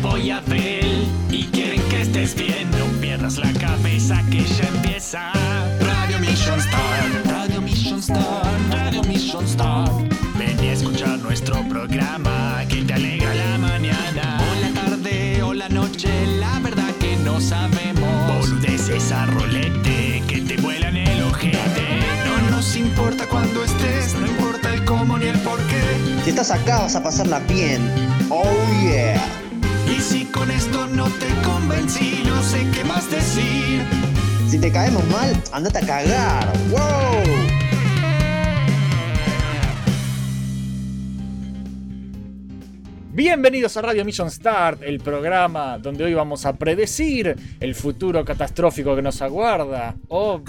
Oh, 0.00 0.16
Yeah. 0.16 0.18
vienen 0.18 0.18
Jopo 0.18 0.18
y 0.18 0.30
Abel 0.30 1.08
y 1.30 1.44
quieren 1.46 1.82
que 1.88 2.02
estés 2.02 2.34
bien. 2.34 2.70
No 2.72 2.86
pierdas 3.00 3.38
la 3.38 3.52
cabeza 3.52 4.22
que 4.30 4.44
ya 4.44 4.68
empieza. 4.68 5.32
Radio 5.80 6.18
Mission 6.20 6.58
Star, 6.60 7.24
Radio 7.26 7.60
Mission 7.60 7.98
Star, 7.98 8.44
Radio 8.70 9.02
Mission 9.04 9.44
Star. 9.44 9.88
Ven 10.38 10.56
y 10.62 10.68
escucha 10.68 11.16
nuestro 11.16 11.62
programa 11.68 12.64
que 12.68 12.82
te 12.82 12.94
alegra 12.94 13.34
la 13.34 13.58
mañana. 13.58 14.40
O 14.40 14.60
la 14.60 14.80
tarde 14.80 15.42
o 15.42 15.54
la 15.54 15.68
noche, 15.68 16.08
la 16.38 16.58
verdad 16.60 16.92
que 17.00 17.16
no 17.16 17.40
sabemos. 17.40 18.38
Boludeces 18.38 19.12
a 19.12 19.26
rolete 19.26 20.22
que 20.28 20.40
te 20.40 20.56
vuelan 20.60 20.96
el 20.96 21.22
ojete. 21.22 21.58
No 22.26 22.56
nos 22.56 22.76
importa 22.76 23.26
cuando 23.26 23.64
estés, 23.64 24.14
no 24.14 24.26
importa 24.26 24.72
el 24.74 24.84
cómo 24.84 25.18
ni 25.18 25.26
el 25.26 25.38
por 25.40 25.58
qué. 25.66 25.82
Si 26.24 26.30
estás 26.30 26.50
acá 26.50 26.80
vas 26.82 26.96
a 26.96 27.02
pasarla 27.02 27.40
bien. 27.40 27.80
Oh 28.30 28.44
yeah. 28.82 29.47
Si 30.00 30.24
con 30.26 30.50
esto 30.50 30.86
no 30.86 31.04
te 31.04 31.28
convencí, 31.44 32.22
no 32.24 32.42
sé 32.42 32.66
qué 32.72 32.84
más 32.84 33.10
decir. 33.10 33.84
Si 34.48 34.58
te 34.58 34.70
caemos 34.72 35.04
mal, 35.08 35.42
andate 35.52 35.78
a 35.78 35.86
cagar. 35.86 36.52
Wow. 36.70 37.57
Bienvenidos 43.22 43.76
a 43.76 43.82
Radio 43.82 44.04
Mission 44.04 44.30
Start, 44.30 44.80
el 44.84 45.00
programa 45.00 45.76
donde 45.76 46.04
hoy 46.04 46.14
vamos 46.14 46.46
a 46.46 46.52
predecir 46.52 47.34
el 47.58 47.74
futuro 47.74 48.24
catastrófico 48.24 48.94
que 48.94 49.02
nos 49.02 49.20
aguarda. 49.20 49.96
O 50.08 50.40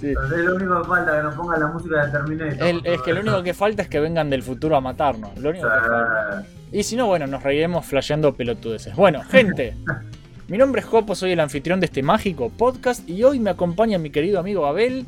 Sí. 0.00 0.10
Es 0.12 0.14
lo 0.44 0.54
único 0.54 0.80
que 0.80 0.88
falta, 0.88 1.16
que 1.16 1.22
nos 1.24 1.34
pongan 1.34 1.58
la 1.60 1.66
música 1.66 2.06
de 2.06 2.12
Terminator. 2.12 2.68
el- 2.68 2.86
es 2.86 3.02
que 3.02 3.12
lo 3.14 3.20
único 3.22 3.42
que 3.42 3.52
falta 3.52 3.82
es 3.82 3.88
que 3.88 3.98
vengan 3.98 4.30
del 4.30 4.44
futuro 4.44 4.76
a 4.76 4.80
matarnos. 4.80 5.36
Lo 5.38 5.50
único 5.50 5.64
que 5.66 5.74
falta. 5.74 6.46
Y 6.70 6.84
si 6.84 6.94
no, 6.94 7.08
bueno, 7.08 7.26
nos 7.26 7.42
reiremos 7.42 7.84
flasheando 7.84 8.32
pelotudeces. 8.32 8.94
Bueno, 8.94 9.24
gente, 9.24 9.74
mi 10.46 10.56
nombre 10.56 10.82
es 10.82 10.86
Jopo, 10.86 11.16
soy 11.16 11.32
el 11.32 11.40
anfitrión 11.40 11.80
de 11.80 11.86
este 11.86 12.00
mágico 12.04 12.48
podcast 12.48 13.08
y 13.08 13.24
hoy 13.24 13.40
me 13.40 13.50
acompaña 13.50 13.98
mi 13.98 14.10
querido 14.10 14.38
amigo 14.38 14.66
Abel 14.66 15.04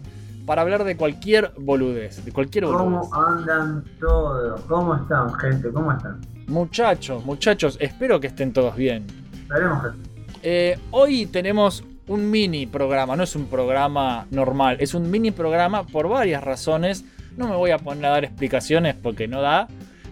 para 0.47 0.63
hablar 0.63 0.85
de 0.85 0.97
cualquier 0.97 1.53
boludez, 1.59 2.25
de 2.25 2.33
cualquier 2.33 2.67
boludez. 2.67 3.09
¿Cómo 3.11 3.27
andan 3.27 3.85
todos? 4.01 4.61
¿Cómo 4.63 4.95
están, 4.95 5.35
gente? 5.35 5.73
¿Cómo 5.73 5.93
están? 5.93 6.21
Muchachos, 6.47 7.25
muchachos, 7.25 7.77
espero 7.81 8.21
que 8.21 8.29
estén 8.29 8.53
todos 8.53 8.77
bien. 8.77 9.05
Gente. 9.49 9.99
Eh, 10.43 10.79
hoy 10.93 11.27
tenemos 11.27 11.83
un 12.07 12.31
mini 12.31 12.67
programa, 12.67 13.17
no 13.17 13.25
es 13.25 13.35
un 13.35 13.47
programa 13.47 14.27
normal, 14.31 14.77
es 14.79 14.95
un 14.95 15.11
mini 15.11 15.33
programa 15.33 15.85
por 15.85 16.09
varias 16.09 16.43
razones. 16.45 17.05
No 17.37 17.49
me 17.49 17.57
voy 17.57 17.73
a 17.73 17.79
poner 17.79 18.07
a 18.07 18.11
dar 18.11 18.25
explicaciones 18.25 18.95
porque 18.95 19.27
no 19.27 19.43
da. 19.43 19.67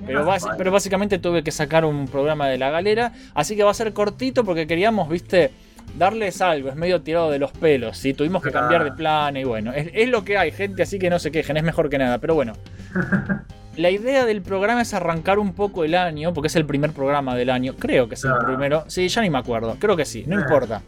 Pero, 0.05 0.27
pero 0.59 0.71
básicamente 0.71 1.19
tuve 1.19 1.43
que 1.43 1.51
sacar 1.51 1.85
un 1.85 2.09
programa 2.09 2.49
de 2.49 2.59
la 2.59 2.71
galera. 2.71 3.13
Así 3.33 3.57
que 3.57 3.63
va 3.63 3.71
a 3.71 3.75
ser 3.75 3.93
cortito 3.95 4.45
porque 4.45 4.67
queríamos, 4.67 5.09
viste, 5.09 5.53
darles 5.99 6.41
algo. 6.41 6.69
Es 6.69 6.77
medio 6.77 7.01
tirado 7.03 7.31
de 7.31 7.39
los 7.39 7.53
pelos. 7.53 7.97
¿sí? 7.99 8.15
Tuvimos 8.15 8.43
que 8.43 8.51
cambiar 8.51 8.85
de 8.85 8.93
plan 8.93 9.37
y 9.37 9.45
bueno, 9.45 9.73
es, 9.73 9.89
es 9.93 10.09
lo 10.09 10.25
que 10.25 10.39
hay, 10.39 10.51
gente. 10.53 10.83
Así 10.83 10.99
que 10.99 11.11
no 11.11 11.19
se 11.19 11.31
quejen, 11.31 11.57
es 11.57 11.63
mejor 11.65 11.89
que 11.91 11.99
nada. 11.99 12.19
Pero 12.19 12.35
bueno, 12.35 12.53
la 13.77 13.91
idea 13.91 14.25
del 14.25 14.43
programa 14.43 14.83
es 14.83 14.95
arrancar 14.95 15.39
un 15.39 15.53
poco 15.55 15.85
el 15.85 15.95
año, 15.95 16.33
porque 16.35 16.47
es 16.49 16.57
el 16.57 16.65
primer 16.67 16.93
programa 16.93 17.35
del 17.37 17.51
año. 17.51 17.75
Creo 17.79 18.09
que 18.09 18.15
es 18.15 18.25
el 18.25 18.33
primero. 18.45 18.85
Sí, 18.89 19.09
ya 19.09 19.23
ni 19.23 19.31
me 19.31 19.39
acuerdo. 19.39 19.77
Creo 19.79 19.97
que 19.97 20.05
sí, 20.05 20.25
no 20.27 20.39
Eh. 20.39 20.43
importa. 20.43 20.83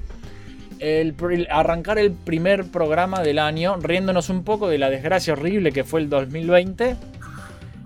El, 0.79 1.17
pr- 1.17 1.33
el- 1.35 1.49
arrancar 1.51 1.99
el 1.99 2.13
primer 2.13 2.65
programa 2.71 3.23
del 3.23 3.39
año, 3.39 3.77
riéndonos 3.81 4.29
un 4.29 4.45
poco 4.45 4.69
de 4.69 4.77
la 4.77 4.91
desgracia 4.91 5.33
horrible 5.33 5.73
que 5.73 5.85
fue 5.85 6.01
el 6.01 6.11
2020. 6.11 6.97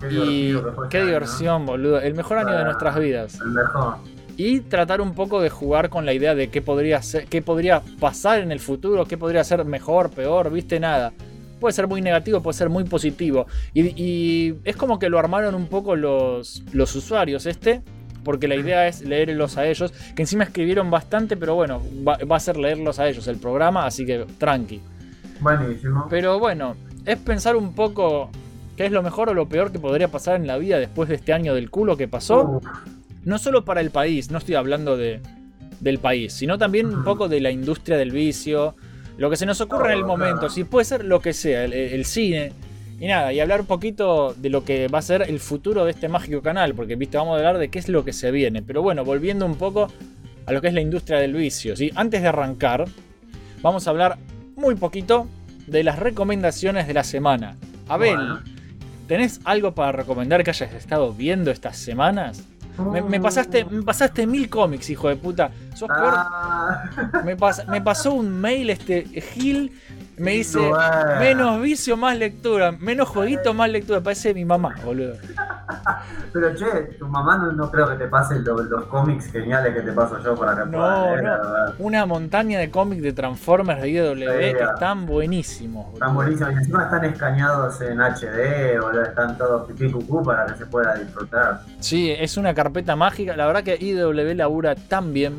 Qué 0.01 0.07
y 0.09 0.51
qué 0.51 0.57
este 0.83 0.97
año, 0.97 1.05
diversión, 1.05 1.65
boludo. 1.65 2.01
El 2.01 2.15
mejor 2.15 2.39
año 2.39 2.51
de 2.51 2.57
Ah. 2.61 2.63
nuestras 2.65 2.99
vidas. 2.99 3.39
El 3.39 3.51
mejor. 3.51 3.95
Y 4.37 4.61
tratar 4.61 5.01
un 5.01 5.13
poco 5.13 5.41
de 5.41 5.49
jugar 5.49 5.89
con 5.89 6.05
la 6.05 6.13
idea 6.13 6.35
de 6.35 6.49
qué 6.49 6.61
podría 6.61 7.01
ser, 7.01 7.25
qué 7.27 7.41
podría 7.41 7.81
pasar 7.99 8.39
en 8.39 8.51
el 8.51 8.59
futuro, 8.59 9.05
qué 9.05 9.17
podría 9.17 9.43
ser 9.43 9.65
mejor, 9.65 10.09
peor, 10.09 10.51
viste 10.51 10.79
nada. 10.79 11.13
Puede 11.59 11.73
ser 11.73 11.87
muy 11.87 12.01
negativo, 12.01 12.41
puede 12.41 12.57
ser 12.57 12.69
muy 12.69 12.85
positivo. 12.85 13.45
Y, 13.73 13.81
y 14.01 14.55
es 14.63 14.75
como 14.75 14.97
que 14.97 15.09
lo 15.09 15.19
armaron 15.19 15.53
un 15.53 15.67
poco 15.67 15.95
los, 15.95 16.63
los 16.73 16.95
usuarios 16.95 17.45
este. 17.45 17.81
Porque 18.23 18.47
la 18.47 18.55
idea 18.55 18.87
es 18.87 19.01
leerlos 19.01 19.57
a 19.57 19.65
ellos. 19.65 19.91
Que 20.15 20.21
encima 20.21 20.43
escribieron 20.43 20.91
bastante, 20.91 21.37
pero 21.37 21.55
bueno, 21.55 21.81
va, 22.07 22.17
va 22.19 22.35
a 22.35 22.39
ser 22.39 22.57
leerlos 22.57 22.99
a 22.99 23.07
ellos 23.07 23.27
el 23.27 23.37
programa, 23.37 23.85
así 23.85 24.05
que 24.05 24.25
tranqui. 24.37 24.79
Buenísimo. 25.39 26.05
Pero 26.09 26.39
bueno, 26.39 26.75
es 27.05 27.17
pensar 27.17 27.55
un 27.55 27.73
poco 27.73 28.29
qué 28.77 28.85
es 28.85 28.91
lo 28.91 29.01
mejor 29.01 29.29
o 29.29 29.33
lo 29.33 29.49
peor 29.49 29.71
que 29.71 29.79
podría 29.79 30.07
pasar 30.07 30.35
en 30.35 30.47
la 30.47 30.57
vida 30.57 30.77
después 30.79 31.09
de 31.09 31.15
este 31.15 31.33
año 31.33 31.55
del 31.55 31.69
culo 31.69 31.97
que 31.97 32.07
pasó 32.07 32.61
no 33.23 33.37
solo 33.37 33.65
para 33.65 33.81
el 33.81 33.91
país, 33.91 34.31
no 34.31 34.37
estoy 34.37 34.55
hablando 34.55 34.97
de, 34.97 35.21
del 35.79 35.99
país, 35.99 36.33
sino 36.33 36.57
también 36.57 36.87
un 36.87 37.03
poco 37.03 37.27
de 37.27 37.39
la 37.41 37.51
industria 37.51 37.97
del 37.97 38.11
vicio, 38.11 38.75
lo 39.17 39.29
que 39.29 39.37
se 39.37 39.45
nos 39.45 39.61
ocurre 39.61 39.93
en 39.93 39.99
el 39.99 40.05
momento, 40.05 40.49
si 40.49 40.63
puede 40.63 40.85
ser 40.85 41.05
lo 41.05 41.19
que 41.19 41.33
sea, 41.33 41.65
el, 41.65 41.73
el 41.73 42.05
cine. 42.05 42.53
Y 42.99 43.07
nada, 43.07 43.33
y 43.33 43.39
hablar 43.39 43.61
un 43.61 43.65
poquito 43.65 44.35
de 44.35 44.49
lo 44.49 44.63
que 44.63 44.87
va 44.87 44.99
a 44.99 45.01
ser 45.01 45.23
el 45.23 45.39
futuro 45.39 45.85
de 45.85 45.91
este 45.91 46.07
mágico 46.07 46.43
canal, 46.43 46.75
porque 46.75 46.95
viste, 46.95 47.17
vamos 47.17 47.33
a 47.33 47.37
hablar 47.37 47.57
de 47.57 47.69
qué 47.69 47.79
es 47.79 47.89
lo 47.89 48.05
que 48.05 48.13
se 48.13 48.29
viene. 48.29 48.61
Pero 48.61 48.83
bueno, 48.83 49.03
volviendo 49.03 49.43
un 49.47 49.55
poco 49.55 49.87
a 50.45 50.51
lo 50.51 50.61
que 50.61 50.67
es 50.67 50.73
la 50.75 50.81
industria 50.81 51.17
del 51.17 51.33
vicio, 51.33 51.75
¿sí? 51.75 51.91
Antes 51.95 52.21
de 52.21 52.27
arrancar, 52.27 52.85
vamos 53.63 53.87
a 53.87 53.89
hablar 53.89 54.19
muy 54.55 54.75
poquito 54.75 55.27
de 55.65 55.83
las 55.83 55.97
recomendaciones 55.97 56.85
de 56.85 56.93
la 56.93 57.03
semana. 57.03 57.57
Abel. 57.87 58.19
¿tenés 59.07 59.41
algo 59.43 59.75
para 59.75 59.91
recomendar 59.91 60.41
que 60.43 60.51
hayas 60.51 60.73
estado 60.73 61.11
viendo 61.11 61.51
estas 61.51 61.77
semanas? 61.77 62.47
Me, 62.81 63.01
me 63.01 63.19
pasaste, 63.19 63.65
me 63.65 63.81
pasaste 63.83 64.25
mil 64.27 64.49
cómics, 64.49 64.89
hijo 64.89 65.07
de 65.09 65.15
puta. 65.15 65.51
Sos. 65.75 65.89
Ah, 65.91 66.83
Me, 67.23 67.37
pas- 67.37 67.65
me 67.67 67.81
pasó 67.81 68.13
un 68.13 68.29
mail 68.39 68.69
este 68.69 69.03
Gil. 69.03 69.71
Me 70.17 70.31
dice 70.31 70.59
Bueno. 70.59 71.19
menos 71.19 71.61
vicio, 71.61 71.97
más 71.97 72.15
lectura. 72.17 72.71
Menos 72.73 73.07
jueguito, 73.09 73.53
más 73.55 73.69
lectura. 73.71 74.01
Parece 74.01 74.33
mi 74.33 74.45
mamá, 74.45 74.75
boludo. 74.85 75.15
Pero 76.33 76.55
che, 76.55 76.65
tu 76.99 77.07
mamá 77.07 77.37
no, 77.37 77.51
no 77.53 77.69
creo 77.71 77.89
que 77.89 77.95
te 77.95 78.07
pase 78.07 78.39
lo- 78.39 78.61
los 78.63 78.85
cómics 78.85 79.31
geniales 79.31 79.73
que 79.73 79.81
te 79.81 79.91
paso 79.93 80.19
yo 80.23 80.35
para 80.35 80.63
que 80.63 80.69
No, 80.69 81.05
no. 81.07 81.11
verdad. 81.11 81.75
Una 81.79 82.05
montaña 82.05 82.59
de 82.59 82.69
cómics 82.69 83.01
de 83.01 83.13
Transformers 83.13 83.81
de 83.81 83.89
IW 83.89 84.15
que 84.15 84.51
Sí. 84.57 84.63
están 84.73 85.05
buenísimos. 85.05 85.85
boludo. 85.85 85.93
Están 85.95 86.13
buenísimos 86.15 86.53
y 86.53 86.55
encima 86.55 86.83
están 86.83 87.05
escaneados 87.05 87.81
en 87.81 87.99
HD, 88.01 88.79
boludo, 88.79 89.01
están 89.03 89.37
todos 89.37 89.67
pipí 89.67 89.91
cucú 89.91 90.23
para 90.23 90.45
que 90.45 90.55
se 90.57 90.65
pueda 90.67 90.93
disfrutar. 90.95 91.61
Sí, 91.79 92.11
es 92.11 92.37
una 92.37 92.53
carpeta 92.53 92.70
mágica. 92.95 93.35
La 93.35 93.45
verdad 93.47 93.63
que 93.63 93.77
IW 93.79 94.33
labura 94.35 94.75
tan 94.75 95.13
bien. 95.13 95.35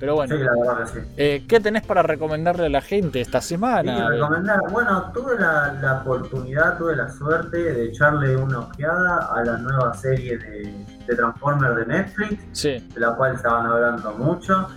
Pero 0.00 0.14
bueno, 0.14 0.36
Sí, 0.36 0.42
la 0.44 0.52
verdad 0.52 0.92
que 0.92 1.00
sí. 1.00 1.06
eh, 1.16 1.44
¿qué 1.48 1.58
tenés 1.58 1.84
para 1.84 2.02
recomendarle 2.04 2.66
a 2.66 2.68
la 2.68 2.80
gente 2.80 3.20
esta 3.20 3.40
Sí, 3.40 3.48
semana? 3.48 4.08
Recomendar. 4.08 4.60
Bueno, 4.70 5.10
tuve 5.12 5.36
la, 5.40 5.72
la 5.82 5.94
oportunidad, 6.02 6.78
tuve 6.78 6.94
la 6.94 7.08
suerte 7.10 7.56
de 7.56 7.86
echarle 7.86 8.36
una 8.36 8.60
ojeada 8.60 9.28
a 9.34 9.42
la 9.44 9.56
nueva 9.58 9.92
serie 9.94 10.38
de, 10.38 10.72
de 11.04 11.16
Transformers 11.16 11.74
de 11.78 11.86
Netflix, 11.86 12.44
Sí, 12.52 12.78
de 12.94 13.00
la 13.00 13.12
cual 13.16 13.34
estaban 13.34 13.66
hablando 13.66 14.12
mucho. 14.12 14.68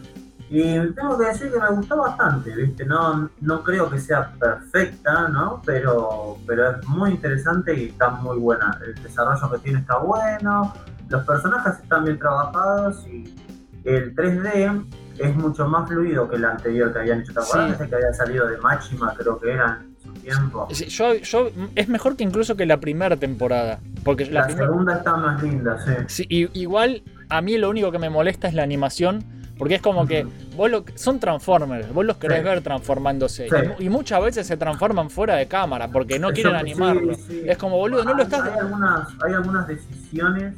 Y 0.50 0.64
tengo 0.96 1.18
que 1.20 1.28
decir 1.28 1.52
que 1.52 1.60
me 1.60 1.70
gustó 1.70 1.98
bastante, 1.98 2.56
¿viste? 2.56 2.84
No, 2.86 3.30
no 3.42 3.64
creo 3.64 3.90
que 3.92 4.00
sea 4.00 4.32
perfecta, 4.40 5.28
¿no? 5.30 5.62
Pero, 5.66 6.38
pero 6.48 6.72
es 6.72 6.88
muy 6.88 7.12
interesante 7.12 7.74
y 7.74 7.86
está 7.90 8.10
muy 8.10 8.38
buena. 8.40 8.78
El 8.84 8.96
desarrollo 9.04 9.52
que 9.52 9.60
tiene 9.60 9.80
está 9.82 9.98
bueno, 10.00 10.74
los 11.12 11.26
personajes 11.26 11.74
están 11.84 12.06
bien 12.06 12.18
trabajados 12.18 13.06
y 13.08 13.34
el 13.84 14.16
3D 14.16 14.86
es 15.20 15.36
mucho 15.36 15.68
más 15.68 15.88
fluido 15.90 16.30
que 16.30 16.38
el 16.38 16.46
anterior 16.46 16.92
que 16.94 17.00
habían 17.00 17.22
hecho. 17.22 17.34
¿Te 17.34 17.40
acuerdas? 17.42 17.78
Sí. 17.80 17.88
Que 17.90 17.96
había 17.96 18.14
salido 18.14 18.48
de 18.48 18.58
Máxima, 18.58 19.14
creo 19.16 19.40
que 19.40 19.52
era 19.52 19.82
en 19.84 19.96
su 20.02 20.14
tiempo. 20.22 20.68
Yo, 20.70 21.14
yo, 21.16 21.50
es 21.76 21.90
mejor 21.90 22.16
que 22.16 22.24
incluso 22.24 22.56
que 22.56 22.66
la 22.66 22.80
primera 22.80 23.16
temporada. 23.18 23.80
Porque 24.04 24.26
la, 24.26 24.50
segunda 24.50 24.96
está 24.98 25.16
más 25.18 25.42
linda, 25.44 25.78
sí. 25.86 25.92
Sí, 26.08 26.26
y- 26.30 26.60
igual 26.60 27.04
a 27.30 27.42
mí 27.42 27.58
lo 27.58 27.70
único 27.70 27.92
que 27.92 28.00
me 28.00 28.10
molesta 28.10 28.48
es 28.48 28.54
la 28.54 28.64
animación. 28.64 29.24
Porque 29.58 29.76
es 29.76 29.82
como 29.84 30.08
que 30.08 30.26
vos 30.56 30.72
lo, 30.72 30.84
son 30.96 31.20
Transformers, 31.20 31.94
vos 31.94 32.04
los 32.04 32.18
querés 32.18 32.40
Sí. 32.40 32.44
ver 32.46 32.62
transformándose. 32.62 33.48
Sí. 33.48 33.56
Y 33.64 33.68
mu- 33.68 33.76
Y, 33.78 33.90
muchas 33.90 34.24
veces 34.24 34.48
se 34.48 34.58
transforman 34.58 35.12
fuera 35.12 35.36
de 35.36 35.48
cámara 35.48 35.88
porque 35.90 36.18
no 36.18 36.30
Eso- 36.30 36.34
quieren 36.34 36.56
animarlo. 36.56 37.12
Es 37.12 37.58
como, 37.60 37.78
boludo, 37.78 38.04
no 38.04 38.14
lo 38.16 38.18
Hay- 38.18 38.24
estás. 38.24 38.42
Hay 38.42 38.58
algunas, 38.60 39.08
hay 39.24 39.34
algunas 39.34 39.68
decisiones 39.68 40.56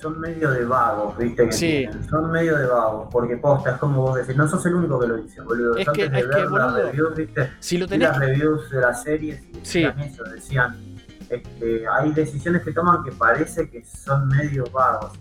son 0.00 0.18
medio 0.20 0.50
de 0.50 0.64
vagos, 0.64 1.16
¿viste? 1.18 1.46
Que 1.46 1.52
Sí. 1.52 1.88
Son 2.08 2.30
medio 2.30 2.56
de 2.56 2.66
vagos, 2.66 3.08
porque 3.10 3.36
posta, 3.36 3.72
es 3.72 3.76
como 3.78 4.02
vos 4.02 4.16
decís, 4.16 4.36
no 4.36 4.46
sos 4.48 4.64
el 4.66 4.74
único 4.76 4.98
que 5.00 5.06
lo 5.08 5.16
dice, 5.16 5.40
boludo. 5.42 5.76
Es 5.76 5.86
Antes 5.88 6.04
que- 6.04 6.10
de 6.10 6.18
es 6.20 6.26
que, 6.26 6.30
ver 6.36 6.50
las 6.50 6.72
reviews, 6.74 7.16
¿viste? 7.16 7.50
Si 7.60 7.78
lo 7.78 7.86
tenés 7.88 8.08
las 8.08 8.18
reviews 8.18 8.70
de 8.70 8.80
las 8.80 9.02
series 9.02 9.42
y 9.42 9.54
Sí. 9.62 9.82
decían 9.84 10.00
eso, 10.00 10.24
decían, 10.24 10.76
este, 11.28 11.86
hay 11.88 12.12
decisiones 12.12 12.62
que 12.62 12.72
toman 12.72 13.02
que 13.04 13.12
parece 13.12 13.68
que 13.70 13.84
son 13.84 14.28
medio 14.28 14.64
vagos. 14.72 15.12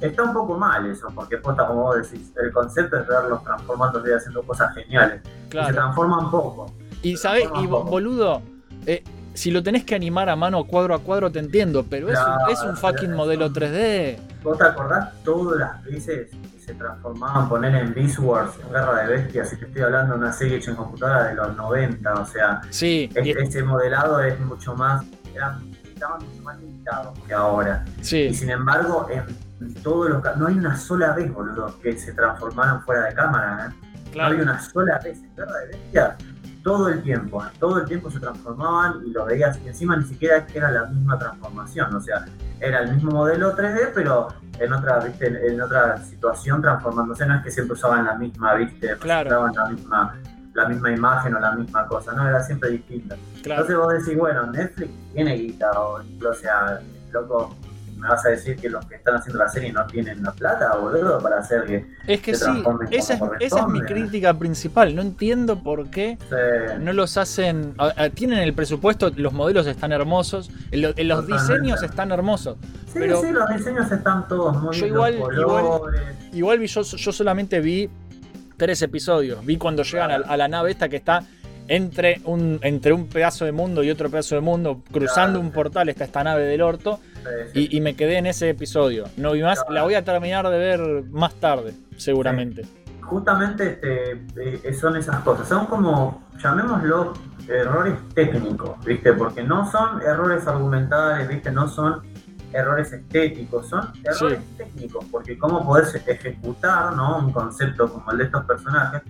Está 0.00 0.24
un 0.24 0.34
poco 0.34 0.58
mal 0.58 0.84
eso, 0.90 1.08
porque 1.14 1.38
posta, 1.38 1.66
como 1.66 1.84
vos 1.84 1.96
decís, 1.96 2.30
el 2.36 2.52
concepto 2.52 2.98
es 2.98 3.06
verlos 3.06 3.42
transformándose 3.42 4.10
y 4.10 4.12
haciendo 4.12 4.42
cosas 4.42 4.74
geniales. 4.74 5.22
Y 5.24 5.28
se 5.44 5.48
Claro. 5.48 5.74
transforman 5.74 6.30
poco. 6.30 6.66
Y 7.02 7.16
sabés, 7.16 7.48
y 7.62 7.66
boludo, 7.66 8.42
eh, 8.84 9.02
si 9.36 9.50
lo 9.50 9.62
tenés 9.62 9.84
que 9.84 9.94
animar 9.94 10.28
a 10.28 10.36
mano 10.36 10.64
cuadro 10.64 10.94
a 10.94 10.98
cuadro 10.98 11.30
te 11.30 11.38
entiendo, 11.38 11.84
pero 11.88 12.08
es, 12.10 12.18
un, 12.18 12.24
Claro, 12.24 12.48
es 12.52 12.62
un 12.62 12.76
fucking 12.76 13.12
modelo 13.12 13.46
eso- 13.46 13.54
3D. 13.54 14.18
¿Vos 14.42 14.58
te 14.58 14.64
acordás 14.64 15.12
todas 15.24 15.58
las 15.58 15.84
veces 15.84 16.30
que 16.30 16.58
se 16.60 16.74
transformaban, 16.74 17.48
poner 17.48 17.74
en 17.76 17.92
Beast 17.94 18.18
Wars, 18.18 18.52
en 18.64 18.72
Guerra 18.72 19.02
de 19.04 19.16
Bestias? 19.16 19.52
Y 19.52 19.56
te 19.56 19.66
estoy 19.66 19.82
hablando 19.82 20.14
de 20.14 20.20
una 20.20 20.32
serie 20.32 20.56
hecha 20.56 20.70
en 20.70 20.76
computadora 20.76 21.24
de 21.28 21.34
los 21.34 21.56
90, 21.56 22.14
o 22.14 22.26
sea, 22.26 22.60
Sí, 22.70 23.10
y- 23.22 23.30
es- 23.30 23.36
ese 23.36 23.62
modelado 23.62 24.20
es 24.22 24.38
mucho 24.40 24.74
más, 24.74 25.04
estaban 25.24 26.24
mucho 26.24 26.42
más 26.42 26.58
limitados 26.60 27.18
que 27.26 27.34
ahora. 27.34 27.84
Y 28.00 28.04
sí, 28.04 28.34
sin 28.34 28.50
embargo, 28.50 29.06
en 29.10 29.74
todos 29.82 30.10
los 30.10 30.22
no 30.36 30.46
hay 30.46 30.54
una 30.54 30.76
sola 30.76 31.12
vez, 31.12 31.32
boludo, 31.32 31.78
que 31.80 31.96
se 31.98 32.12
transformaran 32.12 32.82
fuera 32.82 33.04
de 33.06 33.14
cámara, 33.14 33.68
¿eh? 33.70 33.74
No 34.14 34.22
hay 34.24 34.30
claro. 34.36 34.42
una 34.44 34.60
sola 34.60 34.98
vez 35.02 35.18
en 35.18 35.34
Guerra 35.36 35.58
de 35.60 35.66
Bestias. 35.68 36.14
Todo 36.66 36.88
el 36.88 37.00
tiempo, 37.00 37.44
¿eh? 37.44 37.48
todo 37.60 37.78
el 37.78 37.84
tiempo 37.86 38.10
se 38.10 38.18
transformaban 38.18 39.06
y 39.06 39.12
lo 39.12 39.24
veías, 39.24 39.56
y 39.64 39.68
encima 39.68 39.96
ni 39.96 40.02
siquiera 40.04 40.44
era 40.52 40.68
la 40.72 40.86
misma 40.86 41.16
transformación, 41.16 41.94
o 41.94 42.00
sea, 42.00 42.24
era 42.58 42.80
el 42.80 42.92
mismo 42.92 43.12
modelo 43.12 43.54
3D, 43.54 43.92
pero 43.94 44.26
en 44.58 44.72
otra, 44.72 44.98
viste, 44.98 45.28
en, 45.28 45.36
en 45.54 45.60
otra 45.62 45.96
situación 45.98 46.60
transformándose, 46.60 47.24
no 47.24 47.36
es 47.36 47.44
que 47.44 47.52
siempre 47.52 47.74
usaban 47.74 48.04
la 48.04 48.16
misma, 48.16 48.54
viste, 48.54 48.96
Claro. 48.96 49.46
la 49.54 49.66
misma, 49.70 50.16
la 50.54 50.68
misma 50.68 50.90
imagen 50.90 51.36
o 51.36 51.38
la 51.38 51.52
misma 51.52 51.86
cosa, 51.86 52.12
no, 52.14 52.26
era 52.28 52.42
siempre 52.42 52.70
distinta. 52.70 53.14
Claro. 53.44 53.60
Entonces 53.62 53.76
vos 53.76 53.92
decís, 54.04 54.18
bueno, 54.18 54.46
Netflix 54.50 54.90
tiene 55.14 55.34
guita, 55.36 55.70
o, 55.80 56.00
o 56.00 56.34
sea, 56.34 56.80
loco, 57.12 57.54
me 57.96 58.08
vas 58.08 58.24
a 58.26 58.28
decir 58.30 58.56
que 58.56 58.68
los 58.68 58.84
que 58.86 58.96
están 58.96 59.14
haciendo 59.16 59.42
la 59.42 59.48
serie 59.48 59.72
no 59.72 59.86
tienen 59.86 60.22
la 60.22 60.32
plata, 60.32 60.76
boludo, 60.76 61.18
para 61.18 61.38
hacer 61.38 61.64
que 61.64 61.86
Es 62.06 62.20
que 62.20 62.34
se 62.34 62.44
sí, 62.44 62.62
esa 62.90 63.14
es, 63.14 63.20
esa 63.40 63.60
es 63.60 63.66
mi 63.68 63.80
crítica 63.80 64.34
principal. 64.34 64.94
No 64.94 65.02
entiendo 65.02 65.62
por 65.62 65.88
qué 65.90 66.18
no 66.80 66.92
los 66.92 67.16
hacen. 67.16 67.74
Tienen 68.14 68.40
el 68.40 68.52
presupuesto, 68.54 69.10
los 69.16 69.32
modelos 69.32 69.66
están 69.66 69.92
hermosos, 69.92 70.50
lo- 70.72 70.92
los 70.96 71.26
diseños 71.26 71.82
están 71.82 72.12
hermosos. 72.12 72.56
Sí, 72.86 73.00
Pero- 73.00 73.20
sí, 73.20 73.30
los 73.30 73.48
diseños 73.48 73.90
están 73.90 74.28
todos 74.28 74.56
muy 74.62 74.74
Yo 74.76 74.86
igual- 74.86 75.14
igual- 76.34 76.58
vi- 76.60 76.66
yo, 76.66 76.82
yo 76.82 77.12
solamente 77.12 77.60
vi 77.60 77.88
tres 78.56 78.80
episodios. 78.82 79.44
Vi 79.44 79.56
cuando 79.56 79.82
llegan 79.82 80.10
a, 80.10 80.14
a 80.16 80.36
la 80.36 80.48
nave 80.48 80.70
esta 80.70 80.88
que 80.88 80.96
está 80.96 81.22
entre 81.68 82.20
un, 82.24 82.58
entre 82.62 82.92
un 82.92 83.08
pedazo 83.08 83.44
de 83.44 83.52
mundo 83.52 83.82
y 83.82 83.90
otro 83.90 84.08
pedazo 84.08 84.34
de 84.36 84.40
mundo, 84.40 84.82
cruzando 84.92 85.38
Claro. 85.40 85.40
un 85.40 85.50
portal, 85.52 85.88
está 85.88 86.04
esta 86.04 86.22
nave 86.22 86.44
del 86.44 86.62
orto. 86.62 87.00
Y, 87.54 87.76
y 87.76 87.80
me 87.80 87.94
quedé 87.94 88.18
en 88.18 88.26
ese 88.26 88.50
episodio. 88.50 89.04
No 89.16 89.32
vi 89.32 89.42
más, 89.42 89.64
la 89.70 89.82
voy 89.82 89.94
a 89.94 90.04
terminar 90.04 90.48
de 90.48 90.58
ver 90.58 91.04
más 91.10 91.34
tarde, 91.34 91.74
seguramente. 91.96 92.66
Justamente 93.02 93.72
este, 93.72 94.68
eh, 94.68 94.74
son 94.74 94.96
esas 94.96 95.20
cosas, 95.20 95.48
son 95.48 95.66
como, 95.66 96.26
llamémoslo, 96.42 97.12
errores 97.48 97.94
técnicos, 98.14 98.84
¿viste? 98.84 99.12
Porque 99.12 99.44
no 99.44 99.70
son 99.70 100.02
errores 100.02 100.46
argumentales, 100.46 101.28
¿viste? 101.28 101.52
No 101.52 101.68
son 101.68 102.02
errores 102.52 102.92
estéticos, 102.92 103.68
son 103.68 103.92
errores 104.02 104.40
técnicos, 104.56 105.04
porque 105.10 105.38
cómo 105.38 105.64
podés 105.64 105.94
ejecutar, 105.94 106.94
¿no? 106.96 107.18
Un 107.18 107.32
concepto 107.32 107.88
como 107.92 108.10
el 108.12 108.18
de 108.18 108.24
estos 108.24 108.44
personajes 108.44 109.02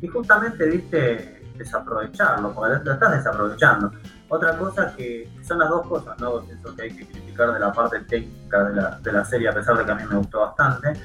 y 0.00 0.08
justamente, 0.08 0.66
¿viste? 0.66 1.42
Desaprovecharlo, 1.56 2.52
porque 2.54 2.84
lo 2.84 2.92
estás 2.92 3.12
desaprovechando. 3.12 3.92
Otra 4.34 4.56
cosa 4.56 4.94
que 4.96 5.28
son 5.46 5.58
las 5.58 5.68
dos 5.68 5.86
cosas, 5.86 6.18
¿no? 6.18 6.40
Eso 6.40 6.74
que 6.74 6.82
hay 6.84 6.90
que 6.90 7.06
criticar 7.06 7.52
de 7.52 7.60
la 7.60 7.70
parte 7.70 8.00
técnica 8.00 8.64
de 8.64 8.76
la, 8.76 8.98
de 8.98 9.12
la 9.12 9.26
serie, 9.26 9.50
a 9.50 9.52
pesar 9.52 9.76
de 9.76 9.84
que 9.84 9.90
a 9.90 9.94
mí 9.94 10.04
me 10.08 10.16
gustó 10.16 10.40
bastante, 10.40 10.98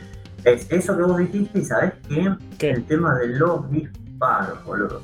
es 0.46 0.66
eso 0.72 0.96
que 0.96 1.04
vos 1.04 1.18
dijiste 1.18 1.60
y 1.60 1.66
sabés 1.66 1.92
que 2.08 2.38
¿Qué? 2.58 2.72
el 2.72 2.86
tema 2.86 3.16
de 3.16 3.28
los 3.28 3.70
disparos, 3.70 4.64
boludo. 4.64 5.02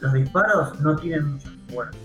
Los 0.00 0.14
disparos 0.14 0.80
no 0.80 0.96
tienen 0.96 1.32
mucha 1.32 1.50
fuerza. 1.70 1.98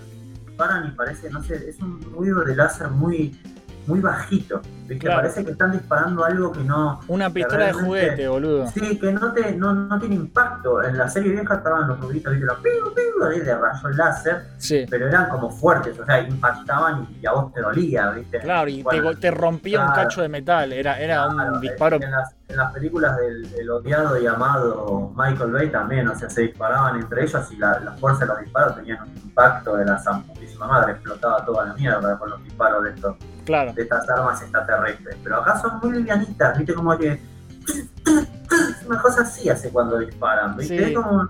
Disparan 0.45 0.87
y 0.89 0.91
parece, 0.91 1.29
no 1.29 1.41
sé, 1.41 1.69
es 1.69 1.79
un 1.79 2.01
ruido 2.11 2.43
de 2.43 2.57
láser 2.57 2.89
muy, 2.89 3.39
muy 3.87 3.99
bajito. 3.99 4.61
¿viste? 4.87 4.99
Claro. 4.99 5.21
Parece 5.21 5.45
que 5.45 5.51
están 5.51 5.71
disparando 5.71 6.23
algo 6.23 6.51
que 6.51 6.61
no. 6.61 6.99
Una 7.07 7.29
pistola 7.29 7.67
de 7.67 7.73
juguete, 7.73 8.27
boludo. 8.27 8.67
Sí, 8.67 8.99
que 8.99 9.11
no, 9.11 9.31
te, 9.33 9.53
no, 9.55 9.73
no 9.73 9.99
tiene 9.99 10.15
impacto. 10.15 10.83
En 10.83 10.97
la 10.97 11.09
serie 11.09 11.31
vieja 11.31 11.55
estaban 11.55 11.87
los 11.87 11.99
ruiditos, 11.99 12.33
¿viste? 12.33 12.45
Los 12.45 12.57
piu, 12.59 12.93
piu, 12.93 13.25
ahí 13.25 13.39
de 13.39 13.55
rayo 13.55 13.89
láser, 13.89 14.43
Sí. 14.57 14.85
pero 14.89 15.07
eran 15.07 15.29
como 15.29 15.49
fuertes, 15.49 15.97
o 15.99 16.05
sea, 16.05 16.21
impactaban 16.21 17.07
y 17.21 17.25
a 17.25 17.31
vos 17.31 17.53
te 17.53 17.61
dolía, 17.61 18.09
¿viste? 18.11 18.39
Claro, 18.39 18.69
y 18.69 18.77
te 18.77 18.83
Bueno, 18.83 19.13
te, 19.15 19.31
rompía 19.31 19.85
un 19.85 19.91
cacho 19.93 20.21
de 20.21 20.29
metal. 20.29 20.73
Era, 20.73 20.99
era 20.99 21.27
Claro, 21.29 21.53
un 21.53 21.61
disparo. 21.61 21.95
En 22.01 22.11
las, 22.11 22.35
en 22.47 22.57
las 22.57 22.71
películas 22.73 23.17
del, 23.17 23.49
del 23.51 23.69
odiado 23.69 24.17
y 24.21 24.27
amado 24.27 25.11
Michael 25.15 25.51
Bay 25.51 25.69
también, 25.69 26.07
o 26.07 26.15
sea, 26.15 26.29
se 26.29 26.41
disparaban 26.41 26.99
entre 26.99 27.23
ellos 27.23 27.51
y 27.51 27.57
la, 27.57 27.79
la 27.79 27.91
fuerza 27.93 28.21
de 28.21 28.27
los 28.27 28.39
disparos 28.39 28.75
tenían 28.75 29.01
un 29.01 29.15
impacto 29.17 29.75
de 29.75 29.85
la 29.85 29.97
santísima 29.97 30.67
madre, 30.67 30.93
explotaba 30.93 31.43
toda 31.45 31.65
la 31.65 31.73
mierda 31.73 32.17
con 32.17 32.29
los 32.29 32.43
disparos 32.43 32.83
de, 32.83 32.89
estos, 32.91 33.15
Claro. 33.45 33.73
de 33.73 33.81
estas 33.83 34.09
armas 34.09 34.41
extraterrestres. 34.41 35.17
Pero 35.23 35.37
acá 35.37 35.59
son 35.59 35.79
muy 35.81 35.91
livianitas, 35.97 36.57
viste, 36.57 36.73
como 36.73 36.97
que. 36.97 37.21
Una 38.87 39.01
cosa 39.01 39.21
así 39.21 39.49
hace 39.49 39.69
cuando 39.71 39.97
disparan, 39.99 40.55
viste, 40.57 40.77
Sí. 40.77 40.83
es 40.91 40.97
como. 40.97 41.27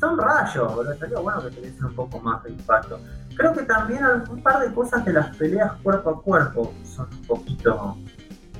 Son 0.00 0.18
rayos, 0.18 0.74
boludo. 0.74 0.92
Estaría 0.92 1.18
bueno 1.20 1.42
que 1.42 1.50
tuviesen 1.50 1.84
un 1.84 1.94
poco 1.94 2.18
más 2.20 2.42
de 2.42 2.50
impacto. 2.50 2.98
Creo 3.36 3.52
que 3.52 3.62
también 3.62 4.04
un 4.28 4.42
par 4.42 4.58
de 4.60 4.74
cosas 4.74 5.04
de 5.04 5.12
las 5.12 5.34
peleas 5.36 5.72
cuerpo 5.82 6.10
a 6.10 6.22
cuerpo 6.22 6.72
son 6.84 7.06
un 7.12 7.22
poquito. 7.26 7.96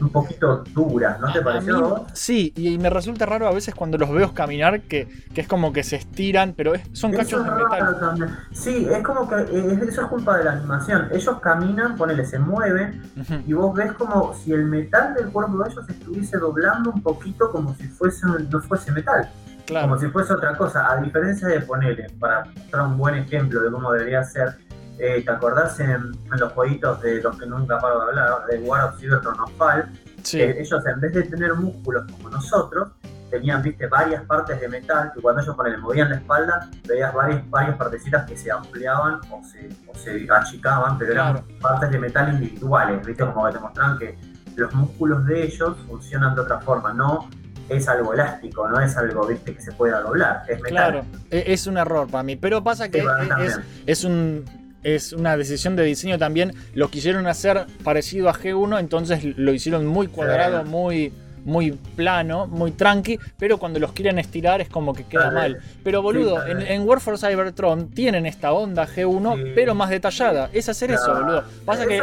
Un 0.03 0.11
poquito 0.11 0.65
duras, 0.75 1.19
¿no 1.21 1.33
te 1.33 1.39
A- 1.39 1.45
pareció? 1.45 1.97
a 1.97 2.07
sí, 2.15 2.53
y, 2.57 2.75
y 2.75 2.79
me 2.79 2.91
resulta 2.91 3.25
raro 3.27 3.47
a 3.47 3.53
veces 3.53 3.75
cuando 3.75 3.97
los 3.99 4.11
veo 4.11 4.33
caminar 4.35 4.83
que, 4.83 5.09
que 5.35 5.41
es 5.43 5.49
como 5.49 5.73
que 5.73 5.83
se 5.83 5.97
estiran, 5.97 6.55
pero 6.57 6.75
es- 6.75 6.83
son 6.93 7.13
cachos 7.13 7.45
de 7.45 7.51
metal. 7.51 7.99
también. 8.01 8.37
Sí, 8.53 8.87
es 8.91 9.03
como 9.03 9.29
que 9.29 9.37
eh, 9.37 9.79
eso 9.89 10.03
es 10.03 10.07
culpa 10.09 10.37
de 10.39 10.45
la 10.45 10.53
animación. 10.53 11.09
Ellos 11.13 11.39
caminan, 11.41 11.97
ponele, 11.97 12.25
se 12.25 12.39
mueven 12.39 13.03
y 13.47 13.53
vos 13.53 13.75
ves 13.75 13.93
como 13.93 14.35
si 14.35 14.53
el 14.53 14.65
metal 14.67 15.15
del 15.15 15.29
cuerpo 15.31 15.59
de 15.63 15.71
ellos 15.71 15.89
estuviese 15.89 16.39
doblando 16.39 16.91
un 16.91 17.03
poquito 17.03 17.51
como 17.51 17.75
si 17.77 17.85
fuese 17.85 18.27
no 18.27 18.61
fuese 18.61 18.93
metal, 18.93 19.29
como 19.67 19.67
Claro. 19.67 19.99
si 19.99 20.07
fuese 20.09 20.33
otra 20.33 20.57
cosa. 20.57 20.91
A 20.93 20.97
diferencia 21.01 21.49
de 21.49 21.61
ponerle, 21.61 22.07
para 22.19 22.45
mostrar 22.45 22.87
un 22.87 22.99
buen 22.99 23.15
ejemplo 23.17 23.61
de 23.61 23.71
cómo 23.71 23.93
debería 23.93 24.23
ser, 24.25 24.57
eh, 25.05 25.23
¿te 25.25 25.31
acordás 25.33 25.79
en, 25.81 25.91
en 25.91 26.39
los 26.39 26.53
jueguitos 26.53 27.01
de 27.03 27.21
los 27.21 27.37
que 27.39 27.47
nunca 27.47 27.79
paro 27.79 27.99
de 28.01 28.05
hablar, 28.11 28.47
de 28.49 28.59
War 28.61 28.85
of 28.85 28.99
Cybertron 29.01 29.39
of 29.41 29.51
Fall? 29.59 29.91
Sí. 30.23 30.39
que 30.39 30.61
ellos 30.61 30.87
en 30.87 31.01
vez 31.01 31.13
de 31.13 31.23
tener 31.25 31.53
músculos 31.55 32.05
como 32.13 32.31
nosotros, 32.31 32.91
tenían, 33.29 33.61
viste, 33.61 33.89
varias 33.89 34.23
partes 34.27 34.61
de 34.61 34.69
metal 34.69 35.11
que 35.13 35.21
cuando 35.21 35.43
ellos 35.43 35.57
ponele, 35.57 35.79
movían 35.79 36.11
la 36.11 36.17
espalda, 36.17 36.69
veías 36.87 37.13
varias, 37.13 37.51
varias 37.51 37.77
partecitas 37.77 38.25
que 38.29 38.37
se 38.37 38.53
ampliaban 38.53 39.19
o 39.33 39.43
se, 39.43 39.69
o 39.89 39.95
se 39.99 40.29
achicaban, 40.31 40.97
pero 40.99 41.13
eran 41.13 41.43
partes 41.61 41.91
de 41.91 41.99
metal 41.99 42.35
individuales, 42.35 43.05
viste, 43.05 43.25
como 43.25 43.47
que 43.47 43.53
te 43.55 43.59
mostraban 43.59 43.99
que 43.99 44.17
los 44.55 44.73
músculos 44.75 45.25
de 45.27 45.43
ellos 45.45 45.77
funcionan 45.89 46.37
de 46.37 46.43
otra 46.43 46.61
forma, 46.61 46.93
no 46.93 47.29
es 47.69 47.89
algo 47.89 48.13
elástico, 48.13 48.69
no 48.69 48.81
es 48.81 48.97
algo, 48.97 49.27
viste, 49.27 49.57
que 49.57 49.61
se 49.63 49.73
pueda 49.73 50.03
doblar, 50.03 50.43
es 50.47 50.61
metal. 50.61 50.71
Claro, 50.71 51.05
e- 51.31 51.45
es 51.49 51.67
un 51.67 51.79
error 51.79 52.07
para 52.09 52.23
mí. 52.23 52.37
Pero 52.37 52.63
pasa 52.63 52.89
que 52.91 53.01
Sí, 53.01 53.07
e- 53.41 53.45
es, 53.47 53.61
es 53.87 54.05
un 54.05 54.45
es 54.83 55.13
una 55.13 55.37
decisión 55.37 55.77
de 55.77 55.85
diseño 55.85 56.19
también. 56.19 56.53
Lo 56.75 56.89
quisieron 56.91 57.27
hacer 57.27 57.67
parecido 57.85 58.29
a 58.29 58.35
G1, 58.35 58.79
entonces 58.81 59.25
lo 59.37 59.53
hicieron 59.53 59.87
muy 59.87 60.09
cuadrado, 60.09 60.65
muy 60.65 61.13
muy 61.45 61.73
plano, 61.97 62.47
muy 62.47 62.71
tranqui, 62.71 63.19
pero 63.37 63.59
cuando 63.59 63.81
los 63.81 63.91
quieren 63.93 64.17
estirar 64.21 64.61
es 64.61 64.69
como 64.69 64.95
que 64.95 65.03
queda 65.03 65.33
mal. 65.33 65.59
Pero 65.83 66.01
boludo, 66.01 66.47
en, 66.47 66.87
War 66.87 67.01
for 67.01 67.19
Cybertron 67.19 67.91
tienen 67.91 68.27
esta 68.27 68.53
onda 68.53 68.87
G1, 68.87 69.35
Sí. 69.35 69.53
pero 69.53 69.75
más 69.75 69.91
detallada. 69.91 70.51
Es 70.53 70.69
hacer 70.69 70.93
eso, 70.93 71.13
boludo. 71.13 71.43
Pasa 71.65 71.85
que 71.85 72.01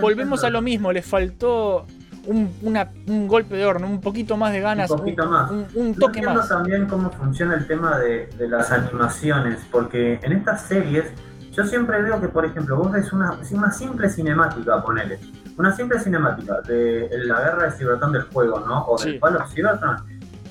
volvemos 0.00 0.44
a 0.44 0.50
lo 0.50 0.60
mismo, 0.60 0.92
les 0.92 1.06
faltó 1.06 1.86
un, 2.26 2.52
una- 2.60 2.90
un 3.06 3.26
golpe 3.28 3.56
de 3.56 3.64
horno, 3.64 3.86
un 3.86 4.02
poquito 4.02 4.36
más 4.36 4.52
de 4.52 4.60
ganas, 4.60 4.90
Un 4.90 4.98
poquito 4.98 5.26
más. 5.26 5.50
un- 5.50 5.66
un 5.74 5.88
No 5.92 5.94
toque 5.94 6.18
entiendo 6.18 6.34
más. 6.40 6.48
también 6.50 6.84
cómo 6.86 7.10
funciona 7.12 7.54
el 7.54 7.66
tema 7.66 7.98
de, 7.98 8.26
de 8.38 8.46
las 8.46 8.70
animaciones, 8.72 9.56
porque 9.72 10.20
en 10.22 10.32
estas 10.32 10.60
series 10.66 11.06
yo 11.52 11.64
siempre 11.66 12.00
veo 12.02 12.20
que, 12.20 12.28
por 12.28 12.44
ejemplo, 12.44 12.76
vos 12.76 12.92
ves 12.92 13.12
una, 13.12 13.38
una 13.52 13.70
simple 13.70 14.08
cinemática, 14.08 14.82
ponele, 14.82 15.18
una 15.58 15.74
simple 15.74 15.98
cinemática 15.98 16.60
de 16.62 17.08
la 17.24 17.40
guerra 17.40 17.64
de 17.64 17.72
Cybertron 17.72 18.12
del 18.12 18.22
juego, 18.22 18.60
¿no? 18.60 18.84
O 18.86 18.98
del 18.98 19.14
Sí. 19.14 19.18
Fall 19.18 19.36
of 19.36 19.52
Cybertron. 19.52 19.96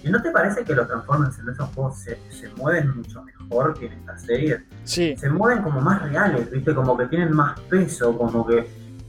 ¿Y 0.03 0.09
no 0.09 0.21
te 0.21 0.31
parece 0.31 0.63
que 0.63 0.73
los 0.75 0.87
Transformers 0.87 1.37
en 1.39 1.49
esos 1.49 1.67
juegos 1.75 1.97
se, 1.99 2.17
se 2.29 2.47
mueven 2.55 2.95
mucho 2.95 3.21
mejor 3.23 3.73
que 3.77 3.87
en 3.87 3.93
estas 3.93 4.21
series? 4.21 4.61
Sí, 4.83 5.15
Se 5.17 5.29
mueven 5.29 5.61
como 5.63 5.81
más 5.81 6.01
reales, 6.01 6.49
¿viste? 6.51 6.73
Como 6.73 6.97
que 6.97 7.05
tienen 7.07 7.33
más 7.35 7.59
peso, 7.69 8.17
como 8.17 8.45
que 8.47 8.65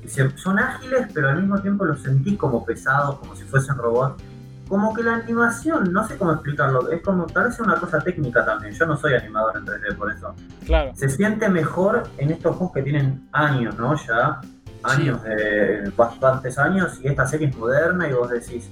se- 0.07 0.37
son 0.37 0.59
ágiles, 0.59 1.07
pero 1.15 1.29
al 1.29 1.37
mismo 1.41 1.61
tiempo 1.61 1.85
los 1.85 2.01
sentí 2.03 2.37
como 2.37 2.65
pesados, 2.65 3.19
como 3.21 3.37
si 3.37 3.45
fuesen 3.45 3.77
robots. 3.77 4.23
Como 4.71 4.95
que 4.95 5.03
la 5.03 5.17
animación, 5.17 5.93
no 5.93 6.07
sé 6.07 6.17
cómo 6.17 6.33
explicarlo, 6.33 6.91
es 6.93 7.03
como, 7.03 7.27
parece 7.27 7.62
una 7.62 7.75
cosa 7.75 7.99
técnica 7.99 8.45
también. 8.45 8.73
Yo 8.73 8.87
no 8.87 8.97
soy 8.97 9.15
animador 9.15 9.57
en 9.59 9.67
3D, 9.67 9.97
por 9.97 10.12
eso. 10.12 10.33
Claro. 10.65 10.93
Se 10.95 11.09
siente 11.09 11.49
mejor 11.49 12.05
en 12.19 12.31
estos 12.31 12.55
juegos 12.57 12.75
que 12.75 12.83
tienen 12.83 13.29
años, 13.33 13.77
¿no? 13.77 13.95
Ya, 14.07 14.41
años, 14.85 15.23
de 15.25 15.93
bastantes 15.97 16.57
años, 16.57 17.00
y 17.03 17.09
esta 17.09 17.27
serie 17.27 17.49
es 17.49 17.57
moderna 17.59 18.09
y 18.09 18.12
vos 18.12 18.31
decís, 18.31 18.71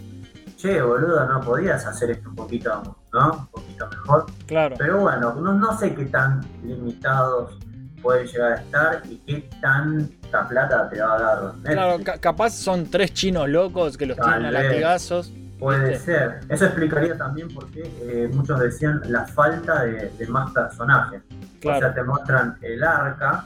che, 0.57 0.81
boludo, 0.81 1.27
no 1.27 1.41
podías 1.41 1.85
hacer 1.85 2.13
esto 2.13 2.29
un 2.31 2.37
poquito, 2.37 2.97
¿no? 3.13 3.31
Un 3.33 3.47
poquito 3.49 3.89
mejor. 3.91 4.27
Claro. 4.47 4.77
Pero 4.79 5.01
bueno, 5.01 5.35
no, 5.35 5.53
no 5.53 5.77
sé 5.79 5.95
qué 5.95 6.05
tan 6.07 6.41
limitados 6.63 7.59
pueden 8.01 8.27
llegar 8.29 8.53
a 8.53 8.55
estar 8.55 9.03
y 9.11 9.17
qué 9.27 9.51
tanta 9.61 10.47
plata 10.49 10.89
te 10.89 11.01
va 11.01 11.15
a 11.17 11.19
dar 11.21 11.43
Netflix. 11.57 11.73
Claro, 11.75 11.97
ca- 12.05 12.19
capaz 12.19 12.51
son 12.51 12.87
tres 12.87 13.13
chinos 13.13 13.49
locos 13.49 13.97
que 13.99 14.07
los 14.07 14.17
Tal 14.17 14.27
tienen 14.39 14.47
a 14.57 14.61
vez. 14.61 14.69
latigazos. 14.71 15.33
Puede 15.59 15.99
ser. 15.99 16.41
Eso 16.49 16.67
explicaría 16.67 17.17
también 17.19 17.49
por 17.53 17.67
qué 17.71 17.83
eh, 18.03 18.31
muchos 18.33 18.61
decían 18.61 19.01
la 19.07 19.27
falta 19.27 19.83
de, 19.85 20.11
de 20.17 20.27
más 20.29 20.51
personajes. 20.53 21.23
O 21.31 21.33
sea, 21.63 21.79
Claro. 21.79 21.95
te 21.95 22.03
muestran 22.05 22.57
el 22.63 22.85
arca 22.85 23.45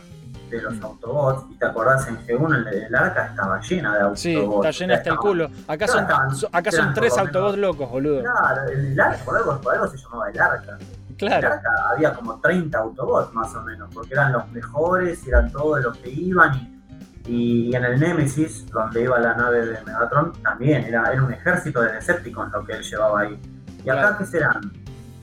de 0.51 0.61
los 0.61 0.79
Autobots 0.83 1.47
y 1.51 1.55
te 1.57 1.65
acordás 1.65 2.07
en 2.09 2.19
G1 2.27 2.55
el, 2.57 2.67
el 2.85 2.95
arca 2.95 3.27
estaba 3.27 3.59
llena 3.63 3.95
de 3.95 4.01
Autobots. 4.01 4.21
Sí, 4.21 4.37
está 4.37 4.71
llena 4.71 4.95
hasta 4.97 5.11
el 5.11 5.17
culo. 5.17 5.51
Acá 5.67 5.89
son, 5.89 6.01
estaban- 6.03 6.37
so- 6.37 6.49
acá 6.53 6.71
son 6.71 6.93
tres 6.93 7.17
Autobots 7.17 7.57
locos, 7.59 7.91
boludo. 7.91 8.21
Claro, 8.21 8.69
el 8.71 9.01
arca, 9.01 9.25
por 9.25 9.37
algo, 9.39 9.61
por 9.63 9.75
algo 9.75 9.87
se 9.89 9.97
llamaba 9.97 10.31
el 10.31 10.39
arca. 10.41 10.79
El 11.09 11.17
Claro. 11.17 11.49
arca 11.53 11.71
había 11.95 12.13
como 12.13 12.39
30 12.41 12.79
Autobots 12.79 13.33
más 13.33 13.55
o 13.55 13.63
menos, 13.63 13.89
porque 13.95 14.13
eran 14.13 14.33
los 14.33 14.47
mejores, 14.53 15.27
eran 15.27 15.51
todos 15.51 15.81
los 15.83 15.97
que 15.99 16.11
iban 16.11 16.55
y, 16.57 16.72
y 17.27 17.75
en 17.75 17.85
el 17.85 18.01
Nemesis, 18.01 18.67
donde 18.71 19.03
iba 19.03 19.19
la 19.21 19.35
nave 19.35 19.65
de 19.67 19.81
Megatron, 19.85 20.33
también 20.43 20.85
era, 20.85 21.13
era 21.13 21.23
un 21.23 21.33
ejército 21.33 21.81
de 21.83 21.93
Decepticons 21.93 22.53
lo 22.53 22.65
que 22.65 22.73
él 22.73 22.83
llevaba 22.83 23.21
ahí. 23.21 23.39
¿Y 23.85 23.91
acá 23.91 24.17
qué 24.19 24.25
serán? 24.27 24.73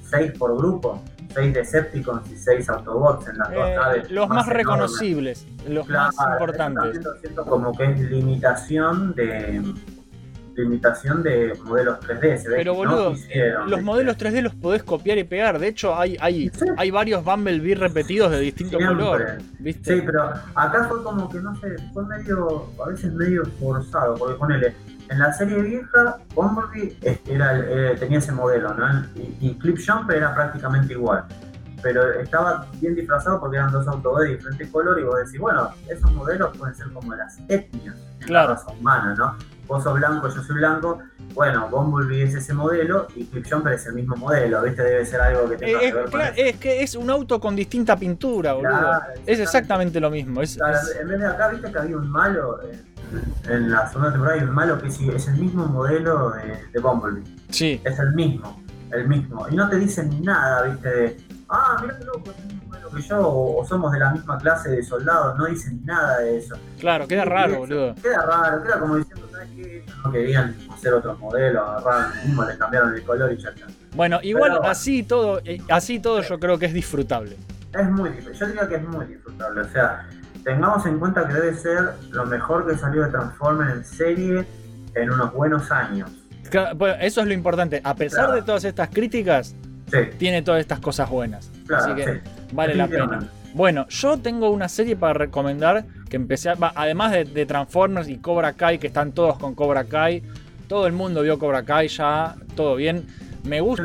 ¿Seis 0.01 0.32
por 0.38 0.58
grupo? 0.58 1.03
¿Seis 1.34 1.53
Decepticons 1.53 2.29
y 2.32 2.36
seis 2.38 2.70
Autobots 2.70 3.27
en 3.27 3.38
las 3.38 3.51
dos 3.51 3.68
Eh, 3.68 3.75
naves? 3.75 4.12
los 4.12 4.27
más 4.29 4.48
reconocibles, 4.48 5.46
los 5.68 5.86
Claro, 5.88 6.12
más 6.18 6.32
importantes. 6.34 7.03
lo 7.03 7.13
siento 7.20 7.46
como 7.46 7.72
que 7.77 7.84
es 7.86 8.00
limitación 8.00 9.13
de 9.13 9.62
limitación 10.63 11.23
de 11.23 11.53
modelos 11.63 11.99
3D. 12.01 12.37
Se 12.37 12.49
ve 12.49 12.55
Pero, 12.57 12.73
que 12.73 12.83
no 12.83 12.91
boludo, 12.91 13.11
quisieron, 13.13 13.69
Los 13.69 13.81
modelos 13.83 14.17
3D 14.17 14.41
los 14.41 14.55
podés 14.55 14.83
copiar 14.83 15.17
y 15.17 15.23
pegar. 15.23 15.59
De 15.59 15.67
hecho, 15.67 15.95
hay, 15.97 16.17
hay, 16.19 16.49
Sí. 16.49 16.65
hay 16.77 16.91
varios 16.91 17.23
Bumblebee 17.23 17.75
repetidos 17.75 18.31
de 18.31 18.39
distinto 18.39 18.77
Siempre. 18.77 18.97
color. 18.97 19.37
¿Viste? 19.59 19.95
Sí, 19.95 20.03
pero 20.05 20.33
acá 20.55 20.85
fue 20.89 21.03
como 21.03 21.29
que 21.29 21.39
no 21.39 21.55
sé, 21.59 21.75
fue 21.93 22.05
medio, 22.05 22.69
a 22.85 22.89
veces 22.89 23.13
medio 23.13 23.43
forzado, 23.59 24.15
porque 24.15 24.35
ponele, 24.35 24.75
en 25.09 25.19
la 25.19 25.33
serie 25.33 25.61
vieja, 25.63 26.17
Bumblebee 26.35 26.95
era, 27.27 27.59
eh, 27.59 27.95
tenía 27.99 28.19
ese 28.19 28.31
modelo, 28.31 28.73
¿no? 28.75 28.87
Y, 29.15 29.35
y 29.39 29.55
Clip 29.59 29.77
Jumper 29.85 30.17
era 30.17 30.35
prácticamente 30.35 30.93
igual. 30.93 31.25
Pero 31.81 32.11
estaba 32.19 32.67
bien 32.81 32.93
disfrazado 32.93 33.39
porque 33.39 33.55
eran 33.55 33.71
dos 33.71 33.87
Autobots 33.87 34.23
de 34.25 34.35
diferente 34.35 34.69
color 34.69 34.99
y 34.99 35.03
vos 35.03 35.15
decís, 35.23 35.39
bueno, 35.39 35.69
esos 35.87 36.11
modelos 36.11 36.55
pueden 36.57 36.75
ser 36.75 36.87
como 36.91 37.15
las 37.15 37.39
etnias 37.47 37.95
Claro. 38.19 38.49
la 38.49 38.55
raza 38.55 38.71
humana, 38.71 39.15
¿no? 39.17 39.37
Vos 39.69 39.83
sos 39.83 39.93
blanco, 39.93 40.27
yo 40.27 40.41
soy 40.41 40.55
blanco, 40.55 40.97
bueno, 41.35 41.69
Bumblebee 41.69 42.23
es 42.23 42.33
ese 42.33 42.55
modelo 42.55 43.05
y 43.15 43.23
Clip 43.25 43.45
Jumper 43.49 43.73
es 43.73 43.85
el 43.85 43.93
mismo 43.93 44.15
modelo, 44.15 44.63
¿viste? 44.63 44.81
Debe 44.83 45.05
ser 45.05 45.21
algo 45.21 45.47
que 45.47 45.53
Eh, 45.55 45.57
tenga 45.59 45.79
es, 45.79 45.85
que 45.85 45.93
ver 45.93 46.03
con 46.05 46.11
claro, 46.11 46.33
es 46.38 46.55
que 46.57 46.81
es 46.83 46.95
un 46.95 47.09
auto 47.11 47.39
con 47.39 47.55
distinta 47.55 47.95
pintura, 47.95 48.53
boludo. 48.53 48.69
Claro, 48.71 48.99
es 49.27 49.39
exactamente 49.39 49.99
lo 49.99 50.09
mismo. 50.09 50.41
Es, 50.41 50.55
Claro, 50.57 50.75
es- 50.79 50.97
en 50.99 51.07
vez 51.07 51.19
de 51.19 51.27
acá, 51.27 51.49
viste 51.49 51.71
que 51.71 51.77
había 51.79 51.97
un 51.97 52.09
malo, 52.09 52.59
en, 52.63 53.53
en 53.53 53.71
la 53.71 53.88
segunda 53.88 54.11
temporada 54.11 54.38
hay 54.41 54.43
un 54.47 54.55
malo 54.55 54.79
que 54.81 54.89
sí, 54.89 55.07
es 55.15 55.27
el 55.27 55.35
mismo 55.35 55.67
modelo 55.67 56.31
de, 56.31 56.65
de 56.73 56.79
Bumblebee, 56.79 57.23
sí, 57.49 57.79
es 57.83 57.99
el 57.99 58.11
mismo, 58.13 58.61
el 58.91 59.07
mismo, 59.07 59.47
y 59.51 59.55
no 59.55 59.69
te 59.69 59.75
dicen 59.77 60.19
nada, 60.23 60.63
viste, 60.63 60.89
de, 60.89 61.17
ah, 61.49 61.77
mira 61.81 61.95
qué 61.97 62.05
loco, 62.05 62.31
es 62.31 62.38
el 62.39 62.45
mismo 62.47 62.63
modelo 62.69 62.89
que 62.89 63.01
yo, 63.03 63.19
o, 63.19 63.61
o 63.61 63.65
somos 63.67 63.91
de 63.91 63.99
la 63.99 64.09
misma 64.11 64.38
clase 64.39 64.69
de 64.71 64.81
soldados, 64.83 65.38
no 65.38 65.45
dicen 65.45 65.79
nada 65.85 66.17
de 66.19 66.39
eso. 66.39 66.55
claro, 66.79 67.07
queda 67.07 67.23
raro, 67.25 67.59
boludo. 67.59 67.93
Queda 68.01 68.23
raro, 68.25 68.63
queda 68.63 68.79
como 68.79 68.95
diciendo, 68.97 69.18
¿sabes 69.39 69.50
qué? 69.55 69.86
No 70.03 70.12
querían 70.12 70.55
hacer 70.74 70.93
otros 70.93 71.19
modelos, 71.19 71.67
agarraron 71.67 72.17
el 72.19 72.27
mismo, 72.27 72.46
le 72.46 72.58
cambiaron 72.58 72.93
el 72.96 73.03
color 73.03 73.31
y 73.34 73.38
ya 73.38 73.50
está. 73.50 73.67
Bueno, 73.96 74.19
igual 74.24 74.51
Pero 74.58 74.65
así 74.65 75.03
todo, 75.03 75.41
eh, 75.46 75.62
así 75.69 76.00
todo 76.00 76.22
yo 76.22 76.39
creo 76.39 76.58
que 76.58 76.65
es 76.67 76.74
disfrutable. 76.74 77.38
Es 77.77 77.89
muy 77.89 78.10
difícil, 78.10 78.34
yo 78.34 78.48
diría 78.48 78.67
que 78.67 78.75
es 78.75 78.84
muy 78.88 79.05
disfrutable, 79.05 79.62
o 79.62 79.69
sea, 79.69 80.08
tengamos 80.43 80.86
en 80.86 81.00
cuenta 81.00 81.27
que 81.27 81.34
debe 81.34 81.53
ser 81.55 81.89
lo 82.12 82.25
mejor 82.25 82.67
que 82.67 82.77
salió 82.77 83.03
de 83.03 83.10
Transformers 83.12 83.74
en 83.75 83.86
serie 83.86 84.46
en 84.96 85.12
unos 85.12 85.34
buenos 85.34 85.72
años. 85.72 86.10
Bueno, 86.75 86.96
Eso 87.00 87.22
es 87.22 87.27
lo 87.27 87.34
importante. 87.34 87.79
A 87.84 87.93
pesar 87.96 88.25
Claro. 88.25 88.36
de 88.36 88.41
todas 88.41 88.63
estas 88.63 88.89
críticas, 88.89 89.55
Sí, 89.91 89.98
tiene 90.17 90.41
todas 90.41 90.62
estas 90.62 90.79
cosas 90.79 91.10
buenas. 91.10 91.51
claro, 91.67 91.86
Así 91.93 91.96
que 91.96 92.13
sí. 92.13 92.19
vale 92.53 92.75
la 92.75 92.88
pena. 92.88 93.19
Bueno, 93.53 93.88
yo 93.89 94.17
tengo 94.19 94.50
una 94.51 94.69
serie 94.69 94.96
para 94.96 95.13
recomendar 95.13 95.84
que 96.09 96.15
empecé, 96.17 96.49
a- 96.49 96.57
además 96.75 97.11
de, 97.11 97.45
Transformers 97.45 98.09
y 98.09 98.17
Cobra 98.17 98.53
Kai, 98.53 98.79
que 98.79 98.87
están 98.87 99.11
todos 99.13 99.37
con 99.37 99.55
Cobra 99.55 99.85
Kai. 99.85 100.23
Todo 100.67 100.87
el 100.87 100.93
mundo 100.93 101.21
vio 101.21 101.39
Cobra 101.39 101.63
Kai 101.63 101.87
ya, 101.87 102.35
todo 102.55 102.75
bien. 102.75 103.05
Me 103.43 103.61
gusta. 103.61 103.83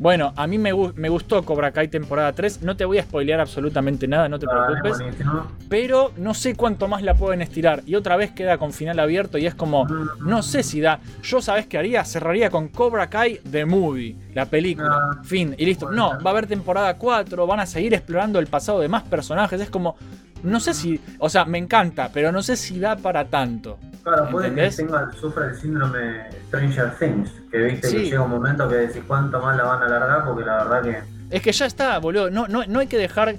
Bueno, 0.00 0.32
a 0.34 0.46
mí 0.46 0.56
me, 0.56 0.72
me 0.94 1.10
gustó 1.10 1.44
Cobra 1.44 1.72
Kai 1.72 1.88
temporada 1.88 2.32
3. 2.32 2.62
No 2.62 2.74
te 2.74 2.86
voy 2.86 2.96
a 2.96 3.02
spoilear 3.02 3.38
absolutamente 3.38 4.08
nada, 4.08 4.30
no 4.30 4.38
te 4.38 4.46
Ah, 4.50 4.56
es 4.62 4.80
preocupes. 4.80 4.98
buenísimo. 4.98 5.46
Pero 5.68 6.12
no 6.16 6.32
sé 6.32 6.54
cuánto 6.54 6.88
más 6.88 7.02
la 7.02 7.12
pueden 7.14 7.42
estirar. 7.42 7.82
Y 7.84 7.96
otra 7.96 8.16
vez 8.16 8.30
queda 8.32 8.56
con 8.56 8.72
final 8.72 8.98
abierto 8.98 9.36
y 9.36 9.44
es 9.44 9.54
como. 9.54 9.86
No 10.24 10.42
sé 10.42 10.62
si 10.62 10.80
da. 10.80 11.00
Yo, 11.22 11.42
¿sabes 11.42 11.66
qué 11.66 11.76
haría? 11.76 12.02
Cerraría 12.06 12.48
con 12.48 12.68
Cobra 12.68 13.10
Kai 13.10 13.40
The 13.50 13.66
Movie, 13.66 14.16
la 14.32 14.46
película. 14.46 14.88
Ah, 14.90 15.22
fin, 15.22 15.54
y 15.58 15.66
listo. 15.66 15.90
No, 15.90 16.12
va 16.24 16.30
a 16.30 16.32
haber 16.32 16.46
temporada 16.46 16.96
4, 16.96 17.46
van 17.46 17.60
a 17.60 17.66
seguir 17.66 17.92
explorando 17.92 18.38
el 18.38 18.46
pasado 18.46 18.80
de 18.80 18.88
más 18.88 19.02
personajes. 19.02 19.60
Es 19.60 19.68
como. 19.68 19.96
No 20.42 20.58
sé 20.60 20.72
si. 20.72 20.98
O 21.18 21.28
sea, 21.28 21.44
me 21.44 21.58
encanta, 21.58 22.08
pero 22.10 22.32
no 22.32 22.42
sé 22.42 22.56
si 22.56 22.80
da 22.80 22.96
para 22.96 23.26
tanto. 23.26 23.78
Claro, 24.02 24.30
puede 24.30 24.54
que 24.54 24.70
tenga, 24.70 25.12
sufra 25.12 25.48
el 25.48 25.54
síndrome 25.56 26.22
Stranger 26.46 26.92
Things, 26.98 27.30
que 27.52 27.58
viste 27.58 27.88
Sí. 27.88 27.96
que 27.96 28.02
llega 28.04 28.22
un 28.22 28.30
momento 28.30 28.66
que 28.66 28.76
decís 28.76 29.02
cuánto 29.06 29.38
más 29.42 29.54
la 29.58 29.64
van 29.64 29.82
a 29.82 29.88
alargar, 29.96 30.24
porque 30.24 30.44
la 30.44 30.64
verdad 30.64 30.82
que 30.82 31.36
Es 31.36 31.42
que 31.42 31.52
ya 31.52 31.66
está, 31.66 31.98
boludo. 31.98 32.30
No, 32.30 32.48
no, 32.48 32.64
no 32.66 32.78
hay 32.80 32.86
que 32.86 32.98
dejar 32.98 33.36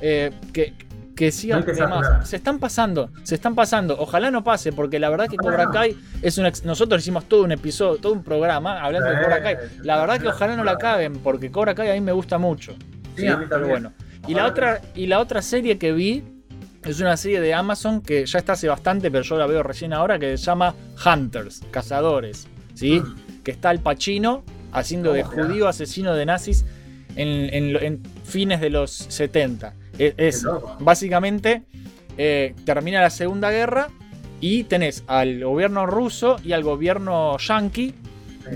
eh, 0.00 0.30
que, 0.52 0.74
que 1.14 1.30
sigan 1.30 1.64
No 1.78 1.88
más. 1.88 2.28
Se 2.28 2.36
están 2.36 2.58
pasando, 2.58 3.10
se 3.22 3.34
están 3.34 3.54
pasando. 3.54 3.96
Ojalá 3.98 4.30
no 4.30 4.42
pase, 4.42 4.72
porque 4.72 4.98
la 4.98 5.08
verdad 5.10 5.28
que 5.28 5.36
Cobra. 5.36 5.68
Kai 5.70 5.96
es 6.22 6.38
un. 6.38 6.46
ex- 6.46 6.64
Nosotros 6.64 7.00
hicimos 7.02 7.24
todo 7.28 7.44
un 7.44 7.52
episodio, 7.52 8.00
todo 8.00 8.12
un 8.12 8.22
programa 8.24 8.80
hablando 8.82 9.08
de 9.10 9.20
Cobra 9.22 9.42
Kai. 9.42 9.56
La 9.82 9.98
verdad 10.00 10.20
que 10.20 10.28
ojalá 10.28 10.56
no 10.56 10.64
la 10.64 10.76
caguen, 10.78 11.14
porque 11.18 11.50
Cobra 11.50 11.74
Kai 11.74 11.90
a 11.90 11.94
mí 11.94 12.00
me 12.00 12.12
gusta 12.12 12.38
mucho. 12.38 12.74
Sí, 13.16 13.26
a 13.26 13.36
mí 13.36 13.44
Pero 13.48 13.60
también. 13.60 13.70
bueno. 13.70 13.92
Y 14.28 14.34
la, 14.34 14.46
otra, 14.46 14.80
y 14.94 15.06
la 15.06 15.18
otra 15.18 15.42
serie 15.42 15.78
que 15.78 15.92
vi 15.92 16.22
es 16.84 17.00
una 17.00 17.16
serie 17.16 17.40
de 17.40 17.54
Amazon 17.54 18.00
que 18.00 18.24
ya 18.24 18.38
está 18.38 18.52
hace 18.54 18.68
bastante, 18.68 19.10
pero 19.10 19.22
yo 19.24 19.36
la 19.36 19.46
veo 19.46 19.62
recién 19.62 19.92
ahora, 19.92 20.18
que 20.18 20.36
se 20.38 20.44
llama 20.44 20.74
Hunters, 21.04 21.62
Cazadores. 21.70 22.46
¿sí? 22.74 23.00
Mm. 23.00 23.42
Que 23.42 23.50
está 23.50 23.70
el 23.72 23.80
Pacino 23.80 24.44
haciendo 24.72 25.12
de 25.12 25.22
judío 25.22 25.68
asesino 25.68 26.14
de 26.14 26.26
nazis 26.26 26.64
en, 27.16 27.28
en 27.54 27.72
lo- 27.72 27.80
en 27.80 28.00
fines 28.24 28.60
de 28.60 28.70
los 28.70 28.90
70. 28.90 29.74
Es, 29.98 30.14
es- 30.16 30.44
básicamente 30.80 31.62
eh, 32.18 32.54
termina 32.64 33.00
la 33.00 33.10
Segunda 33.10 33.50
Guerra 33.50 33.88
y 34.40 34.64
tenés 34.64 35.04
al 35.06 35.42
gobierno 35.44 35.86
ruso 35.86 36.36
y 36.44 36.52
al 36.52 36.62
gobierno 36.62 37.36
yanqui 37.38 37.94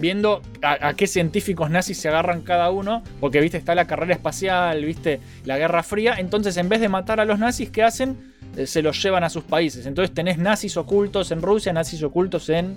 viendo 0.00 0.42
a, 0.62 0.88
a 0.88 0.94
qué 0.94 1.06
científicos 1.06 1.70
nazis 1.70 1.98
se 1.98 2.08
agarran 2.08 2.42
cada 2.42 2.70
uno, 2.70 3.04
porque 3.20 3.40
viste, 3.40 3.56
está 3.56 3.74
la 3.76 3.86
carrera 3.86 4.14
espacial, 4.14 4.84
viste, 4.84 5.20
la 5.44 5.58
Guerra 5.58 5.84
Fría, 5.84 6.16
entonces 6.18 6.56
en 6.56 6.68
vez 6.68 6.80
de 6.80 6.88
matar 6.88 7.20
a 7.20 7.24
los 7.24 7.38
nazis, 7.38 7.70
¿qué 7.70 7.84
hacen? 7.84 8.34
Eh, 8.56 8.66
se 8.66 8.82
los 8.82 9.00
llevan 9.00 9.22
a 9.22 9.30
sus 9.30 9.44
países. 9.44 9.86
Entonces 9.86 10.12
tenés 10.12 10.38
nazis 10.38 10.76
ocultos 10.76 11.30
en 11.30 11.40
Rusia, 11.40 11.72
nazis 11.72 12.02
ocultos 12.02 12.48
en 12.48 12.76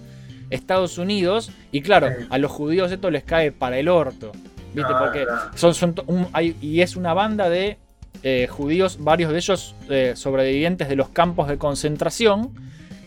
Estados 0.49 0.97
Unidos, 0.97 1.51
y 1.71 1.81
claro, 1.81 2.09
a 2.29 2.37
los 2.37 2.51
judíos 2.51 2.91
esto 2.91 3.09
les 3.11 3.23
cae 3.23 3.51
para 3.51 3.77
el 3.77 3.87
orto, 3.87 4.31
viste, 4.73 4.91
porque 4.99 5.25
son, 5.55 5.73
son 5.73 5.93
to- 5.95 6.03
un- 6.07 6.27
hay- 6.33 6.55
y 6.61 6.81
es 6.81 6.95
una 6.95 7.13
banda 7.13 7.49
de 7.49 7.77
eh, 8.23 8.47
judíos, 8.49 8.97
varios 8.99 9.31
de 9.31 9.37
ellos 9.37 9.75
eh, 9.89 10.13
sobrevivientes 10.15 10.89
de 10.89 10.95
los 10.95 11.09
campos 11.09 11.47
de 11.47 11.57
concentración. 11.57 12.51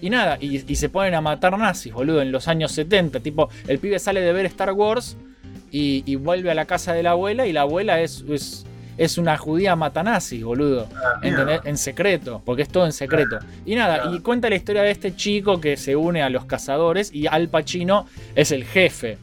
Y 0.01 0.11
nada, 0.11 0.37
y, 0.41 0.71
y 0.73 0.77
se 0.77 0.89
ponen 0.89 1.15
a 1.15 1.21
matar 1.21 1.57
nazis, 1.59 1.93
boludo, 1.93 2.23
en 2.23 2.33
los 2.33 2.49
años 2.49 2.73
70. 2.73 3.21
Tipo, 3.21 3.49
el 3.69 3.79
pibe 3.79 3.99
sale 4.01 4.21
de 4.21 4.33
ver 4.33 4.47
Star 4.47 4.73
Wars 4.73 5.17
y, 5.71 6.03
y 6.07 6.17
vuelve 6.17 6.51
a 6.51 6.55
la 6.55 6.65
casa 6.65 6.93
de 6.93 7.03
la 7.05 7.11
abuela 7.13 7.47
y 7.47 7.53
la 7.53 7.61
abuela 7.63 8.01
es, 8.01 8.25
es, 8.29 8.65
es 8.97 9.19
una 9.19 9.37
judía 9.37 9.77
mata 9.77 10.03
nazis, 10.03 10.45
boludo. 10.45 10.89
Ah. 10.95 11.21
En 11.65 11.77
secreto, 11.77 12.43
porque 12.45 12.63
es 12.63 12.69
todo 12.69 12.85
en 12.87 12.93
secreto. 12.93 13.39
Y 13.65 13.75
nada, 13.75 14.11
y 14.15 14.21
cuenta 14.21 14.49
la 14.49 14.57
historia 14.57 14.83
de 14.83 14.91
este 14.91 15.15
chico 15.15 15.61
que 15.61 15.77
se 15.77 15.97
une 15.97 16.23
a 16.23 16.31
los 16.31 16.45
cazadores 16.45 17.13
y 17.13 17.27
Al 17.27 17.49
Pacino 17.49 18.07
es 18.35 18.53
el 18.53 18.65
jefe 18.65 19.19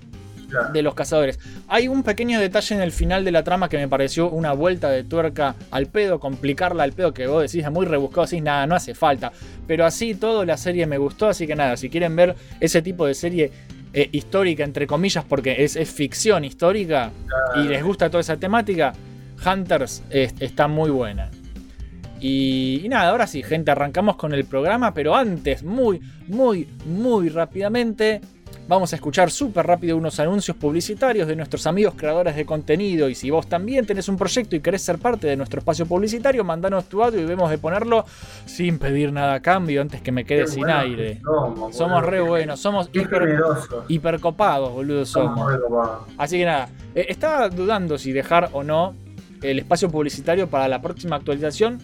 de 0.74 0.82
los 0.82 0.96
cazadores. 0.96 1.40
Hay 1.68 1.88
un 1.88 2.04
pequeño 2.04 2.40
detalle 2.40 2.76
en 2.76 2.82
el 2.82 2.92
final 2.92 3.24
de 3.24 3.32
la 3.32 3.44
trama 3.44 3.70
que 3.70 3.78
me 3.78 3.88
pareció 3.88 4.30
una 4.30 4.54
vuelta 4.54 4.90
de 4.90 5.04
tuerca 5.04 5.56
al 5.72 5.88
pedo, 5.88 6.20
complicarla 6.20 6.84
al 6.84 6.94
pedo 6.94 7.14
que 7.14 7.28
vos 7.28 7.44
decís 7.44 7.64
es 7.64 7.72
muy 7.72 7.86
rebuscado, 7.86 8.26
decís 8.26 8.42
nada, 8.42 8.66
no 8.66 8.76
hace 8.76 8.96
falta. 8.96 9.32
Pero 9.68 9.86
así 9.86 10.16
todo 10.16 10.46
la 10.46 10.58
serie 10.58 10.86
me 10.88 10.98
gustó, 10.98 11.28
así 11.28 11.46
que 11.46 11.56
nada, 11.56 11.78
si 11.78 11.90
quieren 11.90 12.16
ver 12.16 12.36
ese 12.60 12.82
tipo 12.82 13.06
de 13.06 13.14
serie 13.14 13.52
eh, 13.94 14.10
histórica, 14.12 14.64
entre 14.64 14.88
comillas, 14.88 15.24
porque 15.28 15.64
es, 15.64 15.76
es 15.76 15.90
ficción 15.90 16.46
histórica 16.46 17.12
y 17.56 17.68
les 17.68 17.84
gusta 17.84 18.10
toda 18.10 18.22
esa 18.22 18.38
temática, 18.38 18.94
Hunters 19.46 20.04
es- 20.10 20.34
está 20.40 20.68
muy 20.68 20.90
buena. 20.90 21.30
Y, 22.22 22.82
y 22.84 22.90
nada, 22.90 23.12
ahora 23.12 23.28
sí, 23.28 23.44
gente, 23.44 23.72
arrancamos 23.72 24.16
con 24.18 24.34
el 24.34 24.46
programa, 24.46 24.94
pero 24.94 25.16
antes, 25.16 25.64
muy, 25.64 26.02
muy, 26.28 26.68
muy 26.86 27.30
rápidamente, 27.30 28.20
vamos 28.68 28.92
a 28.92 28.98
escuchar 28.98 29.32
súper 29.32 29.66
rápido 29.66 29.96
unos 29.96 30.20
anuncios 30.20 30.58
publicitarios 30.58 31.30
de 31.30 31.36
nuestros 31.38 31.66
amigos 31.66 31.94
creadores 31.96 32.36
de 32.36 32.46
contenido. 32.46 33.08
Y 33.08 33.16
si 33.16 33.30
vos 33.30 33.48
también 33.48 33.86
tenés 33.86 34.10
un 34.10 34.18
proyecto 34.18 34.56
y 34.58 34.60
querés 34.60 34.82
ser 34.82 34.98
parte 35.00 35.28
de 35.28 35.38
nuestro 35.38 35.60
espacio 35.60 35.86
publicitario, 35.86 36.44
mandanos 36.44 36.90
tu 36.90 37.02
audio 37.02 37.22
y 37.22 37.26
vemos 37.26 37.50
de 37.50 37.58
ponerlo 37.58 38.04
sin 38.46 38.80
pedir 38.80 39.14
nada 39.14 39.36
a 39.36 39.40
cambio 39.40 39.82
antes 39.82 40.02
que 40.02 40.12
me 40.12 40.26
quede 40.26 40.42
Qué 40.42 40.48
sin 40.48 40.70
aire. 40.70 41.22
Somos, 41.72 42.04
re 42.04 42.20
buenos, 42.20 42.60
somos 42.60 42.90
hiper, 42.92 43.40
hipercopados, 43.88 44.74
boludo, 44.74 45.06
somos. 45.06 45.54
Somos. 45.62 45.90
Así 46.18 46.38
que 46.38 46.46
nada, 46.46 46.68
eh, 46.96 47.06
estaba 47.08 47.48
dudando 47.48 47.98
si 47.98 48.12
dejar 48.12 48.50
o 48.52 48.62
no 48.64 48.94
el 49.42 49.60
espacio 49.60 49.90
publicitario 49.90 50.48
para 50.50 50.68
la 50.68 50.82
próxima 50.82 51.16
actualización, 51.18 51.80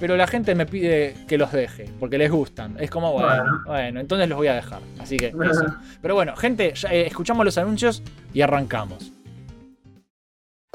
pero 0.00 0.16
la 0.16 0.26
gente 0.26 0.54
me 0.54 0.66
pide 0.66 1.14
que 1.28 1.38
los 1.38 1.52
deje, 1.52 1.88
porque 2.00 2.18
les 2.18 2.30
gustan. 2.30 2.76
Es 2.80 2.90
como, 2.90 3.12
bueno, 3.12 3.28
Bueno. 3.44 3.60
bueno, 3.66 4.00
entonces 4.00 4.28
los 4.28 4.36
voy 4.38 4.48
a 4.48 4.54
dejar. 4.54 4.80
Así 4.98 5.16
que 5.16 5.28
eso. 5.50 5.66
Pero 6.02 6.14
bueno, 6.14 6.34
gente, 6.36 6.72
ya, 6.74 6.92
eh, 6.92 7.06
escuchamos 7.06 7.44
los 7.44 7.56
anuncios 7.58 8.02
y 8.32 8.40
arrancamos. 8.40 9.12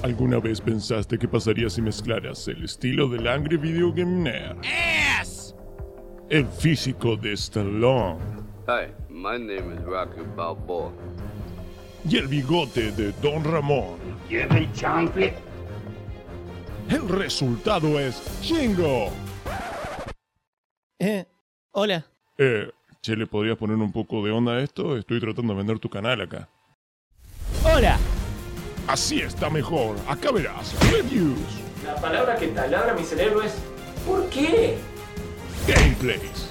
¿Alguna 0.01 0.39
vez 0.39 0.61
pensaste 0.61 1.17
qué 1.17 1.27
pasaría 1.27 1.69
si 1.69 1.81
mezclaras 1.81 2.47
el 2.47 2.63
estilo 2.63 3.09
del 3.09 3.27
Angry 3.27 3.57
Video 3.57 3.91
Game 3.91 4.23
Nerd? 4.31 4.57
El 6.29 6.45
físico 6.47 7.17
de 7.17 7.33
Stallone 7.33 8.19
Hi, 8.67 8.91
my 9.09 9.37
name 9.39 9.73
is 9.73 9.81
Rocky 9.83 10.21
Balboa. 10.37 10.91
y 12.07 12.15
el 12.17 12.27
bigote 12.27 12.91
de 12.93 13.11
Don 13.21 13.43
Ramón. 13.43 13.97
El 16.89 17.07
resultado 17.07 17.99
es 17.99 18.21
Chingo. 18.41 19.11
Eh, 20.99 21.25
hola. 21.71 22.05
Eh, 22.37 22.69
che, 23.01 23.15
¿le 23.15 23.27
podrías 23.27 23.57
poner 23.57 23.75
un 23.77 23.91
poco 23.91 24.23
de 24.25 24.31
onda 24.31 24.53
a 24.53 24.59
esto? 24.61 24.97
Estoy 24.97 25.19
tratando 25.19 25.53
de 25.53 25.57
vender 25.57 25.79
tu 25.79 25.89
canal 25.89 26.21
acá. 26.21 26.49
Hola. 27.63 27.97
Así 28.87 29.21
está 29.21 29.49
mejor. 29.49 29.97
Acá 30.07 30.31
verás. 30.31 30.75
Reviews, 30.91 31.37
La 31.85 31.95
palabra 31.95 32.35
que 32.37 32.47
taladra 32.47 32.93
mi 32.93 33.03
cerebro 33.03 33.43
es 33.43 33.53
¿por 34.05 34.27
qué? 34.29 34.77
gameplays, 35.67 36.47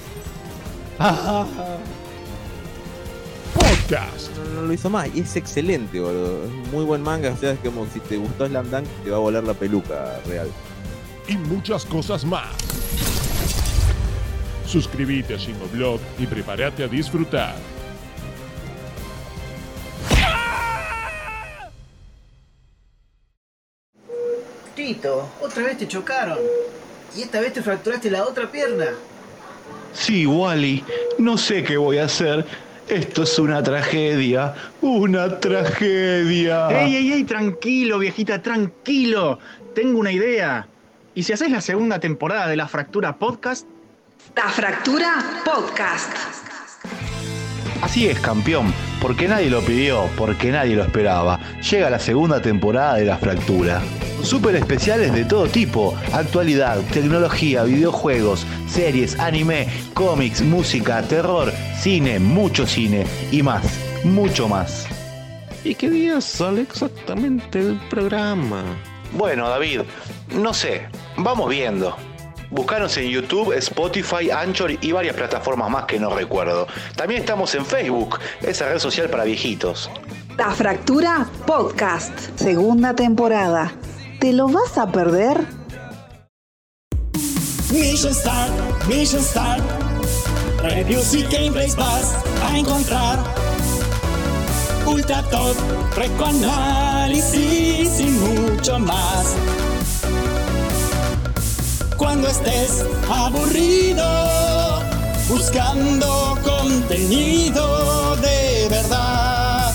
Ah, 1.00 1.47
podcast, 3.55 4.31
no, 4.37 4.61
no 4.61 4.62
lo 4.62 4.73
hizo 4.73 4.90
más 4.90 5.09
y 5.14 5.21
es 5.21 5.37
excelente, 5.37 6.00
boludo. 6.00 6.45
Es 6.45 6.50
un 6.50 6.71
muy 6.71 6.85
buen 6.85 7.02
manga, 7.02 7.31
o 7.31 7.37
sea, 7.37 7.52
es 7.52 7.59
como 7.61 7.87
si 7.87 8.00
te 8.00 8.17
gustó 8.17 8.47
Slam 8.47 8.71
Dunk, 8.71 8.87
te 9.05 9.11
va 9.11 9.17
a 9.17 9.21
volar 9.21 9.45
la 9.45 9.55
peluca 9.55 10.21
real. 10.26 10.49
y 11.28 11.37
muchas 11.37 11.85
cosas 11.85 12.25
más. 12.25 12.49
Suscríbete 14.67 15.35
a 15.35 15.37
Shingoblog 15.38 16.00
y 16.19 16.26
prepárate 16.26 16.85
a 16.85 16.88
disfrutar. 16.88 17.55
Tito, 24.75 25.28
otra 25.40 25.64
vez 25.64 25.78
te 25.78 25.88
chocaron. 25.88 26.38
Y 27.17 27.23
esta 27.23 27.40
vez 27.40 27.52
te 27.52 27.62
fracturaste 27.62 28.11
la 28.11 28.25
otra 28.25 28.50
pierna. 28.50 28.87
Sí, 29.93 30.26
Wally, 30.26 30.85
no 31.19 31.37
sé 31.37 31.64
qué 31.64 31.76
voy 31.76 31.99
a 31.99 32.05
hacer. 32.05 32.45
Esto 32.88 33.25
es 33.25 33.38
una 33.38 33.62
tragedia, 33.62 34.54
una 34.80 35.38
tragedia. 35.40 36.68
¡Ey, 36.70 36.96
ey, 36.96 37.12
ey! 37.12 37.24
Tranquilo, 37.24 37.98
viejita, 37.98 38.40
tranquilo. 38.40 39.38
Tengo 39.74 39.98
una 39.98 40.11
idea. 40.11 40.66
¿Y 41.14 41.22
si 41.22 41.35
haces 41.35 41.51
la 41.51 41.61
segunda 41.61 42.01
temporada 42.01 42.48
de 42.48 42.57
La 42.57 42.66
Fractura 42.66 43.18
Podcast? 43.18 43.66
La 44.35 44.48
Fractura 44.48 45.18
Podcast. 45.44 46.12
Así 47.83 48.09
es, 48.09 48.18
campeón, 48.20 48.72
porque 49.03 49.29
nadie 49.29 49.51
lo 49.51 49.61
pidió, 49.61 50.09
porque 50.16 50.51
nadie 50.51 50.74
lo 50.74 50.83
esperaba. 50.83 51.38
Llega 51.70 51.90
la 51.90 51.98
segunda 51.98 52.40
temporada 52.40 52.94
de 52.94 53.05
La 53.05 53.18
Fractura. 53.18 53.83
Super 54.22 54.57
especiales 54.57 55.12
de 55.12 55.24
todo 55.24 55.46
tipo, 55.46 55.94
actualidad, 56.12 56.81
tecnología, 56.92 57.62
videojuegos, 57.62 58.44
series, 58.66 59.18
anime, 59.18 59.68
cómics, 59.94 60.42
música, 60.42 61.02
terror, 61.02 61.52
cine, 61.81 62.18
mucho 62.18 62.66
cine 62.66 63.07
y 63.31 63.42
más, 63.42 63.64
mucho 64.04 64.48
más. 64.48 64.87
¿Y 65.64 65.74
qué 65.74 65.88
día 65.88 66.20
sale 66.20 66.62
exactamente 66.62 67.61
el 67.61 67.78
programa? 67.88 68.64
Bueno, 69.12 69.48
David, 69.48 69.83
no 70.35 70.52
sé, 70.52 70.88
vamos 71.16 71.48
viendo. 71.48 71.96
Buscanos 72.50 72.96
en 72.96 73.09
YouTube, 73.09 73.52
Spotify, 73.52 74.31
Anchor 74.31 74.72
y 74.81 74.92
varias 74.92 75.14
plataformas 75.14 75.70
más 75.70 75.85
que 75.85 75.98
no 75.98 76.14
recuerdo. 76.14 76.66
También 76.96 77.20
estamos 77.20 77.54
en 77.54 77.64
Facebook, 77.64 78.18
esa 78.42 78.68
red 78.68 78.78
social 78.78 79.09
para 79.09 79.24
viejitos. 79.24 79.90
La 80.37 80.50
Fractura 80.50 81.26
Podcast. 81.46 82.12
Segunda 82.37 82.94
temporada. 82.94 83.72
¿Te 84.20 84.33
lo 84.33 84.48
vas 84.48 84.76
a 84.76 84.90
perder? 84.90 85.46
Mission 87.70 88.12
Start, 88.12 88.50
Mission 88.88 89.22
Start. 89.22 89.62
Reviews 90.61 91.14
y 91.14 91.22
gameplays 91.22 91.76
vas 91.76 92.16
a 92.42 92.59
encontrar. 92.59 93.20
Ultra 94.87 95.22
Top, 95.31 95.54
Recoanálisis 95.94 97.38
y 98.00 98.07
mucho 98.07 98.81
más. 98.81 99.37
Cuando 101.96 102.26
estés 102.26 102.85
aburrido, 103.09 104.83
buscando 105.28 106.37
contenido 106.42 108.16
de 108.16 108.66
verdad, 108.68 109.72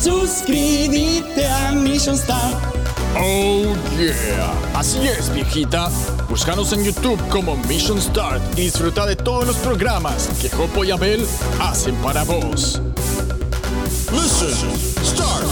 suscríbete 0.00 1.48
a 1.48 1.72
Mission 1.72 2.16
Start. 2.16 2.73
Oh 3.16 3.74
yeah, 3.96 4.78
así 4.78 5.06
es 5.06 5.32
viejita. 5.32 5.88
Búscanos 6.28 6.72
en 6.72 6.84
YouTube 6.84 7.20
como 7.28 7.56
Mission 7.68 8.00
Start 8.00 8.42
y 8.58 8.62
disfruta 8.62 9.06
de 9.06 9.14
todos 9.14 9.46
los 9.46 9.56
programas 9.58 10.28
que 10.42 10.48
Jopo 10.48 10.84
y 10.84 10.90
Abel 10.90 11.24
hacen 11.60 11.94
para 11.96 12.24
vos. 12.24 12.82
Mission 14.10 14.76
Start. 15.04 15.44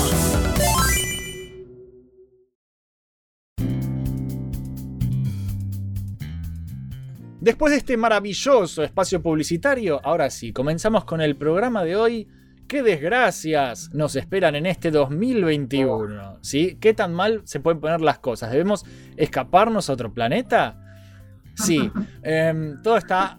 Después 7.41 7.73
de 7.73 7.79
este 7.79 7.97
maravilloso 7.97 8.83
espacio 8.83 9.23
publicitario, 9.23 10.01
ahora 10.05 10.31
sí, 10.31 10.53
comenzamos 10.53 11.05
con 11.05 11.21
el 11.21 11.37
programa 11.37 11.85
de 11.85 11.97
hoy. 11.97 12.29
¿Qué 12.73 12.83
desgracias 12.83 13.91
nos 13.93 14.17
esperan 14.17 14.55
en 14.55 14.65
este 14.65 14.91
2021? 14.91 16.39
¿Sí? 16.41 16.79
¿Qué 16.81 16.95
tan 16.95 17.13
mal 17.13 17.43
se 17.45 17.61
pueden 17.61 17.81
poner 17.83 18.01
las 18.01 18.19
cosas? 18.19 18.51
¿Debemos 18.51 18.87
escaparnos 19.19 19.91
a 19.91 19.93
otro 19.93 20.15
planeta? 20.15 20.81
Sí, 21.55 21.93
em, 22.23 22.81
todo 22.81 22.97
está 22.97 23.39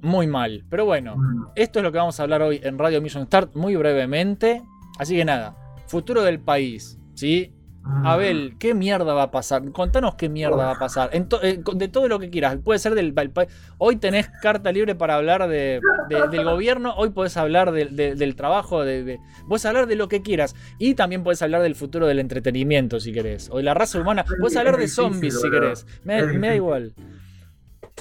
muy 0.00 0.26
mal. 0.26 0.64
Pero 0.70 0.86
bueno, 0.86 1.16
esto 1.54 1.80
es 1.80 1.82
lo 1.82 1.92
que 1.92 1.98
vamos 1.98 2.18
a 2.18 2.22
hablar 2.22 2.40
hoy 2.40 2.62
en 2.62 2.78
Radio 2.78 3.02
Mission 3.02 3.26
Start 3.26 3.54
muy 3.56 3.76
brevemente. 3.76 4.62
Así 4.98 5.16
que 5.16 5.26
nada, 5.26 5.54
futuro 5.86 6.22
del 6.22 6.40
país, 6.40 6.98
¿sí? 7.12 7.52
Abel, 7.84 8.54
¿qué 8.60 8.74
mierda 8.74 9.12
va 9.12 9.24
a 9.24 9.30
pasar? 9.32 9.62
Contanos 9.72 10.14
qué 10.14 10.28
mierda 10.28 10.56
va 10.56 10.70
a 10.72 10.78
pasar. 10.78 11.10
Eh, 11.12 11.60
de 11.74 11.88
todo 11.88 12.06
lo 12.06 12.18
que 12.20 12.30
quieras. 12.30 12.56
Puede 12.62 12.78
ser 12.78 12.94
del, 12.94 13.12
del 13.14 13.30
pa- 13.30 13.46
Hoy 13.78 13.96
tenés 13.96 14.28
carta 14.40 14.70
libre 14.70 14.94
para 14.94 15.16
hablar 15.16 15.48
de, 15.48 15.80
de- 16.08 16.28
del 16.28 16.44
gobierno. 16.44 16.94
Hoy 16.96 17.10
podés 17.10 17.36
hablar 17.36 17.72
de- 17.72 17.86
de- 17.86 18.14
del 18.14 18.36
trabajo. 18.36 18.84
De, 18.84 19.18
Podés 19.48 19.66
hablar 19.66 19.86
de 19.88 19.96
lo 19.96 20.08
que 20.08 20.22
quieras. 20.22 20.54
Y 20.78 20.94
también 20.94 21.24
podés 21.24 21.42
hablar 21.42 21.62
del 21.62 21.74
futuro 21.74 22.06
del 22.06 22.20
entretenimiento 22.20 23.00
si 23.00 23.12
querés. 23.12 23.48
O 23.50 23.56
de 23.56 23.64
la 23.64 23.74
raza 23.74 24.00
humana. 24.00 24.24
Podés 24.40 24.56
hablar 24.56 24.76
de 24.76 24.86
zombies 24.88 25.40
si 25.40 25.50
querés. 25.50 25.86
Me, 26.04 26.22
me 26.38 26.48
da 26.48 26.54
igual. 26.54 26.94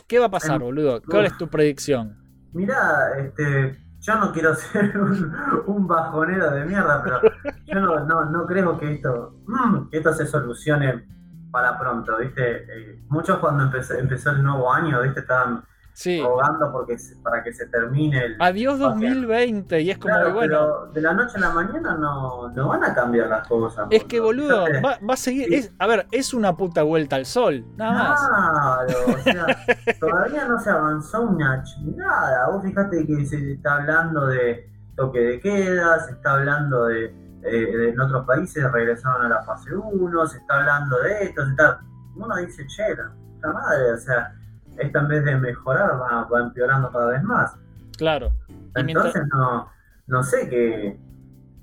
¿Qué 0.07 0.19
va 0.19 0.27
a 0.27 0.31
pasar, 0.31 0.59
boludo? 0.59 1.01
¿Cuál 1.01 1.25
es 1.25 1.37
tu 1.37 1.47
predicción? 1.49 2.17
Mirá, 2.53 3.09
este, 3.19 3.77
yo 4.01 4.15
no 4.15 4.31
quiero 4.33 4.55
ser 4.55 4.97
un, 4.97 5.33
un 5.67 5.87
bajonero 5.87 6.51
de 6.51 6.65
mierda, 6.65 7.01
pero 7.03 7.21
yo 7.65 7.79
no, 7.79 7.99
no, 8.05 8.25
no 8.25 8.45
creo 8.45 8.77
que 8.77 8.95
esto, 8.95 9.35
mm, 9.47 9.89
que 9.89 9.97
esto 9.97 10.13
se 10.13 10.25
solucione 10.25 11.07
para 11.51 11.77
pronto, 11.77 12.17
¿viste? 12.17 12.63
Eh, 12.63 13.03
muchos 13.09 13.37
cuando 13.39 13.63
empezó, 13.63 13.93
empezó 13.93 14.31
el 14.31 14.43
nuevo 14.43 14.71
año, 14.71 15.01
¿viste? 15.01 15.19
Estaban 15.21 15.63
Sí. 16.01 16.21
rogando 16.21 16.71
porque 16.71 16.97
se- 16.97 17.15
para 17.17 17.43
que 17.43 17.53
se 17.53 17.67
termine 17.67 18.25
el. 18.25 18.37
Adiós 18.39 18.79
2020 18.79 19.81
y 19.81 19.91
es 19.91 19.97
como 19.97 20.13
Claro, 20.13 20.33
bueno. 20.33 20.47
pero 20.53 20.85
de 20.93 21.01
la 21.01 21.13
noche 21.13 21.37
a 21.37 21.41
la 21.41 21.49
mañana 21.51 21.95
no, 21.95 22.49
no 22.49 22.67
van 22.69 22.83
a 22.83 22.93
cambiar 22.93 23.27
las 23.27 23.47
cosas. 23.47 23.87
Es 23.91 24.03
que 24.05 24.19
boludo, 24.19 24.63
va, 24.85 24.97
va 25.07 25.13
a 25.13 25.17
seguir. 25.17 25.53
es- 25.53 25.73
a 25.79 25.87
ver, 25.87 26.07
es 26.11 26.33
una 26.33 26.55
puta 26.55 26.83
vuelta 26.83 27.15
al 27.17 27.25
sol, 27.25 27.65
nada 27.77 28.09
más. 28.09 28.27
Claro, 28.27 29.13
o 29.13 29.17
sea, 29.23 29.45
todavía 29.99 30.45
no 30.47 30.59
se 30.59 30.69
avanzó 30.69 31.21
una 31.21 31.61
chingada. 31.63 32.49
Vos 32.49 32.63
fijate 32.63 33.05
que 33.05 33.25
se 33.25 33.53
está 33.53 33.75
hablando 33.75 34.27
de 34.27 34.69
toque 34.95 35.19
de 35.19 35.39
queda, 35.39 35.99
se 35.99 36.11
está 36.13 36.33
hablando 36.33 36.85
de, 36.85 37.05
eh, 37.43 37.89
en 37.89 37.99
otros 37.99 38.25
países 38.25 38.69
regresaron 38.71 39.25
a 39.25 39.29
la 39.29 39.43
fase 39.43 39.73
1, 39.73 40.27
se 40.27 40.37
está 40.37 40.55
hablando 40.59 40.99
de 40.99 41.23
esto, 41.23 41.43
se 41.45 41.51
está... 41.51 41.79
Uno 42.15 42.35
dice, 42.35 42.65
che, 42.67 42.95
la 43.41 43.53
madre, 43.53 43.93
o 43.93 43.97
sea, 43.97 44.33
esto 44.81 44.99
en 44.99 45.07
vez 45.07 45.23
de 45.25 45.35
mejorar 45.37 45.91
va, 45.99 46.23
va 46.25 46.39
empeorando 46.41 46.91
cada 46.91 47.07
vez 47.11 47.23
más. 47.23 47.55
Claro. 47.97 48.31
Mientras- 48.75 49.05
Entonces 49.15 49.23
no, 49.33 49.67
no 50.07 50.23
sé 50.23 50.49
qué, 50.49 50.97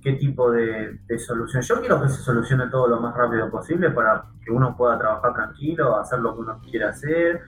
qué 0.02 0.12
tipo 0.14 0.50
de, 0.50 0.98
de 1.06 1.18
solución. 1.18 1.62
Yo 1.62 1.80
quiero 1.80 2.00
que 2.02 2.08
se 2.08 2.22
solucione 2.22 2.68
todo 2.68 2.86
lo 2.88 3.00
más 3.00 3.14
rápido 3.14 3.50
posible 3.50 3.90
para 3.90 4.24
que 4.44 4.50
uno 4.52 4.76
pueda 4.76 4.98
trabajar 4.98 5.34
tranquilo, 5.34 5.98
hacer 5.98 6.20
lo 6.20 6.34
que 6.34 6.40
uno 6.40 6.60
quiere 6.62 6.84
hacer 6.86 7.40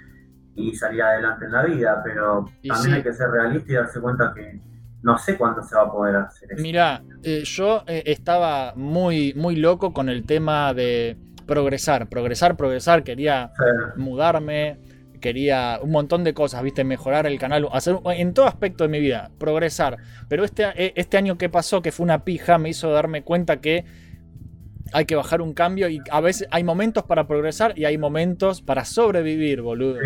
y 0.57 0.75
salir 0.75 1.03
adelante 1.03 1.45
en 1.45 1.53
la 1.53 1.63
vida, 1.65 2.01
pero 2.05 2.45
Y 2.63 2.69
también 2.69 2.91
sí. 2.91 2.97
hay 2.97 3.03
que 3.03 3.13
ser 3.13 3.31
realista 3.31 3.71
y 3.73 3.75
darse 3.77 4.01
cuenta 4.01 4.33
que 4.35 4.61
no 5.03 5.17
sé 5.17 5.39
cuándo 5.39 5.63
se 5.63 5.75
va 5.77 5.83
a 5.83 5.91
poder 5.93 6.17
hacer 6.17 6.53
eso. 6.53 6.61
Mirá, 6.63 7.03
eh, 7.23 7.43
yo 7.45 7.85
eh, 7.87 8.03
estaba 8.07 8.75
muy, 8.77 9.33
muy 9.35 9.57
loco 9.57 9.93
con 9.95 10.09
el 10.11 10.27
tema 10.27 10.75
de 10.75 11.17
progresar, 11.47 12.09
progresar, 12.09 12.57
progresar. 12.57 13.03
Quería 13.05 13.51
mudarme, 13.97 14.79
quería 15.21 15.79
un 15.83 15.91
montón 15.91 16.25
de 16.25 16.35
cosas, 16.35 16.63
viste, 16.63 16.85
mejorar 16.85 17.27
el 17.27 17.39
canal, 17.39 17.69
hacer 17.73 17.99
en 18.05 18.35
todo 18.35 18.47
aspecto 18.47 18.85
de 18.85 18.89
mi 18.89 19.01
vida, 19.01 19.31
progresar. 19.39 19.99
Pero 20.29 20.45
este, 20.45 20.65
eh, 20.77 20.93
este 20.97 21.17
año 21.17 21.39
que 21.39 21.49
pasó, 21.49 21.83
que 21.83 21.93
fue 21.93 22.05
una 22.05 22.25
pija, 22.25 22.59
me 22.59 22.71
hizo 22.71 22.91
darme 22.91 23.23
cuenta 23.23 23.61
que 23.61 23.85
hay 24.93 25.05
que 25.05 25.15
bajar 25.15 25.41
un 25.41 25.53
cambio 25.55 25.89
y 25.89 26.03
a 26.11 26.21
veces 26.21 26.49
hay 26.51 26.65
momentos 26.65 27.05
para 27.05 27.27
progresar 27.27 27.79
y 27.79 27.85
hay 27.85 27.99
momentos 27.99 28.63
para 28.63 28.85
sobrevivir, 28.85 29.63
boludo. 29.63 29.99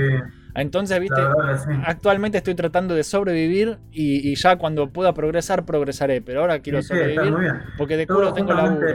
Entonces, 0.54 1.00
viste, 1.00 1.20
verdad 1.20 1.58
sí. 1.64 1.70
actualmente 1.84 2.38
estoy 2.38 2.54
tratando 2.54 2.94
de 2.94 3.02
sobrevivir 3.02 3.78
y, 3.90 4.28
y 4.30 4.34
ya 4.36 4.56
cuando 4.56 4.90
pueda 4.92 5.12
progresar, 5.12 5.64
progresaré. 5.64 6.20
Pero 6.22 6.42
ahora 6.42 6.60
quiero 6.60 6.80
Sí, 6.82 6.88
sí, 6.88 6.94
sobrevivir 6.94 7.54
porque 7.76 7.96
de 7.96 8.06
Todo 8.06 8.18
culo 8.18 8.32
tengo 8.34 8.52
laburo. 8.52 8.86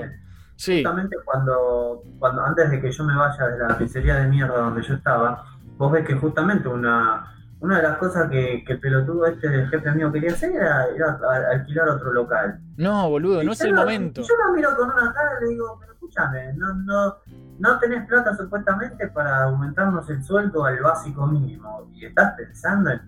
Sí. 0.55 0.75
Justamente 0.75 1.15
cuando, 1.23 2.03
cuando 2.19 2.43
antes 2.43 2.69
de 2.69 2.81
que 2.81 2.91
yo 2.91 3.03
me 3.05 3.15
vaya 3.15 3.47
de 3.47 3.59
la 3.59 3.77
pizzería 3.77 4.15
de 4.15 4.27
mierda 4.27 4.57
donde 4.57 4.81
yo 4.83 4.93
estaba, 4.93 5.43
vos 5.79 5.91
ves 5.93 6.05
que 6.05 6.13
justamente 6.15 6.67
una, 6.67 7.33
una 7.61 7.77
de 7.77 7.83
las 7.83 7.97
cosas 7.97 8.29
que, 8.29 8.63
que 8.65 8.73
el 8.73 8.79
pelotudo 8.81 9.25
este 9.25 9.47
del 9.47 9.69
jefe 9.69 9.91
mío 9.93 10.11
quería 10.11 10.31
hacer 10.33 10.51
era, 10.51 10.85
era 10.95 11.17
alquilar 11.53 11.87
otro 11.89 12.11
local. 12.13 12.59
No, 12.77 13.09
boludo, 13.09 13.41
Y 13.41 13.45
no 13.45 13.53
es 13.53 13.61
el 13.61 13.71
lo- 13.71 13.77
momento. 13.81 14.21
Yo 14.21 14.33
lo 14.45 14.53
miro 14.53 14.75
con 14.75 14.91
una 14.91 15.13
cara 15.13 15.31
y 15.39 15.43
le 15.45 15.49
digo, 15.51 15.77
pero 15.79 15.93
escúchame, 15.93 16.53
no, 16.53 16.73
no, 16.73 17.15
no 17.59 17.79
tenés 17.79 18.05
plata 18.07 18.35
supuestamente 18.35 19.07
para 19.07 19.43
aumentarnos 19.45 20.09
el 20.09 20.21
sueldo 20.23 20.65
al 20.65 20.79
básico 20.81 21.25
mínimo 21.25 21.89
y 21.93 22.05
estás 22.05 22.33
pensando 22.35 22.91
en, 22.91 23.01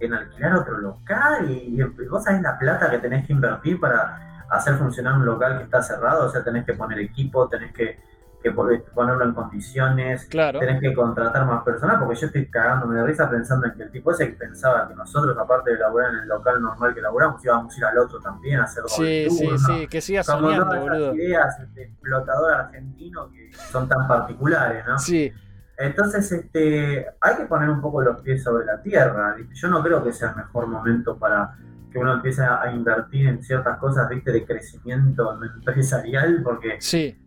en 0.00 0.14
alquilar 0.14 0.54
otro 0.56 0.78
local 0.78 1.50
y, 1.50 1.80
y 1.80 2.06
vos 2.08 2.22
sabés 2.24 2.40
la 2.42 2.56
plata 2.58 2.88
que 2.90 2.98
tenés 2.98 3.26
que 3.26 3.32
invertir 3.32 3.78
para 3.80 4.44
hacer 4.50 4.74
funcionar 4.76 5.14
un 5.14 5.24
local 5.26 5.58
que 5.58 5.64
está 5.64 5.82
cerrado, 5.82 6.26
o 6.26 6.28
sea, 6.30 6.44
tenés 6.44 6.64
que 6.66 6.74
poner 6.74 6.98
equipo, 7.00 7.48
tenés 7.48 7.72
que, 7.72 7.98
que 8.42 8.50
poder 8.50 8.84
ponerlo 8.94 9.24
en 9.24 9.32
condiciones, 9.32 10.26
Claro. 10.26 10.58
tenés 10.58 10.80
que 10.80 10.92
contratar 10.94 11.46
más 11.46 11.62
personal, 11.62 11.98
porque 12.00 12.16
yo 12.16 12.26
estoy 12.26 12.46
cagándome 12.50 12.96
de 12.96 13.04
risa 13.06 13.30
pensando 13.30 13.66
en 13.66 13.74
que 13.74 13.84
el 13.84 13.90
tipo 13.90 14.10
ese 14.10 14.28
que 14.28 14.34
pensaba 14.36 14.88
que 14.88 14.94
nosotros, 14.94 15.36
aparte 15.38 15.72
de 15.72 15.78
laburar 15.78 16.10
en 16.14 16.20
el 16.20 16.28
local 16.28 16.60
normal 16.60 16.94
que 16.94 17.00
laburamos, 17.00 17.44
íbamos 17.44 17.74
a 17.74 17.78
ir 17.78 17.84
al 17.84 17.98
otro 17.98 18.18
también 18.20 18.60
a 18.60 18.64
hacer 18.64 18.82
Sí, 18.88 19.28
sí, 19.30 19.48
sí, 19.58 19.86
que 19.88 20.00
siga 20.00 20.22
Como 20.24 20.40
soñando, 20.40 20.64
todas 20.66 20.78
esas 20.82 20.90
boludo. 20.90 21.14
ideas 21.14 21.74
de 21.74 21.82
explotador 21.84 22.52
argentino 22.54 23.30
que 23.30 23.50
son 23.70 23.88
tan 23.88 24.06
particulares, 24.08 24.84
¿no? 24.86 24.98
Sí. 24.98 25.32
Entonces, 25.78 26.30
este, 26.30 27.06
hay 27.20 27.36
que 27.36 27.44
poner 27.46 27.68
un 27.70 27.80
poco 27.80 28.02
los 28.02 28.20
pies 28.20 28.42
sobre 28.42 28.64
la 28.66 28.80
tierra. 28.82 29.34
¿viste? 29.36 29.54
Yo 29.54 29.68
no 29.68 29.82
creo 29.82 30.04
que 30.04 30.12
sea 30.12 30.30
el 30.30 30.36
mejor 30.36 30.66
momento 30.68 31.16
para 31.18 31.54
que 31.90 31.98
uno 31.98 32.14
empiece 32.14 32.42
a 32.42 32.70
invertir 32.72 33.26
en 33.28 33.42
ciertas 33.42 33.78
cosas, 33.78 34.08
¿viste? 34.08 34.32
De 34.32 34.44
crecimiento 34.46 35.38
empresarial, 35.42 36.40
porque, 36.42 36.76
Sí. 36.80 37.18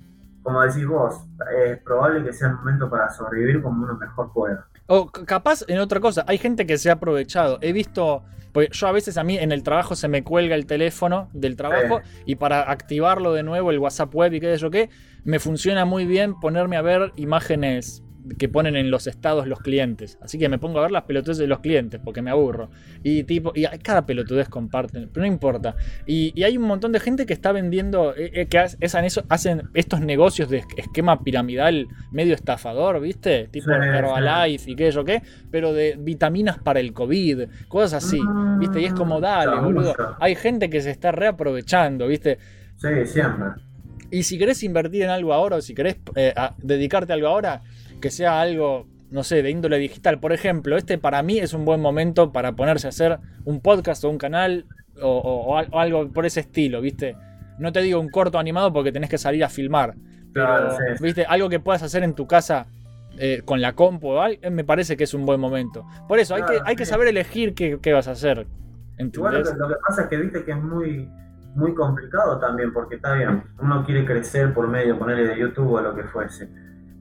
Como 0.46 0.62
decís 0.62 0.86
vos, 0.86 1.26
es 1.58 1.80
probable 1.80 2.24
que 2.24 2.32
sea 2.32 2.50
el 2.50 2.54
momento 2.58 2.88
para 2.88 3.10
sobrevivir 3.10 3.64
como 3.64 3.84
uno 3.84 3.96
mejor 3.96 4.32
pueda. 4.32 4.68
O 4.86 5.08
capaz 5.08 5.66
en 5.68 5.80
otra 5.80 6.00
cosa, 6.00 6.24
hay 6.28 6.38
gente 6.38 6.68
que 6.68 6.78
se 6.78 6.92
ha 6.92 6.94
aprovechado. 6.94 7.58
He 7.62 7.74
visto, 7.74 8.24
porque 8.52 8.70
yo 8.72 8.88
a 8.88 8.92
veces 8.92 9.18
a 9.18 9.24
mí 9.24 9.40
en 9.40 9.52
el 9.52 9.64
trabajo 9.64 9.96
se 9.96 10.08
me 10.08 10.24
cuelga 10.24 10.54
el 10.54 10.68
teléfono 10.68 11.30
del 11.34 11.56
trabajo 11.56 12.02
y 12.28 12.36
para 12.36 12.70
activarlo 12.72 13.34
de 13.34 13.42
nuevo 13.42 13.72
el 13.72 13.80
WhatsApp 13.80 14.14
web 14.14 14.34
y 14.34 14.40
qué 14.40 14.54
sé 14.54 14.62
yo 14.62 14.70
qué, 14.70 14.92
me 15.24 15.40
funciona 15.40 15.84
muy 15.84 16.06
bien 16.06 16.40
ponerme 16.40 16.78
a 16.78 16.84
ver 16.84 17.12
imágenes 17.16 18.04
que 18.38 18.50
ponen 18.50 18.76
en 18.76 18.90
los 18.92 19.08
estados 19.08 19.48
los 19.48 19.60
clientes. 19.60 20.18
Así 20.22 20.38
que 20.40 20.50
me 20.50 20.58
pongo 20.58 20.80
a 20.80 20.84
ver 20.84 20.92
las 20.92 21.04
pelotudes 21.04 21.38
de 21.38 21.48
los 21.48 21.60
clientes 21.60 22.00
porque 22.04 22.22
me 22.22 22.32
aburro. 22.32 22.70
Y 23.04 23.24
tipo, 23.24 23.52
y 23.56 23.66
cada 23.84 24.06
pelotudez 24.06 24.50
comparten, 24.50 25.10
pero 25.14 25.26
no 25.26 25.32
importa. 25.32 25.76
Y, 26.06 26.32
y 26.36 26.44
hay 26.44 26.58
un 26.58 26.64
montón 26.64 26.92
de 26.92 27.00
gente 27.00 27.26
que 27.26 27.34
está 27.34 27.52
vendiendo, 27.52 28.16
eh, 28.16 28.32
eh, 28.34 28.46
que 28.48 28.58
ha- 28.60 28.64
hacen, 28.82 29.06
eso, 29.06 29.24
hacen 29.30 29.64
estos 29.74 30.02
negocios 30.02 30.50
de 30.50 30.64
esquema 30.78 31.24
piramidal 31.24 31.88
medio 32.12 32.34
estafador, 32.34 33.00
¿viste? 33.00 33.48
Tipo 33.52 33.66
Sí, 33.66 33.72
Herbalife 33.94 34.72
y 34.72 34.76
qué 34.76 34.92
yo 34.92 35.04
qué, 35.06 35.22
pero 35.52 35.74
de 35.74 35.96
vitaminas 36.00 36.58
para 36.60 36.80
el 36.80 36.94
COVID, 36.94 37.44
cosas 37.68 38.04
así, 38.04 38.32
¿viste? 38.58 38.82
Y 38.82 38.86
es 38.86 38.94
como, 38.94 39.20
dale, 39.22 39.60
boludo. 39.60 39.96
Hay 40.20 40.36
gente 40.36 40.70
que 40.70 40.82
se 40.82 40.92
está 40.92 41.12
reaprovechando, 41.12 42.08
¿viste? 42.08 42.38
Sí, 42.78 43.06
siempre. 43.06 43.50
Y 44.12 44.24
si 44.24 44.38
querés 44.38 44.62
invertir 44.64 45.04
en 45.04 45.10
algo 45.10 45.34
ahora 45.34 45.58
o 45.58 45.62
si 45.62 45.74
querés 45.74 45.98
eh, 46.16 46.34
a- 46.36 46.56
dedicarte 46.62 47.12
a 47.12 47.16
algo 47.16 47.28
ahora, 47.28 47.62
que 48.06 48.12
sea 48.12 48.40
algo, 48.40 48.86
no 49.10 49.24
sé, 49.24 49.42
de 49.42 49.50
índole 49.50 49.80
digital. 49.80 50.20
Por 50.20 50.32
ejemplo, 50.32 50.78
este 50.78 51.00
para 51.00 51.24
mí 51.24 51.40
es 51.40 51.54
un 51.56 51.66
buen 51.66 51.82
momento 51.82 52.32
para 52.32 52.52
ponerse 52.52 52.86
a 52.86 52.90
hacer 52.90 53.18
un 53.46 53.62
podcast 53.62 54.04
o 54.04 54.10
un 54.12 54.20
canal 54.20 54.68
o, 55.02 55.10
o- 55.10 55.46
o 55.48 55.58
al- 55.58 55.70
o 55.72 55.80
algo 55.80 56.12
por 56.14 56.28
ese 56.28 56.42
estilo, 56.42 56.82
¿viste? 56.82 57.16
No 57.58 57.72
te 57.72 57.82
digo 57.82 58.00
un 58.00 58.10
corto 58.10 58.38
animado 58.38 58.72
porque 58.72 58.92
tenés 58.92 59.10
que 59.10 59.18
salir 59.18 59.44
a 59.44 59.50
filmar. 59.50 59.96
Pero, 60.34 60.46
Claro, 60.46 60.72
sí. 60.78 61.04
¿viste? 61.04 61.26
Algo 61.26 61.50
que 61.50 61.60
puedas 61.60 61.82
hacer 61.82 62.04
en 62.04 62.14
tu 62.14 62.28
casa 62.28 62.68
eh, 63.18 63.42
con 63.44 63.60
la 63.60 63.74
compu 63.74 64.20
algo, 64.20 64.38
eh, 64.44 64.52
me 64.52 64.64
parece 64.64 64.96
que 64.96 65.06
es 65.06 65.14
un 65.16 65.26
buen 65.26 65.40
momento. 65.40 65.84
Por 66.08 66.20
eso, 66.20 66.36
hay, 66.36 66.44
que, 66.44 66.60
hay 66.64 66.76
que 66.76 66.86
saber 66.86 67.08
elegir 67.08 67.56
qué, 67.56 67.80
qué 67.82 67.92
vas 67.92 68.08
a 68.08 68.12
hacer. 68.12 68.46
Igual 69.00 69.34
lo 69.34 69.40
¿Entendés? 69.40 69.52
que, 69.54 69.58
lo 69.58 69.68
que 69.70 69.76
pasa 69.88 70.02
es 70.04 70.08
que 70.10 70.18
viste 70.18 70.44
que 70.44 70.52
es 70.52 70.62
muy, 70.62 71.10
muy 71.56 71.74
complicado 71.74 72.38
también, 72.40 72.72
porque 72.72 72.96
está 72.98 73.14
bien, 73.16 73.42
uno 73.60 73.84
quiere 73.84 74.06
crecer 74.06 74.54
por 74.54 74.68
medio, 74.68 75.00
ponerle 75.00 75.26
de 75.28 75.40
YouTube 75.40 75.72
o 75.72 75.82
lo 75.82 75.96
que 75.96 76.04
fuese. 76.04 76.48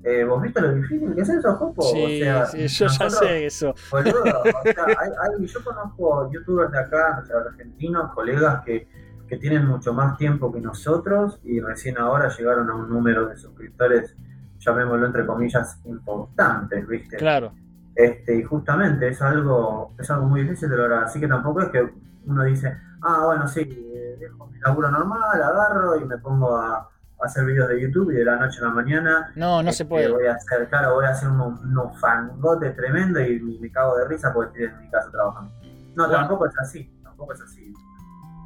Eh, 0.07 0.23
¿Vos 0.25 0.43
viste 0.43 0.61
lo 0.61 0.75
difícil 0.75 1.15
que 1.15 1.21
es 1.23 1.29
eso, 1.31 1.55
Jopo? 1.57 1.81
Sí, 1.83 2.05
o 2.23 2.25
sea, 2.25 2.47
sí, 2.47 2.67
yo 2.69 2.87
ya 2.87 3.11
sé 3.11 3.47
eso. 3.47 3.75
Boludo, 3.91 4.23
o 4.23 4.63
sea, 4.63 4.85
hay, 4.87 5.11
hay- 5.39 5.47
yo 5.47 5.65
conozco 5.65 6.31
youtubers 6.31 6.71
de 6.73 6.79
acá, 6.79 7.21
o 7.23 7.27
sea, 7.27 7.37
argentinos, 7.39 8.13
colegas 8.13 8.63
que, 8.65 8.87
que 9.27 9.37
tienen 9.39 9.67
mucho 9.67 9.95
más 9.95 10.19
tiempo 10.19 10.53
que 10.53 10.61
nosotros 10.61 11.41
y 11.43 11.59
recién 11.61 11.97
ahora 11.99 12.29
llegaron 12.29 12.69
a 12.69 12.75
un 12.75 12.89
número 12.91 13.27
de 13.27 13.37
suscriptores, 13.37 14.15
llamémoslo 14.59 15.07
entre 15.07 15.25
comillas, 15.27 15.81
importantes, 15.87 16.87
¿viste? 16.87 17.17
Claro. 17.17 17.53
Este, 17.95 18.37
y 18.37 18.43
justamente 18.43 19.09
es 19.09 19.23
algo, 19.23 19.95
es 19.99 20.11
algo 20.11 20.27
muy 20.27 20.43
difícil 20.43 20.69
de 20.69 20.77
lograr, 20.77 21.05
así 21.05 21.19
que 21.19 21.29
tampoco 21.29 21.63
es 21.63 21.69
que 21.69 21.89
uno 22.27 22.43
dice, 22.45 22.77
ah, 23.03 23.23
bueno, 23.25 23.49
sí, 23.49 23.61
eh, 23.61 24.17
dejo 24.19 24.47
mi 24.49 24.59
laburo 24.59 24.91
normal, 24.91 25.41
agarro 25.43 25.97
y 25.99 26.05
me 26.05 26.19
pongo 26.19 26.57
a, 26.57 26.91
a 27.25 27.27
hacer 27.27 27.45
videos 27.45 27.69
de 27.69 27.81
YouTube 27.81 28.11
y 28.13 28.17
de 28.17 28.25
la 28.25 28.37
noche 28.37 28.59
a 28.61 28.65
la 28.65 28.71
mañana 28.71 29.33
No, 29.35 29.63
no 29.63 29.65
se 29.73 29.83
este, 29.83 29.85
puede. 29.87 30.09
Voy 30.09 30.27
a 30.27 30.35
hacer, 30.35 30.69
claro, 30.69 30.95
voy 30.95 31.05
a 31.07 31.11
hacer 31.11 31.29
unos, 31.29 31.61
unos 31.61 31.99
fangotes 32.01 32.75
tremendos 32.77 33.23
y 33.27 33.41
me, 33.61 33.71
cago 33.71 33.97
de 33.99 34.07
risa 34.09 34.33
porque 34.33 34.65
estoy 34.65 34.77
en 34.79 34.85
mi 34.85 34.91
casa 34.91 35.11
trabajando. 35.11 35.53
No, 35.97 36.05
Bueno. 36.07 36.13
tampoco 36.21 36.47
es 36.47 36.59
así, 36.59 36.91
tampoco 37.03 37.33
es 37.35 37.41
así. 37.41 37.73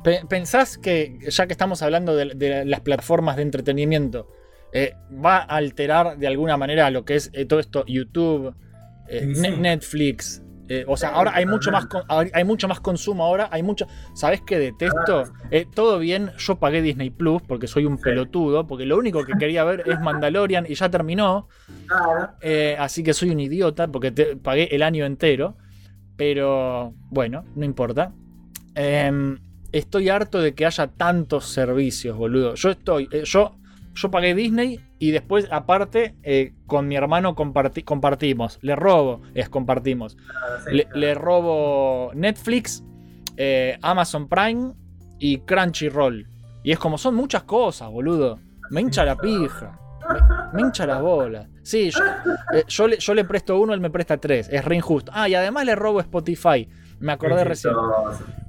Pe- 0.04 0.22
¿Pensás 0.28 0.78
que, 0.78 1.18
ya 1.28 1.46
que 1.46 1.52
estamos 1.52 1.82
hablando 1.82 2.14
de, 2.16 2.32
de 2.34 2.64
las 2.64 2.80
plataformas 2.80 3.36
de 3.36 3.42
entretenimiento, 3.42 4.28
eh, 4.72 4.94
va 5.24 5.38
a 5.38 5.56
alterar 5.56 6.18
de 6.18 6.26
alguna 6.26 6.56
manera 6.56 6.90
lo 6.90 7.04
que 7.04 7.16
es 7.16 7.30
eh, 7.32 7.46
todo 7.46 7.58
esto 7.58 7.84
YouTube, 7.86 8.54
eh, 9.08 9.20
Sí, 9.24 9.34
sí. 9.34 9.40
Ne- 9.40 9.56
Netflix? 9.56 10.42
Eh, 10.68 10.84
o 10.86 10.96
sea, 10.96 11.10
ahora 11.10 11.32
hay 11.34 11.46
mucho, 11.46 11.70
más 11.72 11.86
con- 11.86 12.02
hay 12.08 12.44
mucho 12.44 12.68
más 12.68 12.80
consumo 12.80 13.24
ahora, 13.24 13.48
hay 13.50 13.62
mucho... 13.62 13.86
¿Sabés 14.14 14.42
qué 14.42 14.58
detesto? 14.58 15.24
Eh, 15.50 15.66
todo 15.74 15.98
bien, 15.98 16.30
yo 16.38 16.56
pagué 16.56 16.82
Disney 16.82 17.10
Plus 17.10 17.42
porque 17.42 17.66
soy 17.66 17.84
un 17.86 17.96
pelotudo, 17.98 18.66
porque 18.66 18.84
lo 18.84 18.98
único 18.98 19.24
que 19.24 19.32
quería 19.38 19.64
ver 19.64 19.82
es 19.86 19.98
Mandalorian 20.00 20.66
y 20.68 20.74
ya 20.74 20.90
terminó. 20.90 21.48
Eh, 22.40 22.76
así 22.78 23.02
que 23.02 23.14
soy 23.14 23.30
un 23.30 23.40
idiota 23.40 23.88
porque 23.88 24.10
te- 24.10 24.36
pagué 24.36 24.68
el 24.74 24.82
año 24.82 25.04
entero. 25.06 25.56
Pero 26.16 26.94
bueno, 27.10 27.44
no 27.54 27.64
importa. 27.64 28.12
Em, 28.74 29.38
estoy 29.72 30.08
harto 30.08 30.40
de 30.40 30.54
que 30.54 30.66
haya 30.66 30.88
tantos 30.88 31.46
servicios, 31.46 32.16
boludo. 32.16 32.54
Yo 32.56 32.70
estoy. 32.70 33.08
yo, 33.24 33.57
yo 34.00 34.10
pagué 34.10 34.34
Disney 34.34 34.80
y 34.98 35.10
después, 35.10 35.48
aparte, 35.50 36.14
eh, 36.22 36.54
con 36.66 36.86
mi 36.88 36.96
hermano 36.96 37.34
comparti- 37.34 37.84
compartimos. 37.84 38.58
Le 38.62 38.76
robo, 38.76 39.22
es 39.34 39.48
compartimos. 39.48 40.16
Le, 40.70 40.86
le 40.94 41.14
robo 41.14 42.10
Netflix, 42.14 42.84
eh, 43.36 43.78
Amazon 43.82 44.28
Prime 44.28 44.72
y 45.18 45.38
Crunchyroll. 45.38 46.26
Y 46.62 46.72
es 46.72 46.78
como, 46.78 46.98
son 46.98 47.14
muchas 47.14 47.42
cosas, 47.44 47.90
boludo. 47.90 48.38
Me 48.70 48.80
hincha 48.80 49.04
la 49.04 49.16
pija. 49.16 49.78
Me, 50.52 50.60
me 50.60 50.62
hincha 50.66 50.86
las 50.86 51.00
bolas. 51.00 51.48
Sí, 51.62 51.90
yo, 51.90 52.00
eh, 52.54 52.64
yo 52.66 52.88
le, 52.88 52.98
yo 52.98 53.14
le 53.14 53.24
presto 53.24 53.58
uno, 53.60 53.74
él 53.74 53.80
me 53.80 53.90
presta 53.90 54.16
tres. 54.18 54.48
Es 54.50 54.64
re 54.64 54.76
injusto. 54.76 55.10
Ah, 55.14 55.28
y 55.28 55.34
además 55.34 55.64
le 55.66 55.74
robo 55.74 56.00
Spotify. 56.00 56.68
Me 57.00 57.12
acordé 57.12 57.44
recién. 57.44 57.74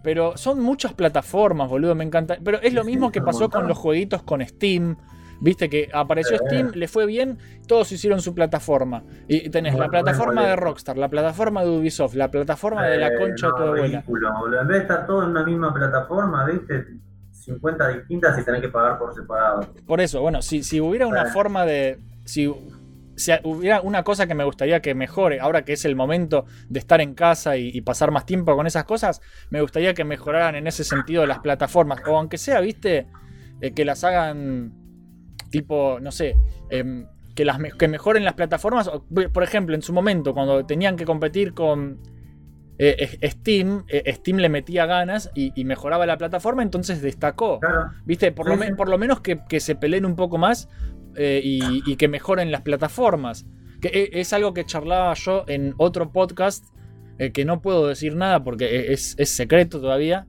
Pero 0.03 0.35
son 0.37 0.59
muchas 0.61 0.93
plataformas, 0.93 1.69
boludo, 1.69 1.93
me 1.95 2.03
encanta. 2.03 2.37
Pero 2.43 2.59
es 2.61 2.73
lo 2.73 2.83
mismo 2.83 3.11
que 3.11 3.21
pasó 3.21 3.49
con 3.49 3.67
los 3.67 3.77
jueguitos 3.77 4.23
con 4.23 4.45
Steam. 4.45 4.95
Viste 5.41 5.69
que 5.69 5.89
apareció 5.93 6.37
Sí. 6.37 6.43
Steam, 6.47 6.71
le 6.75 6.87
fue 6.87 7.05
bien, 7.05 7.37
todos 7.67 7.91
hicieron 7.91 8.21
su 8.21 8.33
plataforma. 8.35 9.03
Y 9.27 9.49
tenés 9.49 9.75
la 9.75 9.87
plataforma 9.89 10.45
de 10.45 10.55
Rockstar, 10.55 10.97
la 10.97 11.09
plataforma 11.09 11.63
de 11.63 11.69
Ubisoft, 11.69 12.15
la 12.15 12.29
plataforma 12.29 12.85
de 12.85 12.97
la 12.97 13.07
Eh, 13.07 13.17
concha 13.17 13.47
de 13.47 13.51
no, 13.51 13.57
tu 13.57 13.63
abuela. 13.63 13.83
ridículo, 13.99 14.33
boludo. 14.39 14.61
En 14.61 14.67
vez 14.67 14.77
de 14.77 14.81
estar 14.83 15.05
todo 15.07 15.23
en 15.23 15.29
una 15.29 15.43
misma 15.43 15.73
plataforma, 15.73 16.45
¿viste? 16.45 16.85
50 17.31 17.87
distintas 17.89 18.37
y 18.37 18.43
tenés 18.43 18.61
que 18.61 18.69
pagar 18.69 18.99
por 18.99 19.13
separado. 19.15 19.73
Por 19.87 20.01
eso, 20.01 20.21
bueno, 20.21 20.41
si, 20.41 20.61
si 20.63 20.81
hubiera 20.81 21.07
una 21.07 21.23
Eh. 21.23 21.31
forma 21.31 21.65
de. 21.65 21.99
Si, 22.25 22.53
si 23.15 23.31
hubiera 23.43 23.81
una 23.81 24.03
cosa 24.03 24.27
que 24.27 24.35
me 24.35 24.43
gustaría 24.43 24.81
que 24.81 24.93
mejore, 24.95 25.39
ahora 25.39 25.63
que 25.63 25.73
es 25.73 25.83
el 25.85 25.95
momento 25.95 26.45
de 26.69 26.79
estar 26.79 27.01
en 27.01 27.15
casa 27.15 27.57
y, 27.57 27.69
y 27.73 27.81
pasar 27.81 28.11
más 28.11 28.25
tiempo 28.25 28.55
con 28.55 28.67
esas 28.67 28.83
cosas, 28.85 29.19
me 29.49 29.61
gustaría 29.61 29.93
que 29.93 30.03
mejoraran 30.05 30.55
en 30.55 30.67
ese 30.67 30.83
sentido 30.83 31.25
las 31.25 31.39
plataformas. 31.39 32.01
O 32.07 32.17
aunque 32.17 32.37
sea, 32.37 32.59
viste, 32.61 33.07
Eh, 33.61 33.73
que 33.73 33.83
las 33.83 34.05
hagan 34.05 34.71
tipo, 35.49 35.99
no 36.01 36.11
sé, 36.11 36.35
em, 36.69 37.07
que, 37.35 37.45
las 37.45 37.59
que 37.77 37.87
mejoren 37.87 38.25
las 38.25 38.33
plataformas. 38.33 38.89
Por 39.33 39.43
ejemplo, 39.43 39.75
en 39.75 39.81
su 39.81 39.93
momento, 39.93 40.33
cuando 40.33 40.65
tenían 40.65 40.95
que 40.95 41.05
competir 41.05 41.53
con 41.53 41.99
eh, 42.77 43.17
eh, 43.21 43.29
Steam, 43.29 43.83
eh, 43.89 44.13
Steam 44.13 44.37
le 44.37 44.47
metía 44.47 44.85
ganas 44.85 45.29
y, 45.35 45.51
y 45.53 45.65
mejoraba 45.65 46.05
la 46.05 46.17
plataforma, 46.17 46.63
entonces 46.63 47.01
destacó. 47.01 47.59
¿Viste? 48.05 48.31
Por, 48.31 48.45
Sí, 48.47 48.55
lo, 48.55 48.63
sí. 48.63 48.73
por 48.73 48.89
lo 48.89 48.97
menos 48.97 49.19
que, 49.19 49.39
que 49.49 49.59
se 49.59 49.75
peleen 49.75 50.05
un 50.05 50.15
poco 50.15 50.37
más 50.37 50.69
y, 51.17 51.81
y 51.85 51.95
que 51.97 52.07
mejoren 52.07 52.51
las 52.51 52.61
plataformas. 52.61 53.45
Que 53.81 54.09
es 54.13 54.31
algo 54.31 54.53
que 54.53 54.65
charlaba 54.65 55.13
yo 55.15 55.43
en 55.47 55.73
otro 55.77 56.11
podcast, 56.13 56.65
que 57.33 57.43
no 57.43 57.61
puedo 57.61 57.87
decir 57.87 58.15
nada 58.15 58.43
porque 58.43 58.93
es, 58.93 59.15
es 59.17 59.29
secreto 59.29 59.81
todavía. 59.81 60.27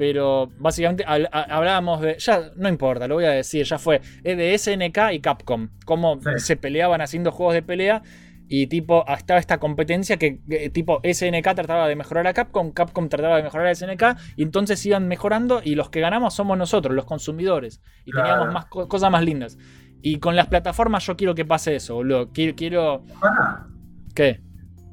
Pero 0.00 0.48
básicamente 0.58 1.04
a- 1.06 1.28
hablábamos 1.54 2.00
de. 2.00 2.16
Ya 2.18 2.52
no 2.56 2.70
importa, 2.70 3.06
lo 3.06 3.16
voy 3.16 3.26
a 3.26 3.32
decir, 3.32 3.66
ya 3.66 3.78
fue. 3.78 4.00
Es 4.24 4.34
de 4.38 4.54
SNK 4.56 5.12
y 5.12 5.20
Capcom. 5.20 5.68
Cómo 5.84 6.18
se 6.38 6.56
peleaban 6.56 7.02
haciendo 7.02 7.30
juegos 7.32 7.52
de 7.52 7.60
pelea. 7.62 8.00
Y 8.48 8.66
tipo, 8.68 9.04
estaba 9.06 9.38
esta 9.38 9.58
competencia 9.58 10.16
que, 10.16 10.40
que 10.48 10.70
tipo 10.70 11.02
SNK 11.04 11.54
trataba 11.54 11.86
de 11.86 11.96
mejorar 11.96 12.26
a 12.28 12.32
Capcom, 12.32 12.72
Capcom 12.72 13.10
trataba 13.10 13.36
de 13.36 13.42
mejorar 13.42 13.66
a 13.66 13.74
SNK, 13.74 14.16
y 14.36 14.42
entonces 14.42 14.84
iban 14.86 15.06
mejorando 15.06 15.60
y 15.62 15.74
los 15.74 15.90
que 15.90 16.00
ganamos 16.00 16.32
somos 16.32 16.56
nosotros, 16.56 16.94
los 16.96 17.04
consumidores. 17.04 17.82
Y 18.06 18.10
Claro. 18.12 18.26
teníamos 18.28 18.54
más 18.54 18.64
co- 18.66 18.88
cosas 18.88 19.10
más 19.10 19.22
lindas. 19.22 19.58
Y 20.00 20.18
con 20.18 20.34
las 20.34 20.46
plataformas 20.46 21.06
yo 21.06 21.14
quiero 21.14 21.34
que 21.34 21.44
pase 21.44 21.76
eso, 21.76 21.96
boludo. 21.96 22.32
Quiero... 22.32 22.56
quiero... 22.56 23.04
Ojalá, 23.18 23.66
¿Qué? 24.14 24.40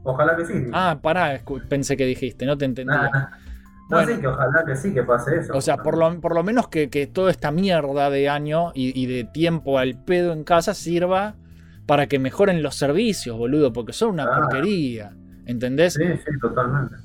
ojalá 0.03 0.35
que 0.35 0.45
sí. 0.45 0.53
Ah, 0.73 0.99
pará, 1.01 1.41
pensé 1.69 1.95
que 1.95 2.05
dijiste, 2.05 2.45
no 2.45 2.57
te 2.57 2.65
entendí. 2.65 2.93
No, 3.89 3.97
Bueno. 3.97 4.15
sí, 4.15 4.21
que 4.21 4.27
ojalá 4.27 4.63
que 4.65 4.75
sí, 4.75 4.93
que 4.93 5.03
pase 5.03 5.37
eso. 5.37 5.53
O 5.55 5.61
sea, 5.61 5.77
por 5.77 5.97
lo, 5.97 6.19
por 6.19 6.35
lo 6.35 6.43
menos 6.43 6.67
que, 6.67 6.89
que 6.89 7.07
toda 7.07 7.31
esta 7.31 7.51
mierda 7.51 8.09
de 8.09 8.27
año 8.29 8.71
y, 8.75 8.99
y 8.99 9.05
de 9.05 9.23
tiempo 9.23 9.79
al 9.79 10.03
pedo 10.03 10.33
en 10.33 10.43
casa 10.43 10.73
sirva 10.73 11.35
para 11.85 12.07
que 12.07 12.19
mejoren 12.19 12.61
los 12.61 12.75
servicios, 12.75 13.37
boludo, 13.37 13.71
porque 13.71 13.93
son 13.93 14.11
una 14.11 14.25
Ah. 14.25 14.39
porquería. 14.41 15.15
¿Entendés? 15.45 15.93
Sí, 15.93 16.03
sí, 16.03 16.39
totalmente. 16.41 16.95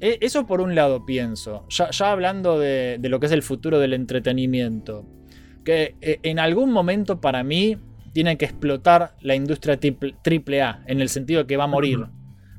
E- 0.00 0.18
Eso 0.20 0.46
por 0.46 0.60
un 0.60 0.74
lado 0.76 1.04
pienso. 1.04 1.66
Ya, 1.68 1.90
ya 1.90 2.12
hablando 2.12 2.58
de, 2.60 2.98
de 3.00 3.08
lo 3.08 3.18
que 3.18 3.26
es 3.26 3.32
el 3.32 3.42
futuro 3.42 3.80
del 3.80 3.92
entretenimiento. 3.92 5.04
Que 5.64 5.96
eh, 6.00 6.20
en 6.22 6.38
algún 6.38 6.70
momento 6.72 7.20
para 7.20 7.42
mí 7.42 7.76
tiene 8.12 8.38
que 8.38 8.44
explotar 8.44 9.14
la 9.20 9.34
industria 9.34 9.78
triple, 9.78 10.14
triple 10.22 10.62
A, 10.62 10.82
en 10.86 11.00
el 11.00 11.08
sentido 11.08 11.40
de 11.42 11.46
que 11.48 11.56
va 11.56 11.64
a 11.64 11.68
morir. 11.68 12.06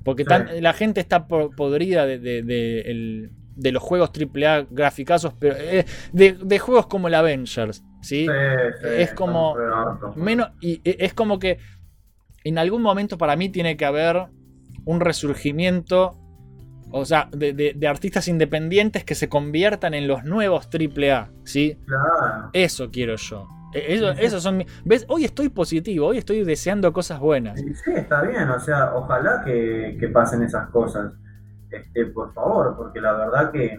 Porque 0.03 0.23
Sí. 0.25 0.59
la 0.61 0.73
gente 0.73 0.99
está 0.99 1.27
po- 1.27 1.51
podrida 1.51 2.05
de, 2.05 2.19
de- 2.19 2.43
de 2.43 2.81
el- 2.81 3.31
de 3.55 3.71
los 3.71 3.81
juegos 3.83 4.11
AAA 4.11 4.67
graficazos, 4.69 5.33
pero 5.39 5.55
eh, 5.57 5.85
de, 6.13 6.33
de 6.33 6.59
juegos 6.59 6.87
como 6.87 7.07
el 7.07 7.15
Avengers. 7.15 7.83
¿sí? 8.01 8.25
Sí, 8.25 8.31
sí, 8.81 8.87
es 8.97 9.13
como. 9.13 9.55
Menos, 10.15 10.49
y 10.61 10.81
e- 10.83 10.97
es 10.99 11.13
como 11.13 11.37
que 11.39 11.57
en 12.43 12.57
algún 12.57 12.81
momento 12.81 13.17
para 13.17 13.35
mí 13.35 13.49
tiene 13.49 13.77
que 13.77 13.85
haber 13.85 14.25
un 14.85 14.99
resurgimiento. 14.99 16.17
O 16.93 17.05
sea, 17.05 17.29
de, 17.31 17.53
de- 17.53 17.73
de 17.73 17.87
artistas 17.87 18.27
independientes 18.27 19.05
que 19.05 19.15
se 19.15 19.29
conviertan 19.29 19.93
en 19.93 20.07
los 20.09 20.25
nuevos 20.25 20.67
AAA, 20.73 21.29
¿sí? 21.45 21.77
Claro. 21.85 22.49
Eso 22.51 22.91
quiero 22.91 23.15
yo. 23.15 23.47
E- 23.73 23.93
Eso, 23.93 24.11
Sí, 24.11 24.17
sí. 24.19 24.25
esos 24.25 24.43
son 24.43 24.65
¿Ves? 24.83 25.05
Hoy 25.07 25.23
estoy 25.23 25.47
positivo, 25.47 26.07
hoy 26.07 26.17
estoy 26.17 26.43
deseando 26.43 26.91
cosas 26.91 27.21
buenas. 27.21 27.57
Sí, 27.57 27.73
sí, 27.75 27.91
está 27.95 28.21
bien, 28.23 28.49
o 28.49 28.59
sea, 28.59 28.93
ojalá 28.93 29.41
que, 29.45 29.95
que 29.97 30.09
pasen 30.09 30.43
esas 30.43 30.69
cosas, 30.71 31.13
este, 31.71 32.05
por 32.07 32.33
favor, 32.33 32.75
porque 32.77 32.99
la 33.01 33.13
verdad 33.13 33.51
que 33.51 33.77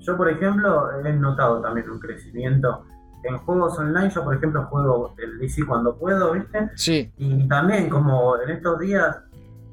yo, 0.00 0.16
por 0.16 0.28
ejemplo, 0.28 0.90
he 1.04 1.12
notado 1.12 1.60
también 1.60 1.90
un 1.90 2.00
crecimiento 2.00 2.84
en 3.22 3.36
juegos 3.38 3.78
online. 3.78 4.10
Yo, 4.10 4.24
por 4.24 4.34
ejemplo, 4.34 4.64
juego 4.66 5.14
el 5.18 5.38
DC 5.38 5.66
cuando 5.66 5.96
puedo, 5.96 6.32
¿viste? 6.32 6.70
Sí. 6.74 7.12
Y 7.16 7.46
también, 7.48 7.90
como 7.90 8.38
en 8.40 8.50
estos 8.50 8.78
días 8.78 9.22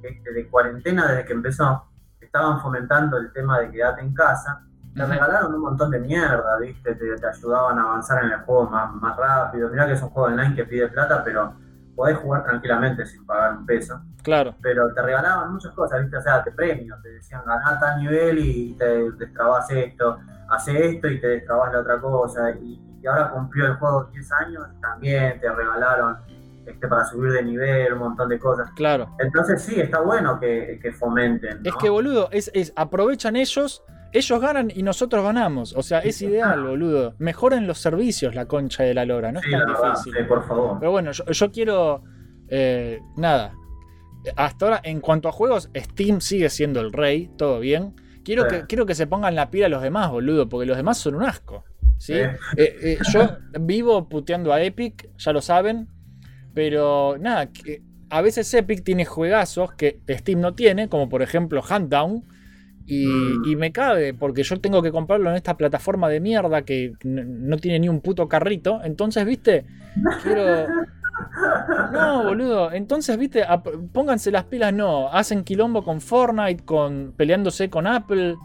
este, 0.04 0.34
de 0.34 0.48
cuarentena, 0.50 1.08
desde 1.08 1.26
que 1.26 1.34
empezó, 1.34 1.86
estaban 2.20 2.60
fomentando 2.62 3.18
el 3.18 3.32
tema 3.32 3.60
de 3.60 3.72
quedarte 3.72 4.02
en 4.02 4.14
casa, 4.14 4.64
te 4.94 5.06
regalaron 5.06 5.54
un 5.54 5.62
montón 5.62 5.92
de 5.92 6.00
mierda, 6.00 6.58
¿viste? 6.60 6.96
Te, 6.96 7.16
te 7.16 7.28
ayudaban 7.28 7.80
a 7.80 7.84
avanzar 7.84 8.24
en 8.26 8.32
el 8.32 8.40
juego 8.40 8.70
más, 8.70 8.94
más 8.96 9.16
rápido. 9.16 9.70
Mirá 9.70 9.86
que 9.86 9.94
es 9.94 10.02
un 10.02 10.10
juego 10.10 10.28
online 10.28 10.56
que 10.56 10.66
pide 10.66 10.88
plata, 10.88 11.24
pero 11.24 11.54
podés 11.98 12.18
jugar 12.20 12.44
tranquilamente 12.44 13.06
sin 13.08 13.26
pagar 13.26 13.58
un 13.58 13.66
peso. 13.66 14.00
Claro. 14.22 14.54
Pero 14.62 14.94
te 14.94 15.02
regalaban 15.02 15.52
muchas 15.54 15.72
cosas, 15.74 16.00
¿viste? 16.02 16.18
O 16.18 16.22
sea, 16.22 16.44
te 16.44 16.52
premios, 16.52 17.02
te 17.02 17.10
decían 17.10 17.42
ganar 17.44 17.80
tal 17.80 18.00
nivel 18.00 18.38
y 18.38 18.76
te 18.78 19.12
destrabas 19.14 19.70
esto, 19.72 20.20
hace 20.50 20.90
esto 20.90 21.08
y 21.08 21.20
te 21.20 21.28
destrabas 21.28 21.74
la 21.74 21.80
otra 21.80 22.00
cosa. 22.00 22.52
Y, 22.52 22.80
y 23.02 23.08
ahora 23.08 23.32
cumplió 23.32 23.66
el 23.66 23.74
juego 23.78 24.04
10 24.14 24.32
años, 24.34 24.68
también 24.80 25.40
te 25.42 25.50
regalaron 25.52 26.18
este, 26.68 26.88
para 26.88 27.04
subir 27.06 27.32
de 27.32 27.42
nivel, 27.44 27.94
un 27.94 28.00
montón 28.00 28.30
de 28.30 28.38
cosas. 28.38 28.70
Claro. 28.76 29.10
Entonces 29.20 29.64
sí, 29.64 29.80
está 29.82 30.00
bueno 30.02 30.40
que, 30.40 30.80
que 30.82 30.92
fomenten. 30.92 31.64
¿no? 31.64 31.70
Es 31.70 31.76
que, 31.78 31.90
boludo, 31.90 32.30
es, 32.32 32.52
es- 32.54 32.74
aprovechan 32.76 33.36
ellos, 33.36 33.82
ellos 34.18 34.40
ganan 34.42 34.72
y 34.74 34.84
nosotros 34.84 35.24
ganamos. 35.24 35.74
O 35.76 35.82
sea, 35.84 36.00
es 36.00 36.22
ideal, 36.22 36.64
boludo. 36.64 37.16
Mejoren 37.20 37.68
los 37.68 37.78
servicios, 37.80 38.36
la 38.36 38.46
concha 38.48 38.84
de 38.84 38.94
la 38.94 39.06
lora, 39.06 39.32
no 39.32 39.40
es 39.40 39.46
Sí, 39.46 39.52
tan 39.52 39.66
difícil. 39.68 40.14
sí, 40.14 40.24
por 40.28 40.48
favor. 40.48 40.78
Pero 40.80 40.92
bueno, 40.92 41.12
yo, 41.12 41.26
yo 41.26 41.52
quiero. 41.52 42.04
eh, 42.50 43.00
nada. 43.18 43.54
Hasta 44.36 44.66
ahora, 44.66 44.82
en 44.84 45.00
cuanto 45.00 45.30
a 45.30 45.32
juegos, 45.32 45.70
Steam 45.76 46.20
sigue 46.22 46.50
siendo 46.50 46.82
el 46.82 46.92
rey, 46.92 47.30
todo 47.38 47.60
bien. 47.60 47.94
Quiero, 48.26 48.44
Sí. 48.44 48.50
que, 48.58 48.66
quiero 48.68 48.86
que 48.86 48.96
se 48.96 49.08
pongan 49.08 49.36
la 49.36 49.50
pila 49.50 49.70
los 49.70 49.82
demás, 49.82 50.10
boludo, 50.12 50.50
porque 50.50 50.66
los 50.66 50.76
demás 50.78 50.98
son 50.98 51.16
un 51.16 51.24
asco. 51.24 51.64
¿sí? 51.98 52.14
Eh, 52.14 52.36
eh, 52.58 52.98
yo 53.14 53.38
vivo 53.60 54.08
puteando 54.10 54.52
a 54.54 54.62
Epic, 54.62 55.10
ya 55.18 55.32
lo 55.34 55.42
saben. 55.42 55.88
Pero 56.54 57.18
nada, 57.20 57.52
que 57.52 57.82
a 58.10 58.22
veces 58.22 58.54
Epic 58.54 58.84
tiene 58.84 59.06
juegazos 59.06 59.74
que 59.74 60.00
Steam 60.10 60.40
no 60.42 60.54
tiene, 60.56 60.90
como 60.90 61.08
por 61.10 61.22
ejemplo 61.22 61.62
Handdown. 61.68 62.24
Y, 62.90 63.06
y 63.52 63.56
me 63.58 63.72
cabe, 63.74 64.14
porque 64.14 64.44
yo 64.44 64.60
tengo 64.62 64.82
que 64.82 64.92
comprarlo 64.92 65.30
en 65.30 65.36
esta 65.36 65.58
plataforma 65.58 66.08
de 66.08 66.22
mierda 66.22 66.62
que 66.62 66.94
no 67.04 67.58
tiene 67.58 67.80
ni 67.80 67.90
un 67.90 68.00
puto 68.00 68.28
carrito. 68.30 68.80
Entonces, 68.84 69.26
viste, 69.26 69.66
quiero. 70.24 70.68
No, 71.92 72.24
boludo. 72.26 72.72
Entonces, 72.72 73.18
viste, 73.18 73.44
pónganse 73.92 74.30
las 74.32 74.44
pilas, 74.46 74.72
no. 74.74 75.10
Hacen 75.12 75.44
quilombo 75.44 75.84
con 75.84 76.00
Fortnite, 76.00 76.64
con 76.64 77.14
peleándose 77.18 77.70
con 77.72 77.88
Apple. 77.88 78.36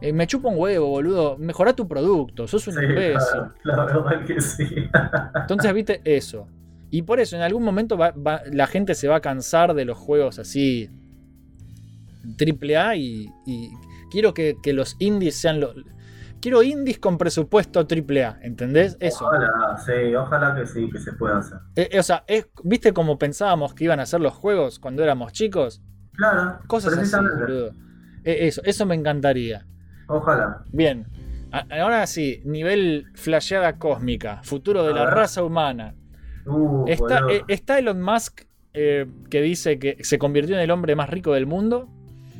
Eh, 0.00 0.12
me 0.12 0.26
chupa 0.26 0.48
un 0.48 0.54
huevo, 0.58 0.88
boludo. 0.88 1.36
Mejorá 1.38 1.72
tu 1.74 1.86
producto, 1.88 2.46
sos 2.46 2.66
un 2.68 2.74
Sí, 2.74 2.80
imbécil. 2.84 3.40
la, 3.64 3.76
la 3.76 3.84
verdad 3.86 4.24
que 4.24 4.40
sí. 4.40 4.66
Entonces, 5.34 5.74
viste, 5.74 6.00
eso. 6.04 6.46
Y 6.90 7.02
por 7.02 7.18
eso, 7.20 7.34
en 7.36 7.42
algún 7.42 7.62
momento 7.64 7.96
va- 7.98 8.12
va- 8.12 8.42
la 8.52 8.66
gente 8.68 8.94
se 8.94 9.08
va 9.08 9.16
a 9.16 9.20
cansar 9.20 9.74
de 9.74 9.84
los 9.84 9.98
juegos 9.98 10.38
así. 10.38 10.90
Triple 12.36 12.76
A 12.76 12.96
y, 12.96 13.28
y 13.46 13.70
quiero 14.10 14.34
que, 14.34 14.56
que 14.62 14.72
los 14.72 14.96
indies 14.98 15.36
sean 15.40 15.60
los. 15.60 15.74
Quiero 16.40 16.62
indies 16.64 16.98
con 16.98 17.18
presupuesto 17.18 17.86
triple 17.86 18.24
A, 18.24 18.38
¿entendés? 18.42 18.96
Eso. 18.98 19.26
Ojalá, 19.26 19.76
sí, 19.78 20.14
ojalá 20.14 20.56
que 20.56 20.66
sí, 20.66 20.90
que 20.90 20.98
se 20.98 21.12
pueda 21.12 21.38
hacer. 21.38 21.58
Eh, 21.76 21.88
eh, 21.92 22.00
o 22.00 22.02
sea, 22.02 22.24
es, 22.26 22.48
¿viste 22.64 22.92
cómo 22.92 23.16
pensábamos 23.16 23.74
que 23.74 23.84
iban 23.84 24.00
a 24.00 24.06
ser 24.06 24.20
los 24.20 24.34
juegos 24.34 24.80
cuando 24.80 25.04
éramos 25.04 25.32
chicos? 25.32 25.82
Claro, 26.14 26.58
Cosas 26.66 26.98
así, 26.98 27.16
boludo. 27.16 27.74
Eh, 28.24 28.48
eso, 28.48 28.60
eso 28.64 28.86
me 28.86 28.96
encantaría. 28.96 29.66
Ojalá. 30.08 30.64
Bien. 30.72 31.06
Ahora 31.70 32.06
sí, 32.06 32.40
nivel 32.44 33.06
flasheada 33.14 33.78
cósmica, 33.78 34.40
futuro 34.42 34.84
de 34.84 34.94
la 34.94 35.10
raza 35.10 35.42
humana. 35.42 35.94
Uh, 36.46 36.86
Está, 36.88 37.20
eh, 37.30 37.78
Elon 37.78 38.00
Musk 38.00 38.42
eh, 38.72 39.06
que 39.28 39.42
dice 39.42 39.78
que 39.78 39.98
se 40.02 40.18
convirtió 40.18 40.54
en 40.54 40.62
el 40.62 40.70
hombre 40.70 40.96
más 40.96 41.10
rico 41.10 41.34
del 41.34 41.46
mundo. 41.46 41.90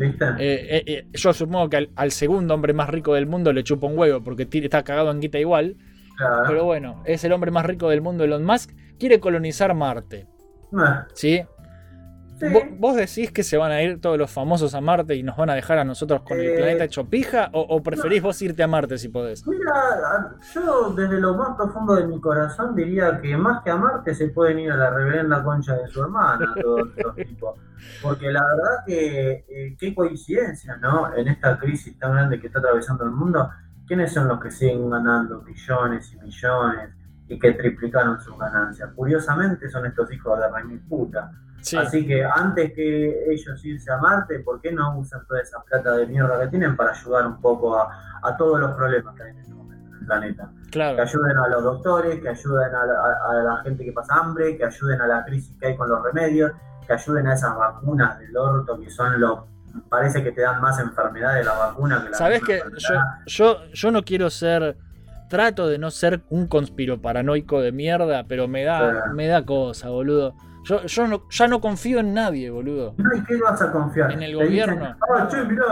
Eh, 0.02 0.14
eh, 0.38 0.84
eh, 0.86 1.06
yo 1.12 1.32
supongo 1.32 1.68
que 1.68 1.76
al, 1.76 1.90
al 1.96 2.10
segundo 2.10 2.54
hombre 2.54 2.72
más 2.72 2.88
rico 2.88 3.14
del 3.14 3.26
mundo 3.26 3.52
le 3.52 3.64
chupa 3.64 3.86
un 3.86 3.98
huevo 3.98 4.22
porque 4.22 4.48
está 4.50 4.82
cagado 4.82 5.10
en 5.10 5.20
guita 5.20 5.38
igual. 5.38 5.76
Claro. 6.16 6.42
Pero 6.46 6.64
bueno, 6.64 7.02
es 7.06 7.24
el 7.24 7.32
hombre 7.32 7.50
más 7.50 7.66
rico 7.66 7.88
del 7.88 8.00
mundo, 8.00 8.24
Elon 8.24 8.44
Musk. 8.44 8.70
Quiere 8.98 9.20
colonizar 9.20 9.74
Marte. 9.74 10.26
Ah, 10.74 11.06
¿Sí? 11.14 11.42
Sí. 12.48 12.52
¿Vo- 12.52 12.76
¿Vos 12.78 12.96
decís 12.96 13.30
que 13.32 13.42
se 13.42 13.56
van 13.56 13.72
a 13.72 13.82
ir 13.82 14.00
todos 14.00 14.18
los 14.18 14.30
famosos 14.30 14.74
a 14.74 14.80
Marte 14.80 15.14
y 15.14 15.22
nos 15.22 15.36
van 15.36 15.50
a 15.50 15.54
dejar 15.54 15.78
a 15.78 15.84
nosotros 15.84 16.22
con 16.22 16.38
el 16.38 16.46
Eh, 16.50 16.54
planeta 16.56 16.84
hecho 16.84 17.04
pija? 17.08 17.50
¿O, 17.52 17.60
o 17.60 17.82
preferís 17.82 18.22
vos 18.22 18.40
irte 18.42 18.62
a 18.62 18.66
Marte 18.66 18.98
si 18.98 19.08
podés? 19.08 19.46
Mira, 19.46 20.34
yo 20.54 20.90
desde 20.94 21.20
lo 21.20 21.34
más 21.34 21.56
profundo 21.56 21.94
de 21.94 22.06
mi 22.06 22.20
corazón 22.20 22.74
diría 22.74 23.20
que 23.20 23.36
más 23.36 23.62
que 23.62 23.70
a 23.70 23.76
Marte 23.76 24.14
se 24.14 24.28
pueden 24.28 24.58
ir 24.58 24.72
a 24.72 24.76
la 24.76 24.90
reverenda 24.90 25.42
concha 25.42 25.74
de 25.76 25.88
su 25.88 26.02
hermana, 26.02 26.52
todos 26.62 26.88
estos 26.96 27.14
tipos. 27.16 27.58
Porque 28.00 28.30
la 28.30 28.40
verdad 28.44 28.84
que 28.86 29.44
eh, 29.48 29.76
qué 29.78 29.94
coincidencia, 29.94 30.76
¿no? 30.76 31.14
En 31.14 31.28
esta 31.28 31.58
crisis 31.58 31.98
tan 31.98 32.12
grande 32.12 32.40
que 32.40 32.46
está 32.48 32.58
atravesando 32.60 33.04
el 33.04 33.10
mundo, 33.10 33.50
¿quiénes 33.86 34.12
son 34.12 34.28
los 34.28 34.40
que 34.40 34.50
siguen 34.50 34.88
ganando 34.90 35.42
millones 35.42 36.12
y 36.12 36.16
millones 36.20 36.90
y 37.28 37.38
que 37.38 37.52
triplicaron 37.52 38.20
sus 38.20 38.38
ganancias? 38.38 38.90
Curiosamente 38.94 39.68
son 39.68 39.86
estos 39.86 40.12
hijos 40.12 40.38
de 40.38 40.48
remil 40.48 40.80
puta. 40.88 41.32
Sí. 41.62 41.76
Así 41.76 42.06
que 42.06 42.24
antes 42.24 42.72
que 42.74 43.24
ellos 43.32 43.64
irse 43.64 43.90
a 43.92 43.96
Marte, 43.98 44.40
¿por 44.40 44.60
qué 44.60 44.72
no 44.72 44.98
usan 44.98 45.24
toda 45.26 45.40
esa 45.40 45.62
plata 45.62 45.92
de 45.96 46.06
mierda 46.06 46.40
que 46.40 46.48
tienen 46.48 46.76
para 46.76 46.90
ayudar 46.90 47.26
un 47.26 47.40
poco 47.40 47.78
a, 47.78 47.88
a 48.22 48.36
todos 48.36 48.60
los 48.60 48.72
problemas 48.72 49.14
que 49.16 49.22
hay 49.22 49.30
en 49.30 49.38
este 49.38 49.54
momento 49.54 49.88
en 49.88 49.94
el 50.00 50.06
planeta? 50.06 50.50
Claro. 50.70 50.96
Que 50.96 51.02
ayuden 51.02 51.38
a 51.38 51.48
los 51.48 51.62
doctores, 51.62 52.20
que 52.20 52.28
ayuden 52.28 52.74
a 52.74 52.84
la, 52.86 52.92
a- 52.94 53.30
a 53.30 53.34
la 53.44 53.56
gente 53.62 53.84
que 53.84 53.92
pasa 53.92 54.14
hambre, 54.16 54.56
que 54.56 54.64
ayuden 54.64 55.00
a 55.00 55.06
la 55.06 55.24
crisis 55.24 55.56
que 55.60 55.66
hay 55.68 55.76
con 55.76 55.88
los 55.88 56.02
remedios, 56.02 56.52
que 56.86 56.92
ayuden 56.94 57.26
a 57.28 57.34
esas 57.34 57.56
vacunas 57.56 58.18
del 58.18 58.36
orto 58.36 58.78
que 58.80 58.90
son 58.90 59.20
lo... 59.20 59.46
Parece 59.88 60.22
que 60.22 60.32
te 60.32 60.42
dan 60.42 60.60
más 60.60 60.78
enfermedades 60.80 61.46
la 61.46 61.52
vacuna 61.54 61.96
que 62.04 62.10
la 62.10 62.28
misma 62.28 62.46
que 62.46 62.62
yo, 62.78 62.94
yo, 63.26 63.64
yo 63.72 63.90
no 63.90 64.02
quiero 64.02 64.28
ser. 64.28 64.76
Trato 65.30 65.66
de 65.66 65.78
no 65.78 65.90
ser 65.90 66.20
un 66.28 66.46
conspiro 66.46 67.00
paranoico 67.00 67.62
de 67.62 67.72
mierda, 67.72 68.24
pero 68.28 68.48
me 68.48 68.64
da, 68.64 69.06
me 69.14 69.26
da 69.28 69.46
cosa, 69.46 69.88
boludo. 69.88 70.34
Yo, 70.64 70.82
yo 70.86 71.06
no, 71.08 71.28
ya 71.28 71.48
no 71.48 71.60
confío 71.60 71.98
en 72.00 72.14
nadie, 72.14 72.50
boludo. 72.50 72.94
No, 72.98 73.14
¿y 73.14 73.22
qué 73.24 73.36
vas 73.40 73.60
a 73.62 73.72
confiar? 73.72 74.12
En 74.12 74.22
el 74.22 74.36
Te 74.38 74.44
dicen, 74.46 74.76
gobierno. 74.76 74.96
ah, 75.16 75.28
che, 75.28 75.42
mirá, 75.44 75.64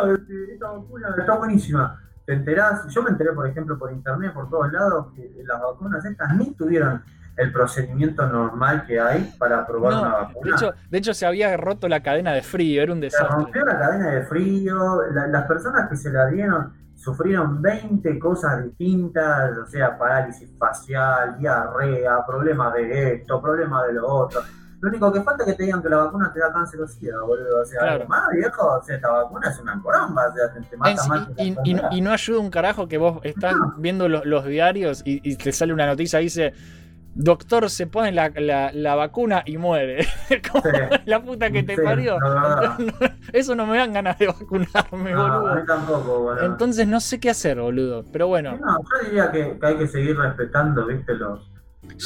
esta 0.53 0.67
vacuna 0.73 1.15
está 1.19 1.37
buenísima. 1.37 2.01
Te 2.27 2.33
enterás, 2.35 2.87
yo 2.89 3.03
me 3.03 3.11
enteré, 3.11 3.33
por 3.33 3.47
ejemplo, 3.47 3.79
por 3.79 3.93
internet, 3.93 4.33
por 4.33 4.49
todos 4.51 4.73
lados, 4.73 5.09
que 5.15 5.31
las 5.47 5.61
vacunas 5.61 6.05
estas 6.05 6.35
ni 6.37 6.53
tuvieron 6.55 7.03
el 7.37 7.53
procedimiento 7.53 8.27
normal 8.27 8.85
que 8.87 9.01
hay 9.01 9.33
para 9.39 9.67
probar 9.67 9.93
una 9.95 10.09
No, 10.09 10.13
vacuna. 10.13 10.51
de 10.51 10.51
hecho, 10.57 10.75
de 10.91 10.99
hecho, 10.99 11.15
se 11.15 11.25
había 11.27 11.57
roto 11.57 11.89
la 11.89 12.03
cadena 12.03 12.33
de 12.33 12.43
frío, 12.43 12.83
era 12.83 12.93
un 12.93 12.99
se 12.99 13.05
desastre. 13.07 13.35
rompió 13.37 13.65
la 13.65 13.79
cadena 13.79 14.11
de 14.11 14.23
frío, 14.25 15.03
la- 15.13 15.27
las 15.29 15.47
personas 15.47 15.89
que 15.89 15.97
se 15.97 16.11
la 16.11 16.27
dieron 16.27 16.73
sufrieron 16.97 17.63
20 17.63 18.19
cosas 18.19 18.63
distintas, 18.65 19.57
o 19.57 19.67
sea, 19.67 19.97
parálisis 19.97 20.51
facial, 20.59 21.39
diarrea, 21.39 22.27
problemas 22.27 22.75
de 22.75 23.15
esto, 23.15 23.41
problemas 23.41 23.87
de 23.87 23.93
lo 23.95 24.07
otro. 24.07 24.41
Lo 24.81 24.89
único 24.89 25.13
que 25.13 25.21
falta 25.23 25.45
es 25.45 25.51
que 25.51 25.57
te 25.57 25.63
digan 25.65 25.83
que 25.83 25.89
la 25.91 25.99
vacuna 25.99 26.33
te 26.33 26.41
da 26.41 26.53
cáncer 26.53 26.81
o 26.81 26.89
sida, 26.89 27.21
boludo. 27.23 27.61
O 27.61 27.65
sea, 27.65 27.81
Claro. 27.81 28.07
más 28.09 28.29
viejo, 28.35 28.67
o 28.67 28.83
sea, 28.83 28.97
esta 28.97 29.11
vacuna 29.11 29.49
es 29.51 29.59
una 29.61 29.83
poromba, 29.83 30.29
o 30.29 30.33
sea, 30.35 30.53
te, 30.53 30.61
te 30.63 30.77
mata 30.77 31.07
más 31.07 31.29
y, 31.39 31.55
y- 31.93 32.01
no 32.01 32.11
ayuda 32.13 32.39
un 32.41 32.51
carajo 32.51 32.89
que 32.89 32.97
vos 32.99 33.21
estás 33.25 33.55
viendo 33.77 34.09
los, 34.09 34.25
los 34.25 34.45
diarios 34.47 35.03
y, 35.05 35.21
y 35.29 35.37
te 35.37 35.53
sale 35.53 35.73
una 35.73 35.87
noticia 35.87 36.21
y 36.21 36.25
dice. 36.25 36.53
Doctor 37.13 37.69
se 37.71 37.89
pone 37.89 38.13
la, 38.13 38.31
la- 38.37 38.71
la 38.73 38.95
vacuna 38.95 39.43
y 39.45 39.59
muere. 39.59 40.07
Como 40.53 40.63
la 41.07 41.21
puta 41.21 41.51
que 41.51 41.65
te 41.65 41.75
Sí, 41.75 41.83
parió. 41.83 42.17
Eso 43.33 43.57
no 43.57 43.67
me 43.67 43.79
dan 43.79 43.93
ganas 43.93 44.17
de 44.17 44.29
vacunarme, 44.29 45.15
boludo. 45.17 45.49
a 45.49 45.55
mí 45.57 45.63
tampoco, 45.67 46.21
boludo. 46.21 46.45
Entonces 46.47 46.87
no 46.87 47.01
sé 47.01 47.19
qué 47.19 47.31
hacer, 47.31 47.61
boludo. 47.61 48.05
Pero 48.13 48.29
bueno. 48.29 48.57
No, 48.59 48.79
yo 48.79 49.09
diría 49.09 49.31
que, 49.33 49.59
que 49.59 49.67
hay 49.67 49.77
que 49.77 49.89
seguir 49.89 50.17
respetando, 50.19 50.87
viste, 50.87 51.15
los... 51.15 51.50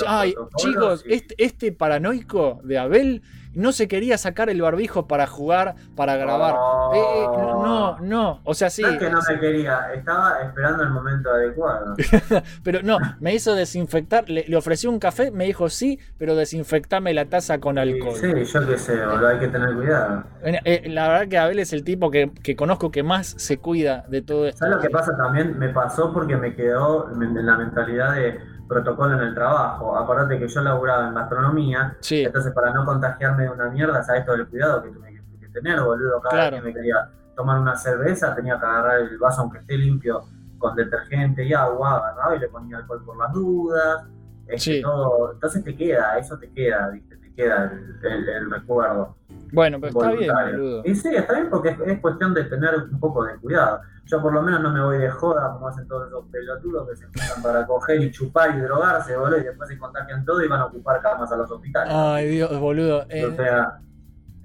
Ay, 0.07 0.35
chicos, 0.57 1.05
este, 1.07 1.35
este 1.39 1.73
paranoico 1.73 2.61
de 2.63 2.79
Abel 2.79 3.23
no 3.55 3.73
se 3.73 3.89
quería 3.89 4.19
sacar 4.19 4.51
el 4.51 4.61
barbijo 4.61 5.07
para 5.07 5.27
jugar, 5.27 5.77
para 5.95 6.17
grabar. 6.17 6.55
Eh, 6.95 6.99
eh, 6.99 7.27
no, 7.27 7.99
no. 8.01 8.41
O 8.45 8.55
sea, 8.55 8.69
sí. 8.71 8.83
No 8.83 8.89
es 8.89 8.99
que 8.99 9.11
no 9.11 9.21
me 9.29 9.41
quería, 9.41 9.93
estaba 9.95 10.43
esperando 10.43 10.83
el 10.83 10.91
momento 10.91 11.31
adecuado. 11.31 11.95
Pero 12.65 12.83
no, 12.83 12.99
me 13.21 13.35
hizo 13.35 13.55
desinfectar. 13.55 14.29
Le, 14.29 14.45
le 14.47 14.57
ofrecí 14.57 14.87
un 14.87 14.99
café, 14.99 15.31
me 15.31 15.45
dijo 15.45 15.69
sí, 15.69 15.99
pero 16.19 16.35
desinfectame 16.35 17.15
la 17.15 17.27
taza 17.27 17.59
con 17.59 17.79
alcohol. 17.79 18.17
Sí, 18.17 18.27
yo 18.45 18.67
qué 18.67 18.79
sé, 18.79 19.07
boludo, 19.07 19.29
hay 19.29 19.39
que 19.39 19.49
tener 19.49 19.75
cuidado. 19.75 20.25
Eh, 20.43 20.89
La 20.89 21.09
verdad 21.09 21.29
que 21.29 21.39
Abel 21.39 21.59
es 21.59 21.73
el 21.73 21.85
tipo 21.85 22.11
que, 22.11 22.33
que 22.43 22.57
conozco 22.57 22.91
que 22.91 23.03
más 23.03 23.35
se 23.39 23.59
cuida 23.59 24.05
de 24.09 24.23
todo 24.23 24.47
esto. 24.47 24.59
¿Sabes 24.61 24.77
lo 24.77 24.83
que 24.83 24.91
pasa 24.91 25.17
también? 25.17 25.59
Me 25.59 25.69
pasó 25.69 26.13
porque 26.13 26.37
me 26.37 26.55
quedó 26.55 27.11
en 27.13 27.47
la 27.47 27.57
mentalidad 27.57 28.15
de 28.15 28.39
protocolo 28.69 29.15
en 29.15 29.21
el 29.21 29.35
trabajo. 29.35 29.97
Acordate 29.97 30.39
que 30.39 30.49
yo 30.49 30.61
laburaba 30.63 31.09
en 31.09 31.15
gastronomía, 31.15 31.97
entonces 32.27 32.53
para 32.53 32.73
no 32.73 32.85
contagiarme 32.85 33.45
de 33.45 33.51
una 33.51 33.69
mierda, 33.71 34.03
¿sabes 34.03 34.25
todo 34.25 34.37
el 34.37 34.47
cuidado 34.49 34.83
que 34.83 34.91
tuve 34.91 35.09
que, 35.13 35.39
que 35.41 35.49
tener, 35.49 35.81
boludo? 35.81 36.21
Cada 36.21 36.35
Claro. 36.35 36.51
vez 36.57 36.61
que 36.63 36.67
me 36.69 36.75
quería 36.75 37.09
tomar 37.37 37.59
una 37.59 37.77
cerveza, 37.77 38.35
tenía 38.35 38.59
que 38.59 38.65
agarrar 38.67 39.01
el 39.01 39.19
vaso 39.19 39.43
aunque 39.43 39.59
esté 39.59 39.77
limpio 39.77 40.25
con 40.59 40.75
detergente 40.77 41.45
y 41.45 41.53
agua, 41.53 41.97
agarraba 41.99 42.37
y 42.37 42.39
le 42.39 42.49
ponía 42.49 42.77
alcohol 42.79 43.03
por 43.05 43.17
las 43.19 43.33
dudas. 43.33 44.05
este, 44.47 44.59
Sí. 44.77 44.83
todo. 44.83 45.33
Entonces 45.33 45.65
te 45.65 45.75
queda, 45.77 46.19
eso 46.19 46.39
te 46.39 46.51
queda, 46.53 46.89
¿viste? 46.91 47.17
Queda 47.37 47.73
el, 47.73 48.13
el- 48.13 48.29
el 48.29 48.51
recuerdo. 48.51 49.17
Bueno, 49.53 49.79
pero 49.81 49.93
está 49.93 50.13
bien, 50.13 50.33
boludo. 50.53 50.83
Y 50.85 50.95
sí, 50.95 51.15
está 51.15 51.35
bien 51.35 51.49
porque 51.51 51.71
es, 51.71 51.79
es 51.87 52.01
cuestión 52.01 52.35
de 52.35 52.45
tener 52.45 52.75
un 52.91 52.99
poco 53.01 53.25
de 53.25 53.37
cuidado. 53.37 53.81
Yo 54.07 54.21
por 54.21 54.33
lo 54.35 54.43
menos 54.43 54.61
no 54.61 54.71
me 54.71 54.83
voy 54.83 54.99
de 54.99 55.11
joda 55.11 55.53
como 55.53 55.69
hacen 55.69 55.89
todos 55.89 56.07
esos 56.09 56.27
pelotudos 56.31 56.89
que 56.91 56.97
se 56.97 57.05
juntan 57.07 57.43
para 57.43 57.67
coger 57.67 58.03
y 58.03 58.11
chupar 58.11 58.55
y 58.57 58.61
drogarse, 58.61 59.17
boludo, 59.17 59.39
y 59.39 59.45
después 59.45 59.69
se 59.69 59.79
contagian 59.79 60.25
todo 60.25 60.43
y 60.45 60.49
van 60.49 60.61
a 60.61 60.67
ocupar 60.67 61.01
camas 61.01 61.31
a 61.33 61.37
los 61.37 61.51
hospitales. 61.51 61.93
Ay, 61.95 62.29
Dios, 62.29 62.59
boludo. 62.61 63.07
Eh, 63.09 63.25
o 63.25 63.35
sea, 63.35 63.79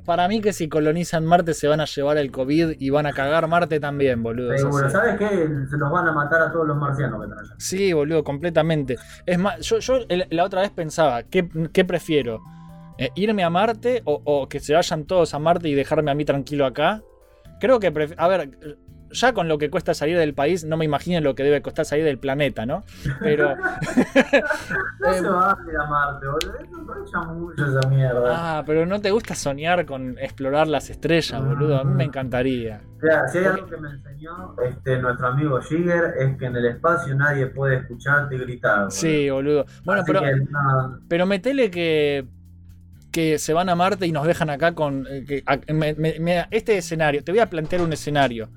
para 0.06 0.28
mí 0.28 0.42
que 0.42 0.54
si 0.54 0.70
colonizan 0.70 1.26
Marte 1.26 1.54
se 1.54 1.68
van 1.68 1.82
a 1.82 1.86
llevar 1.86 2.18
el 2.18 2.32
COVID 2.32 2.76
y 2.80 2.90
van 2.90 3.06
a 3.06 3.12
cagar 3.14 3.48
Marte 3.48 3.80
también, 3.80 4.24
boludo. 4.24 4.58
seguro. 4.58 4.86
así. 4.86 4.96
¿Sabes 4.96 5.18
qué? 5.18 5.28
Se 5.70 5.78
los 5.78 5.92
van 5.92 6.08
a 6.08 6.12
matar 6.14 6.42
a 6.42 6.52
todos 6.52 6.66
los 6.68 6.78
marcianos 6.78 7.20
que 7.26 7.32
allá. 7.34 7.54
Sí, 7.58 7.92
boludo, 7.94 8.24
completamente. 8.24 8.98
Es 9.26 9.38
más, 9.38 9.60
yo, 9.60 9.80
yo 9.80 10.00
la 10.30 10.44
otra 10.46 10.62
vez 10.62 10.72
pensaba, 10.72 11.24
¿qué, 11.24 11.50
qué 11.74 11.84
prefiero? 11.84 12.40
Eh, 13.00 13.10
¿Irme 13.16 13.44
a 13.44 13.50
Marte 13.50 14.02
o, 14.06 14.22
o 14.26 14.50
que 14.50 14.60
se 14.60 14.74
vayan 14.74 15.06
todos 15.06 15.34
a 15.34 15.40
Marte 15.40 15.70
y 15.70 15.74
dejarme 15.74 16.12
a 16.12 16.16
mí 16.16 16.26
tranquilo 16.26 16.66
acá? 16.66 17.02
Creo 17.62 17.80
que, 17.80 17.88
a 18.18 18.28
ver, 18.28 18.58
ya 19.12 19.34
con 19.34 19.48
lo 19.48 19.58
que 19.58 19.70
cuesta 19.70 19.94
salir 19.94 20.18
del 20.18 20.34
país, 20.34 20.64
no 20.66 20.78
me 20.78 20.86
imagino 20.86 21.20
lo 21.22 21.34
que 21.34 21.44
debe 21.44 21.62
costar 21.62 21.86
salir 21.86 22.06
del 22.06 22.20
planeta, 22.20 22.66
¿no? 22.66 22.84
Pero, 23.22 23.56
No 25.00 25.14
se 25.14 25.30
va 25.30 25.52
a 25.52 25.58
ir 25.72 25.78
a 25.78 25.86
Marte, 25.88 26.26
boludo. 26.28 27.34
Mucho 27.34 27.66
esa 27.66 27.90
mierda. 27.90 28.22
ah, 28.60 28.64
pero 28.66 28.86
no 28.86 29.00
te 29.02 29.12
gusta 29.12 29.34
soñar 29.36 29.86
con 29.86 30.18
explorar 30.20 30.68
las 30.68 30.90
estrellas, 30.90 31.44
boludo. 31.44 31.80
A 31.80 31.84
mí 31.84 31.94
me 31.94 32.04
encantaría. 32.04 32.82
Mira, 33.02 33.28
si 33.30 33.38
hay 33.40 33.46
algo 33.46 33.66
que 33.68 33.78
me 33.78 33.90
enseñó 33.90 34.56
este, 34.68 35.00
nuestro 35.00 35.28
amigo 35.28 35.60
Jigger 35.62 36.14
es 36.20 36.38
que 36.38 36.46
en 36.46 36.56
el 36.56 36.66
espacio 36.66 37.16
nadie 37.16 37.48
puede 37.48 37.78
escucharte 37.78 38.38
gritar. 38.38 38.76
boludo. 38.80 38.92
Sí, 38.92 39.30
boludo. 39.30 39.66
Bueno, 39.86 40.02
Así 40.02 40.12
pero, 40.12 40.22
que, 40.22 40.36
no, 40.36 41.00
pero 41.08 41.26
metele 41.26 41.72
que, 41.72 42.28
que 43.20 43.38
se 43.40 43.54
van 43.54 43.68
a 43.70 43.76
Marte 43.76 44.08
y 44.08 44.12
nos 44.14 44.26
dejan 44.26 44.50
acá 44.50 44.74
con... 44.74 45.06
eh, 45.10 45.26
que- 45.28 45.44
a- 45.46 45.60
me- 45.74 45.94
me- 45.96 46.20
me- 46.20 46.48
este 46.52 46.78
escenario, 46.78 47.22
te 47.24 47.32
voy 47.34 47.40
a 47.40 47.50
plantear 47.50 47.82
un 47.82 47.92
escenario. 47.92 48.50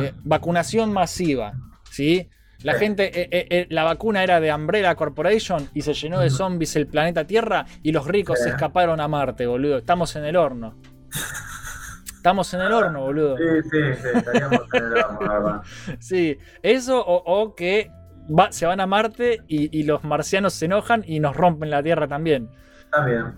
Eh, 0.00 0.12
vacunación 0.24 0.92
masiva, 0.92 1.54
¿sí? 1.90 2.28
La 2.62 2.74
gente, 2.74 3.10
eh, 3.14 3.66
la 3.70 3.82
vacuna 3.84 4.22
era 4.22 4.40
de 4.40 4.52
Umbrella 4.54 4.94
Corporation 4.94 5.68
y 5.74 5.82
se 5.82 5.92
llenó 5.94 6.20
de 6.20 6.30
zombies 6.30 6.76
el 6.76 6.86
planeta 6.86 7.26
Tierra 7.26 7.66
y 7.82 7.92
los 7.92 8.06
ricos 8.06 8.38
se 8.40 8.48
escaparon 8.50 9.00
a 9.00 9.08
Marte, 9.08 9.46
boludo. 9.46 9.76
Estamos 9.78 10.14
en 10.16 10.24
el 10.24 10.36
horno. 10.36 10.74
Estamos 12.16 12.52
en 12.54 12.60
el 12.62 12.72
horno, 12.72 13.00
boludo. 13.02 13.36
Sí, 13.36 13.44
sí, 13.70 13.78
sí, 14.02 14.08
estaríamos 14.14 14.60
en 14.72 14.84
el 14.84 14.92
horno, 14.96 15.20
la 15.26 15.38
verdad. 15.38 15.62
Sí, 15.98 16.38
eso 16.62 17.04
o, 17.04 17.22
o 17.42 17.54
que 17.54 17.90
va- 18.38 18.50
se 18.52 18.64
van 18.66 18.80
a 18.80 18.86
Marte 18.86 19.42
y, 19.48 19.76
y 19.78 19.82
los 19.82 20.04
marcianos 20.04 20.54
se 20.54 20.64
enojan 20.66 21.04
y 21.06 21.20
nos 21.20 21.36
rompen 21.36 21.68
la 21.70 21.82
Tierra 21.82 22.08
también. 22.08 22.48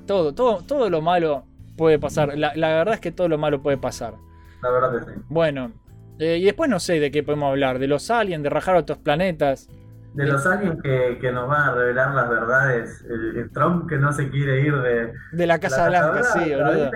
Todo, 0.07 0.35
todo, 0.35 0.63
todo 0.67 0.91
lo 0.91 1.01
malo 1.03 1.45
puede 1.77 1.99
pasar. 1.99 2.37
La, 2.37 2.55
la 2.57 2.69
verdad 2.69 2.95
es 2.95 3.01
que 3.01 3.13
todo 3.13 3.29
lo 3.29 3.39
malo 3.39 3.63
puede 3.63 3.77
pasar. 3.79 4.15
la 4.63 4.71
verdad 4.71 4.93
que 5.07 5.13
sí. 5.13 5.21
Bueno, 5.29 5.73
eh, 6.19 6.39
y 6.39 6.45
después 6.45 6.69
no 6.71 6.81
sé 6.81 6.99
de 7.01 7.11
qué 7.11 7.23
podemos 7.23 7.51
hablar. 7.51 7.79
De 7.79 7.87
los 7.87 8.11
aliens, 8.11 8.43
de 8.43 8.51
rajar 8.51 8.77
otros 8.77 8.99
planetas. 8.99 9.69
De 10.15 10.25
los 10.27 10.47
aliens 10.47 10.81
que, 10.83 11.19
que 11.21 11.31
nos 11.31 11.47
van 11.49 11.61
a 11.69 11.75
revelar 11.75 12.15
las 12.15 12.29
verdades, 12.31 13.05
el, 13.09 13.37
el 13.37 13.51
Trump 13.53 13.87
que 13.89 13.99
no 13.99 14.13
se 14.13 14.31
quiere 14.31 14.63
ir 14.63 14.75
de, 14.81 15.13
De 15.33 15.47
la 15.47 15.59
Casa 15.59 15.91
la 15.91 16.09
Blanca, 16.11 16.23
sí, 16.33 16.55
boludo. 16.55 16.91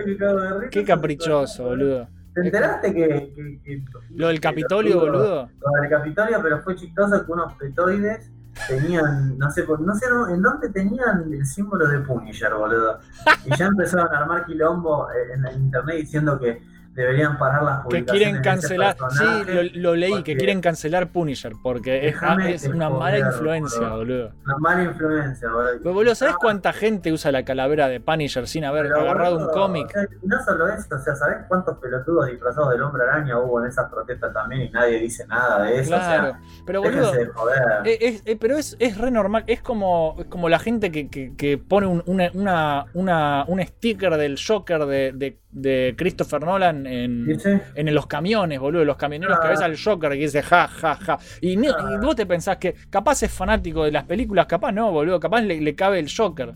Qué 0.70 0.84
caprichoso, 0.84 1.64
boludo. 1.64 2.08
¿Te 2.34 2.40
enteraste 2.42 2.94
que, 2.94 3.08
que- 3.34 3.60
que- 3.62 3.84
Lo 4.14 4.28
del 4.28 4.40
Capitolio, 4.40 5.00
boludo. 5.00 5.50
Lo 5.60 5.80
del 5.82 5.90
Capitolio, 5.90 6.38
pero 6.42 6.62
fue 6.62 6.76
chistoso 6.76 7.26
que 7.26 7.30
unos 7.32 7.52
petoides 7.54 8.30
tenían, 8.68 9.38
no 9.38 9.50
sé, 9.50 9.64
no 9.66 9.94
sé 9.94 10.06
en 10.30 10.42
dónde 10.42 10.68
tenían 10.68 11.32
el 11.32 11.46
símbolo 11.46 11.88
de 11.88 12.00
Punisher, 12.00 12.52
boludo. 12.54 13.00
Y 13.44 13.56
ya 13.56 13.66
empezaron 13.66 14.12
a 14.14 14.18
armar 14.18 14.46
quilombo 14.46 15.08
en, 15.12 15.46
en 15.46 15.62
internet 15.62 15.96
diciendo 15.96 16.38
que 16.38 16.62
deberían 16.92 17.38
parar 17.38 17.62
las 17.62 17.78
Que 17.78 17.82
publicaciones. 17.84 18.10
quieren 18.10 18.34
de 18.34 18.40
ese 18.40 18.76
cancelar, 18.76 18.96
sí, 19.10 19.52
lo, 19.74 19.90
lo 19.90 19.96
leí, 19.96 20.22
que 20.22 20.36
quieren 20.36 20.60
cancelar 20.60 21.08
Punisher 21.12 21.52
porque 21.62 22.08
es, 22.08 22.20
de 22.20 22.68
una 22.70 22.90
mala 22.90 23.18
influencia, 23.18 23.80
boludo. 23.80 23.96
boludo. 23.98 24.32
Una 24.44 24.58
mala 24.58 24.82
influencia, 24.84 25.48
boludo. 25.50 25.70
Pero 25.82 25.94
boludo, 25.94 26.14
¿sabes 26.14 26.36
cuánta 26.36 26.72
gente 26.72 27.12
usa 27.12 27.30
la 27.32 27.44
calavera 27.44 27.88
de 27.88 28.00
Punisher 28.00 28.46
sin 28.48 28.64
haber 28.64 28.84
Pero, 28.88 29.00
agarrado 29.00 29.36
boludo, 29.36 29.48
un 29.48 29.54
cómic? 29.54 29.86
o 29.86 29.90
sea, 29.90 30.02
y 30.22 30.26
no 30.26 30.44
solo 30.44 30.68
eso, 30.68 30.94
o 30.94 30.98
sea, 30.98 31.14
¿sabés 31.14 31.36
cuántos 31.48 31.78
pelotudos 31.78 32.26
disfrazados 32.26 32.70
del 32.72 32.82
hombre 32.82 33.02
araña 33.04 33.38
hubo 33.38 33.60
en 33.62 33.68
esas 33.68 33.88
protestas 33.90 34.32
también 34.34 34.62
y 34.62 34.70
nadie 34.70 34.98
dice 35.00 35.26
nada 35.26 35.62
de 35.62 35.80
eso? 35.80 35.90
Claro, 35.90 36.28
o 36.28 36.32
sea, 36.32 36.40
pero 36.66 36.82
boludo, 36.82 37.12
de 37.12 37.26
joder. 37.26 37.62
Eh, 37.84 37.98
es- 38.00 38.22
eh, 38.26 38.36
pero 38.40 38.56
es, 38.56 38.76
es 38.78 38.98
re 38.98 39.10
normal, 39.10 39.44
es 39.46 39.62
como, 39.62 40.16
es 40.18 40.26
como 40.26 40.48
la 40.48 40.58
gente 40.58 40.90
que, 40.90 41.08
que- 41.08 41.34
que 41.36 41.56
pone 41.56 41.86
un, 41.86 42.02
una, 42.06 42.30
una, 42.34 42.84
una- 42.94 43.44
un 43.46 43.62
sticker 43.64 44.16
del 44.16 44.38
Joker 44.44 44.86
de, 44.86 45.12
de- 45.14 45.38
de 45.52 45.94
Christopher 45.98 46.42
Nolan 46.44 46.86
en, 46.86 47.26
en 47.74 47.94
los 47.94 48.06
camiones, 48.06 48.60
boludo, 48.60 48.84
los 48.84 48.96
camioneros 48.96 49.40
que 49.40 49.46
Ah. 49.48 49.50
ves 49.50 49.60
al 49.60 49.76
Joker 49.76 50.10
que 50.12 50.18
dice 50.18 50.42
ja, 50.42 50.68
ja, 50.68 50.94
ja. 50.96 51.18
Y, 51.40 51.56
ni- 51.56 51.66
y 51.68 51.96
vos 52.00 52.14
te 52.14 52.24
pensás 52.26 52.58
que 52.58 52.74
capaz 52.88 53.22
es 53.24 53.32
fanático 53.32 53.84
de 53.84 53.90
las 53.92 54.04
películas, 54.04 54.46
capaz 54.46 54.70
no, 54.72 54.92
boludo, 54.92 55.18
capaz 55.18 55.40
le, 55.42 55.60
le 55.60 55.74
cabe 55.74 55.98
el 55.98 56.08
Joker. 56.14 56.54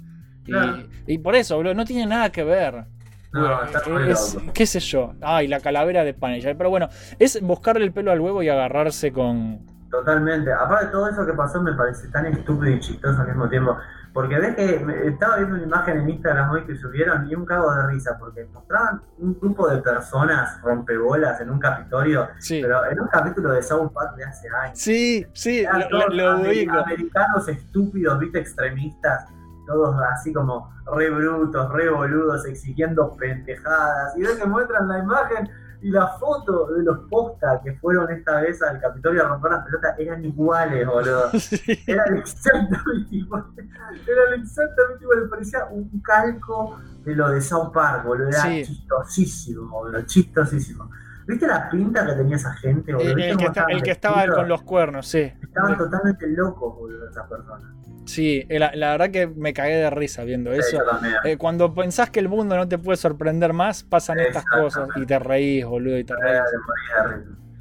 Y, 1.07 1.15
y 1.15 1.19
por 1.19 1.35
eso, 1.35 1.57
boludo, 1.57 1.75
no 1.75 1.85
tiene 1.85 2.07
nada 2.07 2.31
que 2.31 2.45
ver. 2.45 2.85
No, 3.33 3.65
está 3.65 3.81
Es- 4.09 4.37
qué 4.53 4.65
sé 4.65 4.79
yo. 4.79 5.15
Ay, 5.21 5.49
la 5.49 5.59
calavera 5.59 6.05
de 6.05 6.15
Punisher. 6.15 6.57
Pero 6.57 6.71
bueno, 6.71 6.89
es 7.19 7.41
buscarle 7.43 7.85
el 7.85 7.93
pelo 7.93 8.13
al 8.13 8.21
huevo 8.21 8.45
y 8.45 8.49
agarrarse 8.49 9.11
con, 9.11 9.59
Totalmente. 9.91 10.53
Aparte 10.53 10.87
de 10.87 10.93
todo 10.93 11.09
eso 11.09 11.25
que 11.25 11.33
pasó 11.35 11.63
me 11.63 11.73
parece 11.75 12.09
tan 12.09 12.27
estúpido 12.27 12.73
y 12.75 12.81
chistoso 12.81 13.21
al 13.21 13.29
mismo 13.29 13.49
tiempo. 13.49 13.77
Porque 14.13 14.39
ves 14.39 14.55
que 14.55 14.79
me- 14.85 15.07
estaba 15.09 15.37
viendo 15.39 15.55
una 15.57 15.65
imagen 15.65 15.99
en 16.01 16.09
Instagram 16.11 16.51
hoy 16.51 16.65
que 16.65 16.77
subieron 16.77 17.29
y 17.29 17.35
un 17.35 17.45
cago 17.45 17.73
de 17.75 17.87
risa 17.89 18.17
porque 18.19 18.45
mostraban 18.53 19.03
un 19.19 19.39
grupo 19.41 19.69
de 19.69 19.79
personas 19.83 20.61
rompebolas 20.63 21.41
en 21.41 21.51
un 21.51 21.59
capitorio, 21.59 22.29
Sí. 22.39 22.61
pero 22.63 22.85
en 22.87 23.01
un 23.01 23.09
capítulo 23.09 23.51
de 23.53 23.63
South 23.63 23.91
Park 23.93 24.15
de 24.17 24.25
hace 24.25 24.49
años. 24.49 24.79
Sí, 24.79 25.27
sí, 25.33 25.65
lo, 25.91 26.09
lo- 26.09 26.31
amer- 26.39 26.69
americanos 26.71 27.49
estúpidos, 27.49 28.19
viste, 28.21 28.39
extremistas, 28.39 29.27
todos 29.67 29.97
así 30.13 30.33
como 30.33 30.73
re 30.95 31.11
brutos, 31.11 31.73
re 31.73 31.89
boludos, 31.91 32.47
exigiendo 32.47 33.17
pendejadas. 33.17 34.17
Y 34.17 34.23
ves 34.23 34.37
que 34.37 34.47
muestran 34.47 34.87
la 34.89 34.99
imagen 34.99 35.49
y 35.85 35.91
la 35.91 36.07
foto 36.19 36.69
de 36.73 36.83
los 36.83 36.99
postas 37.11 37.61
que 37.63 37.75
fueron 37.75 38.11
esta 38.11 38.41
vez 38.41 38.63
al 38.63 38.81
Capitolio 38.81 39.23
a 39.23 39.29
romper 39.29 39.51
las 39.53 39.65
pelotas 39.67 39.99
eran 39.99 40.25
iguales, 40.25 40.87
boludo. 40.87 41.31
Eran 41.87 42.17
exactamente 42.17 43.15
iguales. 43.17 43.67
Eran 44.09 44.41
exactamente 44.41 45.05
iguales. 45.05 45.29
Parecía 45.29 45.65
un 45.67 46.01
calco 46.01 46.79
de 47.05 47.15
lo 47.15 47.29
de 47.29 47.41
South 47.43 47.71
Park, 47.73 48.05
boludo. 48.07 48.29
Era 48.31 48.43
Sí. 48.43 48.63
chistosísimo, 48.65 49.69
boludo. 49.69 50.01
Chistosísimo. 50.07 50.91
¿Viste 51.27 51.47
la 51.47 51.69
pinta 51.71 52.07
que 52.07 52.13
tenía 52.13 52.37
esa 52.37 52.53
gente? 52.55 52.93
El, 52.93 52.97
¿Viste 52.99 53.13
el 53.13 53.17
que 53.29 53.35
cómo 53.37 53.47
está- 53.49 53.61
estaban 53.61 53.71
el 53.77 53.83
que 53.83 53.91
estaba 53.91 54.27
con 54.29 54.49
los 54.49 54.63
cuernos, 54.63 55.07
sí. 55.07 55.33
Estaban 55.43 55.77
totalmente 55.79 56.27
locos, 56.29 56.77
boludo, 56.77 57.09
esas 57.09 57.29
personas. 57.29 57.63
Sí, 58.07 58.45
eh, 58.51 58.59
la, 58.59 58.71
la 58.75 58.91
verdad 58.93 59.11
que 59.11 59.27
me 59.27 59.55
cagué 59.55 59.77
de 59.77 59.89
risa 59.89 60.25
viendo 60.25 60.53
Sí, 60.53 60.59
eso. 60.61 60.83
Eh, 61.25 61.39
cuando 61.39 61.73
pensás 61.73 62.11
que 62.11 62.21
el 62.21 62.29
mundo 62.29 62.55
no 62.57 62.69
te 62.69 62.77
puede 62.77 62.99
sorprender 62.99 63.55
más, 63.55 63.83
pasan 63.83 64.21
estas 64.21 64.45
cosas 64.45 64.91
y 64.95 65.07
te 65.07 65.19
reís, 65.19 65.65
boludo, 65.65 65.99
y 65.99 66.05
te 66.05 66.15
reís. 66.15 66.41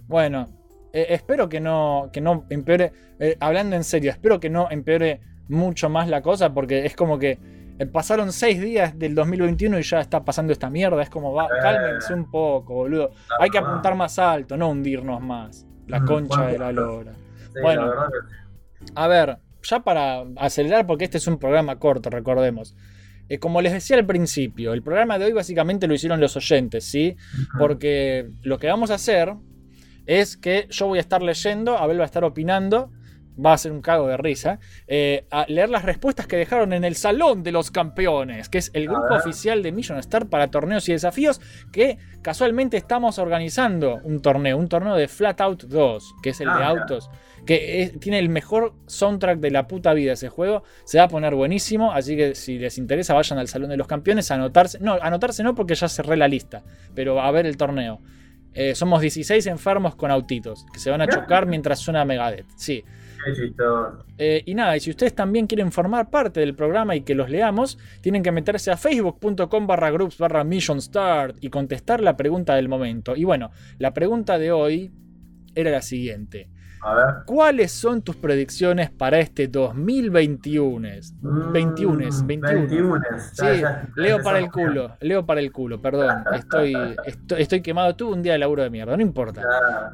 Bueno, 0.08 0.50
eh, 0.92 1.08
espero 1.10 1.48
que 1.50 1.60
no, 1.60 2.10
que 2.12 2.22
no 2.22 2.46
empeore, 2.50 2.92
eh, 3.20 3.38
hablando 3.40 3.76
en 3.76 3.84
serio, 3.86 4.12
espero 4.12 4.40
que 4.40 4.50
no 4.50 4.68
empeore 4.70 5.22
mucho 5.48 5.90
más 5.90 6.08
la 6.10 6.22
cosa 6.22 6.54
porque 6.54 6.86
es 6.86 6.96
como 6.96 7.18
que 7.20 7.40
pasaron 7.86 8.32
seis 8.32 8.62
días 8.62 8.98
del 8.98 9.16
2021 9.16 9.80
y 9.80 9.84
ya 9.84 10.02
está 10.02 10.24
pasando 10.24 10.54
esta 10.54 10.70
mierda. 10.70 11.02
Es 11.02 11.10
como, 11.10 11.34
va, 11.34 11.48
cálmense 11.62 12.14
un 12.14 12.30
poco, 12.30 12.74
boludo. 12.76 13.12
Hay 13.40 13.50
que 13.50 13.58
apuntar 13.58 13.96
más 13.96 14.20
alto, 14.20 14.58
no 14.58 14.70
hundirnos 14.70 15.22
más. 15.22 15.66
La 15.88 16.02
concha 16.02 16.48
de 16.48 16.60
la 16.60 16.72
lora. 16.72 17.14
Bueno. 17.62 17.92
A 18.96 19.08
ver, 19.08 19.38
ya 19.64 19.80
para 19.80 20.24
acelerar, 20.38 20.86
porque 20.86 21.06
este 21.06 21.18
es 21.18 21.28
un 21.28 21.38
programa 21.38 21.78
corto, 21.78 22.10
recordemos. 22.10 22.76
Eh, 23.30 23.40
como 23.40 23.62
les 23.62 23.72
decía 23.72 23.98
al 23.98 24.06
principio, 24.06 24.74
el 24.74 24.84
programa 24.84 25.18
de 25.18 25.26
hoy 25.26 25.34
básicamente 25.34 25.88
lo 25.88 25.94
hicieron 25.94 26.20
los 26.20 26.36
oyentes, 26.36 26.84
¿sí? 26.84 27.16
Porque 27.58 28.30
lo 28.42 28.60
que 28.60 28.68
vamos 28.68 28.92
a 28.92 28.96
hacer 28.96 29.34
es 30.06 30.36
que 30.36 30.68
yo 30.70 30.88
voy 30.88 30.98
a 30.98 31.02
estar 31.02 31.22
leyendo, 31.22 31.78
Abel 31.78 32.00
va 32.00 32.04
a 32.04 32.06
estar 32.06 32.24
opinando, 32.26 32.92
va 33.44 33.54
a 33.54 33.58
ser 33.58 33.72
un 33.72 33.82
cago 33.82 34.08
de 34.08 34.18
risa, 34.18 34.60
eh, 34.88 35.26
a 35.32 35.46
leer 35.48 35.70
las 35.70 35.84
respuestas 35.84 36.28
que 36.28 36.36
dejaron 36.38 36.74
en 36.74 36.84
el 36.84 36.96
Salón 36.96 37.44
de 37.44 37.52
los 37.52 37.72
Campeones, 37.72 38.50
que 38.50 38.58
es 38.60 38.70
el 38.74 38.88
grupo 38.88 39.14
oficial 39.16 39.64
de 39.64 39.72
Million 39.72 39.98
Star 40.00 40.28
para 40.28 40.52
torneos 40.52 40.88
y 40.90 40.92
desafíos, 40.94 41.42
que 41.72 41.98
casualmente 42.22 42.78
estamos 42.78 43.20
organizando 43.20 44.00
un 44.04 44.22
torneo, 44.22 44.58
un 44.58 44.68
torneo 44.70 44.96
de 44.96 45.08
Flat 45.08 45.42
Out 45.42 45.64
2, 45.64 46.16
que 46.22 46.30
es 46.32 46.42
el 46.42 46.50
Ah, 46.50 46.54
de 46.54 46.60
mira. 46.60 46.70
autos, 46.70 47.10
que 47.46 47.82
es- 47.84 48.00
tiene 48.00 48.20
el 48.20 48.30
mejor 48.30 48.74
soundtrack 48.86 49.40
de 49.40 49.52
la 49.52 49.68
puta 49.68 49.94
vida 49.94 50.14
ese 50.14 50.30
juego, 50.30 50.64
se 50.86 50.98
va 51.00 51.06
a 51.06 51.08
poner 51.10 51.36
buenísimo, 51.36 51.92
así 51.92 52.16
que 52.16 52.36
si 52.36 52.58
les 52.60 52.78
interesa 52.78 53.14
vayan 53.14 53.40
al 53.40 53.48
Salón 53.48 53.70
de 53.70 53.78
los 53.78 53.88
Campeones 53.88 54.30
a 54.32 54.36
anotarse, 54.36 54.80
no, 54.80 54.94
anotarse 55.02 55.44
no 55.44 55.54
porque 55.56 55.76
ya 55.76 55.90
cerré 55.90 56.16
la 56.18 56.28
lista, 56.28 56.64
pero 56.96 57.20
a 57.22 57.30
ver 57.32 57.46
el 57.46 57.58
torneo. 57.58 58.00
Eh, 58.56 58.76
somos 58.76 59.02
16 59.02 59.48
enfermos 59.48 59.96
con 59.96 60.12
autitos 60.12 60.66
que 60.72 60.80
se 60.80 60.92
van 60.92 61.02
a 61.02 61.08
chocar 61.08 61.48
mientras 61.48 61.80
suena 61.80 62.06
Megadeth. 62.06 62.46
Sí. 62.56 62.84
Eh, 64.18 64.44
y 64.46 64.54
nada, 64.56 64.76
y 64.78 64.80
si 64.80 64.90
ustedes 64.90 65.14
también 65.16 65.48
quieren 65.48 65.72
formar 65.72 66.10
parte 66.10 66.40
del 66.40 66.56
programa 66.56 66.96
y 66.96 67.02
que 67.02 67.16
los 67.16 67.30
leamos, 67.30 67.78
tienen 68.02 68.24
que 68.24 68.32
meterse 68.32 68.72
a 68.72 68.78
facebook.com 68.78 69.68
barra 69.68 69.92
groups 69.92 70.18
barra 70.18 70.44
mission 70.44 70.82
start 70.82 71.38
y 71.42 71.50
contestar 71.50 72.02
la 72.02 72.16
pregunta 72.18 72.56
del 72.56 72.70
momento. 72.70 73.16
Y 73.16 73.24
bueno, 73.24 73.52
la 73.80 73.94
pregunta 73.94 74.38
de 74.38 74.52
hoy 74.52 74.92
era 75.56 75.72
la 75.72 75.82
siguiente. 75.82 76.50
A 76.86 76.96
ver. 76.96 77.06
¿Cuáles 77.26 77.72
son 77.72 78.02
tus 78.02 78.18
predicciones 78.18 78.92
para 78.92 79.20
este 79.20 79.48
2021? 79.48 80.90
21, 81.54 81.98
21. 82.26 82.60
21. 82.60 83.02
Sí, 83.32 83.42
Ya, 83.42 83.54
ya, 83.54 83.90
leo 83.96 84.22
para 84.22 84.40
el 84.40 84.52
culo, 84.52 84.98
leo 85.00 85.26
para 85.26 85.40
el 85.40 85.52
culo, 85.54 85.82
perdón. 85.82 86.24
Estoy, 86.34 86.76
estoy, 87.06 87.42
estoy 87.42 87.62
quemado. 87.62 87.96
Tuve 87.96 88.14
un 88.14 88.22
día 88.22 88.34
de 88.34 88.40
laburo 88.40 88.64
de 88.64 88.70
mierda, 88.70 88.98
no 88.98 89.02
importa. 89.02 89.42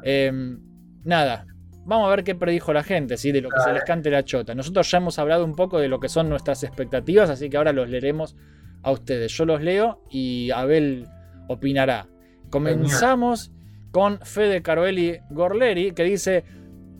Eh, 0.02 0.56
nada, 1.04 1.46
vamos 1.90 2.06
a 2.06 2.10
ver 2.10 2.22
qué 2.22 2.36
predijo 2.36 2.72
la 2.72 2.84
gente, 2.84 3.16
¿sí? 3.16 3.32
de 3.32 3.40
lo 3.40 3.50
que 3.50 3.58
se 3.60 3.72
les 3.72 3.82
cante 3.82 4.10
la 4.10 4.24
chota. 4.24 4.54
Nosotros 4.54 4.88
ya 4.88 4.98
hemos 4.98 5.18
hablado 5.18 5.44
un 5.44 5.56
poco 5.56 5.80
de 5.80 5.88
lo 5.88 5.98
que 5.98 6.08
son 6.08 6.28
nuestras 6.28 6.62
expectativas, 6.62 7.28
así 7.28 7.50
que 7.50 7.56
ahora 7.56 7.72
los 7.72 7.88
leeremos 7.88 8.36
a 8.84 8.92
ustedes. 8.92 9.32
Yo 9.32 9.44
los 9.44 9.60
leo 9.60 10.00
y 10.08 10.52
Abel 10.52 11.08
opinará. 11.48 12.06
Comenzamos 12.48 13.50
con 13.90 14.20
Fede 14.20 14.62
Caroeli 14.62 15.18
Gorleri, 15.30 15.90
que 15.90 16.04
dice 16.04 16.44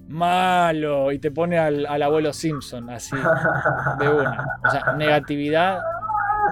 malo 0.09 1.13
y 1.13 1.21
te 1.21 1.31
pone 1.31 1.57
al, 1.57 1.87
al 1.87 2.03
abuelo 2.03 2.33
Simpson, 2.33 2.91
así, 2.91 3.15
de 3.15 4.09
una. 4.09 4.59
O 4.67 4.71
sea, 4.73 4.93
negatividad 4.95 5.79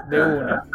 de 0.09 0.23
una. 0.23 0.63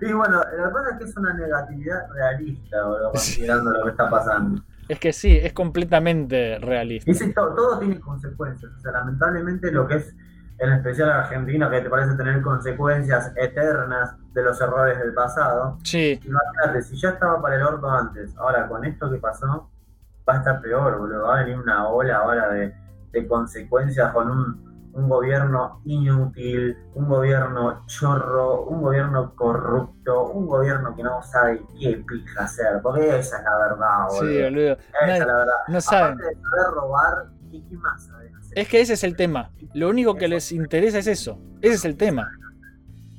Y 0.00 0.12
bueno, 0.12 0.42
la 0.58 0.70
cosa 0.70 0.90
es 0.90 0.98
que 0.98 1.04
es 1.04 1.16
una 1.16 1.32
negatividad 1.32 2.10
realista, 2.12 2.82
boludo, 2.82 3.10
considerando 3.10 3.70
lo 3.70 3.84
que 3.84 3.90
está 3.90 4.10
pasando. 4.10 4.62
Es 4.90 4.98
que 4.98 5.12
sí, 5.12 5.36
es 5.40 5.52
completamente 5.52 6.58
realista. 6.58 7.10
Y 7.10 7.14
sí, 7.14 7.32
to- 7.32 7.54
todo 7.54 7.78
tiene 7.78 8.00
consecuencias. 8.00 8.72
O 8.76 8.80
sea, 8.80 8.92
lamentablemente 8.92 9.70
lo 9.70 9.86
que 9.86 9.96
es 9.96 10.16
en 10.58 10.72
especial 10.72 11.10
argentino, 11.10 11.70
que 11.70 11.80
te 11.80 11.88
parece 11.88 12.16
tener 12.16 12.42
consecuencias 12.42 13.32
eternas 13.36 14.16
de 14.34 14.42
los 14.42 14.60
errores 14.60 14.98
del 14.98 15.14
pasado. 15.14 15.78
Sí. 15.84 16.20
Imagínate, 16.24 16.82
si 16.82 16.96
ya 17.00 17.10
estaba 17.10 17.40
para 17.40 17.54
el 17.56 17.62
orto 17.62 17.88
antes, 17.88 18.36
ahora 18.36 18.66
con 18.68 18.84
esto 18.84 19.10
que 19.10 19.18
pasó, 19.18 19.70
va 20.28 20.34
a 20.34 20.38
estar 20.38 20.60
peor, 20.60 20.98
boludo. 20.98 21.22
Va 21.28 21.38
a 21.38 21.44
venir 21.44 21.56
una 21.58 21.88
ola 21.88 22.16
ahora 22.18 22.48
de, 22.52 22.74
de 23.12 23.26
consecuencias 23.28 24.12
con 24.12 24.28
un, 24.30 24.69
un 24.92 25.08
gobierno 25.08 25.80
inútil, 25.84 26.76
un 26.94 27.08
gobierno 27.08 27.82
chorro, 27.86 28.62
un 28.64 28.82
gobierno 28.82 29.34
corrupto, 29.36 30.30
un 30.30 30.46
gobierno 30.46 30.94
que 30.96 31.02
no 31.02 31.22
sabe 31.22 31.62
qué 31.78 32.02
pija 32.08 32.44
hacer, 32.44 32.80
porque 32.82 33.18
esa 33.18 33.38
es 33.38 33.44
la 33.44 33.56
verdad, 33.58 34.06
boludo. 34.08 34.32
Sí, 34.32 34.42
boludo. 34.42 34.72
Esa 34.72 35.06
Nadie- 35.06 35.12
es 35.20 35.26
la 35.26 35.34
verdad. 35.36 35.52
no 35.68 35.80
saben. 35.80 36.12
Aparte 36.14 36.24
de 36.28 36.34
saber 36.42 36.74
robar, 36.74 37.26
¿qué, 37.50 37.62
qué 37.68 37.76
más 37.76 38.06
saben 38.06 38.36
hacer? 38.36 38.58
Es 38.58 38.68
que 38.68 38.80
ese 38.80 38.92
es 38.94 39.04
el 39.04 39.16
tema. 39.16 39.50
Lo 39.74 39.88
único 39.88 40.16
que 40.16 40.28
les 40.28 40.50
interesa 40.52 40.98
es 40.98 41.06
eso. 41.06 41.38
Ese 41.60 41.74
es 41.74 41.84
el 41.84 41.96
tema. 41.96 42.28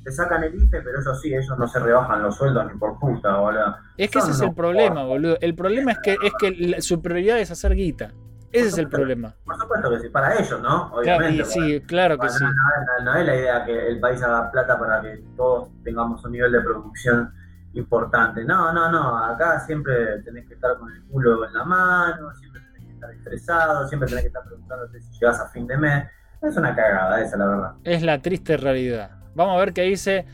Te 0.03 0.11
sacan 0.11 0.43
el 0.43 0.55
IFE, 0.55 0.81
pero 0.81 0.99
eso 0.99 1.13
sí, 1.15 1.31
ellos 1.33 1.55
no 1.59 1.67
se 1.67 1.79
rebajan 1.79 2.23
los 2.23 2.35
sueldos 2.35 2.65
ni 2.71 2.77
por 2.77 2.97
puta, 2.99 3.37
boludo. 3.37 3.75
Es 3.97 4.09
que 4.09 4.17
ese 4.19 4.31
es 4.31 4.41
el 4.41 4.53
problema, 4.53 5.03
boludo. 5.05 5.37
El 5.41 5.53
problema 5.55 5.91
es 5.91 5.99
que, 5.99 6.17
es 6.23 6.33
que 6.39 6.81
su 6.81 7.01
prioridad 7.01 7.39
es 7.39 7.51
hacer 7.51 7.75
guita. 7.75 8.11
Ese 8.51 8.67
es 8.67 8.77
el 8.77 8.89
problema. 8.89 9.33
Por 9.45 9.57
supuesto 9.59 9.89
que 9.91 9.99
sí, 9.99 10.09
para 10.09 10.35
ellos, 10.35 10.61
¿no? 10.61 10.89
Claro, 10.91 10.97
Obviamente. 11.25 11.41
y 11.41 11.45
sí, 11.45 11.81
claro 11.81 12.17
que 12.17 12.29
sí. 12.29 12.43
no, 12.43 12.49
no- 12.49 13.11
no 13.13 13.17
es 13.19 13.25
la 13.25 13.35
idea 13.35 13.65
que 13.65 13.87
el 13.87 13.99
país 13.99 14.21
haga 14.23 14.51
plata 14.51 14.77
para 14.77 15.01
que 15.01 15.23
todos 15.37 15.69
tengamos 15.83 16.23
un 16.25 16.31
nivel 16.33 16.51
de 16.51 16.61
producción 16.61 17.33
importante. 17.73 18.43
No, 18.43 18.73
no, 18.73 18.91
no. 18.91 19.17
Acá 19.17 19.59
siempre 19.61 20.21
tenés 20.23 20.47
que 20.47 20.55
estar 20.55 20.77
con 20.77 20.91
el 20.91 21.01
culo 21.05 21.45
en 21.45 21.53
la 21.53 21.63
mano, 21.63 22.33
siempre 22.35 22.61
tenés 22.61 22.85
que 22.85 22.93
estar 22.93 23.11
estresado, 23.11 23.87
siempre 23.87 24.07
tenés 24.09 24.23
que 24.23 24.27
estar 24.27 24.43
preguntándote 24.43 24.99
si 25.01 25.11
llegas 25.19 25.39
a 25.39 25.47
fin 25.49 25.65
de 25.67 25.77
mes. 25.77 26.05
Es 26.41 26.57
una 26.57 26.75
cagada 26.75 27.21
esa, 27.21 27.37
la 27.37 27.45
verdad. 27.47 27.71
Es 27.83 28.01
la 28.01 28.19
triste 28.21 28.57
realidad. 28.57 29.11
Vamos 29.35 29.55
a 29.55 29.59
ver 29.59 29.73
qué 29.73 29.83
dice 29.83 30.25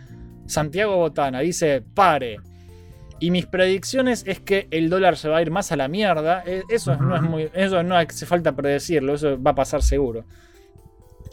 Santiago 0.47 0.95
Botana. 0.97 1.39
Dice, 1.41 1.83
pare. 1.93 2.37
Y 3.19 3.31
mis 3.31 3.45
predicciones 3.47 4.23
es 4.27 4.39
que 4.39 4.67
el 4.71 4.89
dólar 4.89 5.17
se 5.17 5.29
va 5.29 5.37
a 5.37 5.41
ir 5.41 5.51
más 5.51 5.71
a 5.71 5.75
la 5.75 5.87
mierda. 5.87 6.43
E- 6.45 6.63
Eso 6.69 6.95
no 6.97 7.15
es 7.15 7.21
muy. 7.21 7.49
Eso 7.53 7.81
no 7.83 7.95
hace 7.97 8.25
falta 8.25 8.55
predecirlo. 8.55 9.13
Eso 9.15 9.41
va 9.41 9.51
a 9.51 9.55
pasar 9.55 9.81
seguro. 9.81 10.25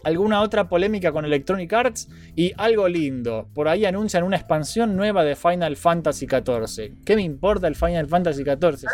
Alguna 0.03 0.41
otra 0.43 0.69
polémica 0.69 1.13
con 1.13 1.25
Electronic 1.25 1.73
Arts 1.73 2.09
y 2.37 2.53
algo 2.59 2.89
lindo. 2.89 3.49
Por 3.55 3.69
ahí 3.69 3.87
anuncian 3.87 4.23
una 4.25 4.37
expansión 4.37 4.97
nueva 4.97 5.25
de 5.25 5.35
Final 5.37 5.77
Fantasy 5.77 6.27
XIV. 6.27 7.05
¿Qué 7.07 7.17
me 7.17 7.23
importa 7.23 7.69
el 7.69 7.75
Final 7.75 8.07
Fantasy 8.07 8.43
XIV? 8.45 8.87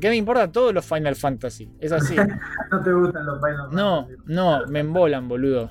¿Qué 0.00 0.08
me 0.08 0.16
importa 0.16 0.50
todos 0.52 0.72
los 0.72 0.86
Final 0.86 1.16
Fantasy? 1.16 1.70
Es 1.80 1.92
así. 1.92 2.14
no 2.70 2.82
te 2.82 2.92
gustan 2.92 3.26
los 3.26 3.38
Final 3.40 3.68
No, 3.72 4.08
no, 4.26 4.66
me 4.68 4.80
embolan, 4.80 5.28
boludo. 5.28 5.70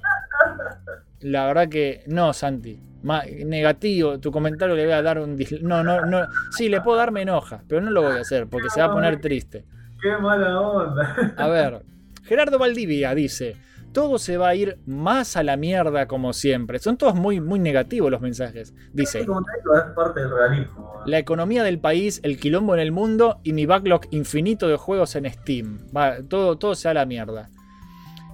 La 1.21 1.45
verdad 1.47 1.69
que 1.69 2.03
no, 2.07 2.33
Santi. 2.33 2.79
Negativo, 3.03 4.19
tu 4.19 4.31
comentario 4.31 4.75
le 4.75 4.85
voy 4.85 4.93
a 4.93 5.01
dar 5.01 5.19
un 5.19 5.37
No, 5.61 5.83
no, 5.83 6.05
no. 6.05 6.25
Sí, 6.51 6.69
le 6.69 6.81
puedo 6.81 6.97
dar 6.97 7.11
me 7.11 7.21
enoja, 7.21 7.63
pero 7.67 7.81
no 7.81 7.91
lo 7.91 8.01
voy 8.01 8.17
a 8.17 8.21
hacer 8.21 8.47
porque 8.47 8.69
se 8.69 8.79
va 8.79 8.87
a 8.87 8.93
poner 8.93 9.21
triste. 9.21 9.65
Qué 10.01 10.17
mala 10.17 10.59
onda. 10.59 11.15
A 11.37 11.47
ver, 11.47 11.83
Gerardo 12.23 12.59
Valdivia 12.59 13.15
dice: 13.15 13.55
Todo 13.93 14.17
se 14.17 14.37
va 14.37 14.49
a 14.49 14.55
ir 14.55 14.79
más 14.85 15.37
a 15.37 15.43
la 15.43 15.57
mierda 15.57 16.07
como 16.07 16.33
siempre. 16.33 16.79
Son 16.79 16.97
todos 16.97 17.15
muy, 17.15 17.39
muy 17.39 17.59
negativos 17.59 18.11
los 18.11 18.21
mensajes. 18.21 18.73
Dice: 18.93 19.25
Como 19.25 19.41
te 19.43 19.51
digo, 19.57 19.75
es 19.75 19.95
parte 19.95 20.19
del 20.21 20.31
realismo. 20.31 21.01
La 21.05 21.17
economía 21.17 21.63
del 21.63 21.79
país, 21.79 22.19
el 22.23 22.37
quilombo 22.39 22.73
en 22.75 22.81
el 22.81 22.91
mundo 22.91 23.39
y 23.43 23.53
mi 23.53 23.65
backlog 23.65 24.01
infinito 24.11 24.67
de 24.67 24.75
juegos 24.75 25.15
en 25.15 25.31
Steam. 25.31 25.87
Va, 25.95 26.17
todo, 26.27 26.57
todo 26.57 26.75
se 26.75 26.87
va 26.87 26.91
a 26.91 26.95
la 26.95 27.05
mierda. 27.05 27.49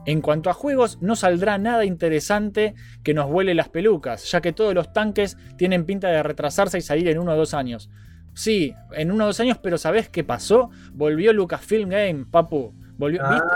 En 0.06 0.22
cuanto 0.22 0.50
a 0.50 0.54
juegos, 0.54 0.98
no 1.02 1.16
saldrá 1.16 1.58
nada 1.58 1.86
interesante 1.86 2.76
que 3.04 3.14
nos 3.14 3.30
vuele 3.30 3.54
las 3.54 3.70
pelucas, 3.70 4.30
ya 4.32 4.42
que 4.42 4.52
todos 4.52 4.74
los 4.74 4.92
tanques 4.92 5.38
tienen 5.58 5.86
pinta 5.86 6.10
de 6.10 6.22
retrasarse 6.24 6.78
y 6.78 6.82
salir 6.82 7.08
en 7.08 7.20
uno 7.20 7.34
o 7.34 7.38
dos 7.38 7.54
años. 7.54 7.90
Sí, 8.34 8.74
en 8.94 9.12
uno 9.12 9.24
o 9.26 9.28
dos 9.28 9.40
años, 9.40 9.60
pero 9.62 9.78
¿sabés 9.78 10.10
qué 10.10 10.24
pasó? 10.24 10.72
Volvió 10.94 11.32
Lucasfilm 11.34 11.90
Game, 11.90 12.26
papu. 12.30 12.74
Volvió, 12.98 13.22
¿viste? 13.30 13.48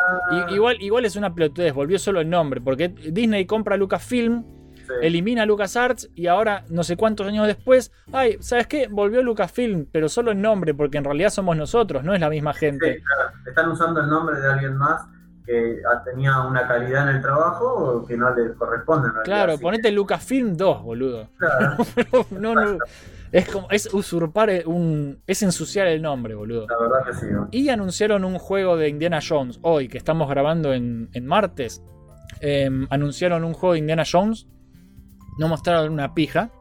I- 0.51 0.53
igual, 0.55 0.77
igual 0.81 1.05
es 1.05 1.15
una 1.15 1.33
pelotudez, 1.33 1.73
volvió 1.73 1.99
solo 1.99 2.21
el 2.21 2.29
nombre, 2.29 2.61
porque 2.61 2.89
Disney 2.89 3.45
compra 3.45 3.75
Lucasfilm, 3.77 4.45
elimina 5.01 5.45
LucasArts 5.45 6.09
y 6.15 6.27
ahora, 6.27 6.63
no 6.69 6.83
sé 6.83 6.95
cuántos 6.95 7.27
años 7.27 7.45
después, 7.45 7.91
ay, 8.13 8.37
¿sabes 8.39 8.67
qué? 8.67 8.87
Volvió 8.87 9.21
Lucasfilm, 9.21 9.87
pero 9.91 10.07
solo 10.09 10.31
el 10.31 10.41
nombre, 10.41 10.73
porque 10.73 10.97
en 10.97 11.03
realidad 11.03 11.29
somos 11.29 11.57
nosotros, 11.57 12.03
no 12.03 12.13
es 12.13 12.21
la 12.21 12.29
misma 12.29 12.53
gente. 12.53 12.93
Sí, 12.95 13.01
claro. 13.03 13.31
Están 13.47 13.69
usando 13.71 13.99
el 14.01 14.07
nombre 14.09 14.39
de 14.39 14.47
alguien 14.47 14.75
más 14.75 15.01
que 15.47 15.81
tenía 16.03 16.41
una 16.41 16.67
calidad 16.67 17.09
en 17.09 17.15
el 17.15 17.21
trabajo 17.21 18.05
que 18.05 18.17
no 18.17 18.35
le 18.35 18.53
corresponde. 18.53 19.07
en. 19.07 19.13
Claro, 19.23 19.53
Así 19.53 19.61
ponete 19.61 19.91
Lucasfilm 19.91 20.57
2, 20.57 20.83
boludo. 20.83 21.29
Claro. 21.37 21.77
Pero 21.95 22.25
no, 22.31 22.53
no, 22.53 22.77
es 23.31 23.49
como, 23.49 23.69
es 23.71 23.91
usurpar 23.93 24.49
un, 24.65 25.21
es 25.25 25.41
ensuciar 25.41 25.87
el 25.87 26.01
nombre, 26.01 26.35
boludo. 26.35 26.67
La 26.67 26.77
verdad 26.77 27.05
que 27.05 27.13
sí. 27.13 27.25
¿no? 27.31 27.47
Y 27.51 27.69
anunciaron 27.69 28.25
un 28.25 28.37
juego 28.37 28.75
de 28.75 28.89
Indiana 28.89 29.19
Jones 29.25 29.59
hoy, 29.61 29.87
que 29.87 29.97
estamos 29.97 30.29
grabando 30.29 30.73
en, 30.73 31.09
en 31.13 31.25
martes. 31.25 31.81
Em, 32.41 32.85
anunciaron 32.89 33.45
un 33.45 33.53
juego 33.53 33.73
de 33.73 33.79
Indiana 33.79 34.03
Jones. 34.09 34.47
No 35.39 35.47
mostraron 35.47 35.93
una 35.93 36.13
pija. 36.13 36.51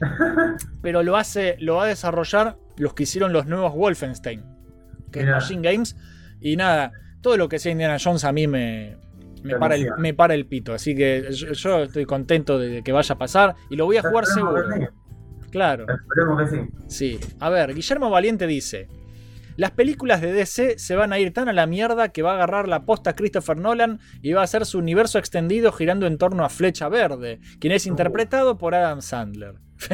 pero 0.82 1.02
lo 1.02 1.16
hace. 1.16 1.56
Lo 1.60 1.76
va 1.76 1.84
a 1.84 1.86
desarrollar 1.86 2.58
los 2.76 2.92
que 2.92 3.04
hicieron 3.04 3.32
los 3.32 3.46
nuevos 3.46 3.74
Wolfenstein. 3.74 4.44
Que 5.10 5.20
Mirá. 5.20 5.38
es 5.38 5.44
Machine 5.44 5.70
Games. 5.70 5.96
Y 6.40 6.56
nada, 6.56 6.92
todo 7.24 7.36
lo 7.38 7.48
que 7.48 7.58
sea 7.58 7.72
Indiana 7.72 7.96
Jones 7.98 8.22
a 8.24 8.32
mí 8.32 8.46
me. 8.46 8.98
Me 9.42 9.58
para, 9.58 9.74
el, 9.74 9.90
me 9.98 10.14
para 10.14 10.34
el 10.34 10.46
pito, 10.46 10.72
así 10.72 10.94
que 10.94 11.26
yo, 11.32 11.52
yo 11.52 11.82
estoy 11.82 12.06
contento 12.06 12.58
de 12.58 12.82
que 12.82 12.92
vaya 12.92 13.14
a 13.14 13.18
pasar 13.18 13.54
y 13.68 13.76
lo 13.76 13.84
voy 13.84 13.98
a 13.98 14.02
jugar 14.02 14.24
Esperemos 14.24 14.54
seguro. 14.54 14.78
que 14.78 14.86
sí. 14.86 14.92
Claro. 15.50 15.84
Esperemos 15.86 16.40
que 16.40 16.48
sí. 16.48 16.60
Sí. 17.20 17.34
A 17.40 17.50
ver, 17.50 17.74
Guillermo 17.74 18.08
Valiente 18.08 18.46
dice: 18.46 18.88
Las 19.56 19.72
películas 19.72 20.22
de 20.22 20.32
DC 20.32 20.78
se 20.78 20.96
van 20.96 21.12
a 21.12 21.18
ir 21.18 21.34
tan 21.34 21.50
a 21.50 21.52
la 21.52 21.66
mierda 21.66 22.08
que 22.08 22.22
va 22.22 22.30
a 22.32 22.36
agarrar 22.36 22.68
la 22.68 22.86
posta 22.86 23.14
Christopher 23.14 23.58
Nolan 23.58 24.00
y 24.22 24.32
va 24.32 24.40
a 24.40 24.44
hacer 24.44 24.64
su 24.64 24.78
universo 24.78 25.18
extendido 25.18 25.72
girando 25.72 26.06
en 26.06 26.16
torno 26.16 26.42
a 26.44 26.48
Flecha 26.48 26.88
Verde, 26.88 27.38
quien 27.60 27.74
es 27.74 27.86
interpretado 27.86 28.56
por 28.56 28.74
Adam 28.74 29.02
Sandler. 29.02 29.56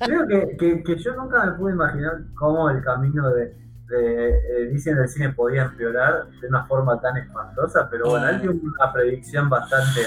Creo 0.00 0.28
que, 0.28 0.56
que, 0.58 0.82
que 0.82 0.98
yo 0.98 1.14
nunca 1.16 1.46
me 1.46 1.52
pude 1.52 1.72
imaginar 1.72 2.12
cómo 2.34 2.68
el 2.70 2.82
camino 2.82 3.30
de 3.30 3.54
eh, 3.94 4.68
DC 4.72 4.90
en 4.90 4.98
el 4.98 5.08
cine 5.08 5.28
podía 5.30 5.62
empeorar 5.64 6.26
de 6.40 6.48
una 6.48 6.64
forma 6.66 7.00
tan 7.00 7.16
espantosa, 7.16 7.88
pero 7.90 8.10
bueno, 8.10 8.26
Ah. 8.26 8.30
él 8.30 8.40
tiene 8.40 8.56
una 8.60 8.92
predicción 8.92 9.48
bastante 9.48 10.00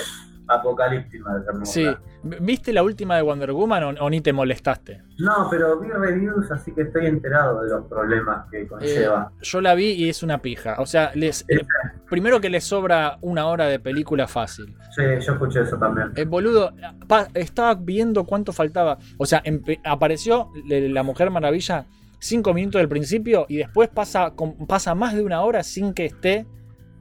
apocalíptica 0.48 1.36
de. 1.36 1.66
Sí. 1.66 1.86
¿Viste 2.24 2.74
la 2.74 2.84
última 2.84 3.16
de 3.16 3.22
Wonder 3.22 3.52
Woman 3.52 3.84
o, 3.84 3.90
o 4.06 4.10
ni 4.10 4.20
te 4.20 4.34
molestaste? 4.34 5.04
No, 5.20 5.48
pero 5.50 5.80
vi 5.80 5.90
reviews, 5.90 6.52
así 6.52 6.74
que 6.74 6.82
estoy 6.82 7.06
enterado 7.06 7.62
de 7.62 7.70
los 7.70 7.86
problemas 7.86 8.48
que 8.50 8.62
Eh, 8.64 8.68
conlleva. 8.68 9.32
yo 9.42 9.62
la 9.62 9.76
vi 9.76 9.92
y 9.92 10.10
es 10.10 10.22
una 10.24 10.40
pija. 10.40 10.76
O 10.80 10.86
sea, 10.86 11.12
les, 11.14 11.46
eh, 11.48 11.66
primero 12.10 12.42
que 12.42 12.50
les 12.50 12.64
sobra 12.64 13.18
una 13.22 13.46
hora 13.48 13.68
de 13.68 13.80
película 13.80 14.28
fácil. 14.28 14.76
Sí, 14.96 15.04
yo 15.22 15.34
escuché 15.34 15.62
eso 15.62 15.78
también. 15.78 16.12
El 16.16 16.28
boludo, 16.28 16.74
pa- 17.08 17.28
estaba 17.36 17.76
viendo 17.76 18.26
cuánto 18.26 18.52
faltaba. 18.52 18.98
O 19.18 19.26
sea, 19.26 19.42
apareció 19.86 20.50
la 20.68 21.04
Mujer 21.04 21.30
Maravilla 21.30 21.86
cinco 22.20 22.54
minutos 22.54 22.80
del 22.80 22.90
principio 22.90 23.46
y 23.50 23.58
después 23.58 23.90
pasa, 23.90 24.34
pasa 24.68 24.94
más 24.96 25.14
de 25.16 25.24
una 25.24 25.42
hora 25.42 25.64
sin 25.64 25.94
que 25.94 26.06
esté 26.06 26.46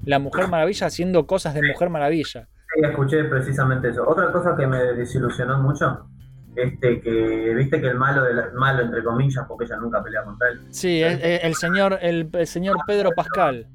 la 0.05 0.19
Mujer 0.19 0.49
Maravilla 0.49 0.87
haciendo 0.87 1.27
cosas 1.27 1.55
de 1.55 1.63
Mujer 1.63 1.91
Maravilla. 1.91 2.49
Sí, 2.75 2.83
escuché 2.85 3.25
precisamente 3.25 3.89
eso. 3.89 4.09
Otra 4.09 4.31
cosa 4.33 4.57
que 4.57 4.67
me 4.67 4.79
desilusionó 4.95 5.59
mucho, 5.61 6.07
este 6.55 7.01
que 7.01 7.55
viste 7.55 7.81
que 7.81 7.89
el 7.89 7.97
malo, 7.97 8.23
del 8.25 8.53
malo 8.55 8.83
entre 8.83 9.03
comillas, 9.03 9.45
porque 9.49 9.65
ella 9.65 9.77
nunca 9.77 10.03
pelea 10.03 10.23
contra 10.25 10.49
él. 10.51 10.61
Sí, 10.71 11.03
el 11.03 11.55
señor, 11.55 11.99
el, 12.01 12.29
el 12.33 12.47
señor 12.47 12.77
Pedro 12.87 13.11
Pascal. 13.17 13.67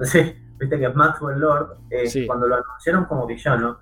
Sí, 0.00 0.34
viste 0.58 0.78
que 0.78 0.88
Maxwell 0.88 1.38
Lord, 1.38 1.76
eh, 1.90 2.06
Sí. 2.08 2.26
cuando 2.26 2.46
lo 2.46 2.56
anunciaron 2.56 3.04
como 3.06 3.26
villano, 3.26 3.78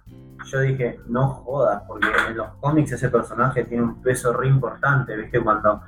yo 0.47 0.61
dije, 0.61 1.01
no 1.07 1.29
jodas, 1.29 1.83
porque 1.87 2.07
en 2.29 2.37
los 2.37 2.49
cómics 2.61 2.93
ese 2.93 3.09
personaje 3.09 3.65
tiene 3.65 3.83
un 3.85 4.03
peso 4.03 4.33
re 4.33 4.47
importante, 4.49 5.17
viste, 5.17 5.41
cuando 5.41 5.81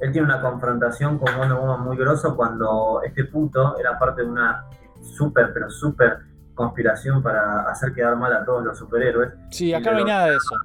él 0.00 0.12
tiene 0.12 0.26
una 0.26 0.40
confrontación 0.40 1.18
con 1.18 1.36
Wonder 1.36 1.58
Woman 1.58 1.80
muy 1.82 1.96
grosso 1.96 2.36
cuando 2.36 3.00
este 3.04 3.24
puto 3.24 3.78
era 3.78 3.98
parte 3.98 4.22
de 4.22 4.28
una 4.28 4.64
súper, 5.00 5.52
pero 5.52 5.70
súper 5.70 6.18
conspiración 6.54 7.22
para 7.22 7.62
hacer 7.62 7.92
quedar 7.92 8.16
mal 8.16 8.32
a 8.32 8.44
todos 8.44 8.64
los 8.64 8.78
superhéroes. 8.78 9.32
Sí, 9.50 9.74
acá 9.74 9.92
no 9.92 9.98
hay 9.98 10.04
nada 10.04 10.26
de 10.26 10.36
eso. 10.36 10.56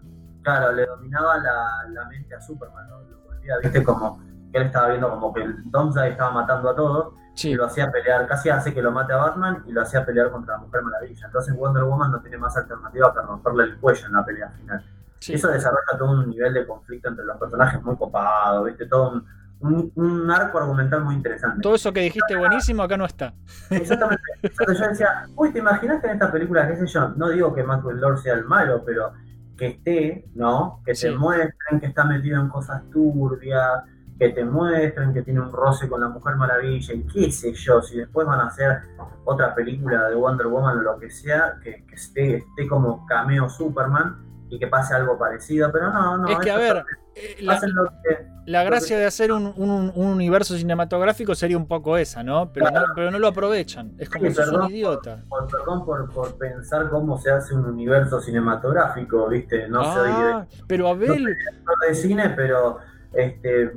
Claro, 0.41 0.71
le 0.71 0.85
dominaba 0.85 1.37
la, 1.37 1.89
la 1.89 2.05
mente 2.07 2.35
a 2.35 2.41
Superman, 2.41 2.87
lo, 2.89 3.01
lo 3.03 3.19
volvía, 3.25 3.57
viste, 3.61 3.83
como 3.83 4.19
que 4.51 4.57
él 4.57 4.65
estaba 4.67 4.89
viendo 4.89 5.09
como 5.09 5.33
que 5.33 5.43
el 5.43 5.69
Doomsday 5.69 6.11
estaba 6.11 6.31
matando 6.31 6.69
a 6.69 6.75
todos 6.75 7.13
y 7.43 7.55
lo 7.55 7.65
hacía 7.65 7.91
pelear, 7.91 8.27
casi 8.27 8.49
hace 8.49 8.73
que 8.73 8.81
lo 8.81 8.91
mate 8.91 9.13
a 9.13 9.17
Batman 9.17 9.63
y 9.65 9.71
lo 9.71 9.81
hacía 9.81 10.05
pelear 10.05 10.29
contra 10.31 10.55
la 10.55 10.61
Mujer 10.61 10.81
Maravilla. 10.81 11.25
Entonces 11.25 11.55
Wonder 11.55 11.83
Woman 11.83 12.11
no 12.11 12.19
tiene 12.19 12.37
más 12.37 12.55
alternativa 12.57 13.13
que 13.13 13.21
romperle 13.21 13.63
el 13.63 13.77
cuello 13.77 14.07
en 14.07 14.13
la 14.13 14.25
pelea 14.25 14.49
final. 14.49 14.83
Sí. 15.19 15.33
Eso 15.33 15.47
desarrolla 15.49 15.97
todo 15.97 16.11
un 16.11 16.29
nivel 16.29 16.53
de 16.53 16.65
conflicto 16.65 17.09
entre 17.09 17.25
los 17.25 17.37
personajes 17.37 17.81
muy 17.83 17.95
copado, 17.97 18.63
viste, 18.63 18.85
todo 18.85 19.11
un, 19.11 19.25
un- 19.61 19.91
un 19.95 20.31
arco 20.31 20.57
argumental 20.59 21.03
muy 21.03 21.15
interesante. 21.15 21.59
Todo 21.61 21.75
eso 21.75 21.91
que 21.91 21.99
dijiste 22.01 22.35
buenísimo 22.37 22.83
acá 22.83 22.95
no 22.97 23.05
está. 23.05 23.33
Exactamente. 23.69 24.21
Yo 24.67 24.87
decía, 24.87 25.25
uy, 25.35 25.51
¿te 25.51 25.59
imaginas 25.59 25.99
que 26.01 26.07
en 26.07 26.13
esta 26.13 26.31
película, 26.31 26.67
qué 26.67 26.77
sé 26.77 26.87
yo, 26.87 27.09
no 27.09 27.29
digo 27.29 27.53
que 27.53 27.63
Maxwell 27.63 27.99
Lord 27.99 28.19
sea 28.19 28.33
el 28.35 28.45
malo, 28.45 28.81
pero 28.85 29.11
que 29.57 29.67
esté, 29.67 30.25
¿no? 30.35 30.81
Que 30.85 30.91
te 30.93 30.95
Sí. 30.97 31.09
muestren 31.11 31.79
que 31.81 31.87
está 31.87 32.05
metido 32.05 32.39
en 32.39 32.47
cosas 32.47 32.81
turbias, 32.91 33.83
que 34.17 34.29
te 34.29 34.45
muestren 34.45 35.13
que 35.13 35.21
tiene 35.21 35.41
un 35.41 35.51
roce 35.51 35.89
con 35.89 35.99
la 36.01 36.07
Mujer 36.07 36.35
Maravilla 36.37 36.93
y 36.93 37.03
qué 37.07 37.29
sé 37.31 37.53
yo, 37.53 37.81
si 37.81 37.97
después 37.97 38.25
van 38.25 38.39
a 38.39 38.47
hacer 38.47 38.79
otra 39.25 39.53
película 39.55 40.07
de 40.09 40.15
Wonder 40.15 40.47
Woman 40.47 40.77
o 40.77 40.81
lo 40.81 40.99
que 40.99 41.09
sea, 41.09 41.55
que, 41.61 41.85
que 41.85 41.95
esté, 41.95 42.35
esté 42.37 42.67
como 42.69 43.05
cameo 43.05 43.49
Superman 43.49 44.28
y 44.49 44.57
que 44.59 44.67
pase 44.67 44.95
algo 44.95 45.17
parecido, 45.17 45.71
pero 45.71 45.91
no, 45.93 46.17
no. 46.17 46.27
es 46.27 46.39
que, 46.39 46.49
a 46.51 46.57
ver, 46.57 46.83
eh, 47.15 47.37
la, 47.41 47.59
que... 47.59 47.67
que- 47.67 48.29
gracia 48.65 48.97
de 48.97 49.05
hacer 49.05 49.31
un, 49.31 49.53
un- 49.57 49.91
un 49.93 50.07
universo 50.07 50.55
cinematográfico 50.57 51.35
sería 51.35 51.55
un 51.57 51.67
poco 51.67 51.97
esa, 51.97 52.23
¿no? 52.23 52.51
Pero, 52.51 52.71
no, 52.71 52.81
pero 52.95 53.11
no 53.11 53.19
lo 53.19 53.27
aprovechan. 53.27 53.93
Es 53.99 54.09
como 54.09 54.29
Sí, 54.31 54.41
un 54.55 54.71
idiota. 54.71 55.23
Por, 55.29 55.47
perdón 55.47 55.85
por, 55.85 56.11
por 56.11 56.35
pensar 56.37 56.89
cómo 56.89 57.17
se 57.19 57.29
hace 57.31 57.53
un 57.53 57.65
universo 57.65 58.19
cinematográfico, 58.19 59.27
¿viste? 59.29 59.67
No 59.69 59.83
soy 59.83 60.09
Ah, 60.11 60.45
de, 60.49 60.63
pero 60.67 60.85
no 60.85 60.89
Abel, 60.89 61.07
soy 61.09 61.17
director 61.35 61.75
de 61.87 61.95
cine, 61.95 62.29
pero 62.35 62.79
este, 63.13 63.71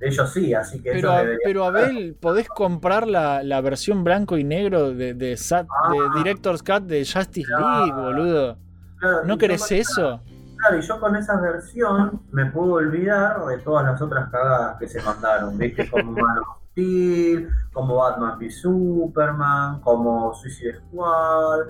ellos 0.00 0.32
sí, 0.32 0.54
así 0.54 0.82
que 0.82 0.92
pero, 0.92 1.12
pero 1.44 1.64
Abel, 1.64 2.16
podés 2.20 2.48
comprar 2.48 3.06
la, 3.06 3.42
la 3.42 3.60
versión 3.60 4.04
blanco 4.04 4.36
y 4.38 4.44
negro 4.44 4.92
de, 4.94 5.14
de, 5.14 5.34
Sat- 5.36 5.66
de 5.92 5.98
Ah. 5.98 6.12
Director's 6.16 6.62
Cut 6.62 6.82
de 6.84 7.00
Justice 7.06 7.50
League, 7.58 7.92
boludo. 7.92 8.58
Claro, 9.00 9.24
¿No 9.24 9.38
querés 9.38 9.66
con 9.66 9.76
eso? 9.76 10.20
Claro, 10.56 10.78
y 10.78 10.82
yo 10.82 11.00
con 11.00 11.16
esa 11.16 11.40
versión 11.40 12.22
me 12.32 12.46
puedo 12.46 12.74
olvidar 12.74 13.44
de 13.46 13.58
todas 13.58 13.84
las 13.86 14.00
otras 14.00 14.30
cagadas 14.30 14.78
que 14.78 14.86
se 14.86 15.02
mandaron, 15.02 15.56
¿viste? 15.56 15.88
Como, 15.90 16.12
mano, 16.12 16.60
Steel, 16.72 17.50
como 17.72 17.96
Batman 17.96 18.38
v 18.38 18.50
Superman, 18.50 19.80
como 19.80 20.32
Suicide 20.34 20.76
Squad. 20.76 21.60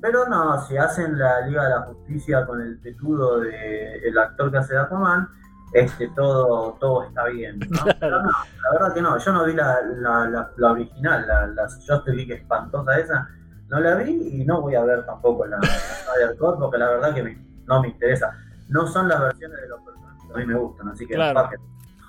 Pero 0.00 0.26
no, 0.26 0.60
si 0.62 0.76
hacen 0.76 1.18
la 1.18 1.46
Liga 1.46 1.64
de 1.64 1.70
la 1.70 1.82
Justicia 1.82 2.46
con 2.46 2.60
el 2.60 2.78
petudo 2.78 3.40
del 3.40 4.18
actor 4.18 4.50
que 4.50 4.58
hace 4.58 4.74
de 4.74 4.80
Aquaman, 4.80 5.28
este, 5.72 6.08
todo, 6.16 6.76
todo 6.80 7.04
está 7.04 7.26
bien. 7.26 7.58
¿no? 7.58 7.84
Pero 8.00 8.22
no, 8.22 8.30
la 8.30 8.72
verdad 8.72 8.94
que 8.94 9.02
no, 9.02 9.18
yo 9.18 9.32
no 9.32 9.44
vi 9.44 9.52
la, 9.52 9.80
la, 9.82 10.28
la, 10.28 10.50
la 10.56 10.72
original, 10.72 11.26
la, 11.28 11.46
la 11.46 11.62
Justice 11.68 12.12
League 12.12 12.34
espantosa 12.34 12.98
esa, 12.98 13.28
no 13.70 13.80
la 13.80 13.94
vi 13.96 14.40
y 14.40 14.44
no 14.44 14.60
voy 14.60 14.74
a 14.74 14.82
ver 14.84 15.04
tampoco 15.06 15.46
la, 15.46 15.56
la 15.58 15.66
Snyder 15.66 16.36
Cut 16.38 16.58
porque 16.58 16.78
la 16.78 16.88
verdad 16.90 17.14
que 17.14 17.22
me- 17.22 17.38
no 17.66 17.80
me 17.82 17.88
interesa. 17.88 18.36
No 18.68 18.86
son 18.86 19.08
las 19.08 19.20
versiones 19.20 19.60
de 19.60 19.68
los 19.68 19.80
personajes 19.80 20.22
que 20.26 20.32
a 20.32 20.36
mí 20.36 20.46
me 20.46 20.54
gustan, 20.54 20.88
así 20.88 21.06
que 21.06 21.14
Claro. 21.14 21.48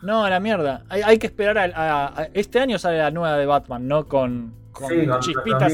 No, 0.03 0.23
a 0.25 0.29
la 0.31 0.39
mierda. 0.39 0.83
Hay, 0.89 1.01
hay 1.03 1.17
que 1.19 1.27
esperar 1.27 1.57
a, 1.57 1.63
a- 1.75 2.21
a- 2.21 2.23
Este 2.33 2.59
año 2.59 2.77
sale 2.79 2.97
la 2.97 3.11
nueva 3.11 3.37
de 3.37 3.45
Batman, 3.45 3.87
¿no? 3.87 4.07
Con, 4.07 4.53
con 4.71 4.89
Sí, 4.89 5.05
con 5.07 5.19
chispitas. 5.19 5.73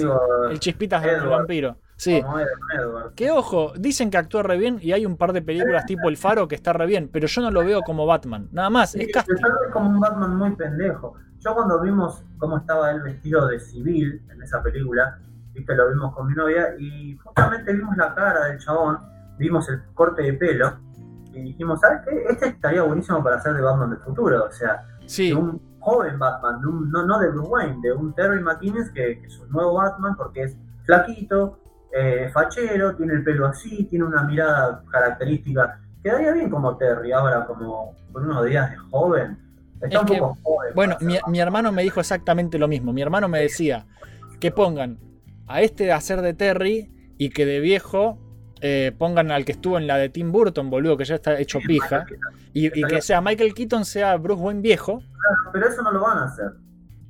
el 0.51 0.59
chispitas 0.59 1.01
del 1.03 1.27
vampiro. 1.27 1.77
Sí. 1.95 2.21
Que 3.15 3.31
ojo, 3.31 3.73
dicen 3.77 4.11
que 4.11 4.17
actúa 4.17 4.43
re 4.43 4.57
bien 4.57 4.77
y 4.81 4.91
hay 4.91 5.05
un 5.05 5.17
par 5.17 5.33
de 5.33 5.41
películas 5.41 5.85
tipo 5.85 6.09
El 6.09 6.17
Faro 6.17 6.47
que 6.47 6.55
está 6.55 6.71
re 6.73 6.85
bien, 6.85 7.09
pero 7.11 7.25
yo 7.27 7.41
no 7.41 7.49
lo 7.49 7.63
veo 7.65 7.81
como 7.81 8.05
Batman. 8.05 8.49
Nada 8.51 8.69
más, 8.69 8.93
es 8.95 9.05
Sí, 9.05 9.11
tal 9.11 9.23
vez 9.27 9.41
como 9.73 9.89
un 9.89 9.99
Batman 9.99 10.35
muy 10.35 10.51
pendejo. 10.55 11.15
Yo 11.39 11.55
cuando 11.55 11.79
vimos 11.81 12.23
cómo 12.37 12.57
estaba 12.57 12.91
él 12.91 13.01
vestido 13.01 13.47
de 13.47 13.59
civil 13.59 14.21
en 14.31 14.43
esa 14.43 14.61
película, 14.61 15.19
viste, 15.57 15.75
lo 15.75 15.89
vimos 15.89 16.13
con 16.15 16.27
mi 16.27 16.33
novia 16.35 16.75
y 16.79 17.15
justamente 17.17 17.73
vimos 17.73 17.97
la 17.97 18.13
cara 18.15 18.45
del 18.45 18.59
chabón, 18.59 18.99
vimos 19.37 19.67
el 19.69 19.81
corte 19.93 20.21
de 20.23 20.33
pelo 20.33 20.73
y 21.33 21.41
dijimos, 21.41 21.79
¿sabes 21.81 22.01
qué? 22.07 22.23
Este 22.29 22.47
estaría 22.47 22.83
buenísimo 22.83 23.23
para 23.23 23.37
hacer 23.37 23.53
de 23.53 23.61
Batman 23.61 23.89
del 23.91 23.99
futuro, 23.99 24.45
o 24.45 24.51
sea, 24.51 24.83
Sí. 25.05 25.29
de 25.29 25.35
un 25.35 25.61
joven 25.79 26.17
Batman, 26.19 26.59
de 26.61 26.67
un- 26.67 26.91
no, 26.91 27.05
no 27.05 27.19
de 27.19 27.29
Bruce 27.29 27.49
Wayne, 27.49 27.77
de 27.81 27.93
un 27.93 28.13
Terry 28.13 28.41
McInnes 28.41 28.89
que, 28.91 29.19
que 29.21 29.27
es 29.27 29.39
un 29.39 29.49
nuevo 29.51 29.75
Batman 29.75 30.15
porque 30.15 30.43
es 30.43 30.57
flaquito, 30.85 31.59
eh, 31.93 32.29
fachero, 32.33 32.95
tiene 32.95 33.13
el 33.13 33.23
pelo 33.23 33.45
así, 33.47 33.85
tiene 33.85 34.05
una 34.05 34.23
mirada 34.23 34.83
característica. 34.91 35.79
Quedaría 36.03 36.31
bien 36.33 36.49
como 36.49 36.75
Terry, 36.77 37.11
ahora 37.11 37.45
como 37.45 37.95
con 38.11 38.25
unos 38.25 38.45
días 38.45 38.69
de 38.71 38.77
joven. 38.77 39.37
Está 39.75 39.87
Es 39.87 39.99
un 40.01 40.05
que, 40.07 40.17
poco 40.17 40.37
joven. 40.43 40.71
bueno, 40.75 40.97
mi 41.27 41.39
hermano 41.39 41.71
me 41.71 41.83
dijo 41.83 41.99
exactamente 41.99 42.57
lo 42.57 42.67
mismo. 42.67 42.91
Mi 42.93 43.01
hermano 43.01 43.27
me 43.29 43.39
decía 43.41 43.85
que 44.39 44.51
pongan 44.51 44.97
a 45.47 45.61
este 45.61 45.91
hacer 45.91 46.21
de 46.21 46.33
Terry 46.33 46.91
y 47.17 47.29
que 47.29 47.45
de 47.45 47.59
viejo 47.59 48.19
eh, 48.61 48.91
pongan 48.97 49.31
al 49.31 49.45
que 49.45 49.51
estuvo 49.53 49.77
en 49.77 49.87
la 49.87 49.97
de 49.97 50.09
Tim 50.09 50.31
Burton, 50.31 50.69
boludo, 50.69 50.97
que 50.97 51.05
ya 51.05 51.15
está 51.15 51.39
hecho 51.39 51.59
pija. 51.65 52.05
Y, 52.53 52.67
y 52.67 52.83
que 52.83 53.01
sea 53.01 53.21
Michael 53.21 53.53
Keaton 53.53 53.85
sea 53.85 54.17
Bruce 54.17 54.41
Wayne 54.41 54.61
viejo. 54.61 54.99
Claro, 54.99 55.51
pero 55.53 55.67
eso 55.67 55.81
no 55.83 55.91
lo 55.91 56.01
van 56.01 56.17
a 56.19 56.23
hacer. 56.25 56.51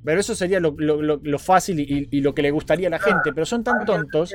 Pero 0.04 0.20
eso 0.20 0.34
sería 0.34 0.60
lo, 0.60 0.74
lo- 0.78 1.02
lo- 1.02 1.20
lo 1.22 1.38
fácil 1.38 1.80
y, 1.80 2.08
y 2.10 2.20
lo 2.20 2.34
que 2.34 2.42
le 2.42 2.50
gustaría 2.50 2.88
a 2.88 2.90
la 2.90 2.98
gente. 2.98 3.32
Pero 3.32 3.44
son 3.46 3.64
tan 3.64 3.84
tontos. 3.84 4.32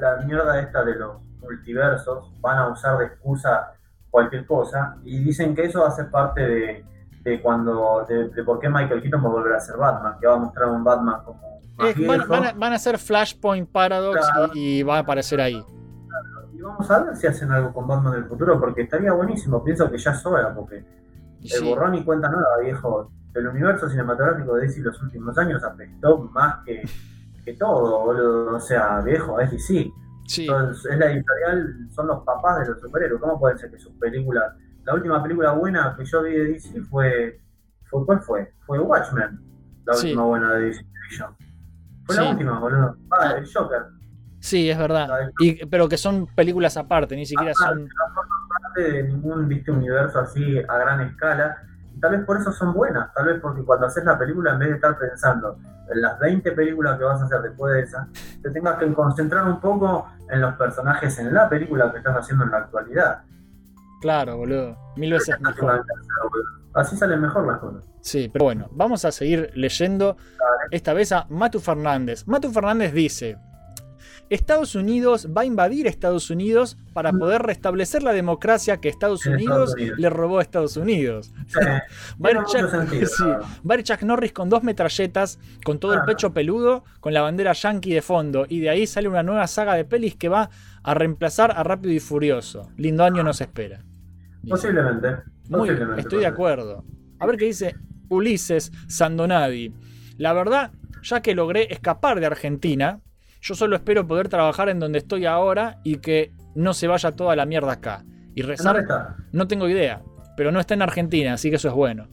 La, 0.00 0.16
la 0.16 0.24
mierda 0.24 0.60
esta 0.60 0.84
de 0.84 0.94
los 0.96 1.22
multiversos 1.40 2.32
van 2.40 2.58
a 2.58 2.68
usar 2.68 2.98
de 2.98 3.06
excusa 3.06 3.72
cualquier 4.10 4.46
cosa 4.46 4.96
y 5.04 5.18
dicen 5.18 5.54
que 5.54 5.64
eso 5.64 5.80
va 5.82 5.88
a 5.88 5.92
ser 5.92 6.10
parte 6.10 6.40
de, 6.46 6.84
de 7.30 7.42
cuando 7.42 8.04
de, 8.08 8.28
de 8.28 8.44
por 8.44 8.60
qué 8.60 8.68
Michael 8.68 9.02
Keaton 9.02 9.22
va 9.24 9.28
a 9.28 9.32
volver 9.32 9.52
a 9.54 9.60
ser 9.60 9.76
Batman, 9.76 10.14
que 10.20 10.26
va 10.26 10.34
a 10.34 10.38
mostrar 10.38 10.68
un 10.68 10.84
Batman 10.84 11.20
como 11.24 11.60
más 11.76 11.88
van, 11.88 11.94
viejo. 11.94 12.26
van 12.28 12.44
a, 12.44 12.52
van 12.52 12.72
a 12.72 12.76
hacer 12.76 12.98
Flashpoint 12.98 13.68
Paradox 13.70 14.20
Claro. 14.32 14.50
y, 14.54 14.78
y 14.78 14.82
va 14.82 14.96
a 14.96 15.00
aparecer 15.00 15.40
ahí. 15.40 15.62
Y 16.54 16.60
vamos 16.62 16.90
a 16.90 17.02
ver 17.02 17.16
si 17.16 17.26
hacen 17.26 17.50
algo 17.50 17.72
con 17.74 17.86
Batman 17.86 18.12
del 18.14 18.24
futuro, 18.26 18.58
porque 18.58 18.82
estaría 18.82 19.12
buenísimo. 19.12 19.62
Pienso 19.62 19.90
que 19.90 19.98
ya 19.98 20.12
es 20.12 20.24
hora, 20.24 20.54
porque 20.54 20.76
el 21.42 21.48
Sí. 21.48 21.68
borrón 21.68 21.94
y 21.96 22.04
cuenta 22.04 22.28
nueva, 22.30 22.58
viejo. 22.62 23.10
El 23.34 23.48
universo 23.48 23.88
cinematográfico 23.90 24.54
de 24.54 24.62
DC 24.62 24.80
los 24.80 25.02
últimos 25.02 25.36
años 25.36 25.62
apestó 25.62 26.18
más 26.32 26.64
que, 26.64 26.82
que 27.44 27.52
todo, 27.54 28.04
boludo. 28.04 28.56
O 28.56 28.60
sea, 28.60 29.00
viejo, 29.02 29.38
es 29.40 29.50
DC. 29.50 29.90
Sí. 30.26 30.46
Entonces, 30.46 30.90
es 30.90 30.98
la 30.98 31.06
editorial, 31.12 31.88
son 31.94 32.06
los 32.06 32.24
papás 32.24 32.60
de 32.60 32.68
los 32.72 32.80
superhéroes. 32.80 33.20
¿Cómo 33.20 33.38
puede 33.38 33.58
ser 33.58 33.70
que 33.70 33.78
sus 33.78 33.92
películas. 33.94 34.54
La 34.86 34.94
última 34.94 35.22
película 35.22 35.52
buena 35.52 35.94
que 35.96 36.04
yo 36.04 36.22
vi 36.22 36.32
de 36.32 36.44
DC 36.52 36.80
fue. 36.82 37.40
fue 37.90 38.06
¿Cuál 38.06 38.20
fue? 38.20 38.52
Fue 38.66 38.78
Watchmen. 38.78 39.40
La 39.84 39.94
Sí. 39.94 40.06
última 40.08 40.24
buena 40.24 40.52
de 40.54 40.60
DC. 40.66 40.84
Fue 42.04 42.14
Sí. 42.14 42.20
la 42.22 42.30
última, 42.30 42.58
boludo. 42.60 42.96
Ah, 43.10 43.34
el 43.36 43.46
Joker. 43.52 43.82
Sí, 44.40 44.70
es 44.70 44.78
verdad. 44.78 45.08
Y, 45.40 45.64
pero 45.66 45.88
que 45.88 45.96
son 45.96 46.26
películas 46.28 46.76
aparte, 46.76 47.16
ni 47.16 47.26
siquiera 47.26 47.52
Aparte, 47.52 47.80
son. 47.80 47.84
no 47.88 48.14
forman 48.14 48.48
parte 48.48 48.82
de 48.92 49.02
ningún 49.04 49.48
viste 49.48 49.70
universo 49.72 50.20
así 50.20 50.58
a 50.58 50.78
gran 50.78 51.00
escala. 51.00 51.56
Y 51.94 51.98
tal 52.00 52.12
vez 52.12 52.24
por 52.24 52.36
eso 52.36 52.52
son 52.52 52.72
buenas. 52.74 53.12
Tal 53.14 53.26
vez 53.26 53.40
porque 53.40 53.62
cuando 53.64 53.86
haces 53.86 54.04
la 54.04 54.16
película, 54.18 54.52
en 54.52 54.58
vez 54.60 54.68
de 54.68 54.74
estar 54.76 54.96
pensando 54.98 55.58
en 55.92 56.00
las 56.00 56.18
20 56.20 56.52
películas 56.52 56.98
que 56.98 57.04
vas 57.04 57.20
a 57.20 57.24
hacer 57.24 57.40
después 57.42 57.72
de 57.74 57.80
esa, 57.82 58.06
te 58.42 58.50
tengas 58.50 58.76
que 58.78 58.92
concentrar 58.92 59.44
un 59.46 59.60
poco 59.60 60.08
en 60.30 60.40
los 60.40 60.54
personajes 60.54 61.18
en 61.18 61.32
la 61.32 61.48
película 61.48 61.90
que 61.90 61.98
estás 61.98 62.16
haciendo 62.16 62.44
en 62.44 62.50
la 62.50 62.58
actualidad. 62.58 63.22
Claro, 64.06 64.36
boludo. 64.36 64.76
Mil 64.96 65.12
veces 65.12 65.34
mejor. 65.40 65.84
Así 66.74 66.96
salen 66.96 67.20
mejor 67.20 67.44
las 67.46 67.58
cosas. 67.58 67.82
Sí, 68.02 68.30
pero 68.32 68.44
bueno, 68.44 68.68
vamos 68.70 69.04
a 69.04 69.10
seguir 69.10 69.50
leyendo 69.54 70.16
esta 70.70 70.92
vez 70.92 71.10
a 71.10 71.26
Matu 71.28 71.58
Fernández. 71.58 72.24
Matu 72.28 72.52
Fernández 72.52 72.92
dice: 72.92 73.36
Estados 74.30 74.74
Unidos 74.76 75.26
va 75.36 75.40
a 75.42 75.44
invadir 75.44 75.86
Estados 75.88 76.30
Unidos 76.30 76.76
para 76.92 77.12
poder 77.12 77.42
restablecer 77.42 78.02
la 78.04 78.12
democracia 78.12 78.76
que 78.76 78.88
Estados 78.88 79.24
Unidos, 79.26 79.70
Estados 79.70 79.74
Unidos. 79.74 79.98
le 79.98 80.10
robó 80.10 80.38
a 80.38 80.42
Estados 80.42 80.76
Unidos. 80.76 81.32
tiene 81.52 81.82
Va 82.24 82.28
a 82.28 82.30
ir 82.32 82.38
mucho 82.40 82.58
Chuck- 82.58 82.70
sentido, 82.70 83.06
sí, 83.06 83.22
claro. 83.24 83.42
va 83.68 83.74
a 83.74 83.78
ir 83.78 83.82
Chuck 83.84 84.02
Norris 84.02 84.32
con 84.32 84.48
dos 84.48 84.62
metralletas, 84.62 85.38
con 85.64 85.78
todo 85.80 85.92
el 85.94 85.98
Claro. 86.00 86.12
pecho 86.12 86.32
peludo, 86.32 86.84
con 87.00 87.12
la 87.14 87.22
bandera 87.22 87.52
yankee 87.54 87.92
de 87.94 88.02
fondo, 88.02 88.46
y 88.48 88.60
de 88.60 88.70
ahí 88.70 88.86
sale 88.86 89.08
una 89.08 89.22
nueva 89.24 89.46
saga 89.48 89.74
de 89.74 89.84
pelis 89.84 90.14
que 90.16 90.28
va 90.28 90.50
a 90.82 90.94
reemplazar 90.94 91.52
a 91.56 91.62
Rápido 91.64 91.92
y 91.92 91.98
Furioso. 92.00 92.68
Lindo 92.76 93.02
año 93.04 93.22
nos 93.24 93.40
espera. 93.40 93.82
Posiblemente. 94.48 95.08
Muy 95.48 95.60
posiblemente, 95.60 96.00
estoy 96.02 96.20
de 96.20 96.26
acuerdo. 96.26 96.84
A 97.18 97.26
ver 97.26 97.36
qué 97.36 97.46
dice 97.46 97.76
Ulises 98.08 98.72
Sandonadi. 98.88 99.72
La 100.18 100.32
verdad, 100.32 100.72
ya 101.02 101.20
que 101.20 101.34
logré 101.34 101.72
escapar 101.72 102.20
de 102.20 102.26
Argentina, 102.26 103.00
yo 103.40 103.54
solo 103.54 103.76
espero 103.76 104.06
poder 104.06 104.28
trabajar 104.28 104.68
en 104.68 104.80
donde 104.80 104.98
estoy 104.98 105.26
ahora 105.26 105.78
y 105.84 105.98
que 105.98 106.32
no 106.54 106.74
se 106.74 106.88
vaya 106.88 107.12
toda 107.12 107.36
la 107.36 107.46
mierda 107.46 107.72
acá. 107.72 108.04
Y 108.34 108.42
¿Dónde 108.42 108.56
rezar, 108.56 108.76
está? 108.78 109.16
no 109.32 109.46
tengo 109.46 109.68
idea, 109.68 110.02
pero 110.36 110.52
no 110.52 110.60
está 110.60 110.74
en 110.74 110.82
Argentina, 110.82 111.34
así 111.34 111.50
que 111.50 111.56
eso 111.56 111.68
es 111.68 111.74
bueno. 111.74 112.08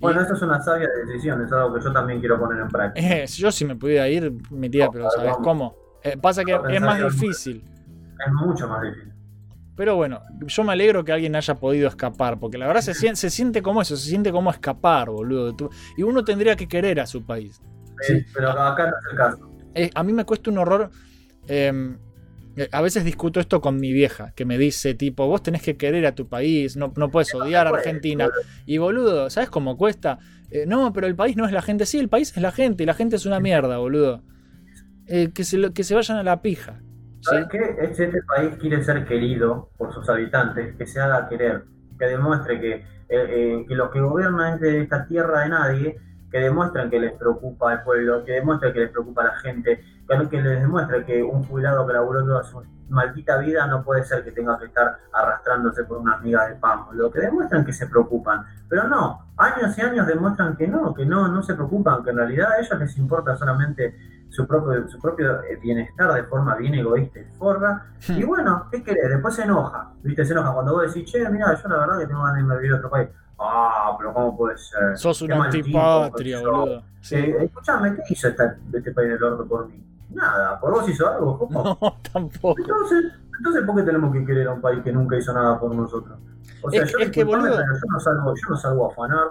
Bueno, 0.00 0.20
eso 0.20 0.34
es 0.34 0.42
una 0.42 0.60
sabia 0.62 0.88
decisión, 1.06 1.42
es 1.44 1.52
algo 1.52 1.74
que 1.74 1.80
yo 1.82 1.92
también 1.92 2.20
quiero 2.20 2.38
poner 2.38 2.62
en 2.62 2.68
práctica. 2.68 3.06
Eh, 3.06 3.26
yo 3.26 3.50
si 3.50 3.64
me 3.64 3.74
pudiera 3.74 4.08
ir, 4.08 4.32
me 4.50 4.70
tira, 4.70 4.88
pero 4.92 5.10
¿sabes 5.10 5.30
vamos. 5.32 5.44
cómo? 5.44 5.76
Eh, 6.04 6.16
pasa 6.16 6.44
que 6.44 6.56
es 6.70 6.80
más 6.80 7.02
difícil. 7.02 7.64
Es 8.24 8.32
mucho 8.32 8.68
más 8.68 8.82
difícil. 8.82 9.07
Pero 9.78 9.94
bueno, 9.94 10.20
yo 10.44 10.64
me 10.64 10.72
alegro 10.72 11.04
que 11.04 11.12
alguien 11.12 11.36
haya 11.36 11.54
podido 11.54 11.86
escapar, 11.88 12.40
porque 12.40 12.58
la 12.58 12.66
verdad 12.66 12.82
se 12.82 12.94
siente, 12.94 13.16
se 13.20 13.30
siente 13.30 13.62
como 13.62 13.80
eso, 13.80 13.96
se 13.96 14.08
siente 14.08 14.32
como 14.32 14.50
escapar, 14.50 15.08
boludo. 15.08 15.54
Y 15.96 16.02
uno 16.02 16.24
tendría 16.24 16.56
que 16.56 16.66
querer 16.66 16.98
a 16.98 17.06
su 17.06 17.24
país. 17.24 17.62
Sí, 18.00 18.14
pero 18.34 18.50
acá 18.50 18.90
no 18.90 18.96
es 18.98 19.04
el 19.12 19.16
caso. 19.16 19.50
Eh, 19.76 19.90
a 19.94 20.02
mí 20.02 20.12
me 20.12 20.24
cuesta 20.24 20.50
un 20.50 20.58
horror. 20.58 20.90
eh, 21.46 21.96
eh, 22.56 22.68
a 22.72 22.82
veces 22.82 23.04
discuto 23.04 23.38
esto 23.38 23.60
con 23.60 23.76
mi 23.78 23.92
vieja, 23.92 24.32
que 24.34 24.44
me 24.44 24.58
dice, 24.58 24.94
tipo, 24.94 25.28
vos 25.28 25.44
tenés 25.44 25.62
que 25.62 25.76
querer 25.76 26.04
a 26.06 26.14
tu 26.16 26.26
país, 26.28 26.76
no, 26.76 26.92
no 26.96 27.08
puedes 27.08 27.32
odiar 27.32 27.68
a 27.68 27.70
Argentina. 27.70 28.28
Y 28.66 28.78
boludo, 28.78 29.30
¿sabes 29.30 29.48
cómo 29.48 29.76
cuesta? 29.76 30.18
Eh, 30.50 30.64
no, 30.66 30.92
pero 30.92 31.06
el 31.06 31.14
país 31.14 31.36
no 31.36 31.46
es 31.46 31.52
la 31.52 31.62
gente. 31.62 31.86
Sí, 31.86 32.00
el 32.00 32.08
país 32.08 32.32
es 32.36 32.42
la 32.42 32.50
gente, 32.50 32.82
y 32.82 32.86
la 32.86 32.94
gente 32.94 33.14
es 33.14 33.26
una 33.26 33.38
mierda, 33.38 33.78
boludo. 33.78 34.24
Eh, 35.06 35.30
que, 35.32 35.44
se, 35.44 35.56
lo- 35.56 35.72
que 35.72 35.84
se 35.84 35.94
vayan 35.94 36.16
a 36.18 36.24
la 36.24 36.42
pija. 36.42 36.82
¿Sabes 37.20 37.48
qué? 37.50 37.90
Si 37.94 38.02
este 38.02 38.22
país 38.22 38.54
quiere 38.60 38.82
ser 38.82 39.04
querido 39.04 39.70
por 39.76 39.92
sus 39.92 40.08
habitantes, 40.08 40.76
que 40.76 40.86
se 40.86 41.00
haga 41.00 41.28
querer, 41.28 41.64
que 41.98 42.06
demuestre 42.06 42.60
que, 42.60 42.74
eh, 42.74 42.84
eh, 43.08 43.64
que 43.66 43.74
los 43.74 43.90
que 43.90 44.00
gobiernan 44.00 44.54
es 44.54 44.60
de 44.60 44.82
esta 44.82 45.06
tierra 45.06 45.40
de 45.40 45.48
nadie, 45.48 46.00
que 46.30 46.38
demuestren 46.40 46.90
que 46.90 47.00
les 47.00 47.12
preocupa 47.12 47.72
el 47.72 47.82
pueblo, 47.82 48.24
que 48.24 48.32
demuestren 48.32 48.72
que 48.72 48.80
les 48.80 48.90
preocupa 48.90 49.24
la 49.24 49.36
gente, 49.36 49.82
que, 50.06 50.28
que 50.28 50.42
les 50.42 50.60
demuestre 50.60 51.04
que 51.04 51.22
un 51.22 51.42
jubilado 51.44 51.86
que 51.86 51.92
laburó 51.94 52.24
toda 52.24 52.44
su 52.44 52.62
maldita 52.88 53.38
vida 53.38 53.66
no 53.66 53.82
puede 53.82 54.04
ser 54.04 54.24
que 54.24 54.32
tenga 54.32 54.58
que 54.58 54.66
estar 54.66 54.98
arrastrándose 55.12 55.84
por 55.84 55.98
una 55.98 56.16
miga 56.18 56.46
de 56.48 56.54
pan, 56.56 56.84
lo 56.92 57.10
que 57.10 57.20
demuestran 57.20 57.64
que 57.64 57.72
se 57.72 57.86
preocupan, 57.86 58.44
pero 58.68 58.88
no, 58.88 59.26
años 59.36 59.76
y 59.76 59.80
años 59.82 60.06
demuestran 60.06 60.56
que 60.56 60.66
no, 60.66 60.94
que 60.94 61.04
no, 61.04 61.28
no 61.28 61.42
se 61.42 61.54
preocupan, 61.54 62.02
que 62.02 62.10
en 62.10 62.16
realidad 62.16 62.52
a 62.52 62.60
ellos 62.60 62.78
les 62.78 62.96
importa 62.96 63.36
solamente 63.36 63.94
su 64.30 64.46
propio, 64.46 64.86
su 64.88 64.98
propio 65.00 65.42
eh, 65.42 65.56
bienestar 65.60 66.12
de 66.12 66.22
forma 66.24 66.54
bien 66.56 66.74
egoísta 66.74 67.20
y 67.20 67.24
forra. 67.38 67.86
Y 68.08 68.22
bueno, 68.24 68.66
¿qué 68.70 68.82
querés? 68.82 69.08
Después 69.10 69.34
se 69.34 69.42
enoja. 69.42 69.90
¿Viste? 70.02 70.24
Se 70.24 70.32
enoja 70.32 70.52
cuando 70.52 70.72
vos 70.74 70.82
decís, 70.94 71.10
che, 71.10 71.28
mira, 71.30 71.54
yo 71.54 71.68
la 71.68 71.78
verdad 71.78 71.98
que 71.98 72.06
tengo 72.06 72.20
ganas 72.20 72.34
de 72.36 72.40
irme 72.42 72.54
a 72.54 72.56
vivir 72.58 72.72
a 72.74 72.76
otro 72.76 72.90
país. 72.90 73.08
Ah, 73.40 73.94
pero 73.98 74.12
¿cómo 74.12 74.36
puede 74.36 74.58
ser? 74.58 74.96
Sos 74.98 75.18
tipo, 75.20 75.34
antipatria, 75.34 76.40
boludo. 76.40 76.82
Sí. 77.00 77.14
Eh, 77.16 77.44
escuchame, 77.44 77.94
¿qué 77.96 78.02
hizo 78.10 78.28
esta- 78.28 78.56
este 78.72 78.92
país 78.92 79.08
del 79.10 79.22
orto 79.22 79.46
por 79.46 79.68
mí? 79.68 79.82
Nada, 80.10 80.58
¿por 80.60 80.72
vos 80.72 80.88
hizo 80.88 81.08
algo? 81.08 81.38
¿Cómo? 81.48 81.62
No, 81.80 81.96
tampoco. 82.12 82.60
Entonces, 82.60 83.04
entonces, 83.38 83.62
¿por 83.64 83.76
qué 83.76 83.82
tenemos 83.84 84.12
que 84.12 84.24
querer 84.26 84.48
a 84.48 84.52
un 84.52 84.60
país 84.60 84.82
que 84.82 84.92
nunca 84.92 85.16
hizo 85.16 85.32
nada 85.32 85.58
por 85.60 85.72
nosotros? 85.74 86.18
O 86.62 86.70
sea, 86.70 86.82
Es- 86.82 86.92
yo, 86.92 86.98
es 86.98 87.10
que, 87.10 87.24
boludo- 87.24 87.56
yo 87.58 87.86
no 87.92 88.00
salgo, 88.00 88.34
yo 88.34 88.48
no 88.50 88.56
salgo 88.56 88.88
a 88.88 88.92
afanar, 88.92 89.28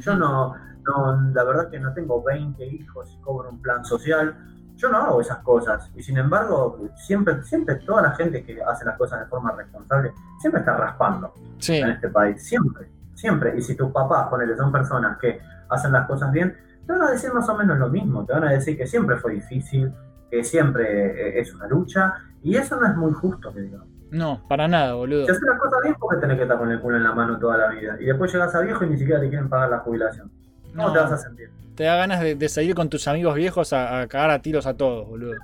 Yo 0.00 0.16
no, 0.16 0.54
no, 0.86 1.20
la 1.32 1.44
verdad 1.44 1.70
que 1.70 1.78
no 1.78 1.92
tengo 1.92 2.22
20 2.22 2.64
hijos 2.66 3.12
y 3.16 3.20
cobro 3.22 3.50
un 3.50 3.60
plan 3.62 3.84
social. 3.84 4.36
Yo 4.76 4.88
no 4.90 4.98
hago 4.98 5.20
esas 5.20 5.38
cosas. 5.38 5.90
Y 5.94 6.02
sin 6.02 6.18
embargo, 6.18 6.88
siempre, 6.96 7.42
siempre 7.44 7.76
toda 7.76 8.02
la 8.02 8.10
gente 8.12 8.44
que 8.44 8.60
hace 8.62 8.84
las 8.84 8.98
cosas 8.98 9.20
de 9.20 9.26
forma 9.26 9.52
responsable, 9.52 10.12
siempre 10.40 10.60
está 10.60 10.76
raspando 10.76 11.32
Sí. 11.58 11.76
en 11.76 11.90
este 11.90 12.08
país. 12.08 12.42
Siempre, 12.42 12.90
siempre. 13.14 13.56
Y 13.56 13.62
si 13.62 13.76
tus 13.76 13.90
papás, 13.92 14.28
ponele, 14.28 14.56
son 14.56 14.72
personas 14.72 15.16
que 15.18 15.40
hacen 15.68 15.92
las 15.92 16.06
cosas 16.06 16.32
bien, 16.32 16.56
te 16.86 16.92
van 16.92 17.02
a 17.02 17.10
decir 17.12 17.32
más 17.32 17.48
o 17.48 17.56
menos 17.56 17.78
lo 17.78 17.88
mismo. 17.88 18.24
Te 18.26 18.32
van 18.32 18.44
a 18.44 18.50
decir 18.50 18.76
que 18.76 18.86
siempre 18.86 19.16
fue 19.16 19.34
difícil, 19.34 19.92
que 20.30 20.42
siempre 20.42 21.38
eh, 21.38 21.40
es 21.40 21.54
una 21.54 21.68
lucha. 21.68 22.14
Y 22.42 22.56
eso 22.56 22.78
no 22.78 22.86
es 22.86 22.96
muy 22.96 23.12
justo, 23.12 23.52
que 23.54 23.60
digamos. 23.60 23.88
No, 24.14 24.46
para 24.48 24.68
nada, 24.68 24.94
boludo. 24.94 25.24
Si 25.24 25.30
haces 25.32 25.42
las 25.42 25.58
cosas 25.58 25.80
bien, 25.82 25.96
porque 25.98 26.20
tenés 26.20 26.36
que 26.36 26.42
estar 26.44 26.56
con 26.56 26.70
el 26.70 26.80
culo 26.80 26.96
en 26.98 27.02
la 27.02 27.12
mano 27.12 27.36
toda 27.38 27.56
la 27.58 27.68
vida. 27.70 27.96
Y 28.00 28.04
después 28.04 28.32
llegas 28.32 28.54
a 28.54 28.60
viejo 28.60 28.84
y 28.84 28.90
ni 28.90 28.96
siquiera 28.96 29.20
te 29.20 29.28
quieren 29.28 29.48
pagar 29.48 29.70
la 29.70 29.78
jubilación. 29.80 30.30
¿Cómo 30.76 30.86
No. 30.88 30.92
te 30.92 30.98
vas 31.00 31.12
a 31.12 31.18
sentir? 31.18 31.50
Te 31.74 31.82
da 31.84 31.96
ganas 31.96 32.20
de, 32.20 32.36
de 32.36 32.48
salir 32.48 32.74
con 32.76 32.88
tus 32.88 33.08
amigos 33.08 33.34
viejos 33.34 33.72
a, 33.72 34.02
a 34.02 34.06
cagar 34.06 34.30
a 34.30 34.40
tiros 34.40 34.66
a 34.66 34.76
todos, 34.76 35.08
boludo. 35.08 35.34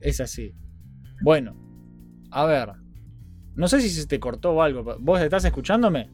Es 0.00 0.20
así. 0.20 0.54
Bueno, 1.22 1.54
a 2.30 2.44
ver. 2.44 2.72
No 3.54 3.68
sé 3.68 3.80
si 3.80 3.88
se 3.88 4.06
te 4.06 4.20
cortó 4.20 4.52
o 4.52 4.62
algo. 4.62 4.96
¿Vos 5.00 5.20
estás 5.22 5.44
escuchándome? 5.46 6.10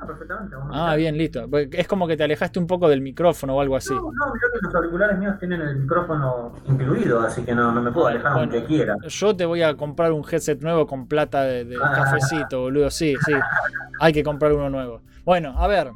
Ah, 0.00 0.06
perfectamente. 0.06 0.56
Ah, 0.72 0.94
bien, 0.96 1.16
listo. 1.16 1.48
Porque 1.50 1.70
Es 1.80 1.86
como 1.88 2.06
que 2.06 2.16
te 2.16 2.24
alejaste 2.24 2.58
un 2.58 2.66
poco 2.66 2.88
del 2.88 3.00
micrófono 3.00 3.54
o 3.56 3.60
algo 3.60 3.76
así. 3.76 3.94
No, 3.94 4.00
no, 4.02 4.10
mirá 4.34 4.46
que 4.52 4.58
los 4.62 4.74
auriculares 4.74 5.18
míos 5.18 5.36
tienen 5.38 5.60
el 5.60 5.76
micrófono 5.76 6.52
incluido, 6.66 7.20
así 7.20 7.42
que 7.42 7.54
no, 7.54 7.72
no 7.72 7.80
me 7.82 7.92
puedo 7.92 8.08
alejar 8.08 8.32
aunque 8.32 8.64
quiera. 8.64 8.96
Yo 9.06 9.34
te 9.36 9.44
voy 9.46 9.62
a 9.62 9.74
comprar 9.76 10.12
un 10.12 10.22
headset 10.30 10.60
nuevo 10.60 10.86
con 10.86 11.06
plata 11.08 11.42
de, 11.44 11.64
de 11.64 11.76
Ah. 11.82 11.92
cafecito, 11.94 12.60
boludo. 12.62 12.90
Sí, 12.90 13.14
sí. 13.24 13.32
Hay 14.00 14.12
que 14.12 14.22
comprar 14.22 14.52
uno 14.52 14.68
nuevo. 14.70 15.00
Bueno, 15.24 15.54
a 15.56 15.66
ver. 15.66 15.90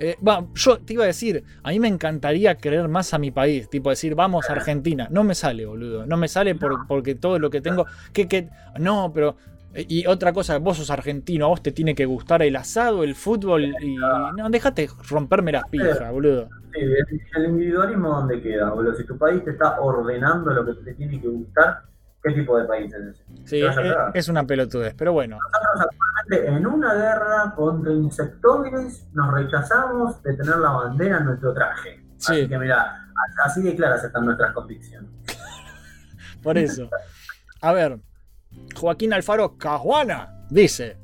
Eh, 0.00 0.16
va, 0.26 0.44
yo 0.54 0.78
te 0.80 0.94
iba 0.94 1.04
a 1.04 1.06
decir, 1.06 1.44
a 1.62 1.70
mí 1.70 1.78
me 1.78 1.86
encantaría 1.86 2.56
querer 2.56 2.88
más 2.88 3.14
a 3.14 3.18
mi 3.18 3.30
país, 3.30 3.70
tipo 3.70 3.90
decir, 3.90 4.16
vamos 4.16 4.50
a 4.50 4.54
Argentina. 4.54 5.06
No 5.08 5.22
me 5.22 5.36
sale, 5.36 5.66
boludo. 5.66 6.04
No 6.04 6.16
me 6.16 6.26
sale 6.26 6.56
por- 6.56 6.86
porque 6.88 7.14
todo 7.14 7.38
lo 7.38 7.48
que 7.48 7.60
tengo. 7.60 7.86
Que, 8.12 8.26
que, 8.26 8.48
no, 8.80 9.12
pero. 9.14 9.36
Y 9.76 10.06
otra 10.06 10.32
cosa, 10.32 10.58
vos 10.58 10.76
sos 10.76 10.90
argentino, 10.90 11.46
a 11.46 11.48
vos 11.48 11.62
te 11.62 11.72
tiene 11.72 11.94
que 11.94 12.06
gustar 12.06 12.42
el 12.42 12.54
asado, 12.54 13.02
el 13.02 13.14
fútbol 13.14 13.74
y. 13.82 13.96
No, 13.96 14.48
déjate 14.50 14.88
romperme 15.08 15.52
las 15.52 15.68
pijas, 15.68 16.10
boludo. 16.12 16.48
Sí, 16.72 16.80
el, 17.36 17.44
individualismo 17.44 18.08
dónde 18.08 18.40
queda, 18.40 18.70
boludo. 18.70 18.94
Si 18.94 19.04
tu 19.04 19.18
país 19.18 19.44
te 19.44 19.50
está 19.50 19.80
ordenando 19.80 20.52
lo 20.52 20.64
que 20.64 20.74
te 20.84 20.94
tiene 20.94 21.20
que 21.20 21.28
gustar, 21.28 21.82
¿qué 22.22 22.32
tipo 22.32 22.56
de 22.56 22.64
país 22.66 22.92
es 22.94 23.02
ese? 23.02 23.24
Sí, 23.44 23.62
es, 24.14 24.28
una 24.28 24.44
pelotudez, 24.44 24.94
pero 24.94 25.12
bueno. 25.12 25.38
Nosotros 25.38 25.88
actualmente 25.90 26.56
en 26.56 26.66
una 26.66 26.94
guerra 26.94 27.52
contra 27.56 27.92
insectóides 27.92 29.08
nos 29.12 29.34
rechazamos 29.34 30.22
de 30.22 30.36
tener 30.36 30.56
la 30.56 30.70
bandera 30.70 31.18
en 31.18 31.24
nuestro 31.24 31.52
traje. 31.52 32.00
Así 32.18 32.48
que 32.48 32.58
mirá, 32.58 33.08
así 33.44 33.60
de 33.62 33.74
claras 33.74 34.04
están 34.04 34.24
nuestras 34.24 34.52
convicciones. 34.52 35.10
Por 36.42 36.58
eso. 36.58 36.88
A 37.60 37.72
ver, 37.72 37.98
Joaquín 38.74 39.12
Alfaro 39.12 39.56
Cajuana 39.56 40.46
dice: 40.50 40.96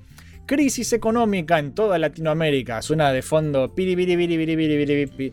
Crisis 0.51 0.93
económica 0.93 1.61
en 1.61 1.75
toda 1.75 1.97
Latinoamérica. 1.97 2.83
Suena 2.83 3.13
de 3.13 3.23
fondo. 3.23 3.73
piri, 3.73 3.95
piri, 3.95 4.17
piri. 4.17 5.33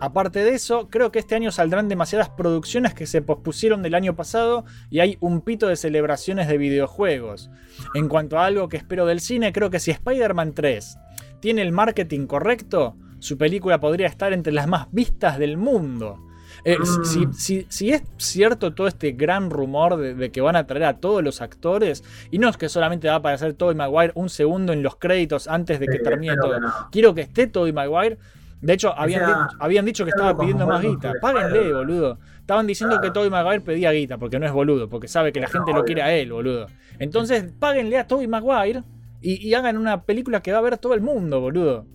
Aparte 0.00 0.44
de 0.44 0.54
eso, 0.54 0.88
creo 0.88 1.10
que 1.10 1.18
este 1.18 1.34
año 1.34 1.50
saldrán 1.50 1.88
demasiadas 1.88 2.28
producciones 2.30 2.94
que 2.94 3.06
se 3.06 3.22
pospusieron 3.22 3.82
del 3.82 3.96
año 3.96 4.14
pasado 4.14 4.64
y 4.88 5.00
hay 5.00 5.16
un 5.18 5.40
pito 5.40 5.66
de 5.66 5.74
celebraciones 5.74 6.46
de 6.46 6.58
videojuegos. 6.58 7.50
En 7.94 8.08
cuanto 8.08 8.38
a 8.38 8.46
algo 8.46 8.68
que 8.68 8.76
espero 8.76 9.04
del 9.04 9.18
cine, 9.18 9.52
creo 9.52 9.68
que 9.68 9.80
si 9.80 9.90
Spider-Man 9.90 10.54
3 10.54 10.96
tiene 11.40 11.62
el 11.62 11.72
marketing 11.72 12.28
correcto, 12.28 12.96
su 13.18 13.36
película 13.38 13.80
podría 13.80 14.06
estar 14.06 14.32
entre 14.32 14.52
las 14.52 14.68
más 14.68 14.86
vistas 14.92 15.40
del 15.40 15.56
mundo. 15.56 16.20
Eh, 16.68 16.78
si, 17.04 17.26
si- 17.32 17.66
si 17.68 17.90
es 17.92 18.02
cierto 18.16 18.74
todo 18.74 18.88
este 18.88 19.12
gran 19.12 19.50
rumor 19.50 19.96
de, 19.96 20.14
de 20.14 20.32
que 20.32 20.40
van 20.40 20.56
a 20.56 20.66
traer 20.66 20.84
a 20.84 20.94
todos 20.98 21.22
los 21.22 21.40
actores, 21.40 22.02
y 22.32 22.38
no 22.38 22.48
es 22.48 22.56
que 22.56 22.68
solamente 22.68 23.06
va 23.06 23.14
a 23.14 23.18
aparecer 23.18 23.54
Tobey 23.54 23.76
Maguire 23.76 24.10
un 24.16 24.28
segundo 24.28 24.72
en 24.72 24.82
los 24.82 24.96
créditos 24.96 25.46
antes 25.46 25.78
de 25.78 25.86
que 25.86 25.98
Sí, 25.98 26.02
termine 26.02 26.34
todo. 26.36 26.54
que 26.54 26.60
no. 26.60 26.72
Quiero 26.90 27.14
que 27.14 27.20
esté 27.20 27.46
Tobey 27.46 27.72
Maguire. 27.72 28.18
De 28.60 28.72
hecho, 28.72 28.92
habían, 28.98 29.26
sea- 29.26 29.48
di- 29.50 29.56
habían 29.60 29.84
dicho 29.84 30.02
que 30.04 30.10
estaba 30.10 30.36
pidiendo 30.36 30.66
más 30.66 30.82
guita. 30.82 31.12
Páguenle, 31.20 31.72
boludo. 31.72 32.18
Estaban 32.40 32.66
diciendo 32.66 33.00
que 33.00 33.10
Tobey 33.12 33.30
Maguire 33.30 33.60
pedía 33.60 33.92
guita, 33.92 34.18
porque 34.18 34.38
no 34.40 34.46
es 34.46 34.52
boludo, 34.52 34.88
porque 34.88 35.06
sabe 35.08 35.32
que 35.32 35.40
la 35.40 35.46
gente 35.48 35.72
lo 35.72 35.84
quiere 35.84 36.02
a 36.02 36.12
él, 36.16 36.32
boludo. 36.32 36.66
Entonces, 36.98 37.52
páguenle 37.60 37.98
a 37.98 38.06
Tobey 38.08 38.26
Maguire 38.26 38.82
y, 39.20 39.46
y 39.46 39.54
hagan 39.54 39.76
una 39.76 40.02
película 40.02 40.42
que 40.42 40.50
va 40.52 40.58
a 40.58 40.62
ver 40.62 40.78
todo 40.78 40.94
el 40.94 41.00
mundo, 41.00 41.40
boludo. 41.40 41.86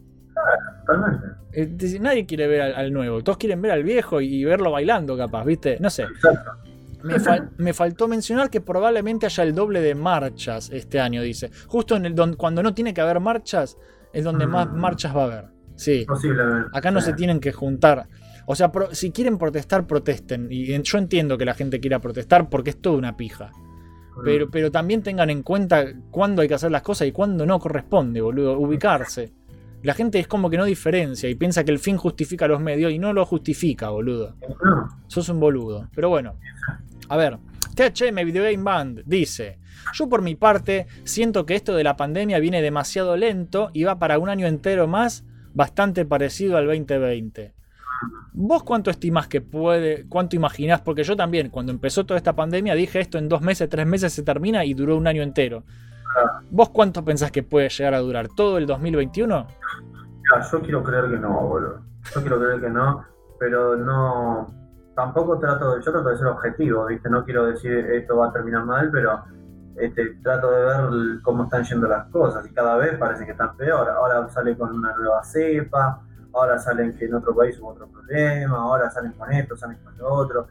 Totalmente. 0.85 1.27
Eh, 1.53 1.99
nadie 1.99 2.25
quiere 2.25 2.47
ver 2.47 2.61
al, 2.61 2.75
al 2.75 2.93
nuevo, 2.93 3.23
todos 3.23 3.37
quieren 3.37 3.61
ver 3.61 3.71
al 3.71 3.83
viejo 3.83 4.21
y, 4.21 4.43
verlo 4.45 4.71
bailando, 4.71 5.17
capaz, 5.17 5.43
¿viste? 5.45 5.77
No 5.79 5.89
sé. 5.89 6.05
Me, 7.03 7.15
fal- 7.15 7.49
me 7.57 7.73
faltó 7.73 8.07
mencionar 8.07 8.49
que 8.49 8.61
probablemente 8.61 9.25
haya 9.25 9.43
el 9.43 9.55
doble 9.55 9.81
de 9.81 9.95
marchas 9.95 10.69
este 10.71 10.99
año, 10.99 11.21
dice. 11.21 11.49
Justo 11.67 11.95
en 11.95 12.05
el 12.05 12.15
don- 12.15 12.35
cuando 12.35 12.61
no 12.63 12.73
tiene 12.73 12.93
que 12.93 13.01
haber 13.01 13.19
marchas, 13.19 13.77
es 14.13 14.23
donde 14.23 14.45
más 14.47 14.71
marchas 14.71 15.15
va 15.15 15.21
a 15.21 15.25
haber. 15.25 15.45
Sí. 15.75 16.05
Acá 16.73 16.91
no 16.91 17.01
se 17.01 17.13
tienen 17.13 17.39
que 17.39 17.51
juntar. 17.51 18.07
O 18.45 18.55
sea, 18.55 18.71
si 18.91 19.11
quieren 19.11 19.37
protestar, 19.37 19.87
protesten. 19.87 20.47
Y 20.51 20.79
yo 20.83 20.97
entiendo 20.97 21.37
que 21.37 21.45
la 21.45 21.53
gente 21.55 21.79
quiera 21.79 21.99
protestar 21.99 22.49
porque 22.49 22.71
es 22.71 22.81
toda 22.81 22.97
una 22.97 23.17
pija. 23.17 23.51
Pero, 24.23 24.51
pero 24.51 24.69
también 24.69 25.01
tengan 25.01 25.29
en 25.29 25.41
cuenta 25.41 25.85
cuándo 26.11 26.41
hay 26.43 26.47
que 26.47 26.53
hacer 26.53 26.69
las 26.69 26.81
cosas 26.83 27.07
y 27.07 27.11
cuándo 27.11 27.45
no 27.45 27.57
corresponde, 27.59 28.21
boludo. 28.21 28.59
Ubicarse. 28.59 29.31
La 29.83 29.93
gente 29.93 30.19
es 30.19 30.27
como 30.27 30.49
que 30.49 30.57
no 30.57 30.65
diferencia 30.65 31.29
y 31.29 31.35
piensa 31.35 31.63
que 31.63 31.71
el 31.71 31.79
fin 31.79 31.97
justifica 31.97 32.47
los 32.47 32.61
medios 32.61 32.91
y 32.91 32.99
no 32.99 33.13
lo 33.13 33.25
justifica, 33.25 33.89
boludo. 33.89 34.35
Sos 35.07 35.29
un 35.29 35.39
boludo. 35.39 35.89
Pero 35.95 36.09
bueno. 36.09 36.35
A 37.09 37.17
ver. 37.17 37.37
THM 37.75 38.15
Video 38.25 38.43
Game 38.43 38.63
Band 38.63 39.03
dice. 39.05 39.57
Yo 39.93 40.07
por 40.07 40.21
mi 40.21 40.35
parte 40.35 40.87
siento 41.03 41.45
que 41.45 41.55
esto 41.55 41.75
de 41.75 41.83
la 41.83 41.97
pandemia 41.97 42.39
viene 42.39 42.61
demasiado 42.61 43.17
lento 43.17 43.71
y 43.73 43.83
va 43.83 43.97
para 43.97 44.19
un 44.19 44.29
año 44.29 44.47
entero 44.47 44.87
más 44.87 45.23
bastante 45.53 46.05
parecido 46.05 46.57
al 46.57 46.67
2020. 46.67 47.53
¿Vos 48.33 48.63
cuánto 48.63 48.89
estimás 48.89 49.27
que 49.27 49.41
puede, 49.41 50.05
cuánto 50.07 50.35
imaginás? 50.35 50.81
Porque 50.81 51.03
yo 51.03 51.15
también, 51.15 51.49
cuando 51.49 51.71
empezó 51.71 52.05
toda 52.05 52.17
esta 52.17 52.35
pandemia, 52.35 52.75
dije 52.75 52.99
esto 52.99 53.17
en 53.17 53.29
dos 53.29 53.41
meses, 53.41 53.69
tres 53.69 53.85
meses 53.85 54.13
se 54.13 54.23
termina 54.23 54.63
y 54.65 54.73
duró 54.73 54.97
un 54.97 55.07
año 55.07 55.21
entero. 55.21 55.63
¿Vos 56.49 56.69
cuánto 56.69 57.03
pensás 57.03 57.31
que 57.31 57.43
puede 57.43 57.69
llegar 57.69 57.93
a 57.93 57.99
durar? 57.99 58.27
¿Todo 58.35 58.57
el 58.57 58.65
2021? 58.65 59.47
Mira, 59.85 60.49
yo 60.51 60.61
quiero 60.61 60.83
creer 60.83 61.09
que 61.09 61.17
no, 61.17 61.47
boludo. 61.47 61.81
Yo 62.13 62.21
quiero 62.21 62.39
creer 62.39 62.61
que 62.61 62.69
no, 62.69 63.05
pero 63.39 63.75
no. 63.75 64.47
Tampoco 64.95 65.39
trato 65.39 65.75
de. 65.75 65.81
Yo 65.81 65.91
trato 65.91 66.09
de 66.09 66.17
ser 66.17 66.27
objetivo, 66.27 66.85
¿viste? 66.85 67.09
No 67.09 67.23
quiero 67.23 67.45
decir 67.45 67.71
esto 67.71 68.17
va 68.17 68.27
a 68.27 68.33
terminar 68.33 68.65
mal, 68.65 68.89
pero 68.91 69.23
este, 69.75 70.15
trato 70.21 70.51
de 70.51 70.65
ver 70.65 71.21
cómo 71.23 71.45
están 71.45 71.63
yendo 71.63 71.87
las 71.87 72.07
cosas 72.09 72.45
y 72.45 72.53
cada 72.53 72.75
vez 72.75 72.97
parece 72.97 73.25
que 73.25 73.31
están 73.31 73.55
peor. 73.55 73.89
Ahora 73.89 74.27
sale 74.29 74.57
con 74.57 74.73
una 74.73 74.95
nueva 74.95 75.23
cepa, 75.23 76.01
ahora 76.33 76.59
salen 76.59 76.95
que 76.97 77.05
en 77.05 77.15
otro 77.15 77.35
país 77.35 77.57
hubo 77.59 77.69
otro 77.69 77.87
problema, 77.87 78.57
ahora 78.57 78.89
salen 78.89 79.13
con 79.13 79.31
esto, 79.31 79.55
salen 79.55 79.77
con 79.83 79.97
lo 79.97 80.13
otro. 80.13 80.47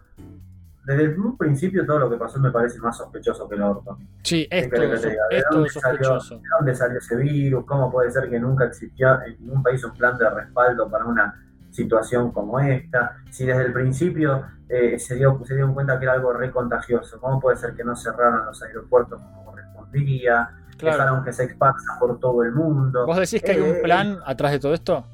Desde 0.97 1.19
un 1.19 1.37
principio 1.37 1.87
todo 1.87 1.99
lo 2.01 2.11
que 2.11 2.17
pasó 2.17 2.39
me 2.41 2.51
parece 2.51 2.79
más 2.81 2.97
sospechoso 2.97 3.49
que 3.49 3.55
el 3.55 3.63
orto. 3.63 3.97
Sí, 4.23 4.47
¿Qué 4.51 4.59
es 4.59 4.69
que 4.69 4.79
¿De 4.81 4.87
todo 4.89 5.59
dónde 5.59 5.71
salió- 5.71 5.71
sospechoso. 5.71 6.35
¿De 6.37 6.49
dónde 6.59 6.75
salió 6.75 6.99
ese 6.99 7.17
virus? 7.17 7.65
¿Cómo 7.65 7.91
puede 7.93 8.11
ser 8.11 8.29
que 8.29 8.41
nunca 8.41 8.65
existió 8.65 9.23
en 9.23 9.37
ningún 9.41 9.63
país 9.63 9.85
un 9.85 9.93
plan 9.93 10.19
de 10.19 10.29
respaldo 10.29 10.91
para 10.91 11.05
una 11.05 11.35
situación 11.71 12.33
como 12.33 12.59
esta? 12.61 13.17
Si 13.31 13.47
desde 13.47 13.67
el 13.67 13.73
principio 13.73 14.45
eh, 14.69 14.99
se, 14.99 15.15
dio, 15.17 15.41
se 15.45 15.55
dieron 15.55 15.75
cuenta 15.75 15.99
que 15.99 16.05
era 16.07 16.15
algo 16.15 16.33
re 16.33 16.51
contagioso, 16.51 17.21
¿cómo 17.21 17.39
puede 17.41 17.57
ser 17.57 17.75
que 17.75 17.85
no 17.85 17.95
cerraron 17.95 18.47
los 18.47 18.63
aeropuertos 18.63 19.21
como 19.21 19.45
correspondía? 19.45 20.51
Claro. 20.77 20.97
Dejaron 20.97 21.25
que 21.25 21.33
se 21.33 21.45
expansa 21.45 21.99
por 22.01 22.19
todo 22.19 22.43
el 22.43 22.53
mundo. 22.53 23.05
¿Vos 23.07 23.17
decís 23.19 23.43
que 23.43 23.53
hay 23.53 23.59
Eh, 23.59 23.73
un 23.77 23.83
plan 23.83 24.19
atrás 24.25 24.53
de 24.53 24.59
todo 24.59 24.73
esto? 24.75 25.05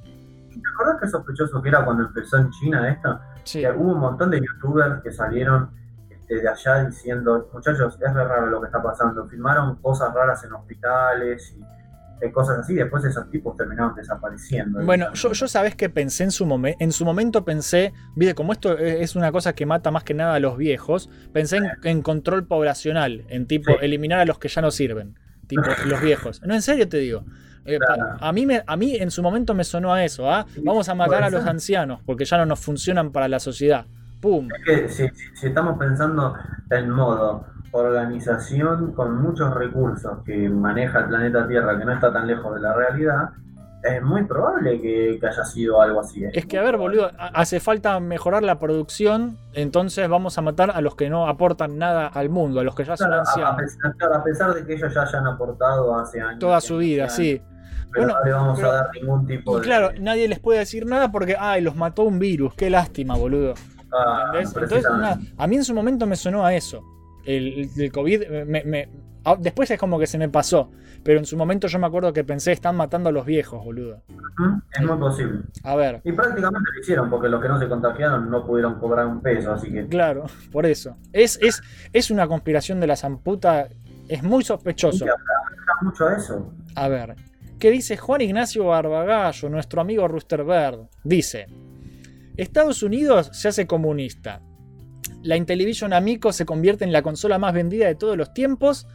¿Te 0.50 0.60
acordás 0.74 1.00
qué 1.02 1.08
sospechoso 1.08 1.60
que 1.60 1.68
era 1.68 1.84
cuando 1.84 2.04
empezó 2.04 2.36
en 2.38 2.50
China 2.50 2.88
esto? 2.88 3.20
Que 3.60 3.70
hubo 3.70 3.92
un 3.92 4.00
montón 4.00 4.30
de 4.30 4.40
youtubers 4.40 5.02
que 5.02 5.12
salieron 5.12 5.70
este, 6.10 6.40
de 6.40 6.48
allá 6.48 6.84
diciendo, 6.84 7.48
muchachos, 7.52 7.98
es 8.00 8.14
re 8.14 8.24
raro 8.24 8.46
lo 8.46 8.60
que 8.60 8.66
está 8.66 8.82
pasando. 8.82 9.26
Filmaron 9.28 9.76
cosas 9.76 10.12
raras 10.14 10.42
en 10.44 10.52
hospitales 10.52 11.54
y 11.56 11.62
eh, 12.24 12.32
cosas 12.32 12.58
así. 12.58 12.74
Después 12.74 13.04
esos 13.04 13.30
tipos 13.30 13.56
terminaron 13.56 13.94
desapareciendo. 13.94 14.82
Bueno, 14.84 15.12
yo, 15.12 15.32
yo 15.32 15.48
sabés 15.48 15.74
que 15.76 15.88
pensé 15.88 16.24
en 16.24 16.30
su 16.30 16.46
momento. 16.46 16.78
En 16.80 16.92
su 16.92 17.04
momento 17.04 17.44
pensé, 17.44 17.92
viste, 18.14 18.34
como 18.34 18.52
esto 18.52 18.76
e- 18.78 19.02
es 19.02 19.16
una 19.16 19.32
cosa 19.32 19.54
que 19.54 19.66
mata 19.66 19.90
más 19.90 20.04
que 20.04 20.14
nada 20.14 20.34
a 20.34 20.40
los 20.40 20.56
viejos, 20.56 21.10
pensé 21.32 21.58
en, 21.58 21.70
en 21.84 22.02
control 22.02 22.46
poblacional, 22.46 23.24
en 23.28 23.46
tipo 23.46 23.78
eliminar 23.80 24.20
a 24.20 24.24
los 24.24 24.38
que 24.38 24.48
ya 24.48 24.62
no 24.62 24.70
sirven. 24.70 25.18
Tipo, 25.46 25.62
los 25.86 26.00
viejos. 26.00 26.42
No, 26.42 26.54
en 26.54 26.62
serio 26.62 26.88
te 26.88 26.96
digo. 26.98 27.24
Eh, 27.66 27.78
a, 28.20 28.32
mí 28.32 28.46
me, 28.46 28.62
a 28.66 28.76
mí 28.76 28.96
en 28.96 29.10
su 29.10 29.22
momento 29.22 29.54
me 29.54 29.64
sonó 29.64 29.92
a 29.92 30.04
eso, 30.04 30.30
¿ah? 30.30 30.46
Vamos 30.62 30.88
a 30.88 30.94
matar 30.94 31.24
a 31.24 31.30
los 31.30 31.44
ancianos 31.46 32.00
porque 32.04 32.24
ya 32.24 32.38
no 32.38 32.46
nos 32.46 32.60
funcionan 32.60 33.10
para 33.10 33.28
la 33.28 33.40
sociedad. 33.40 33.86
¡Pum! 34.20 34.48
Es 34.54 34.64
que 34.64 35.10
si, 35.34 35.46
estamos 35.46 35.78
pensando 35.78 36.34
en 36.70 36.90
modo 36.90 37.44
organización 37.72 38.92
con 38.92 39.20
muchos 39.20 39.52
recursos 39.54 40.18
que 40.24 40.48
maneja 40.48 41.00
el 41.00 41.06
planeta 41.06 41.46
Tierra, 41.46 41.78
que 41.78 41.84
no 41.84 41.92
está 41.92 42.12
tan 42.12 42.26
lejos 42.26 42.54
de 42.54 42.60
la 42.60 42.72
realidad, 42.74 43.30
es 43.82 44.02
muy 44.02 44.24
probable 44.24 44.80
que, 44.80 45.18
que 45.20 45.26
haya 45.26 45.44
sido 45.44 45.80
algo 45.80 46.00
así. 46.00 46.24
¿eh? 46.24 46.30
Es 46.32 46.46
que, 46.46 46.58
a 46.58 46.62
ver, 46.62 46.76
boludo, 46.76 47.10
hace 47.18 47.60
falta 47.60 47.98
mejorar 48.00 48.42
la 48.42 48.58
producción, 48.58 49.38
entonces 49.52 50.08
vamos 50.08 50.36
a 50.38 50.42
matar 50.42 50.70
a 50.70 50.80
los 50.80 50.96
que 50.96 51.08
no 51.10 51.28
aportan 51.28 51.78
nada 51.78 52.06
al 52.06 52.28
mundo, 52.30 52.60
a 52.60 52.64
los 52.64 52.74
que 52.74 52.84
ya 52.84 52.96
son 52.96 53.12
a, 53.12 53.20
ancianos. 53.20 53.56
pesar, 53.56 54.12
a 54.12 54.24
pesar 54.24 54.54
de 54.54 54.66
que 54.66 54.74
ellos 54.74 54.92
ya 54.92 55.02
hayan 55.02 55.26
aportado 55.26 55.94
hace 55.96 56.20
años. 56.20 56.38
Toda 56.40 56.60
su 56.60 56.78
vida, 56.78 57.04
años, 57.04 57.14
sí. 57.14 57.42
Pero 57.96 58.06
Bueno, 58.08 58.18
no 58.20 58.24
le 58.26 58.32
vamos 58.32 58.58
pero- 58.58 58.70
a 58.70 58.74
dar 58.74 58.90
ningún 58.94 59.26
tipo 59.26 59.52
Y 59.56 59.60
de. 59.60 59.62
claro, 59.66 59.90
nadie 60.00 60.28
les 60.28 60.38
puede 60.38 60.58
decir 60.60 60.84
nada 60.86 61.10
porque, 61.10 61.36
ay, 61.38 61.62
los 61.62 61.74
mató 61.76 62.02
un 62.04 62.18
virus, 62.18 62.54
qué 62.54 62.68
lástima, 62.70 63.16
boludo. 63.16 63.54
Ah. 63.92 64.32
Entonces, 64.38 64.82
nada, 64.84 65.18
a 65.36 65.46
mí 65.46 65.56
en 65.56 65.64
su 65.64 65.74
momento 65.74 66.06
me 66.06 66.16
sonó 66.16 66.44
a 66.44 66.54
eso. 66.54 66.82
El, 67.24 67.70
el 67.76 67.90
COVID, 67.92 68.22
eh, 68.22 68.44
me- 68.44 68.64
me- 68.64 68.88
después 69.40 69.68
es 69.70 69.78
como 69.80 69.98
que 69.98 70.06
se 70.06 70.18
me 70.18 70.28
pasó, 70.28 70.70
pero 71.02 71.18
en 71.18 71.24
su 71.24 71.36
momento 71.36 71.66
yo 71.66 71.78
me 71.80 71.86
acuerdo 71.86 72.12
que 72.12 72.22
pensé, 72.22 72.52
están 72.52 72.76
matando 72.76 73.08
a 73.08 73.12
los 73.12 73.24
viejos, 73.26 73.64
boludo. 73.64 74.02
Es 74.78 74.84
muy 74.86 74.98
posible. 74.98 75.40
A 75.64 75.74
ver, 75.74 76.00
Y 76.04 76.12
prácticamente 76.12 76.70
lo 76.72 76.80
hicieron, 76.80 77.10
porque 77.10 77.28
los 77.28 77.40
que 77.42 77.48
no 77.48 77.58
se 77.58 77.68
contagiaron 77.68 78.30
no 78.30 78.46
pudieron 78.46 78.78
cobrar 78.78 79.06
un 79.06 79.20
peso, 79.22 79.52
así 79.52 79.72
que. 79.72 79.86
claro, 79.88 80.26
por 80.52 80.66
eso. 80.66 80.96
Es, 81.12 81.38
es, 81.42 81.60
es 81.92 82.10
una 82.10 82.28
conspiración 82.28 82.78
de 82.78 82.86
la 82.86 82.96
zamputa, 82.96 83.68
es 84.08 84.22
muy 84.22 84.44
sospechoso. 84.44 85.04
Sí, 85.04 85.10
aplica 85.10 85.72
mucho 85.82 86.06
a 86.06 86.14
eso. 86.16 86.52
A 86.76 86.86
ver, 86.88 87.16
¿qué 87.58 87.70
dice 87.70 87.96
Juan 87.96 88.20
Ignacio 88.20 88.64
Barbagallo, 88.64 89.48
nuestro 89.48 89.80
amigo 89.80 90.08
Rooster 90.08 90.44
Bird? 90.44 90.88
Dice, 91.04 91.46
Estados 92.36 92.82
Unidos 92.82 93.30
se 93.32 93.48
hace 93.48 93.66
comunista. 93.66 94.42
La 95.22 95.36
Intellivision 95.36 95.92
Amico 95.92 96.32
se 96.32 96.46
convierte 96.46 96.84
en 96.84 96.92
la 96.92 97.02
consola 97.02 97.38
más 97.38 97.54
vendida 97.54 97.86
de 97.86 97.94
todos 97.94 98.16
los 98.16 98.32
tiempos. 98.32 98.86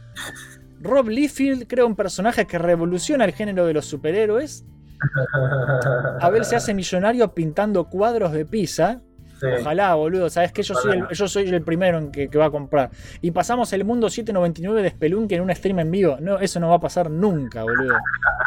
Rob 0.80 1.08
Liefeld 1.08 1.66
crea 1.66 1.84
un 1.84 1.96
personaje 1.96 2.46
que 2.46 2.58
revoluciona 2.58 3.24
el 3.24 3.32
género 3.32 3.66
de 3.66 3.74
los 3.74 3.86
superhéroes. 3.86 4.64
Abel 6.20 6.44
se 6.44 6.56
hace 6.56 6.74
millonario 6.74 7.34
pintando 7.34 7.88
cuadros 7.88 8.32
de 8.32 8.46
pizza. 8.46 9.02
Sí. 9.42 9.48
Ojalá, 9.60 9.94
boludo. 9.96 10.30
Sabes 10.30 10.52
que 10.52 10.62
yo 10.62 10.74
soy, 10.74 10.98
el, 10.98 11.08
yo 11.10 11.26
soy 11.26 11.48
el 11.48 11.62
primero 11.62 11.98
en 11.98 12.12
que, 12.12 12.28
que 12.28 12.38
va 12.38 12.46
a 12.46 12.50
comprar. 12.50 12.90
Y 13.20 13.32
pasamos 13.32 13.72
el 13.72 13.84
mundo 13.84 14.08
799 14.08 14.82
de 14.82 14.90
Spelunky 14.90 15.34
en 15.34 15.40
un 15.40 15.52
stream 15.52 15.80
en 15.80 15.90
vivo. 15.90 16.16
No, 16.20 16.38
eso 16.38 16.60
no 16.60 16.68
va 16.68 16.76
a 16.76 16.80
pasar 16.80 17.10
nunca, 17.10 17.64
boludo. 17.64 17.96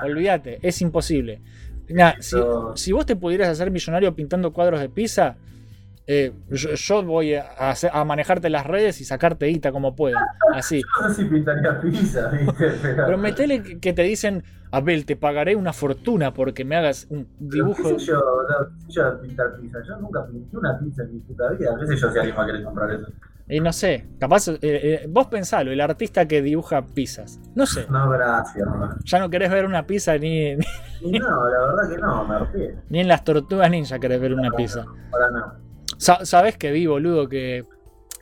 Olvídate, 0.04 0.60
es 0.62 0.82
imposible. 0.82 1.42
Nah, 1.90 2.14
si, 2.22 2.38
si 2.76 2.94
vos 2.94 3.06
te 3.06 3.18
pudieras 3.18 3.50
hacer 3.50 3.72
millonario 3.72 4.16
pintando 4.16 4.54
cuadros 4.54 4.80
de 4.80 4.88
pizza, 4.88 5.36
eh, 6.08 6.34
yo, 6.50 6.70
yo 6.74 7.04
voy 7.04 7.34
a, 7.36 7.44
hacer- 7.72 7.92
a 7.94 8.04
manejarte 8.06 8.50
las 8.50 8.66
redes 8.66 9.02
y 9.02 9.06
sacarte 9.06 9.48
guita 9.48 9.72
como 9.72 9.96
pueda. 9.96 10.20
Así. 10.54 10.82
No 11.02 11.10
sé 11.10 11.24
si 11.24 11.26
pintaría 11.30 11.80
pizza, 11.82 12.28
¿viste? 12.32 12.72
Pero, 12.82 13.06
Pero 13.06 13.18
metele 13.18 13.62
que 13.64 13.80
que 13.80 13.94
te 13.94 14.04
dicen, 14.04 14.44
Abel, 14.72 15.06
te 15.06 15.16
pagaré 15.16 15.56
una 15.56 15.74
fortuna 15.74 16.34
porque 16.34 16.64
me 16.66 16.76
hagas 16.76 17.08
un 17.10 17.28
dibujo. 17.40 17.90
¿Qué 17.90 18.00
sé 18.00 18.06
yo, 18.08 18.16
no, 18.16 18.88
yo 18.90 19.22
pintar 19.22 19.56
pizza? 19.60 19.80
Yo 19.88 19.98
nunca 19.98 20.26
pinté 20.28 20.58
una 20.58 20.78
pizza 20.80 21.04
en 21.04 21.14
mi 21.14 21.20
puta 21.22 21.50
vida. 21.52 21.76
¿Qué 21.80 21.88
sé 21.88 21.96
yo 21.98 22.12
si 22.12 22.20
alguien 22.20 22.38
va 22.38 22.44
a 22.44 22.46
querer 22.48 22.64
comprar 22.64 22.92
eso? 22.92 23.08
Y 23.48 23.60
no 23.60 23.72
sé, 23.72 24.08
capaz, 24.20 24.48
eh, 24.48 24.58
eh, 24.62 25.06
vos 25.08 25.28
pensalo, 25.28 25.72
el 25.72 25.80
artista 25.80 26.28
que 26.28 26.42
dibuja 26.42 26.84
pizzas. 26.84 27.40
No 27.54 27.68
sé, 27.68 27.86
No, 27.92 28.10
gracias. 28.10 28.66
No, 28.66 28.96
ya 29.04 29.20
no 29.20 29.30
querés 29.30 29.52
ver 29.52 29.66
una 29.66 29.86
pizza 29.86 30.18
ni, 30.18 30.56
ni, 30.56 31.20
no, 31.20 31.48
la 31.48 31.60
verdad 31.68 31.90
que 31.90 31.98
no, 32.02 32.26
me 32.28 32.40
refiero. 32.40 32.78
ni 32.90 33.02
en 33.02 33.08
las 33.08 33.24
tortugas 33.24 33.70
ninja 33.70 34.00
querés 34.00 34.20
ver 34.20 34.34
una 34.34 34.50
pizza. 34.50 34.86
Para 35.12 35.30
nada. 35.30 35.60
Sa- 35.98 36.26
¿Sabés 36.26 36.58
que 36.58 36.72
vi, 36.72 36.86
boludo, 36.88 37.28
que, 37.30 37.66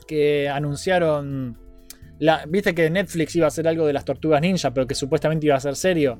que 0.07 0.49
anunciaron... 0.49 1.57
La, 2.19 2.45
Viste 2.47 2.73
que 2.75 2.89
Netflix 2.89 3.35
iba 3.35 3.45
a 3.45 3.47
hacer 3.49 3.67
algo 3.67 3.85
de 3.87 3.93
las 3.93 4.05
tortugas 4.05 4.39
ninja, 4.41 4.71
pero 4.73 4.87
que 4.87 4.95
supuestamente 4.95 5.45
iba 5.47 5.55
a 5.55 5.59
ser 5.59 5.75
serio. 5.75 6.19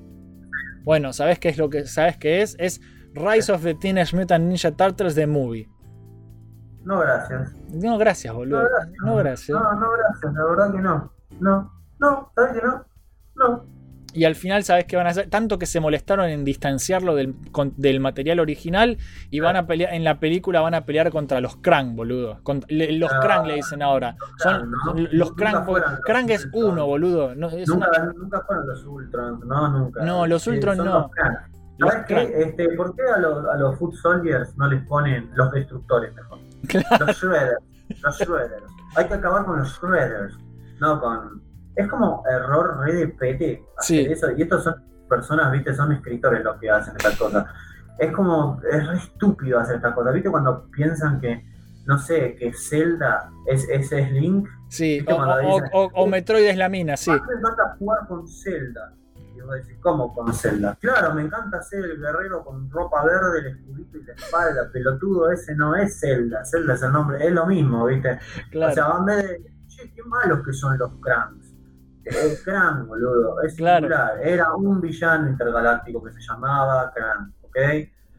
Bueno, 0.84 1.14
¿sabés 1.14 1.40
qué 1.40 1.50
es 1.50 1.58
lo 1.58 1.70
que 1.70 1.86
sabés 1.86 2.18
qué 2.18 2.42
es? 2.42 2.56
Es 2.60 2.82
Rise 3.14 3.52
of 3.52 3.64
the 3.64 3.76
Teenage 3.76 4.16
Mutant 4.16 4.46
Ninja 4.46 4.72
Turtles 4.72 5.16
The 5.16 5.28
Movie. 5.28 5.70
No, 6.84 7.00
gracias. 7.00 7.54
No, 7.70 7.98
gracias, 7.98 8.34
boludo. 8.34 8.64
No, 9.06 9.16
gracias. 9.16 9.50
No, 9.58 9.74
no, 9.80 9.88
gracias. 9.92 10.34
La 10.34 10.44
verdad 10.46 10.72
que 10.74 10.82
no. 10.82 11.14
No, 11.40 11.72
no, 12.00 12.32
¿sabes 12.36 12.60
que 12.60 12.66
no? 12.68 12.86
No. 13.36 13.66
Y 14.14 14.26
al 14.26 14.36
final, 14.36 14.64
¿sabes 14.64 14.86
qué 14.86 14.96
van 14.96 15.08
a 15.08 15.10
hacer? 15.10 15.30
Tanto 15.30 15.58
que 15.58 15.66
se 15.66 15.80
molestaron 15.80 16.30
en 16.30 16.46
distanciarlo 16.46 17.16
del, 17.16 17.34
con- 17.52 17.74
del 17.78 18.00
material 18.00 18.40
original 18.40 18.98
y 19.32 19.40
van 19.40 19.56
a 19.56 19.66
pelear, 19.66 19.94
en 19.94 20.04
la 20.04 20.20
película 20.20 20.62
van 20.62 20.76
a 20.76 20.86
pelear 20.86 21.10
contra 21.12 21.42
los 21.42 21.56
Krang, 21.58 21.96
boludo. 21.96 22.40
Cont- 22.44 22.66
le- 22.70 22.92
los 22.94 23.12
Ah, 23.12 23.20
Krang 23.22 23.48
le 23.48 23.56
dicen 23.56 23.82
ahora. 23.82 24.16
Son 24.38 24.72
¿no? 24.72 24.94
los 25.12 25.30
Nunca 25.32 25.36
Krang, 25.36 25.66
los 25.68 26.00
Krang 26.06 26.30
es 26.30 26.48
uno, 26.54 26.86
boludo. 26.86 27.34
No, 27.36 27.50
es 27.50 27.68
Nunca, 27.68 27.90
una- 27.90 28.14
nunca 28.14 28.42
fueron 28.48 28.68
los 28.68 28.84
Ultrons, 28.86 29.46
no, 29.46 29.68
nunca. 29.70 30.04
No, 30.06 30.28
los 30.28 30.46
Ultron 30.48 30.78
son 30.78 30.86
no. 30.86 31.00
los 31.00 31.12
Krang. 31.12 31.38
Los 31.80 31.90
¿Sabes 31.92 32.06
Krang. 32.08 32.28
qué? 32.28 32.42
Este, 32.44 32.70
¿Por 32.76 32.96
qué 32.96 33.02
a 33.16 33.18
los, 33.20 33.46
a 33.48 33.58
los 33.58 33.78
Foot 33.80 33.96
Soldiers 33.96 34.56
no 34.58 34.68
les 34.68 34.86
ponen 34.88 35.30
los 35.34 35.52
destructores 35.52 36.14
mejor? 36.16 36.40
Los 37.08 37.18
Shredders. 37.18 37.58
Los 38.04 38.18
Shredders. 38.20 38.64
Hay 38.96 39.08
que 39.08 39.14
acabar 39.16 39.44
con 39.44 39.60
los 39.60 39.70
Shredders. 39.82 40.34
No 40.80 41.00
con. 41.02 41.43
Es 41.76 41.88
como 41.90 42.24
error 42.30 42.80
re 42.80 42.94
de 42.94 43.08
pete 43.08 43.64
hacer 43.78 44.06
Sí. 44.06 44.12
eso. 44.12 44.32
Y 44.32 44.42
estos 44.44 44.64
son 44.64 44.76
personas, 45.10 45.52
viste, 45.52 45.74
son 45.74 45.92
escritores 45.92 46.44
los 46.44 46.58
que 46.60 46.70
hacen 46.70 46.96
estas 46.96 47.18
cosas. 47.18 47.46
Es 48.00 48.12
como. 48.12 48.60
Es 48.72 48.88
re 48.88 48.98
estúpido 48.98 49.60
hacer 49.60 49.76
estas 49.78 49.94
cosas. 49.94 50.14
¿Viste 50.14 50.30
cuando 50.30 50.70
piensan 50.72 51.20
que. 51.20 51.46
No 51.86 51.98
sé, 51.98 52.36
que 52.36 52.54
Zelda 52.54 53.30
es, 53.46 53.68
es, 53.70 53.92
es 53.92 54.12
Link? 54.14 54.48
Sí, 54.70 55.00
¿Viste 55.00 55.12
o, 55.14 55.18
o- 55.18 55.38
dicen, 55.58 55.70
o- 55.74 55.92
o 55.96 56.08
Metroid 56.08 56.46
es 56.46 56.56
la 56.56 56.70
mina, 56.70 56.96
sí. 56.96 57.12
"Ah, 57.12 57.22
me 57.28 57.34
encanta 57.38 57.76
jugar 57.78 58.08
con 58.08 58.26
Zelda. 58.26 58.94
Y 59.36 59.42
vos 59.42 59.56
decís, 59.56 59.78
¿cómo 59.82 60.14
con 60.14 60.34
Zelda? 60.34 60.78
Claro, 60.80 61.14
me 61.14 61.24
encanta 61.24 61.62
ser 61.62 61.84
el 61.84 62.00
guerrero 62.00 62.42
con 62.46 62.70
ropa 62.72 63.04
verde, 63.04 63.40
el 63.40 63.48
escudito 63.58 63.98
y 63.98 64.04
la 64.06 64.14
espalda. 64.14 64.70
Pelotudo, 64.72 65.30
ese 65.30 65.56
no 65.56 65.76
es 65.76 66.00
Zelda. 66.00 66.46
Zelda 66.46 66.76
es 66.76 66.84
el 66.84 66.94
nombre, 66.94 67.26
es 67.28 67.34
lo 67.34 67.46
mismo, 67.48 67.86
¿viste? 67.86 68.18
Claro. 68.50 68.72
O 68.72 68.76
sea, 68.76 68.88
en 69.00 69.06
vez 69.06 69.28
de, 69.28 69.52
che, 69.68 69.92
qué 69.94 70.04
malos 70.04 70.40
que 70.46 70.54
son 70.54 70.78
los 70.78 70.90
Krams. 71.02 71.43
El 72.06 72.38
Kran, 72.44 72.88
boludo, 72.88 73.42
es 73.44 73.56
Claro. 73.56 73.88
singular. 73.88 74.20
Era 74.28 74.54
un 74.56 74.82
villano 74.82 75.30
intergaláctico 75.30 76.04
que 76.04 76.12
se 76.12 76.20
llamaba 76.22 76.92
Kran, 76.94 77.34
¿ok? 77.44 77.58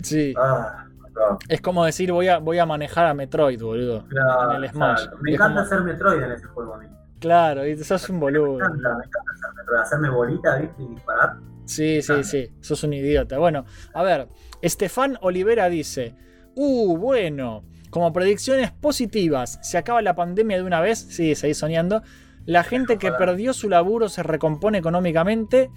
Sí. 0.01 0.35
Ah, 0.39 0.87
no. 1.14 1.39
Es 1.49 1.61
como 1.61 1.85
decir, 1.85 2.11
voy 2.12 2.28
a, 2.28 2.39
voy 2.39 2.59
a 2.59 2.66
manejar 2.66 3.07
a 3.07 3.14
Metroid, 3.14 3.61
boludo. 3.61 4.05
Claro, 4.09 4.53
en 4.57 4.64
el 4.64 4.70
Smash. 4.70 5.07
Me 5.20 5.30
Es 5.30 5.35
encanta 5.35 5.55
como- 5.55 5.66
hacer 5.66 5.80
Metroid 5.82 6.22
en 6.22 6.32
ese 6.32 6.47
juego 6.47 6.74
a 6.74 6.78
mí. 6.78 6.87
Claro, 7.20 7.66
y 7.66 7.76
sos 7.82 8.09
un 8.11 8.20
boludo. 8.20 8.59
Me 8.59 8.64
encanta, 8.64 8.89
me 8.97 9.05
encanta 9.05 9.32
hacer 9.32 9.55
Metroid. 9.57 9.80
Hacerme 9.80 10.11
bolita, 10.11 10.57
¿viste? 10.57 10.82
Y 10.82 10.89
disparar. 10.89 11.37
Sí, 11.66 12.03
sí, 12.03 12.24
sí, 12.24 12.53
sos 12.61 12.82
un 12.85 12.93
idiota. 12.93 13.39
Bueno, 13.39 13.64
a 13.95 14.03
ver, 14.03 14.28
Estefan 14.61 15.16
Olivera 15.22 15.68
dice, 15.70 16.14
uh, 16.57 16.97
bueno, 16.99 17.64
como 17.91 18.12
predicciones 18.12 18.70
positivas, 18.72 19.59
¿se 19.62 19.78
acaba 19.78 20.03
la 20.03 20.14
pandemia 20.14 20.57
de 20.59 20.62
una 20.64 20.80
vez? 20.80 20.99
Sí, 20.99 21.35
seguís 21.35 21.57
soñando. 21.59 22.03
La 22.47 22.62
gente 22.62 22.99
que 22.99 23.11
perdió 23.12 23.53
su 23.53 23.68
laburo 23.68 24.09
se 24.09 24.22
recompone 24.22 24.78
económicamente 24.78 25.70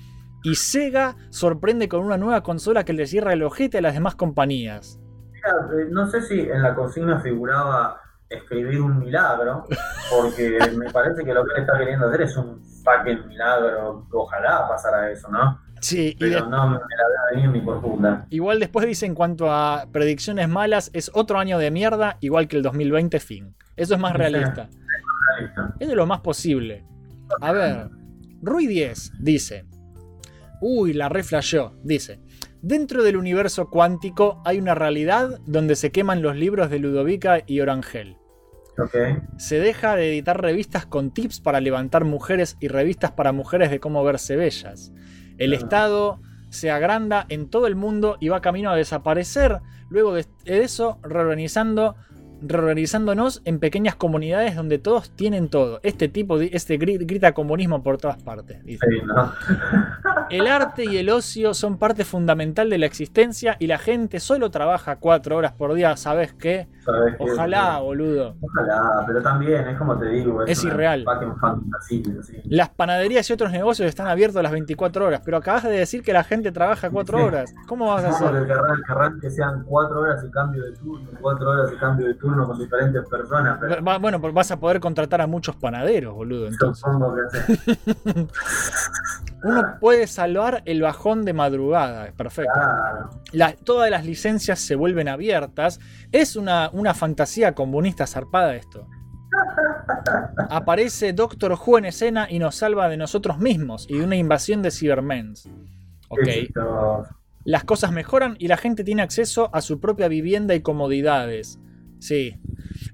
y 0.43 0.55
Sega 0.55 1.15
sorprende 1.29 1.87
con 1.89 2.01
una 2.01 2.17
nueva 2.17 2.43
consola 2.43 2.83
que 2.85 2.93
le 2.93 3.07
cierra 3.07 3.33
el 3.33 3.43
ojete 3.43 3.77
a 3.77 3.81
las 3.81 3.93
demás 3.93 4.15
compañías. 4.15 4.99
Mira, 5.31 5.49
eh, 5.73 5.87
no 5.89 6.07
sé 6.07 6.21
si 6.21 6.39
en 6.41 6.61
la 6.61 6.75
consigna 6.75 7.19
figuraba 7.21 8.01
escribir 8.29 8.81
un 8.81 8.99
milagro, 8.99 9.65
porque 10.09 10.57
me 10.77 10.91
parece 10.91 11.23
que 11.23 11.33
lo 11.33 11.43
que 11.45 11.51
él 11.55 11.61
está 11.61 11.77
queriendo 11.77 12.07
hacer 12.07 12.21
es 12.23 12.35
un 12.37 12.61
fucking 12.83 13.27
milagro. 13.27 14.05
Ojalá 14.11 14.67
pasara 14.67 15.09
eso, 15.09 15.29
¿no? 15.29 15.59
Sí, 15.79 16.09
y 16.09 16.19
Pero 16.19 16.43
de- 16.45 16.49
no 16.49 16.67
me 16.69 16.75
la 16.75 16.79
veo 16.79 17.35
venir 17.35 17.49
ni 17.51 17.61
por 17.61 17.79
puta. 17.81 18.25
igual 18.29 18.59
después 18.59 18.85
dice 18.87 19.05
en 19.05 19.13
cuanto 19.15 19.51
a 19.51 19.85
predicciones 19.91 20.49
malas, 20.49 20.89
es 20.93 21.11
otro 21.13 21.37
año 21.39 21.59
de 21.59 21.69
mierda, 21.71 22.17
igual 22.19 22.47
que 22.47 22.57
el 22.57 22.63
2020 22.63 23.19
fin. 23.19 23.55
Eso 23.75 23.93
es 23.93 23.99
más 23.99 24.13
Sí. 24.13 24.17
Es 25.79 25.87
de 25.87 25.95
lo 25.95 26.05
más 26.05 26.21
posible. 26.21 26.85
A 27.41 27.51
ver, 27.51 27.89
Rui 28.41 28.67
10 28.67 29.13
dice. 29.19 29.65
Uy, 30.61 30.93
la 30.93 31.09
reflashó. 31.09 31.73
Dice. 31.83 32.19
Dentro 32.61 33.03
del 33.03 33.17
universo 33.17 33.69
cuántico 33.69 34.41
hay 34.43 34.57
una 34.57 34.75
realidad 34.75 35.39
donde 35.45 35.75
se 35.75 35.91
queman 35.91 36.21
los 36.21 36.35
libros 36.35 36.69
de 36.69 36.79
Ludovica 36.79 37.43
y 37.45 37.59
Orangel. 37.61 38.17
Se 39.37 39.59
deja 39.59 39.95
de 39.95 40.09
editar 40.09 40.39
revistas 40.39 40.85
con 40.85 41.11
tips 41.11 41.39
para 41.39 41.61
levantar 41.61 42.05
mujeres 42.05 42.57
y 42.59 42.67
revistas 42.67 43.11
para 43.11 43.31
mujeres 43.31 43.71
de 43.71 43.79
cómo 43.79 44.03
verse 44.03 44.35
bellas. 44.35 44.91
El 45.37 45.53
Estado 45.53 46.19
se 46.49 46.69
agranda 46.71 47.25
en 47.29 47.49
todo 47.49 47.67
el 47.67 47.75
mundo 47.75 48.17
y 48.19 48.29
va 48.29 48.41
camino 48.41 48.69
a 48.69 48.75
desaparecer. 48.75 49.59
Luego 49.89 50.13
de 50.13 50.25
eso, 50.45 50.99
reorganizando, 51.01 51.95
reorganizándonos 52.41 53.41
en 53.45 53.59
pequeñas 53.59 53.95
comunidades 53.95 54.55
donde 54.55 54.77
todos 54.79 55.09
tienen 55.11 55.49
todo. 55.49 55.79
Este 55.83 56.07
tipo, 56.07 56.37
de- 56.37 56.49
este 56.53 56.79
gri- 56.79 57.05
grita 57.05 57.33
comunismo 57.33 57.81
por 57.83 57.97
todas 57.97 58.21
partes. 58.21 58.57
Sí, 58.65 58.77
¿no? 59.05 59.33
El 60.29 60.47
arte 60.47 60.85
y 60.85 60.97
el 60.97 61.09
ocio 61.09 61.53
son 61.53 61.77
parte 61.77 62.03
fundamental 62.05 62.69
de 62.69 62.77
la 62.77 62.85
existencia 62.85 63.55
y 63.59 63.67
la 63.67 63.77
gente 63.77 64.19
solo 64.19 64.51
trabaja 64.51 64.97
cuatro 64.97 65.37
horas 65.37 65.53
por 65.53 65.73
día, 65.73 65.95
¿sabes 65.97 66.33
qué? 66.33 66.67
¿Sabes 66.83 67.15
qué? 67.17 67.23
Ojalá, 67.31 67.79
boludo. 67.79 68.35
Ojalá, 68.41 69.03
pero 69.07 69.21
también 69.21 69.67
es 69.67 69.77
como 69.77 69.97
te 69.97 70.07
digo. 70.09 70.43
Es 70.45 70.63
irreal. 70.63 71.05
Las 72.45 72.69
panaderías 72.69 73.29
y 73.29 73.33
otros 73.33 73.51
negocios 73.51 73.87
están 73.89 74.07
abiertos 74.07 74.41
las 74.41 74.51
24 74.51 75.05
horas, 75.05 75.21
pero 75.23 75.37
acabas 75.37 75.63
de 75.63 75.71
decir 75.71 76.01
que 76.01 76.13
la 76.13 76.23
gente 76.23 76.51
trabaja 76.51 76.89
cuatro 76.89 77.23
horas. 77.23 77.53
¿Cómo 77.67 77.87
vas 77.87 78.03
a 78.05 78.09
hacer? 78.09 78.45
querrán 78.87 79.19
que 79.19 79.29
sean 79.29 79.63
cuatro 79.63 80.01
horas 80.01 80.23
y 80.25 80.31
cambio 80.31 80.63
de 80.63 80.71
turno, 80.77 81.09
cuatro 81.19 81.49
horas 81.49 81.71
y 81.73 81.77
cambio 81.77 82.07
de 82.07 82.13
turno 82.15 82.45
con 82.47 82.57
diferentes 82.59 83.03
personas, 83.09 83.57
pero 83.59 83.83
Va- 83.83 83.97
Bueno, 83.97 84.19
vas 84.19 84.51
a 84.51 84.59
poder 84.59 84.79
contratar 84.79 85.21
a 85.21 85.27
muchos 85.27 85.55
panaderos, 85.55 86.13
boludo. 86.13 86.47
Entonces, 86.47 86.79
supongo 86.79 87.15
que 87.15 87.21
sí. 87.37 88.27
uno 89.47 89.63
puede 89.79 90.07
salvar 90.07 90.61
el 90.65 90.81
bajón 90.81 91.23
de 91.25 91.33
madrugada. 91.33 92.11
Perfecto. 92.15 92.51
Claro. 92.53 93.09
La- 93.31 93.53
todas 93.55 93.89
las 93.89 94.05
licencias 94.05 94.59
se 94.59 94.75
vuelven 94.75 95.07
abiertas. 95.07 95.79
Es 96.11 96.35
una, 96.35 96.69
una 96.73 96.93
fantasía 96.93 97.53
comunista 97.55 98.05
zarpada 98.07 98.55
esto. 98.55 98.87
Aparece 100.49 101.13
Doctor 101.13 101.53
Who 101.53 101.77
en 101.79 101.85
escena 101.85 102.27
y 102.29 102.39
nos 102.39 102.55
salva 102.55 102.89
de 102.89 102.97
nosotros 102.97 103.39
mismos 103.39 103.85
y 103.89 103.97
de 103.97 104.03
una 104.03 104.15
invasión 104.15 104.61
de 104.61 104.71
Cybermens. 104.71 105.49
Ok. 106.09 106.27
Las 107.43 107.63
cosas 107.63 107.91
mejoran 107.91 108.35
y 108.39 108.47
la 108.47 108.57
gente 108.57 108.83
tiene 108.83 109.01
acceso 109.01 109.49
a 109.53 109.61
su 109.61 109.79
propia 109.79 110.07
vivienda 110.07 110.53
y 110.55 110.61
comodidades. 110.61 111.59
Sí. 111.99 112.39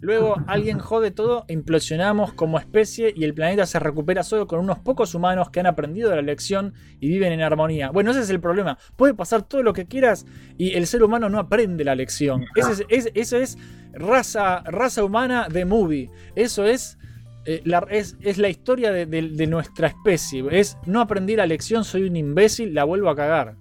Luego 0.03 0.35
alguien 0.47 0.79
jode 0.79 1.11
todo, 1.11 1.45
implosionamos 1.47 2.33
como 2.33 2.59
especie 2.59 3.13
y 3.15 3.23
el 3.23 3.33
planeta 3.33 3.65
se 3.65 3.79
recupera 3.79 4.21
solo 4.23 4.47
con 4.47 4.59
unos 4.59 4.79
pocos 4.79 5.15
humanos 5.15 5.49
que 5.49 5.61
han 5.61 5.65
aprendido 5.65 6.09
de 6.09 6.17
la 6.17 6.21
lección 6.21 6.73
y 6.99 7.07
viven 7.07 7.31
en 7.31 7.41
armonía. 7.41 7.89
Bueno, 7.89 8.11
ese 8.11 8.19
es 8.19 8.29
el 8.29 8.41
problema. 8.41 8.77
Puede 8.97 9.13
pasar 9.13 9.43
todo 9.43 9.63
lo 9.63 9.71
que 9.71 9.85
quieras 9.85 10.25
y 10.57 10.73
el 10.75 10.87
ser 10.87 11.03
humano 11.03 11.29
no 11.29 11.39
aprende 11.39 11.85
la 11.85 11.95
lección. 11.95 12.43
Es, 12.55 12.83
es- 12.89 13.11
eso 13.15 13.37
es 13.37 13.57
raza, 13.93 14.61
raza 14.65 15.05
humana 15.05 15.47
de 15.49 15.63
movie. 15.63 16.09
Eso 16.35 16.65
es, 16.65 16.97
eh, 17.45 17.61
la, 17.63 17.87
es, 17.89 18.17
es 18.19 18.37
la 18.37 18.49
historia 18.49 18.91
de, 18.91 19.05
de- 19.05 19.29
de 19.29 19.47
nuestra 19.47 19.87
especie. 19.87 20.43
Es 20.51 20.77
no 20.85 20.99
aprendí 20.99 21.37
la 21.37 21.45
lección, 21.45 21.85
soy 21.85 22.03
un 22.09 22.17
imbécil, 22.17 22.73
la 22.73 22.83
vuelvo 22.83 23.09
a 23.09 23.15
cagar. 23.15 23.55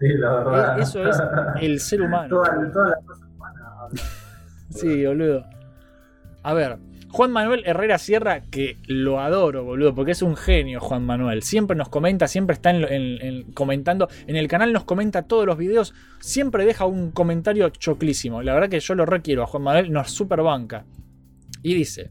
Sí, 0.00 0.08
la 0.16 0.32
verdad. 0.36 0.78
Eh, 0.78 0.82
Eso 0.84 1.06
es 1.06 1.22
el 1.60 1.80
ser 1.80 2.00
humano. 2.00 2.42
Sí, 4.70 5.04
boludo. 5.04 5.44
A 6.42 6.54
ver, 6.54 6.78
Juan 7.10 7.30
Manuel 7.30 7.62
Herrera 7.66 7.98
Sierra, 7.98 8.40
que 8.42 8.78
lo 8.86 9.20
adoro, 9.20 9.64
boludo, 9.64 9.94
porque 9.94 10.12
es 10.12 10.22
un 10.22 10.34
genio, 10.36 10.80
Juan 10.80 11.04
Manuel. 11.04 11.42
Siempre 11.42 11.76
nos 11.76 11.88
comenta, 11.88 12.26
siempre 12.26 12.54
está 12.54 12.70
en, 12.70 12.84
en- 12.84 13.22
en- 13.22 13.52
comentando. 13.52 14.08
En 14.26 14.36
el 14.36 14.48
canal 14.48 14.72
nos 14.72 14.84
comenta 14.84 15.22
todos 15.22 15.46
los 15.46 15.58
videos. 15.58 15.94
Siempre 16.20 16.64
deja 16.64 16.86
un 16.86 17.10
comentario 17.10 17.68
choclísimo. 17.68 18.42
La 18.42 18.54
verdad 18.54 18.70
que 18.70 18.80
yo 18.80 18.94
lo 18.94 19.04
requiero 19.06 19.42
a 19.42 19.46
Juan 19.46 19.62
Manuel, 19.62 19.92
nos 19.92 20.10
super 20.10 20.40
banca. 20.42 20.84
Y 21.62 21.74
dice: 21.74 22.10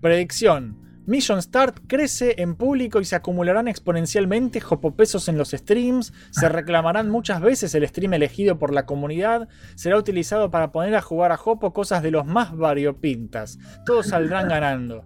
Predicción. 0.00 0.83
Mission 1.06 1.42
Start 1.42 1.80
crece 1.86 2.34
en 2.38 2.54
público 2.54 3.00
y 3.00 3.04
se 3.04 3.16
acumularán 3.16 3.68
exponencialmente 3.68 4.60
jopopesos 4.60 5.28
en 5.28 5.36
los 5.36 5.50
streams, 5.50 6.12
se 6.30 6.48
reclamarán 6.48 7.10
muchas 7.10 7.40
veces 7.40 7.74
el 7.74 7.86
stream 7.86 8.14
elegido 8.14 8.58
por 8.58 8.72
la 8.72 8.86
comunidad, 8.86 9.48
será 9.74 9.98
utilizado 9.98 10.50
para 10.50 10.72
poner 10.72 10.94
a 10.94 11.02
jugar 11.02 11.32
a 11.32 11.36
Jopo 11.36 11.72
cosas 11.72 12.02
de 12.02 12.10
los 12.10 12.26
más 12.26 12.56
variopintas. 12.56 13.58
Todos 13.84 14.08
saldrán 14.08 14.48
ganando. 14.48 15.04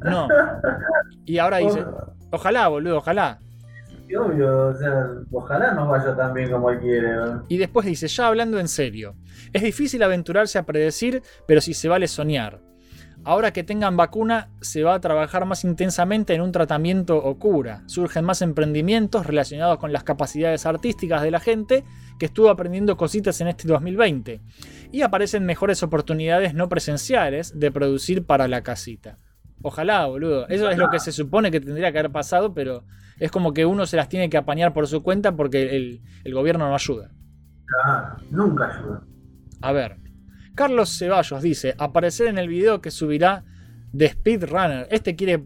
No. 0.00 0.28
Y 1.24 1.38
ahora 1.38 1.58
dice, 1.58 1.84
ojalá, 2.30 2.68
boludo, 2.68 2.98
ojalá. 2.98 3.40
Obvio, 4.16 4.68
o 4.68 4.74
sea, 4.74 5.06
ojalá 5.30 5.74
no 5.74 5.88
vaya 5.88 6.16
tan 6.16 6.32
bien 6.32 6.50
como 6.50 6.70
él 6.70 6.78
quiere. 6.78 7.14
¿no? 7.14 7.44
Y 7.48 7.58
después 7.58 7.84
dice, 7.84 8.08
ya 8.08 8.28
hablando 8.28 8.58
en 8.58 8.68
serio, 8.68 9.14
es 9.52 9.62
difícil 9.62 10.02
aventurarse 10.02 10.58
a 10.58 10.62
predecir, 10.62 11.22
pero 11.46 11.60
si 11.60 11.74
se 11.74 11.88
vale 11.88 12.08
soñar. 12.08 12.67
Ahora 13.28 13.52
que 13.52 13.62
tengan 13.62 13.94
vacuna, 13.98 14.48
se 14.62 14.82
va 14.84 14.94
a 14.94 15.00
trabajar 15.02 15.44
más 15.44 15.62
intensamente 15.62 16.32
en 16.32 16.40
un 16.40 16.50
tratamiento 16.50 17.18
o 17.18 17.38
cura. 17.38 17.82
Surgen 17.84 18.24
más 18.24 18.40
emprendimientos 18.40 19.26
relacionados 19.26 19.76
con 19.76 19.92
las 19.92 20.02
capacidades 20.02 20.64
artísticas 20.64 21.20
de 21.20 21.30
la 21.30 21.38
gente 21.38 21.84
que 22.18 22.24
estuvo 22.24 22.48
aprendiendo 22.48 22.96
cositas 22.96 23.38
en 23.42 23.48
este 23.48 23.68
2020. 23.68 24.40
Y 24.92 25.02
aparecen 25.02 25.44
mejores 25.44 25.82
oportunidades 25.82 26.54
no 26.54 26.70
presenciales 26.70 27.52
de 27.60 27.70
producir 27.70 28.24
para 28.24 28.48
la 28.48 28.62
casita. 28.62 29.18
Ojalá, 29.60 30.06
boludo. 30.06 30.48
Eso 30.48 30.70
es 30.70 30.78
lo 30.78 30.88
que 30.88 30.98
se 30.98 31.12
supone 31.12 31.50
que 31.50 31.60
tendría 31.60 31.92
que 31.92 31.98
haber 31.98 32.10
pasado, 32.10 32.54
pero 32.54 32.84
es 33.18 33.30
como 33.30 33.52
que 33.52 33.66
uno 33.66 33.84
se 33.84 33.98
las 33.98 34.08
tiene 34.08 34.30
que 34.30 34.38
apañar 34.38 34.72
por 34.72 34.86
su 34.86 35.02
cuenta 35.02 35.36
porque 35.36 35.76
el, 35.76 36.00
el 36.24 36.32
gobierno 36.32 36.66
no 36.66 36.74
ayuda. 36.74 37.10
Claro, 37.66 38.16
nunca 38.30 38.74
ayuda. 38.74 39.02
A 39.60 39.72
ver. 39.72 40.07
Carlos 40.58 40.98
Ceballos 40.98 41.40
dice: 41.42 41.74
aparecer 41.78 42.26
en 42.28 42.38
el 42.38 42.48
video 42.48 42.80
que 42.80 42.90
subirá 42.90 43.44
de 43.92 44.08
Speedrunner. 44.10 44.86
Este 44.90 45.14
quiere. 45.16 45.44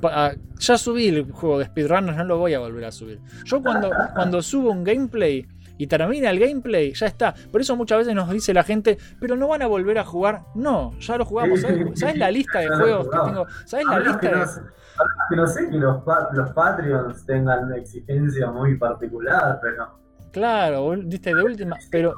pa- 0.00 0.34
Ya 0.58 0.76
subí 0.78 1.08
el 1.08 1.30
juego 1.32 1.58
de 1.58 1.64
Speedrunner, 1.66 2.14
no 2.16 2.24
lo 2.24 2.38
voy 2.38 2.54
a 2.54 2.58
volver 2.60 2.84
a 2.84 2.92
subir. 2.92 3.18
Yo 3.44 3.62
cuando, 3.62 3.90
cuando 4.14 4.42
subo 4.42 4.70
un 4.70 4.84
gameplay 4.84 5.46
y 5.78 5.86
termina 5.86 6.30
el 6.30 6.38
gameplay, 6.38 6.92
ya 6.92 7.06
está. 7.06 7.34
Por 7.50 7.60
eso 7.60 7.74
muchas 7.76 7.98
veces 7.98 8.14
nos 8.14 8.30
dice 8.30 8.52
la 8.54 8.62
gente, 8.62 8.98
pero 9.18 9.34
no 9.36 9.48
van 9.48 9.62
a 9.62 9.66
volver 9.66 9.98
a 9.98 10.04
jugar. 10.04 10.42
No, 10.54 10.96
ya 11.00 11.16
lo 11.16 11.24
jugamos. 11.24 11.60
¿Sabes, 11.60 11.98
sabes 11.98 12.18
la 12.18 12.30
lista 12.30 12.60
de 12.60 12.68
juegos 12.68 13.08
que 13.08 13.18
tengo? 13.24 13.46
¿Sabes 13.64 13.86
la 13.86 13.98
lista 14.00 14.28
de.? 14.28 14.46
que 15.30 15.36
no 15.36 15.46
sé 15.46 15.68
que 15.70 15.76
los, 15.78 15.96
los 16.34 16.50
Patreons 16.50 17.24
tengan 17.26 17.64
una 17.64 17.76
exigencia 17.78 18.50
muy 18.50 18.76
particular, 18.76 19.58
pero 19.62 19.98
Claro, 20.32 20.90
viste, 20.96 21.34
de 21.34 21.42
última. 21.42 21.76
Pero 21.90 22.14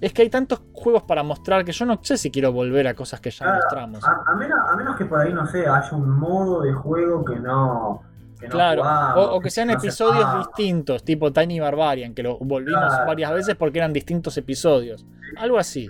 es 0.00 0.12
que 0.12 0.22
hay 0.22 0.30
tantos 0.30 0.62
juegos 0.72 1.02
para 1.02 1.22
mostrar 1.22 1.64
que 1.64 1.72
yo 1.72 1.84
no 1.84 1.98
sé 2.02 2.16
si 2.16 2.30
quiero 2.30 2.52
volver 2.52 2.86
a 2.88 2.94
cosas 2.94 3.20
que 3.20 3.30
ya 3.30 3.44
Claro, 3.44 3.60
mostramos. 3.62 4.04
a, 4.04 4.22
a 4.26 4.34
menos, 4.36 4.58
a 4.68 4.76
menos 4.76 4.96
que 4.96 5.04
por 5.04 5.20
ahí, 5.20 5.32
no 5.32 5.46
sé, 5.46 5.66
haya 5.66 5.90
un 5.92 6.08
modo 6.10 6.62
de 6.62 6.72
juego 6.72 7.24
que 7.24 7.36
no. 7.40 8.02
Que 8.40 8.46
no 8.48 8.52
Claro, 8.52 8.82
jugamos, 8.82 9.16
o, 9.16 9.34
o 9.36 9.40
que 9.40 9.50
sean 9.50 9.68
no 9.68 9.74
episodios 9.74 10.38
distintos, 10.38 11.04
tipo 11.04 11.32
Tiny 11.32 11.60
Barbarian, 11.60 12.14
que 12.14 12.22
lo 12.22 12.38
volvimos 12.38 12.84
Claro. 12.88 13.06
varias 13.06 13.32
veces 13.32 13.54
porque 13.56 13.78
eran 13.78 13.92
distintos 13.92 14.36
episodios. 14.36 15.04
Algo 15.36 15.58
así. 15.58 15.88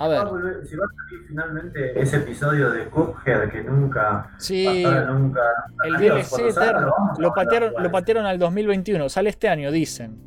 A 0.00 0.06
Va 0.06 0.08
ver, 0.08 0.18
a 0.18 0.24
volver- 0.30 0.64
si 0.64 0.76
va 0.76 0.84
a 0.84 0.88
salir 0.94 1.26
finalmente 1.26 2.00
ese 2.00 2.16
episodio 2.18 2.70
de 2.70 2.84
Cuphead 2.88 3.50
que 3.50 3.64
nunca. 3.64 4.30
Sí, 4.38 4.84
nunca. 5.08 5.40
el 5.82 5.96
DLC 5.96 6.50
eterno 6.50 6.92
lo 7.18 7.32
patearon, 7.34 7.72
lo 7.82 7.90
patearon 7.90 8.24
al 8.26 8.38
2021, 8.38 9.08
sale 9.08 9.30
este 9.30 9.48
año, 9.48 9.72
dicen. 9.72 10.20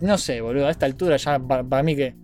No 0.00 0.16
sé, 0.18 0.40
boludo, 0.40 0.66
a 0.66 0.70
esta 0.70 0.86
altura 0.86 1.16
ya 1.16 1.38
pa- 1.38 1.62
para 1.62 1.82
mí 1.82 1.94
que 1.96 2.14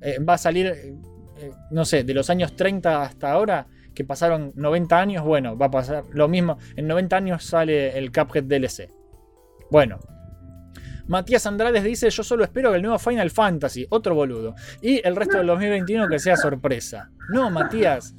eh, 0.00 0.18
va 0.18 0.34
a 0.34 0.38
salir, 0.38 0.66
eh, 0.66 0.94
eh, 1.38 1.50
no 1.70 1.84
sé, 1.84 2.02
de 2.04 2.14
los 2.14 2.28
años 2.30 2.56
30 2.56 3.02
hasta 3.02 3.30
ahora, 3.30 3.66
que 3.94 4.04
pasaron 4.04 4.52
90 4.56 4.98
años, 4.98 5.24
bueno, 5.24 5.56
va 5.56 5.66
a 5.66 5.70
pasar 5.70 6.04
lo 6.12 6.26
mismo. 6.28 6.58
En 6.76 6.86
90 6.88 7.16
años 7.16 7.44
sale 7.44 7.96
el 7.96 8.10
Cuphead 8.10 8.44
DLC. 8.44 8.90
Bueno. 9.70 9.98
Matías 11.08 11.44
Andrades 11.46 11.82
dice, 11.84 12.08
yo 12.10 12.22
solo 12.22 12.44
espero 12.44 12.70
que 12.70 12.76
el 12.76 12.82
nuevo 12.82 12.98
Final 12.98 13.30
Fantasy, 13.30 13.86
otro 13.90 14.14
boludo. 14.14 14.54
Y 14.80 15.06
el 15.06 15.14
resto 15.16 15.36
del 15.38 15.46
2021 15.48 16.08
que 16.08 16.18
sea 16.18 16.36
sorpresa. 16.36 17.10
No, 17.32 17.50
Matías. 17.50 18.14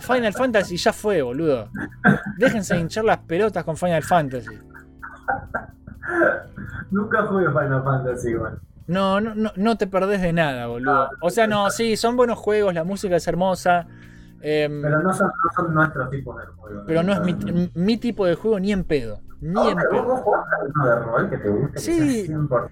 Final 0.00 0.32
Fantasy 0.32 0.76
ya 0.76 0.92
fue, 0.92 1.20
boludo. 1.22 1.68
Déjense 2.38 2.78
hinchar 2.78 3.04
las 3.04 3.18
pelotas 3.18 3.64
con 3.64 3.76
Final 3.76 4.02
Fantasy. 4.04 4.54
Nunca 6.90 7.22
jugué 7.26 7.46
Final 7.48 7.82
Fantasy 7.82 8.30
igual. 8.30 8.58
No, 8.86 9.20
no, 9.20 9.34
no, 9.34 9.52
no 9.56 9.76
te 9.78 9.86
perdés 9.86 10.20
de 10.20 10.32
nada, 10.32 10.66
boludo. 10.66 11.08
O 11.20 11.30
sea, 11.30 11.46
no, 11.46 11.70
sí, 11.70 11.96
son 11.96 12.16
buenos 12.16 12.38
juegos, 12.38 12.74
la 12.74 12.84
música 12.84 13.16
es 13.16 13.26
hermosa. 13.28 13.86
em, 14.40 14.82
Pero 14.82 15.00
no 15.02 15.12
son, 15.14 15.28
no 15.28 15.50
son 15.54 15.74
nuestros 15.74 16.10
tipos 16.10 16.36
de 16.36 16.46
juegos. 16.56 16.84
pero 16.86 17.02
no 17.02 17.12
es 17.12 17.20
mi, 17.20 17.70
mi 17.74 17.96
tipo 17.96 18.26
de 18.26 18.34
juego 18.34 18.58
ni 18.60 18.72
en 18.72 18.84
pedo. 18.84 19.20
Ni 19.40 19.48
en 19.68 19.76
¿Vos, 19.76 19.84
pedo. 19.90 20.02
vos 20.22 20.84
de 20.84 20.94
rol 21.00 21.30
que 21.30 21.38
te 21.38 21.48
guste? 21.48 21.78
Sí. 21.78 21.98
Que 21.98 22.26
sea 22.26 22.36
100% 22.36 22.48
rol? 22.48 22.70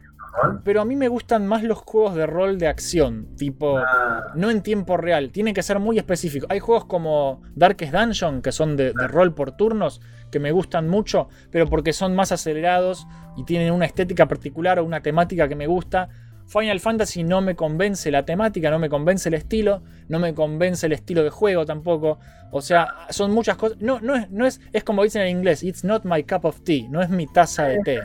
Pero 0.65 0.81
a 0.81 0.85
mí 0.85 0.95
me 0.97 1.09
gustan 1.09 1.47
más 1.47 1.63
los 1.65 1.79
juegos 1.79 2.15
de 2.15 2.25
rol 2.27 2.59
de 2.59 2.69
acción, 2.69 3.29
tipo, 3.37 3.79
Ah, 3.79 4.29
no 4.35 4.51
en 4.51 4.63
tiempo 4.63 4.97
real, 4.97 5.31
tiene 5.33 5.53
que 5.55 5.63
ser 5.63 5.79
muy 5.81 5.99
específico. 5.99 6.47
Hay 6.51 6.61
juegos 6.61 6.85
como 6.85 7.43
Darkest 7.57 7.93
Dungeon, 7.93 8.41
que 8.43 8.53
son 8.53 8.77
de, 8.77 8.93
de 8.93 9.09
rol 9.09 9.35
por 9.35 9.53
turnos, 9.53 10.01
que 10.31 10.39
me 10.39 10.53
gustan 10.53 10.89
mucho, 10.89 11.29
pero 11.51 11.69
porque 11.69 11.93
son 11.93 12.15
más 12.15 12.33
acelerados 12.33 13.07
y 13.37 13.45
tienen 13.45 13.73
una 13.73 13.87
estética 13.87 14.27
particular 14.27 14.79
o 14.79 14.85
una 14.85 15.03
temática 15.03 15.49
que 15.49 15.57
me 15.57 15.67
gusta. 15.67 16.09
Final 16.47 16.81
Fantasy 16.81 17.23
no 17.23 17.41
me 17.41 17.55
convence 17.55 18.11
la 18.11 18.25
temática, 18.25 18.71
no 18.71 18.79
me 18.81 18.89
convence 18.89 19.29
el 19.29 19.35
estilo, 19.35 19.83
no 20.09 20.19
me 20.19 20.35
convence 20.35 20.87
el 20.87 20.93
estilo 20.93 21.23
de 21.23 21.31
juego 21.31 21.65
tampoco. 21.65 22.19
O 22.51 22.61
sea, 22.61 22.89
son 23.11 23.31
muchas 23.31 23.57
cosas. 23.57 23.79
No, 23.81 24.01
no 24.01 24.17
es, 24.17 24.31
no 24.31 24.47
es, 24.47 24.61
es 24.73 24.83
como 24.83 25.05
dicen 25.05 25.23
en 25.23 25.37
inglés, 25.39 25.63
it's 25.63 25.85
not 25.85 26.05
my 26.05 26.25
cup 26.25 26.45
of 26.45 26.63
tea, 26.63 26.89
no 26.91 27.03
es 27.03 27.09
mi 27.09 27.27
taza 27.29 27.67
de 27.67 27.79
té. 27.85 28.01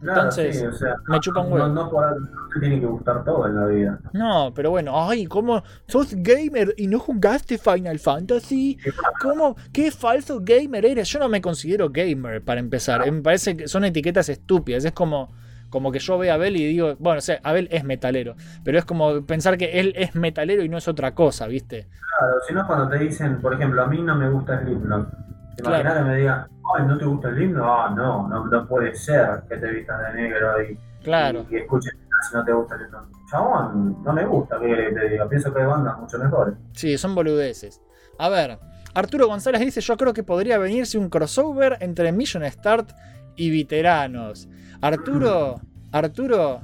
Claro, 0.00 0.20
Entonces, 0.20 0.58
sí, 0.58 0.64
o 0.66 0.72
sea, 0.72 0.94
me 1.08 1.20
chupa 1.20 1.40
un 1.40 1.50
no, 1.50 1.54
huevo. 1.56 1.68
no, 1.68 1.90
por 1.90 2.20
no 2.20 2.28
te 2.54 2.60
tiene 2.60 2.80
que 2.80 2.86
gustar 2.86 3.22
todo 3.22 3.46
en 3.46 3.54
la 3.56 3.66
vida. 3.66 3.98
No, 4.14 4.50
pero 4.54 4.70
bueno, 4.70 4.92
ay, 5.08 5.26
¿cómo 5.26 5.62
sos 5.86 6.14
gamer 6.16 6.72
y 6.78 6.86
no 6.86 6.98
jugaste 6.98 7.58
Final 7.58 7.98
Fantasy? 7.98 8.78
¿Cómo? 9.20 9.56
¿Qué 9.72 9.90
falso 9.90 10.40
gamer 10.42 10.86
eres? 10.86 11.08
Yo 11.08 11.18
no 11.18 11.28
me 11.28 11.40
considero 11.42 11.90
gamer 11.90 12.42
para 12.42 12.60
empezar. 12.60 13.10
Me 13.12 13.20
parece 13.20 13.56
que 13.56 13.68
son 13.68 13.84
etiquetas 13.84 14.28
estúpidas. 14.30 14.84
Es 14.86 14.92
como, 14.92 15.32
como 15.68 15.92
que 15.92 15.98
yo 15.98 16.16
veo 16.16 16.32
a 16.32 16.36
Abel 16.36 16.56
y 16.56 16.64
digo, 16.66 16.96
bueno, 16.98 17.18
o 17.18 17.22
sea, 17.22 17.38
Abel 17.42 17.68
es 17.70 17.84
metalero, 17.84 18.36
pero 18.64 18.78
es 18.78 18.86
como 18.86 19.24
pensar 19.26 19.58
que 19.58 19.80
él 19.80 19.92
es 19.96 20.14
metalero 20.14 20.62
y 20.64 20.68
no 20.70 20.78
es 20.78 20.88
otra 20.88 21.14
cosa, 21.14 21.46
¿viste? 21.46 21.88
Claro, 22.18 22.34
si 22.48 22.54
no 22.54 22.66
cuando 22.66 22.88
te 22.88 22.98
dicen, 22.98 23.40
por 23.40 23.52
ejemplo, 23.52 23.82
a 23.82 23.86
mí 23.86 24.00
no 24.00 24.14
me 24.16 24.30
gusta 24.30 24.60
el 24.60 24.68
himno. 24.70 25.10
¿Te 25.56 25.62
Claro. 25.62 25.94
que 25.94 26.00
me 26.10 26.16
digan, 26.16 26.46
ay, 26.76 26.86
¿no 26.86 26.98
te 26.98 27.04
gusta 27.04 27.28
el 27.28 27.42
himno? 27.42 27.64
Ah, 27.64 27.92
no, 27.94 28.28
no, 28.28 28.46
no 28.46 28.66
puede 28.68 28.94
ser 28.94 29.42
que 29.48 29.56
te 29.56 29.70
vistas 29.70 29.98
de 30.14 30.22
negro 30.22 30.62
y, 30.62 30.78
Claro. 31.02 31.46
y, 31.50 31.54
y 31.54 31.58
escuches 31.58 31.92
si 32.28 32.34
no 32.36 32.44
te 32.44 32.52
gusta 32.52 32.74
el 32.76 32.82
himno. 32.82 33.06
Chabón, 33.30 34.02
no 34.02 34.12
me 34.12 34.24
gusta 34.26 34.58
que 34.60 34.66
te 34.94 35.08
diga, 35.08 35.28
pienso 35.28 35.52
que 35.54 35.60
hay 35.60 35.66
bandas 35.66 35.98
mucho 35.98 36.18
mejores. 36.18 36.54
Sí, 36.72 36.98
son 36.98 37.14
boludeces. 37.14 37.80
A 38.18 38.28
ver, 38.28 38.58
Arturo 38.94 39.26
González 39.28 39.60
dice: 39.60 39.80
Yo 39.80 39.96
creo 39.96 40.12
que 40.12 40.22
podría 40.24 40.58
venirse 40.58 40.98
un 40.98 41.08
crossover 41.08 41.76
entre 41.80 42.10
Mission 42.12 42.44
Start 42.50 42.90
y 43.36 43.50
veteranos. 43.56 44.48
Arturo, 44.80 45.60
Arturo 45.92 46.60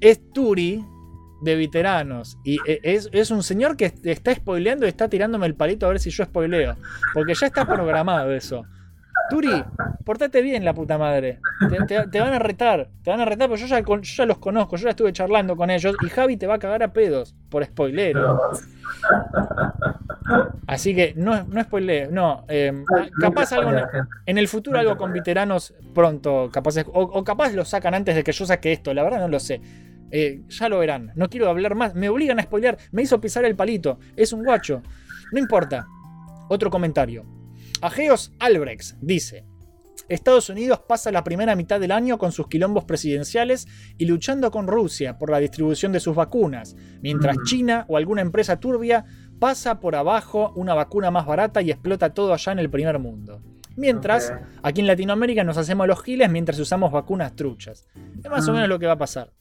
es 0.00 0.20
Turi 0.32 0.84
de 1.42 1.56
veteranos. 1.56 2.36
Y 2.44 2.58
e- 2.66 2.80
es, 2.82 3.08
es 3.12 3.30
un 3.30 3.42
señor 3.42 3.76
que 3.76 3.86
est- 3.86 4.04
está 4.06 4.34
spoileando 4.34 4.84
y 4.84 4.90
está 4.90 5.08
tirándome 5.08 5.46
el 5.46 5.54
palito 5.54 5.86
a 5.86 5.88
ver 5.88 6.00
si 6.00 6.10
yo 6.10 6.24
spoileo. 6.24 6.76
Porque 7.14 7.34
ya 7.34 7.46
está 7.46 7.64
programado 7.64 8.30
eso. 8.30 8.64
Turi, 9.30 9.64
portate 10.04 10.42
bien, 10.42 10.64
la 10.64 10.74
puta 10.74 10.98
madre. 10.98 11.38
Te, 11.68 11.76
te- 11.86 12.06
te 12.08 12.20
van 12.20 12.32
a 12.34 12.38
retar, 12.38 12.88
te 13.02 13.10
van 13.10 13.20
a 13.20 13.24
retar, 13.24 13.48
porque 13.48 13.62
yo 13.62 13.68
ya, 13.68 13.82
con- 13.82 14.02
yo 14.02 14.14
ya 14.16 14.26
los 14.26 14.38
conozco, 14.38 14.76
yo 14.76 14.84
ya 14.84 14.90
estuve 14.90 15.12
charlando 15.12 15.56
con 15.56 15.70
ellos 15.70 15.96
y 16.02 16.08
Javi 16.08 16.36
te 16.36 16.46
va 16.46 16.54
a 16.54 16.58
cagar 16.58 16.82
a 16.82 16.92
pedos 16.92 17.34
por 17.48 17.64
spoilero. 17.64 18.40
Así 20.66 20.94
que 20.94 21.14
no, 21.16 21.44
no 21.44 21.62
spoilees, 21.62 22.10
no. 22.10 22.44
eh, 22.48 22.72
capaz 23.20 23.52
algo 23.52 23.70
en, 24.26 24.38
el 24.38 24.48
futuro 24.48 24.78
algo 24.78 24.96
con 24.96 25.12
veteranos 25.12 25.74
pronto, 25.94 26.48
capaz 26.52 26.76
es- 26.76 26.86
o, 26.86 27.00
o 27.02 27.24
capaz 27.24 27.52
lo 27.52 27.64
sacan 27.64 27.94
antes 27.94 28.14
de 28.14 28.22
que 28.24 28.32
yo 28.32 28.46
saque 28.46 28.72
esto, 28.72 28.94
la 28.94 29.02
verdad 29.02 29.20
no 29.20 29.28
lo 29.28 29.40
sé. 29.40 29.60
Eh, 30.12 30.42
ya 30.48 30.68
lo 30.68 30.78
verán, 30.80 31.12
no 31.14 31.28
quiero 31.28 31.48
hablar 31.48 31.74
más, 31.76 31.94
me 31.94 32.08
obligan 32.08 32.38
a 32.40 32.42
spoilear, 32.42 32.78
me 32.92 33.02
hizo 33.02 33.20
pisar 33.20 33.44
el 33.44 33.54
palito, 33.56 33.98
es 34.16 34.32
un 34.32 34.42
guacho, 34.44 34.82
no 35.32 35.38
importa. 35.38 35.86
Otro 36.48 36.68
comentario. 36.70 37.24
Ageos 37.82 38.32
Albrechts 38.38 38.96
dice: 39.00 39.44
Estados 40.08 40.48
Unidos 40.50 40.80
pasa 40.88 41.12
la 41.12 41.22
primera 41.24 41.54
mitad 41.54 41.78
del 41.80 41.92
año 41.92 42.18
con 42.18 42.32
sus 42.32 42.48
quilombos 42.48 42.84
presidenciales 42.84 43.68
y 43.96 44.06
luchando 44.06 44.50
con 44.50 44.66
Rusia 44.66 45.18
por 45.18 45.30
la 45.30 45.38
distribución 45.38 45.92
de 45.92 46.00
sus 46.00 46.14
vacunas, 46.16 46.74
mientras 47.00 47.36
Mm. 47.38 47.42
China 47.44 47.84
o 47.88 47.96
alguna 47.96 48.20
empresa 48.22 48.58
turbia 48.58 49.04
pasa 49.38 49.80
por 49.80 49.94
abajo 49.96 50.52
una 50.56 50.74
vacuna 50.74 51.10
más 51.10 51.26
barata 51.26 51.62
y 51.62 51.70
explota 51.70 52.12
todo 52.12 52.34
allá 52.34 52.52
en 52.52 52.58
el 52.58 52.70
primer 52.70 52.98
mundo. 52.98 53.40
Mientras, 53.76 54.32
aquí 54.62 54.80
en 54.80 54.88
Latinoamérica 54.88 55.44
nos 55.44 55.56
hacemos 55.56 55.86
los 55.86 56.02
giles 56.02 56.28
mientras 56.28 56.58
usamos 56.58 56.90
vacunas 56.92 57.34
truchas. 57.36 57.86
Es 58.22 58.28
más 58.30 58.46
o 58.48 58.50
Mm. 58.50 58.54
menos 58.56 58.68
lo 58.68 58.78
que 58.78 58.86
va 58.86 58.92
a 58.94 58.98
pasar. 58.98 59.32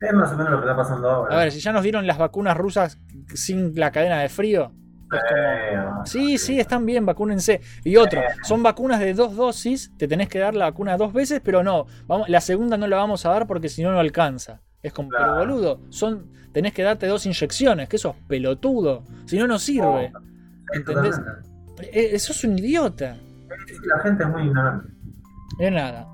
Es 0.00 0.12
más 0.12 0.30
o 0.32 0.36
menos 0.36 0.50
lo 0.50 0.58
que 0.58 0.64
está 0.66 0.76
pasando 0.76 1.08
ahora. 1.08 1.34
A 1.34 1.38
ver, 1.38 1.52
si 1.52 1.60
ya 1.60 1.72
nos 1.72 1.82
dieron 1.82 2.06
las 2.06 2.18
vacunas 2.18 2.56
rusas 2.56 2.98
sin 3.34 3.74
la 3.78 3.92
cadena 3.92 4.20
de 4.20 4.28
frío. 4.28 4.72
Es 5.12 5.82
como, 5.84 6.06
Sí, 6.06 6.38
sí, 6.38 6.58
están 6.58 6.84
bien, 6.86 7.06
vacúnense. 7.06 7.60
Y 7.84 7.96
otro, 7.96 8.20
son 8.42 8.62
vacunas 8.62 9.00
de 9.00 9.14
dos 9.14 9.36
dosis, 9.36 9.92
te 9.96 10.08
tenés 10.08 10.28
que 10.28 10.38
dar 10.38 10.54
la 10.54 10.66
vacuna 10.66 10.96
dos 10.96 11.12
veces, 11.12 11.40
pero 11.42 11.62
no, 11.62 11.86
vamos, 12.06 12.28
la 12.28 12.40
segunda 12.40 12.76
no 12.76 12.86
la 12.86 12.96
vamos 12.96 13.24
a 13.26 13.30
dar 13.30 13.46
porque 13.46 13.68
si 13.68 13.82
no 13.82 13.92
no 13.92 14.00
alcanza. 14.00 14.60
Es 14.82 14.92
como, 14.92 15.08
pero 15.10 15.36
boludo, 15.36 15.80
son, 15.90 16.30
tenés 16.52 16.72
que 16.72 16.82
darte 16.82 17.06
dos 17.06 17.26
inyecciones, 17.26 17.88
que 17.88 17.96
eso 17.96 18.10
es 18.10 18.24
pelotudo, 18.28 19.04
si 19.26 19.38
no 19.38 19.46
no 19.46 19.58
sirve. 19.58 20.12
¿Entendés? 20.72 21.20
Eh, 21.92 22.10
Eso 22.12 22.32
es 22.32 22.44
un 22.44 22.58
idiota. 22.58 23.16
La 23.84 24.02
gente 24.02 24.24
es 24.24 24.28
muy 24.28 24.42
ignorante. 24.42 24.88
De 25.58 25.70
nada. 25.70 26.06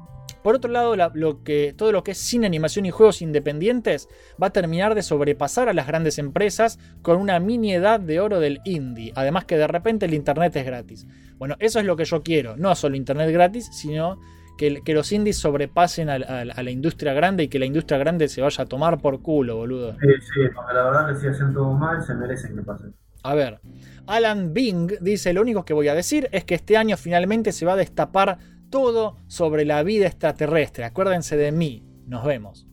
Por 0.43 0.57
otro 0.57 0.71
lado, 0.71 0.97
la- 0.97 1.11
lo 1.15 1.43
que, 1.43 1.75
todo 1.77 1.93
lo 1.93 2.03
que 2.03 2.13
es 2.13 2.19
cine, 2.19 2.47
animación 2.47 2.87
y 2.87 2.91
juegos 2.91 3.23
independientes 3.23 4.09
va 4.43 4.49
a 4.49 4.51
terminar 4.51 4.95
de 4.95 5.03
sobrepasar 5.03 5.69
a 5.69 5.75
las 5.75 5.87
grandes 5.87 6.19
empresas 6.19 6.79
con 7.03 7.19
una 7.19 7.39
mini 7.39 7.75
edad 7.75 8.01
de 8.01 8.21
oro 8.21 8.41
del 8.41 8.61
indie. 8.65 9.13
Además 9.15 9.45
que 9.45 9.57
de 9.57 9.67
repente 9.67 10.07
el 10.07 10.15
internet 10.15 10.57
es 10.57 10.67
gratis. 10.67 11.07
Bueno, 11.39 11.57
eso 11.59 11.79
es 11.81 11.87
lo 11.87 11.97
que 11.97 12.05
yo 12.05 12.23
quiero. 12.23 12.57
No 12.57 12.75
solo 12.75 12.97
internet 12.97 13.31
gratis, 13.33 13.69
sino 13.73 14.19
que, 14.57 14.95
los 14.95 15.13
indies 15.13 15.39
sobrepasen 15.39 16.09
a, 16.09 16.19
la 16.19 16.71
industria 16.71 17.13
grande 17.13 17.45
y 17.45 17.49
que 17.49 17.59
la 17.59 17.67
industria 17.67 17.99
grande 17.99 18.29
se 18.29 18.41
vaya 18.41 18.65
a 18.65 18.67
tomar 18.67 19.01
por 19.01 19.23
culo, 19.23 19.57
boludo. 19.57 19.93
Sí, 19.93 20.07
sí, 20.21 20.41
porque 20.55 20.75
la 20.75 20.85
verdad 20.85 21.09
que 21.09 21.21
si 21.21 21.27
hacen 21.27 21.53
todo 21.53 21.73
mal, 21.73 22.03
se 22.03 22.15
merecen 22.15 22.55
que 22.57 22.63
pase. 22.63 22.85
A 23.25 23.35
ver, 23.35 23.61
Alan 24.07 24.53
Bing 24.53 24.99
dice, 25.01 25.33
lo 25.33 25.43
único 25.43 25.65
que 25.65 25.73
voy 25.73 25.89
a 25.89 25.95
decir 25.95 26.29
es 26.33 26.45
que 26.45 26.55
este 26.55 26.77
año 26.77 26.97
finalmente 26.97 27.53
se 27.53 27.65
va 27.65 27.75
a 27.75 27.77
destapar 27.77 28.39
todo 28.73 29.19
sobre 29.29 29.65
la 29.65 29.85
vida 29.85 30.07
extraterrestre. 30.09 30.85
Acuérdense 30.85 31.37
de 31.37 31.53
mí. 31.53 31.87
Nos 32.09 32.25
vemos. 32.25 32.67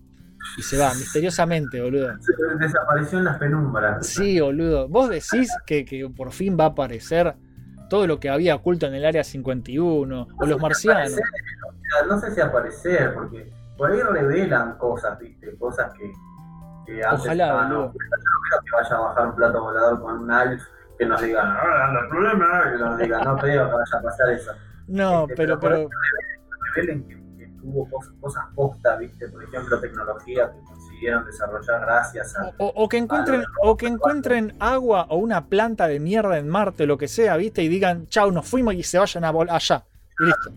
Y 0.57 0.63
se 0.63 0.77
va, 0.79 0.93
misteriosamente, 0.95 1.79
boludo. 1.81 2.13
Desapareció 2.59 3.19
en 3.19 3.25
las 3.25 3.37
penumbras. 3.37 4.07
Sí, 4.07 4.39
boludo. 4.39 4.87
Vos 4.87 5.09
decís 5.09 5.51
que, 5.67 5.85
que 5.85 6.09
por 6.09 6.31
fin 6.31 6.57
va 6.59 6.63
a 6.63 6.67
aparecer 6.69 7.35
todo 7.89 8.07
lo 8.07 8.19
que 8.19 8.29
había 8.29 8.55
oculto 8.55 8.87
en 8.87 8.95
el 8.95 9.05
área 9.05 9.23
51 9.23 10.27
o 10.39 10.45
los 10.45 10.59
marcianos. 10.59 11.13
Aparecer, 11.13 11.23
o 11.67 11.97
sea, 11.99 12.05
no 12.07 12.19
sé 12.19 12.31
si 12.33 12.41
aparecer, 12.41 13.13
porque 13.13 13.51
por 13.77 13.91
ahí 13.91 14.01
revelan 14.01 14.77
cosas, 14.77 15.19
¿viste? 15.19 15.55
Cosas 15.57 15.93
que, 15.93 16.11
que 16.85 17.03
antes 17.03 17.25
Ojalá, 17.25 17.43
estaban 17.43 17.69
boludo. 17.69 17.85
ocultas. 17.87 18.19
Yo 18.19 18.29
no 18.31 18.41
creo 18.49 18.61
que 18.61 18.71
vaya 18.83 18.95
a 18.95 18.99
bajar 19.09 19.27
un 19.27 19.35
plato 19.35 19.61
volador 19.61 20.01
con 20.01 20.17
un 20.19 20.31
alf 20.31 20.63
que 20.97 21.05
nos 21.05 21.21
diga, 21.21 21.41
ah, 21.43 21.91
no 21.93 21.99
hay 22.01 22.09
problema, 22.09 22.71
que 22.71 22.77
nos 22.77 22.97
diga, 22.97 23.23
no 23.23 23.37
creo 23.37 23.67
que 23.67 23.73
vaya 23.75 23.97
a 23.97 24.01
pasar 24.01 24.29
eso. 24.31 24.51
No, 24.89 25.23
Este, 25.23 25.35
pero, 25.35 25.53
ahí 25.53 25.59
pero. 25.61 25.89
revelen 26.75 27.07
que, 27.07 27.15
que 27.37 27.51
hubo 27.63 27.89
cosas, 27.89 28.13
cosas 28.19 28.45
posta, 28.55 28.97
¿viste? 28.97 29.27
Por 29.29 29.43
ejemplo, 29.43 29.79
tecnología 29.79 30.51
que 30.51 30.59
consiguieron 30.65 31.25
desarrollar 31.25 31.81
gracias 31.81 32.35
a... 32.37 32.53
O, 32.57 32.67
o 32.75 32.89
que 32.89 32.97
encuentren, 32.97 33.43
o 33.63 33.77
que 33.77 33.87
encuentren 33.87 34.55
agua 34.59 35.05
o 35.09 35.17
una 35.17 35.45
planta 35.47 35.87
de 35.87 35.99
mierda 35.99 36.37
en 36.37 36.49
Marte, 36.49 36.85
lo 36.85 36.97
que 36.97 37.07
sea, 37.07 37.37
¿viste? 37.37 37.61
Y 37.63 37.67
digan, 37.67 38.07
chau, 38.07 38.31
nos 38.31 38.47
fuimos 38.47 38.73
y 38.73 38.83
se 38.83 38.97
vayan 38.99 39.23
a 39.23 39.31
volar 39.31 39.55
allá. 39.55 39.83
Y 40.19 40.25
listo. 40.25 40.51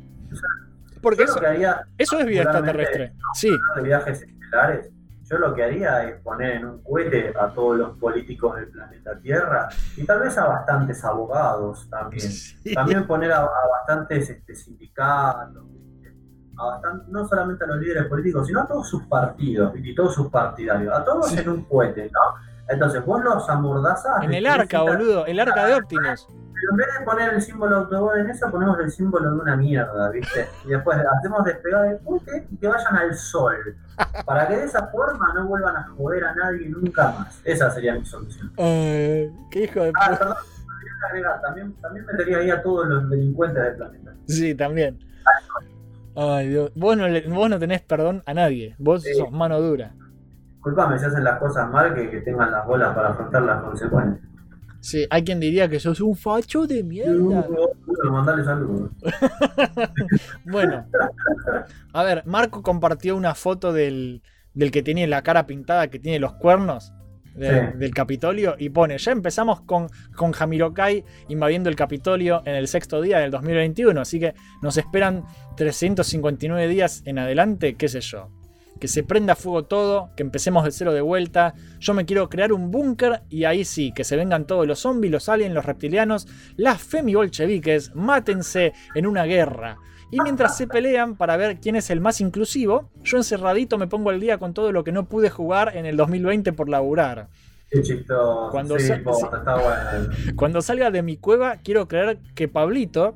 Porque 1.00 1.24
eso, 1.24 1.40
que 1.40 1.46
haría, 1.46 1.82
eso 1.98 2.18
es 2.18 2.26
vida 2.26 2.42
extraterrestre. 2.42 3.12
Sí. 3.34 3.50
de 3.76 3.82
viajes 3.82 4.22
estelares, 4.22 4.88
yo 5.32 5.38
lo 5.38 5.54
que 5.54 5.64
haría 5.64 6.04
es 6.04 6.20
poner 6.20 6.56
en 6.56 6.66
un 6.66 6.82
cohete 6.82 7.32
a 7.40 7.48
todos 7.54 7.78
los 7.78 7.96
políticos 7.98 8.54
del 8.56 8.68
planeta 8.68 9.18
Tierra 9.18 9.66
y 9.96 10.04
tal 10.04 10.20
vez 10.20 10.36
a 10.36 10.46
bastantes 10.46 11.02
abogados 11.04 11.88
también. 11.88 12.30
También 12.74 13.06
poner 13.06 13.32
a, 13.32 13.38
a 13.38 13.68
bastantes 13.78 14.28
este, 14.28 14.54
sindicatos, 14.54 15.64
¿viste? 15.72 16.14
a 16.58 16.64
bastan- 16.66 17.04
no 17.08 17.26
solamente 17.26 17.64
a 17.64 17.68
los 17.68 17.78
líderes 17.78 18.04
políticos, 18.08 18.46
sino 18.46 18.60
a 18.60 18.66
todos 18.66 18.86
sus 18.86 19.04
partidos 19.04 19.72
y 19.76 19.94
todos 19.94 20.14
sus 20.14 20.28
partidarios, 20.30 20.94
a 20.94 21.02
todos 21.02 21.34
en 21.34 21.48
un 21.48 21.64
cohete, 21.64 22.10
¿no? 22.12 22.51
Entonces 22.68 23.04
vos 23.04 23.22
los 23.22 23.48
amordazás. 23.48 24.22
En 24.22 24.32
el 24.34 24.46
arca, 24.46 24.82
boludo, 24.82 25.26
el 25.26 25.38
arca 25.40 25.66
de 25.66 25.74
Optimus. 25.74 26.26
Pero 26.28 26.70
en 26.70 26.76
vez 26.76 26.86
de 26.96 27.04
poner 27.04 27.34
el 27.34 27.42
símbolo 27.42 27.76
autobot 27.78 28.16
en 28.18 28.30
eso, 28.30 28.48
ponemos 28.50 28.78
el 28.78 28.90
símbolo 28.90 29.32
de 29.34 29.40
una 29.40 29.56
mierda, 29.56 30.10
¿viste? 30.10 30.46
Y 30.64 30.68
después 30.68 30.96
hacemos 31.18 31.44
despegar 31.44 31.86
el 31.86 31.98
cohete 32.04 32.46
y 32.52 32.56
que 32.56 32.68
vayan 32.68 32.96
al 32.96 33.14
sol. 33.16 33.56
Para 34.24 34.46
que 34.46 34.56
de 34.58 34.64
esa 34.64 34.86
forma 34.86 35.34
no 35.34 35.48
vuelvan 35.48 35.76
a 35.76 35.88
joder 35.96 36.24
a 36.24 36.34
nadie 36.36 36.68
nunca 36.68 37.10
más. 37.18 37.40
Esa 37.44 37.68
sería 37.70 37.94
mi 37.94 38.04
solución. 38.04 38.52
Eh, 38.58 39.28
qué 39.50 39.64
hijo 39.64 39.80
de 39.82 39.92
Ah, 40.00 40.16
perdón, 40.16 40.36
de 40.36 41.06
agregar, 41.08 41.40
también, 41.42 41.74
también 41.82 42.06
metería 42.06 42.38
ahí 42.38 42.50
a 42.50 42.62
todos 42.62 42.86
los 42.86 43.10
delincuentes 43.10 43.60
del 43.60 43.74
planeta. 43.76 44.12
Sí, 44.28 44.54
también. 44.54 44.98
Ay, 46.14 46.48
Dios. 46.48 46.70
Vos 46.76 46.96
no, 46.96 47.08
le- 47.08 47.26
vos 47.28 47.50
no 47.50 47.58
tenés 47.58 47.80
perdón 47.82 48.22
a 48.26 48.34
nadie. 48.34 48.76
Vos 48.78 49.02
Sí. 49.02 49.14
sos 49.14 49.32
mano 49.32 49.60
dura. 49.60 49.94
Disculpame 50.64 50.96
si 50.96 51.06
hacen 51.06 51.24
las 51.24 51.40
cosas 51.40 51.68
mal, 51.70 51.92
que, 51.92 52.08
que 52.08 52.20
tengan 52.20 52.52
las 52.52 52.64
bolas 52.64 52.94
para 52.94 53.08
afrontar 53.08 53.42
las 53.42 53.62
consecuencias. 53.64 54.20
Sí, 54.78 55.06
hay 55.10 55.24
quien 55.24 55.40
diría 55.40 55.68
que 55.68 55.80
sos 55.80 56.00
un 56.00 56.14
facho 56.16 56.66
de 56.68 56.82
mierda. 56.84 57.44
Bueno, 60.44 60.86
a 61.92 62.02
ver, 62.02 62.22
Marco 62.26 62.62
compartió 62.62 63.16
una 63.16 63.34
foto 63.34 63.72
del, 63.72 64.22
del 64.54 64.70
que 64.70 64.82
tiene 64.82 65.06
la 65.06 65.22
cara 65.22 65.46
pintada, 65.46 65.88
que 65.88 65.98
tiene 65.98 66.18
los 66.18 66.34
cuernos 66.34 66.92
de- 67.34 67.72
Sí. 67.72 67.78
del 67.78 67.94
Capitolio, 67.94 68.56
y 68.58 68.68
pone, 68.70 68.98
ya 68.98 69.10
empezamos 69.12 69.62
con, 69.62 69.88
con 70.16 70.32
Jamiroquai 70.32 71.04
invadiendo 71.28 71.70
el 71.70 71.76
Capitolio 71.76 72.42
en 72.44 72.54
el 72.56 72.68
sexto 72.68 73.00
día 73.00 73.18
del 73.20 73.30
2021, 73.30 73.98
así 74.00 74.20
que 74.20 74.34
nos 74.62 74.76
esperan 74.76 75.24
359 75.56 76.68
días 76.68 77.02
en 77.06 77.18
adelante, 77.18 77.74
qué 77.76 77.88
sé 77.88 78.00
yo. 78.00 78.28
Que 78.82 78.88
se 78.88 79.04
prenda 79.04 79.36
fuego 79.36 79.62
todo, 79.62 80.10
que 80.16 80.24
empecemos 80.24 80.64
de 80.64 80.72
cero 80.72 80.92
de 80.92 81.02
vuelta. 81.02 81.54
Yo 81.78 81.94
me 81.94 82.04
quiero 82.04 82.28
crear 82.28 82.52
un 82.52 82.72
búnker 82.72 83.22
y 83.30 83.44
ahí 83.44 83.64
sí, 83.64 83.92
que 83.94 84.02
se 84.02 84.16
vengan 84.16 84.44
todos 84.44 84.66
los 84.66 84.80
zombies, 84.80 85.12
los 85.12 85.28
aliens, 85.28 85.54
los 85.54 85.64
reptilianos, 85.64 86.26
las 86.56 86.82
femibolcheviques, 86.82 87.94
mátense 87.94 88.72
en 88.96 89.06
una 89.06 89.22
guerra. 89.22 89.78
Y 90.10 90.20
mientras 90.20 90.56
se 90.56 90.66
pelean 90.66 91.14
para 91.14 91.36
ver 91.36 91.60
quién 91.60 91.76
es 91.76 91.90
el 91.90 92.00
más 92.00 92.20
inclusivo, 92.20 92.90
yo 93.04 93.18
encerradito 93.18 93.78
me 93.78 93.86
pongo 93.86 94.10
al 94.10 94.18
día 94.18 94.38
con 94.38 94.52
todo 94.52 94.72
lo 94.72 94.82
que 94.82 94.90
no 94.90 95.08
pude 95.08 95.30
jugar 95.30 95.76
en 95.76 95.86
el 95.86 95.96
2020 95.96 96.52
por 96.52 96.68
laburar. 96.68 97.28
Qué 97.70 97.82
chistoso. 97.82 98.48
Cuando 98.50 98.80
sí, 98.80 98.90
está 98.90 99.04
bueno. 99.04 100.10
Cuando 100.34 100.60
salga 100.60 100.90
de 100.90 101.02
mi 101.02 101.18
cueva, 101.18 101.58
quiero 101.62 101.86
creer 101.86 102.18
que 102.34 102.48
Pablito 102.48 103.14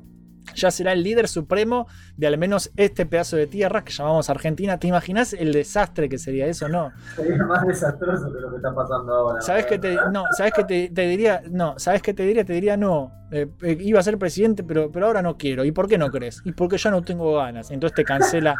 ya 0.55 0.71
será 0.71 0.93
el 0.93 1.03
líder 1.03 1.27
supremo 1.27 1.87
de 2.15 2.27
al 2.27 2.37
menos 2.37 2.71
este 2.75 3.05
pedazo 3.05 3.37
de 3.37 3.47
tierra 3.47 3.83
que 3.83 3.91
llamamos 3.91 4.29
Argentina. 4.29 4.79
¿Te 4.79 4.87
imaginas 4.87 5.33
el 5.33 5.53
desastre 5.53 6.09
que 6.09 6.17
sería 6.17 6.47
eso? 6.47 6.67
No. 6.67 6.91
Sería 7.15 7.43
más 7.43 7.65
desastroso 7.65 8.31
que 8.33 8.39
lo 8.39 8.49
que 8.51 8.57
está 8.57 8.73
pasando 8.73 9.13
ahora. 9.13 9.41
¿Sabes 9.41 9.65
qué 9.65 9.77
te, 9.79 9.95
no, 10.11 10.23
¿sabes 10.35 10.53
qué 10.53 10.63
te, 10.63 10.89
te 10.89 11.07
diría? 11.07 11.41
No, 11.49 11.77
¿sabes 11.77 12.01
qué 12.01 12.13
te 12.13 12.23
diría? 12.23 12.45
Te 12.45 12.53
diría 12.53 12.77
no. 12.77 13.11
Eh, 13.31 13.47
eh, 13.61 13.77
iba 13.81 13.99
a 13.99 14.03
ser 14.03 14.17
presidente, 14.17 14.63
pero, 14.63 14.91
pero 14.91 15.07
ahora 15.07 15.21
no 15.21 15.37
quiero. 15.37 15.65
¿Y 15.65 15.71
por 15.71 15.87
qué 15.87 15.97
no 15.97 16.09
crees? 16.09 16.41
Y 16.45 16.53
porque 16.53 16.77
ya 16.77 16.91
no 16.91 17.01
tengo 17.01 17.35
ganas. 17.35 17.71
Entonces 17.71 17.95
te 17.95 18.03
cancela 18.03 18.55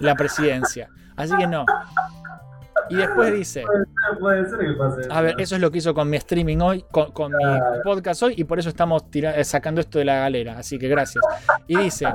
la 0.00 0.14
presidencia. 0.14 0.88
Así 1.16 1.36
que 1.36 1.46
no. 1.46 1.64
Y 2.90 2.96
después 2.96 3.32
dice. 3.34 3.62
Puede 3.62 3.84
ser, 3.84 4.18
puede 4.20 4.48
ser 4.50 4.58
que 4.58 4.72
pase 4.74 5.00
eso. 5.02 5.12
A 5.12 5.20
ver, 5.20 5.34
eso 5.38 5.54
es 5.56 5.60
lo 5.60 5.70
que 5.70 5.78
hizo 5.78 5.94
con 5.94 6.08
mi 6.10 6.16
streaming 6.16 6.58
hoy, 6.58 6.84
con, 6.90 7.12
con 7.12 7.32
mi 7.32 7.44
podcast 7.82 8.22
hoy, 8.22 8.34
y 8.36 8.44
por 8.44 8.58
eso 8.58 8.68
estamos 8.68 9.04
eh, 9.12 9.44
sacando 9.44 9.80
esto 9.80 9.98
de 9.98 10.04
la 10.04 10.16
galera. 10.16 10.58
Así 10.58 10.78
que 10.78 10.88
gracias. 10.88 11.24
Y 11.66 11.76
dice 11.78 12.06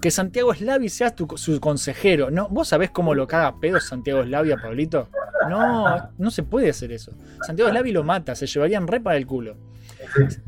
que 0.00 0.10
Santiago 0.10 0.54
Slavi 0.54 0.88
sea 0.88 1.10
tu- 1.14 1.36
su 1.36 1.58
consejero. 1.60 2.30
¿No? 2.30 2.48
¿Vos 2.48 2.68
sabés 2.68 2.90
cómo 2.90 3.14
lo 3.14 3.26
caga 3.26 3.58
pedo 3.60 3.80
Santiago 3.80 4.22
Slavi 4.22 4.52
a 4.52 4.56
Pablito? 4.56 5.08
No, 5.48 6.10
no 6.18 6.30
se 6.30 6.42
puede 6.42 6.70
hacer 6.70 6.92
eso. 6.92 7.12
Santiago 7.46 7.70
Slavi 7.70 7.92
lo 7.92 8.04
mata, 8.04 8.34
se 8.34 8.46
llevarían 8.46 8.86
re 8.86 9.00
para 9.00 9.16
el 9.16 9.26
culo. 9.26 9.56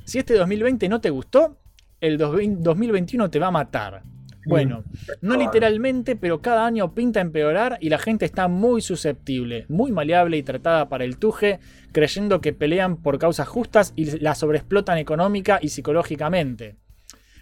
Si 0.04 0.18
este 0.18 0.34
2020 0.34 0.88
no 0.88 1.00
te 1.00 1.10
gustó, 1.10 1.56
el 2.00 2.16
2021 2.18 3.28
te 3.30 3.38
va 3.38 3.48
a 3.48 3.50
matar. 3.50 4.02
Bueno, 4.50 4.84
no 5.20 5.36
literalmente, 5.36 6.16
pero 6.16 6.42
cada 6.42 6.66
año 6.66 6.94
pinta 6.94 7.20
empeorar 7.20 7.78
y 7.80 7.88
la 7.88 7.98
gente 7.98 8.24
está 8.24 8.48
muy 8.48 8.82
susceptible, 8.82 9.64
muy 9.68 9.92
maleable 9.92 10.36
y 10.36 10.42
tratada 10.42 10.88
para 10.88 11.04
el 11.04 11.16
tuje, 11.16 11.60
creyendo 11.92 12.40
que 12.40 12.52
pelean 12.52 12.96
por 12.96 13.18
causas 13.18 13.48
justas 13.48 13.92
y 13.96 14.18
la 14.18 14.34
sobreexplotan 14.34 14.98
económica 14.98 15.58
y 15.62 15.68
psicológicamente. 15.68 16.76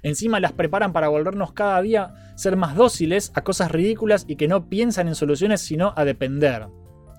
Encima 0.02 0.38
las 0.40 0.52
preparan 0.52 0.92
para 0.92 1.08
volvernos 1.08 1.52
cada 1.52 1.80
día 1.82 2.14
ser 2.36 2.56
más 2.56 2.76
dóciles 2.76 3.32
a 3.34 3.42
cosas 3.42 3.70
ridículas 3.70 4.24
y 4.28 4.36
que 4.36 4.48
no 4.48 4.68
piensan 4.68 5.08
en 5.08 5.14
soluciones 5.14 5.60
sino 5.60 5.92
a 5.96 6.04
depender. 6.04 6.66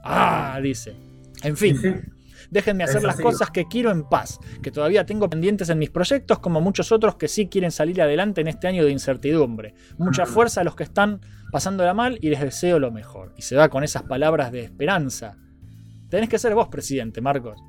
Ah, 0.03 0.59
dice. 0.61 0.95
En 1.43 1.57
fin. 1.57 2.13
Déjenme 2.51 2.83
hacer 2.83 3.01
las 3.03 3.15
cosas 3.31 3.51
que 3.51 3.65
quiero 3.67 3.91
en 3.91 4.03
paz, 4.03 4.39
que 4.63 4.71
todavía 4.71 5.05
tengo 5.05 5.29
pendientes 5.29 5.69
en 5.69 5.77
mis 5.77 5.89
proyectos, 5.91 6.39
como 6.39 6.61
muchos 6.61 6.91
otros 6.91 7.15
que 7.15 7.27
sí 7.27 7.47
quieren 7.47 7.71
salir 7.71 8.01
adelante 8.01 8.41
en 8.41 8.47
este 8.47 8.67
año 8.67 8.83
de 8.85 8.91
incertidumbre. 8.91 9.75
Mucha 9.97 10.25
fuerza 10.25 10.61
a 10.61 10.63
los 10.63 10.75
que 10.75 10.83
están 10.83 11.21
pasándola 11.51 11.93
mal 11.93 12.17
y 12.21 12.29
les 12.29 12.41
deseo 12.41 12.79
lo 12.79 12.91
mejor. 12.91 13.33
Y 13.37 13.43
se 13.43 13.55
va 13.55 13.69
con 13.69 13.83
esas 13.83 14.03
palabras 14.03 14.51
de 14.51 14.61
esperanza. 14.63 15.37
Tenés 16.09 16.27
que 16.29 16.39
ser 16.39 16.55
vos, 16.55 16.69
presidente, 16.69 17.21
Marcos. 17.21 17.59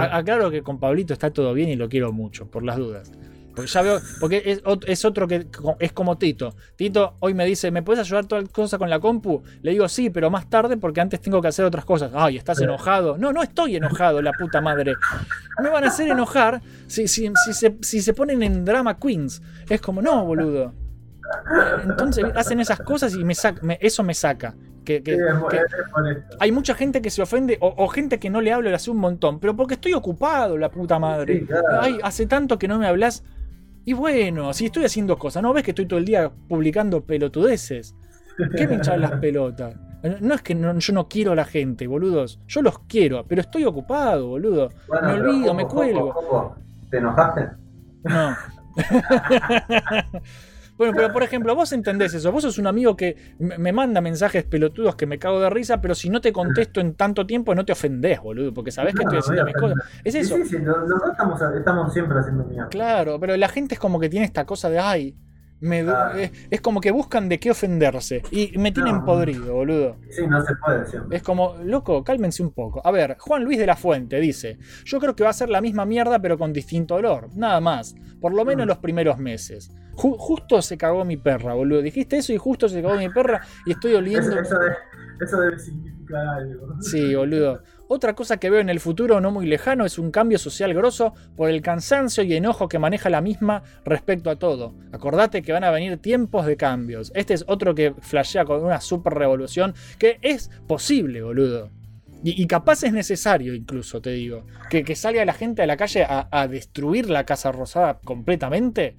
A- 0.00 0.16
Aclaro 0.16 0.50
que 0.50 0.62
con 0.62 0.80
Pablito 0.80 1.12
está 1.12 1.30
todo 1.30 1.54
bien 1.54 1.68
y 1.68 1.76
lo 1.76 1.88
quiero 1.88 2.12
mucho, 2.12 2.50
por 2.50 2.64
las 2.64 2.76
dudas. 2.76 3.12
Porque 3.54 3.70
ya 3.70 3.82
veo, 3.82 4.00
porque 4.18 4.42
es, 4.44 4.62
es 4.86 5.04
otro 5.04 5.28
que 5.28 5.46
es 5.78 5.92
como 5.92 6.18
Tito. 6.18 6.54
Tito 6.76 7.14
hoy 7.20 7.34
me 7.34 7.44
dice, 7.46 7.70
¿me 7.70 7.82
puedes 7.82 8.00
ayudar 8.00 8.24
toda 8.26 8.42
cosa 8.44 8.78
con 8.78 8.90
la 8.90 8.98
compu? 8.98 9.42
Le 9.62 9.70
digo 9.70 9.88
sí, 9.88 10.10
pero 10.10 10.28
más 10.30 10.50
tarde 10.50 10.76
porque 10.76 11.00
antes 11.00 11.20
tengo 11.20 11.40
que 11.40 11.48
hacer 11.48 11.64
otras 11.64 11.84
cosas. 11.84 12.10
Ay, 12.14 12.36
¿estás 12.36 12.60
enojado? 12.60 13.16
No, 13.16 13.32
no 13.32 13.42
estoy 13.42 13.76
enojado, 13.76 14.20
la 14.22 14.32
puta 14.32 14.60
madre. 14.60 14.94
Me 15.62 15.70
van 15.70 15.84
a 15.84 15.88
hacer 15.88 16.08
enojar 16.08 16.60
si, 16.88 17.06
si, 17.06 17.30
si 17.44 17.52
se, 17.54 17.76
si 17.80 18.00
se 18.00 18.12
ponen 18.12 18.42
en 18.42 18.64
drama 18.64 18.98
queens. 18.98 19.40
Es 19.68 19.80
como, 19.80 20.02
no, 20.02 20.24
boludo. 20.24 20.72
Entonces 21.84 22.24
hacen 22.34 22.60
esas 22.60 22.80
cosas 22.80 23.14
y 23.14 23.24
me 23.24 23.34
sac- 23.34 23.60
me- 23.62 23.78
eso 23.80 24.02
me 24.02 24.14
saca. 24.14 24.54
Que, 24.84 25.00
Sí, 25.02 25.12
hay 26.40 26.52
mucha 26.52 26.74
gente 26.74 27.00
que 27.00 27.08
se 27.08 27.22
ofende 27.22 27.56
o, 27.62 27.72
o 27.78 27.88
gente 27.88 28.18
que 28.18 28.28
no 28.28 28.42
le 28.42 28.52
hablo 28.52 28.68
le 28.68 28.76
hace 28.76 28.90
un 28.90 28.98
montón, 28.98 29.40
pero 29.40 29.56
porque 29.56 29.74
estoy 29.74 29.94
ocupado, 29.94 30.58
la 30.58 30.70
puta 30.70 30.98
madre. 30.98 31.40
Sí, 31.40 31.46
claro. 31.46 31.64
Ay, 31.80 31.98
hace 32.02 32.26
tanto 32.26 32.58
que 32.58 32.68
no 32.68 32.78
me 32.78 32.86
hablas. 32.86 33.24
Y 33.84 33.92
bueno, 33.92 34.52
si 34.54 34.66
estoy 34.66 34.84
haciendo 34.84 35.18
cosas, 35.18 35.42
¿no 35.42 35.52
ves 35.52 35.62
que 35.62 35.72
estoy 35.72 35.86
todo 35.86 35.98
el 35.98 36.04
día 36.04 36.30
publicando 36.48 37.04
pelotudeces? 37.04 37.94
¿Qué 38.56 38.66
me 38.66 38.76
echan 38.76 39.00
las 39.00 39.12
pelotas? 39.12 39.76
No 40.20 40.34
es 40.34 40.42
que 40.42 40.54
no- 40.54 40.78
yo 40.78 40.92
no 40.92 41.08
quiero 41.08 41.32
a 41.32 41.34
la 41.34 41.44
gente, 41.44 41.86
boludos. 41.86 42.40
Yo 42.46 42.62
los 42.62 42.78
quiero, 42.80 43.24
pero 43.26 43.40
estoy 43.40 43.64
ocupado, 43.64 44.28
boludo. 44.28 44.70
Bueno, 44.88 45.08
me 45.08 45.14
olvido, 45.14 45.54
me 45.54 45.66
cuelgo. 45.66 46.54
¿Te 46.90 46.98
enojaste? 46.98 47.48
No. 48.04 48.36
Bueno, 50.76 50.92
pero 50.96 51.12
por 51.12 51.22
ejemplo, 51.22 51.54
vos 51.54 51.72
entendés 51.72 52.14
eso. 52.14 52.32
Vos 52.32 52.42
sos 52.42 52.58
un 52.58 52.66
amigo 52.66 52.96
que 52.96 53.16
me 53.38 53.72
manda 53.72 54.00
mensajes 54.00 54.44
pelotudos 54.44 54.96
que 54.96 55.06
me 55.06 55.18
cago 55.18 55.40
de 55.40 55.50
risa, 55.50 55.80
pero 55.80 55.94
si 55.94 56.10
no 56.10 56.20
te 56.20 56.32
contesto 56.32 56.80
en 56.80 56.94
tanto 56.94 57.26
tiempo, 57.26 57.54
no 57.54 57.64
te 57.64 57.72
ofendés, 57.72 58.20
boludo, 58.20 58.52
porque 58.52 58.70
sabés 58.72 58.94
que 58.94 59.02
estoy 59.02 59.18
haciendo 59.18 59.44
mis 59.44 59.54
cosas. 59.54 59.78
Es 60.02 60.14
Sí, 60.14 60.20
eso. 60.20 60.36
Sí, 60.36 60.44
sí, 60.44 60.58
los 60.58 60.78
los 60.78 61.00
dos 61.00 61.10
estamos, 61.10 61.40
estamos 61.56 61.92
siempre 61.92 62.18
haciendo 62.18 62.44
mierda. 62.44 62.68
Claro, 62.68 63.18
pero 63.20 63.36
la 63.36 63.48
gente 63.48 63.74
es 63.74 63.80
como 63.80 64.00
que 64.00 64.08
tiene 64.08 64.26
esta 64.26 64.44
cosa 64.44 64.68
de, 64.68 64.78
ay, 64.78 65.14
me 65.60 65.82
Claro. 65.82 66.18
es, 66.18 66.30
es 66.50 66.60
como 66.60 66.80
que 66.80 66.90
buscan 66.90 67.28
de 67.28 67.38
qué 67.40 67.50
ofenderse. 67.50 68.22
Y 68.30 68.56
me 68.58 68.70
tienen 68.72 68.96
No. 68.96 69.04
podrido, 69.04 69.54
boludo. 69.54 69.96
Sí, 70.10 70.26
no 70.26 70.44
se 70.44 70.54
puede 70.56 70.84
siempre. 70.86 71.16
Es 71.16 71.22
como, 71.22 71.56
loco, 71.64 72.04
cálmense 72.04 72.42
un 72.42 72.52
poco. 72.52 72.82
A 72.86 72.90
ver, 72.90 73.16
Juan 73.18 73.44
Luis 73.44 73.58
de 73.58 73.66
la 73.66 73.76
Fuente 73.76 74.20
dice: 74.20 74.58
Yo 74.84 75.00
creo 75.00 75.16
que 75.16 75.24
va 75.24 75.30
a 75.30 75.34
ser 75.34 75.48
la 75.48 75.60
misma 75.60 75.84
mierda, 75.86 76.18
pero 76.20 76.36
con 76.38 76.52
distinto 76.52 76.96
olor. 76.96 77.28
Nada 77.34 77.60
más. 77.60 77.94
Por 78.20 78.34
lo 78.34 78.44
menos 78.44 78.66
los 78.66 78.78
primeros 78.78 79.18
meses. 79.18 79.70
Ju- 79.94 80.16
justo 80.18 80.60
se 80.62 80.76
cagó 80.76 81.04
mi 81.04 81.16
perra, 81.16 81.54
boludo. 81.54 81.80
Dijiste 81.82 82.16
eso 82.16 82.32
y 82.32 82.36
justo 82.38 82.68
se 82.68 82.82
cagó 82.82 82.96
mi 82.96 83.08
perra 83.08 83.40
y 83.66 83.72
estoy 83.72 83.92
Eso, 83.92 83.98
oliendo. 84.00 84.40
eso 84.40 84.58
debe, 84.58 84.74
eso 85.20 85.40
debe 85.40 85.58
significar 85.58 86.26
algo. 86.26 86.80
Sí, 86.82 87.14
boludo. 87.14 87.62
Otra 87.86 88.14
cosa 88.14 88.38
que 88.38 88.48
veo 88.48 88.60
en 88.60 88.70
el 88.70 88.80
futuro 88.80 89.20
no 89.20 89.30
muy 89.30 89.46
lejano 89.46 89.84
es 89.84 89.98
un 89.98 90.10
cambio 90.10 90.38
social 90.38 90.72
grosso 90.72 91.14
por 91.36 91.50
el 91.50 91.60
cansancio 91.60 92.24
y 92.24 92.34
enojo 92.34 92.66
que 92.68 92.78
maneja 92.78 93.10
la 93.10 93.20
misma 93.20 93.62
respecto 93.84 94.30
a 94.30 94.36
todo. 94.36 94.74
Acordate 94.92 95.42
que 95.42 95.52
van 95.52 95.64
a 95.64 95.70
venir 95.70 95.98
tiempos 96.00 96.46
de 96.46 96.56
cambios. 96.56 97.12
Este 97.14 97.34
es 97.34 97.44
otro 97.46 97.74
que 97.74 97.94
flashea 98.00 98.46
con 98.46 98.64
una 98.64 98.80
super 98.80 99.12
revolución 99.12 99.74
que 99.98 100.18
es 100.22 100.50
posible, 100.66 101.22
boludo. 101.22 101.70
Y, 102.26 102.46
capaz 102.46 102.82
es 102.84 102.92
necesario 102.94 103.54
incluso, 103.54 104.00
te 104.00 104.10
digo. 104.10 104.46
Que, 104.70 104.96
salga 104.96 105.22
la 105.26 105.34
gente 105.34 105.60
a 105.60 105.66
la 105.66 105.76
calle 105.76 106.06
a, 106.08 106.48
destruir 106.48 107.10
la 107.10 107.24
Casa 107.26 107.52
Rosada 107.52 107.98
completamente. 108.02 108.96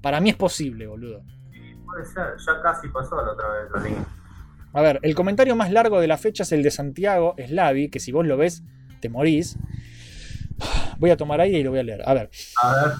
Para 0.00 0.22
mí 0.22 0.30
es 0.30 0.36
posible, 0.36 0.86
boludo. 0.86 1.22
Puede 1.84 2.06
ser, 2.06 2.34
ya 2.38 2.62
casi 2.62 2.88
pasó 2.88 3.22
la 3.22 3.32
otra 3.32 3.48
vez, 3.50 3.84
vi. 3.84 3.96
A 4.76 4.82
ver, 4.82 5.00
el 5.00 5.14
comentario 5.14 5.56
más 5.56 5.72
largo 5.72 6.00
de 6.00 6.06
la 6.06 6.18
fecha 6.18 6.42
es 6.42 6.52
el 6.52 6.62
de 6.62 6.70
Santiago 6.70 7.34
Slavi, 7.38 7.88
que 7.88 7.98
si 7.98 8.12
vos 8.12 8.26
lo 8.26 8.36
ves, 8.36 8.62
te 9.00 9.08
morís. 9.08 9.56
Voy 10.98 11.08
a 11.08 11.16
tomar 11.16 11.40
aire 11.40 11.58
y 11.60 11.62
lo 11.62 11.70
voy 11.70 11.78
a 11.78 11.82
leer. 11.82 12.02
A 12.04 12.12
ver. 12.12 12.28
A 12.62 12.74
ver. 12.74 12.92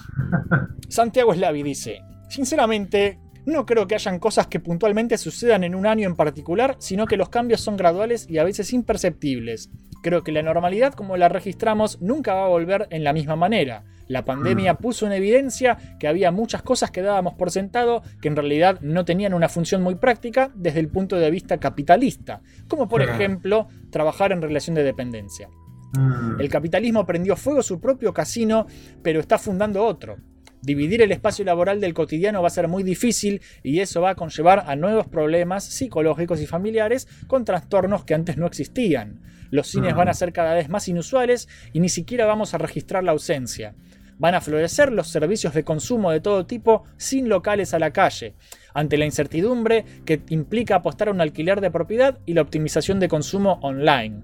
Santiago 0.89 1.35
Slavi 1.35 1.61
dice: 1.61 2.01
Sinceramente, 2.29 3.19
no 3.47 3.65
creo 3.65 3.87
que 3.87 3.95
hayan 3.95 4.19
cosas 4.19 4.47
que 4.47 4.59
puntualmente 4.59 5.17
sucedan 5.17 5.63
en 5.63 5.73
un 5.73 5.87
año 5.87 6.05
en 6.05 6.17
particular, 6.17 6.75
sino 6.79 7.05
que 7.05 7.15
los 7.15 7.29
cambios 7.29 7.61
son 7.61 7.77
graduales 7.77 8.29
y 8.29 8.39
a 8.39 8.43
veces 8.43 8.73
imperceptibles. 8.73 9.69
Creo 10.03 10.21
que 10.21 10.33
la 10.33 10.43
normalidad 10.43 10.93
como 10.93 11.15
la 11.15 11.29
registramos 11.29 12.01
nunca 12.01 12.33
va 12.33 12.43
a 12.43 12.49
volver 12.49 12.87
en 12.91 13.05
la 13.05 13.13
misma 13.13 13.37
manera. 13.37 13.85
La 14.09 14.25
pandemia 14.25 14.75
puso 14.75 15.07
en 15.07 15.13
evidencia 15.13 15.77
que 15.97 16.09
había 16.09 16.31
muchas 16.31 16.61
cosas 16.61 16.91
que 16.91 17.01
dábamos 17.01 17.35
por 17.35 17.49
sentado 17.49 18.03
que 18.21 18.27
en 18.27 18.35
realidad 18.35 18.79
no 18.81 19.05
tenían 19.05 19.33
una 19.33 19.47
función 19.47 19.81
muy 19.81 19.95
práctica 19.95 20.51
desde 20.53 20.81
el 20.81 20.89
punto 20.89 21.15
de 21.15 21.31
vista 21.31 21.57
capitalista, 21.57 22.41
como 22.67 22.89
por 22.89 23.01
ejemplo 23.01 23.69
trabajar 23.91 24.33
en 24.33 24.41
relación 24.41 24.75
de 24.75 24.83
dependencia. 24.83 25.49
Mm. 25.97 26.41
El 26.41 26.49
capitalismo 26.49 27.05
prendió 27.05 27.37
fuego 27.37 27.63
su 27.63 27.79
propio 27.79 28.13
casino, 28.13 28.67
pero 29.01 29.21
está 29.21 29.37
fundando 29.37 29.85
otro. 29.85 30.17
Dividir 30.61 31.01
el 31.01 31.11
espacio 31.11 31.45
laboral 31.45 31.79
del 31.79 31.93
cotidiano 31.93 32.41
va 32.41 32.47
a 32.47 32.51
ser 32.51 32.67
muy 32.67 32.83
difícil 32.83 33.41
y 33.63 33.79
eso 33.79 34.01
va 34.01 34.11
a 34.11 34.15
conllevar 34.15 34.63
a 34.67 34.75
nuevos 34.75 35.07
problemas 35.07 35.63
psicológicos 35.63 36.41
y 36.41 36.47
familiares 36.47 37.07
con 37.27 37.45
trastornos 37.45 38.03
que 38.03 38.15
antes 38.15 38.37
no 38.37 38.47
existían. 38.47 39.21
Los 39.49 39.67
cines 39.67 39.95
van 39.95 40.09
a 40.09 40.13
ser 40.13 40.33
cada 40.33 40.53
vez 40.53 40.69
más 40.69 40.87
inusuales 40.87 41.47
y 41.73 41.79
ni 41.79 41.89
siquiera 41.89 42.25
vamos 42.25 42.53
a 42.53 42.57
registrar 42.57 43.03
la 43.03 43.11
ausencia. 43.11 43.75
Van 44.19 44.33
a 44.33 44.41
florecer 44.41 44.91
los 44.91 45.07
servicios 45.07 45.53
de 45.53 45.63
consumo 45.63 46.11
de 46.11 46.21
todo 46.21 46.47
tipo 46.47 46.83
sin 46.97 47.29
locales 47.29 47.73
a 47.73 47.79
la 47.79 47.91
calle, 47.91 48.33
ante 48.73 48.97
la 48.97 49.05
incertidumbre 49.05 49.85
que 50.05 50.21
implica 50.29 50.75
apostar 50.75 51.07
a 51.07 51.11
un 51.11 51.21
alquiler 51.21 51.61
de 51.61 51.71
propiedad 51.71 52.17
y 52.25 52.33
la 52.33 52.41
optimización 52.41 52.99
de 52.99 53.07
consumo 53.07 53.59
online. 53.61 54.23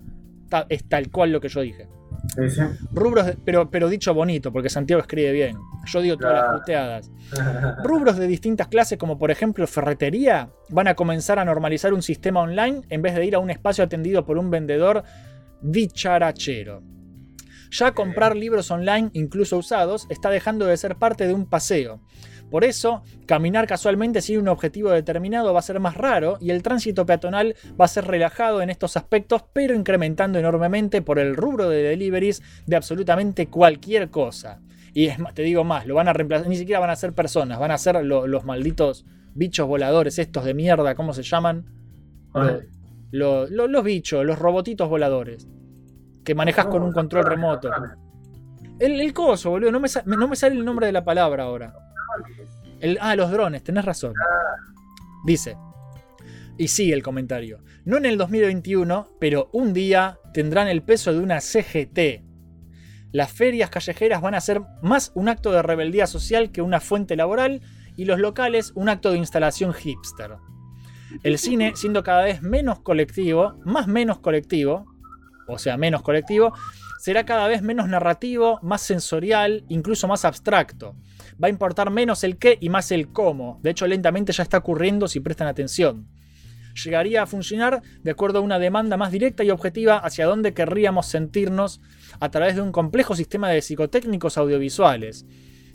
Es 0.69 0.83
tal 0.85 1.09
cual 1.09 1.31
lo 1.31 1.39
que 1.39 1.49
yo 1.49 1.61
dije. 1.61 1.87
Sí, 2.35 2.49
sí. 2.49 2.61
Rubros, 2.93 3.25
de- 3.27 3.37
pero, 3.43 3.69
pero 3.69 3.89
dicho 3.89 4.13
bonito, 4.13 4.51
porque 4.51 4.69
Santiago 4.69 5.01
escribe 5.01 5.31
bien. 5.31 5.57
Yo 5.85 6.01
digo 6.01 6.17
todas 6.17 6.41
las 6.45 6.59
puteadas. 6.59 7.11
Rubros 7.83 8.17
de 8.17 8.27
distintas 8.27 8.67
clases, 8.69 8.97
como 8.97 9.17
por 9.19 9.29
ejemplo 9.29 9.67
ferretería, 9.67 10.49
van 10.69 10.87
a 10.87 10.95
comenzar 10.95 11.37
a 11.39 11.45
normalizar 11.45 11.93
un 11.93 12.01
sistema 12.01 12.41
online 12.41 12.81
en 12.89 13.01
vez 13.01 13.15
de 13.15 13.25
ir 13.25 13.35
a 13.35 13.39
un 13.39 13.49
espacio 13.49 13.83
atendido 13.83 14.25
por 14.25 14.37
un 14.37 14.49
vendedor 14.49 15.03
dicharachero. 15.61 16.81
Ya 17.71 17.91
comprar 17.93 18.35
libros 18.35 18.69
online, 18.71 19.09
incluso 19.13 19.57
usados, 19.57 20.05
está 20.09 20.29
dejando 20.29 20.65
de 20.65 20.77
ser 20.77 20.95
parte 20.95 21.27
de 21.27 21.33
un 21.33 21.47
paseo. 21.49 22.01
Por 22.49 22.63
eso, 22.63 23.01
caminar 23.25 23.65
casualmente 23.67 24.21
sin 24.21 24.39
un 24.39 24.47
objetivo 24.47 24.91
determinado 24.91 25.53
va 25.53 25.59
a 25.59 25.63
ser 25.63 25.79
más 25.79 25.97
raro 25.97 26.37
y 26.39 26.51
el 26.51 26.61
tránsito 26.61 27.05
peatonal 27.05 27.55
va 27.79 27.85
a 27.85 27.87
ser 27.87 28.05
relajado 28.05 28.61
en 28.61 28.69
estos 28.69 28.95
aspectos, 28.95 29.43
pero 29.53 29.73
incrementando 29.73 30.37
enormemente 30.37 31.01
por 31.01 31.17
el 31.17 31.35
rubro 31.35 31.67
de 31.69 31.81
deliveries 31.81 32.43
de 32.67 32.75
absolutamente 32.75 33.47
cualquier 33.47 34.09
cosa. 34.11 34.59
Y 34.93 35.07
es 35.07 35.17
más, 35.17 35.33
te 35.33 35.41
digo 35.41 35.63
más, 35.63 35.87
lo 35.87 35.95
van 35.95 36.07
a 36.07 36.13
reemplazar, 36.13 36.47
ni 36.47 36.55
siquiera 36.55 36.79
van 36.79 36.91
a 36.91 36.95
ser 36.95 37.13
personas, 37.13 37.57
van 37.57 37.71
a 37.71 37.77
ser 37.79 38.03
lo- 38.05 38.27
los 38.27 38.45
malditos 38.45 39.05
bichos 39.33 39.67
voladores 39.67 40.19
estos 40.19 40.45
de 40.45 40.53
mierda, 40.53 40.93
¿cómo 40.93 41.13
se 41.13 41.23
llaman? 41.23 41.65
Lo- 42.35 42.61
lo- 43.11 43.47
lo- 43.47 43.67
los 43.67 43.83
bichos, 43.83 44.23
los 44.23 44.37
robotitos 44.37 44.87
voladores. 44.89 45.47
Que 46.23 46.35
manejas 46.35 46.67
con 46.67 46.83
un 46.83 46.91
control 46.93 47.25
remoto. 47.25 47.71
El, 48.79 48.99
el 49.01 49.13
coso, 49.13 49.49
boludo, 49.49 49.71
no 49.71 49.79
me, 49.79 49.87
sa- 49.87 50.03
no 50.05 50.27
me 50.27 50.35
sale 50.35 50.55
el 50.55 50.63
nombre 50.65 50.85
de 50.85 50.91
la 50.91 51.03
palabra 51.03 51.43
ahora. 51.43 51.73
Ah, 52.99 53.15
los 53.15 53.31
drones, 53.31 53.63
tenés 53.63 53.85
razón. 53.85 54.13
Dice. 55.25 55.57
Y 56.57 56.67
sigue 56.67 56.93
el 56.93 57.03
comentario. 57.03 57.63
No 57.85 57.97
en 57.97 58.05
el 58.05 58.17
2021, 58.17 59.09
pero 59.19 59.49
un 59.53 59.73
día 59.73 60.19
tendrán 60.33 60.67
el 60.67 60.83
peso 60.83 61.11
de 61.13 61.19
una 61.19 61.39
CGT. 61.39 62.23
Las 63.11 63.31
ferias 63.31 63.69
callejeras 63.69 64.21
van 64.21 64.35
a 64.35 64.41
ser 64.41 64.61
más 64.81 65.11
un 65.15 65.29
acto 65.29 65.51
de 65.51 65.61
rebeldía 65.61 66.07
social 66.07 66.51
que 66.51 66.61
una 66.61 66.79
fuente 66.79 67.15
laboral 67.15 67.61
y 67.95 68.05
los 68.05 68.19
locales 68.19 68.71
un 68.75 68.89
acto 68.89 69.11
de 69.11 69.17
instalación 69.17 69.73
hipster. 69.73 70.37
El 71.21 71.37
cine, 71.37 71.73
siendo 71.75 72.03
cada 72.03 72.23
vez 72.23 72.41
menos 72.41 72.79
colectivo, 72.79 73.59
más 73.65 73.87
menos 73.87 74.19
colectivo, 74.19 74.85
o 75.47 75.59
sea, 75.59 75.77
menos 75.77 76.01
colectivo, 76.01 76.53
será 76.99 77.25
cada 77.25 77.47
vez 77.47 77.61
menos 77.61 77.87
narrativo, 77.87 78.59
más 78.63 78.81
sensorial, 78.81 79.63
incluso 79.69 80.07
más 80.07 80.25
abstracto. 80.25 80.95
Va 81.41 81.47
a 81.47 81.51
importar 81.51 81.89
menos 81.89 82.23
el 82.23 82.37
qué 82.37 82.57
y 82.59 82.69
más 82.69 82.91
el 82.91 83.11
cómo. 83.11 83.59
De 83.63 83.71
hecho, 83.71 83.87
lentamente 83.87 84.33
ya 84.33 84.43
está 84.43 84.57
ocurriendo 84.57 85.07
si 85.07 85.19
prestan 85.19 85.47
atención. 85.47 86.07
Llegaría 86.83 87.21
a 87.21 87.27
funcionar 87.27 87.81
de 88.01 88.11
acuerdo 88.11 88.39
a 88.39 88.41
una 88.41 88.59
demanda 88.59 88.97
más 88.97 89.11
directa 89.11 89.43
y 89.43 89.51
objetiva 89.51 89.97
hacia 89.97 90.25
dónde 90.25 90.53
querríamos 90.53 91.05
sentirnos 91.05 91.81
a 92.19 92.29
través 92.29 92.55
de 92.55 92.61
un 92.61 92.71
complejo 92.71 93.15
sistema 93.15 93.49
de 93.49 93.61
psicotécnicos 93.61 94.37
audiovisuales. 94.37 95.25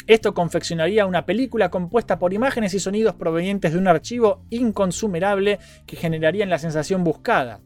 Esto 0.09 0.32
confeccionaría 0.32 1.06
una 1.06 1.26
película 1.26 1.70
compuesta 1.70 2.18
por 2.18 2.32
imágenes 2.32 2.72
y 2.74 2.80
sonidos 2.80 3.14
provenientes 3.14 3.72
de 3.72 3.78
un 3.78 3.89
archivo 3.89 4.47
inconsumerable 4.51 5.59
que 5.86 5.97
generarían 5.97 6.48
la 6.48 6.59
sensación 6.59 7.05
buscada. 7.05 7.60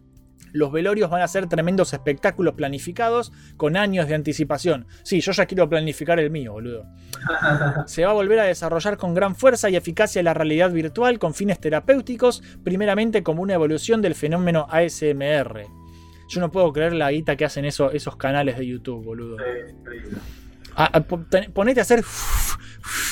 Los 0.53 0.71
velorios 0.71 1.09
van 1.11 1.23
a 1.23 1.29
ser 1.29 1.49
tremendos 1.49 1.93
espectáculos 1.93 2.55
planificados 2.55 3.33
con 3.57 3.77
años 3.77 4.07
de 4.09 4.15
anticipación. 4.15 4.87
Sí, 5.03 5.21
yo 5.21 5.33
ya 5.33 5.47
quiero 5.47 5.69
planificar 5.69 6.19
el 6.21 6.31
mío, 6.31 6.53
boludo. 6.53 6.85
Se 7.87 8.05
va 8.05 8.11
a 8.11 8.15
volver 8.15 8.39
a 8.41 8.45
desarrollar 8.45 8.97
con 8.97 9.15
gran 9.15 9.35
fuerza 9.35 9.71
y 9.71 9.77
eficacia 9.77 10.23
la 10.23 10.35
realidad 10.35 10.71
virtual 10.71 11.19
con 11.19 11.35
fines 11.35 11.59
terapéuticos, 11.61 12.43
primeramente 12.63 13.23
como 13.23 13.43
una 13.43 13.55
evolución 13.55 14.03
del 14.03 14.15
fenómeno 14.15 14.67
ASMR. 14.71 15.65
Yo 16.29 16.41
no 16.41 16.51
puedo 16.51 16.73
creer 16.73 16.93
la 16.95 17.11
guita 17.11 17.37
que 17.37 17.45
hacen 17.45 17.65
eso- 17.65 17.91
esos 17.91 18.17
canales 18.17 18.57
de 18.59 18.67
YouTube, 18.67 19.05
boludo. 19.05 19.37
Ah, 20.75 20.91
ah, 20.95 21.01
ponete 21.53 21.81
a 21.81 21.83
hacer 21.83 22.03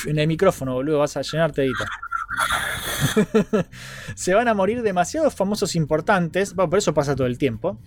en 0.07 0.17
el 0.17 0.27
micrófono, 0.27 0.73
boludo, 0.73 0.99
vas 0.99 1.15
a 1.17 1.21
llenarte 1.21 1.61
de 1.61 1.67
guita. 1.67 1.85
se 4.15 4.33
van 4.33 4.47
a 4.47 4.53
morir 4.53 4.81
demasiados 4.81 5.33
famosos 5.35 5.75
importantes, 5.75 6.53
bueno, 6.55 6.69
por 6.69 6.79
eso 6.79 6.93
pasa 6.93 7.15
todo 7.15 7.27
el 7.27 7.37
tiempo, 7.37 7.79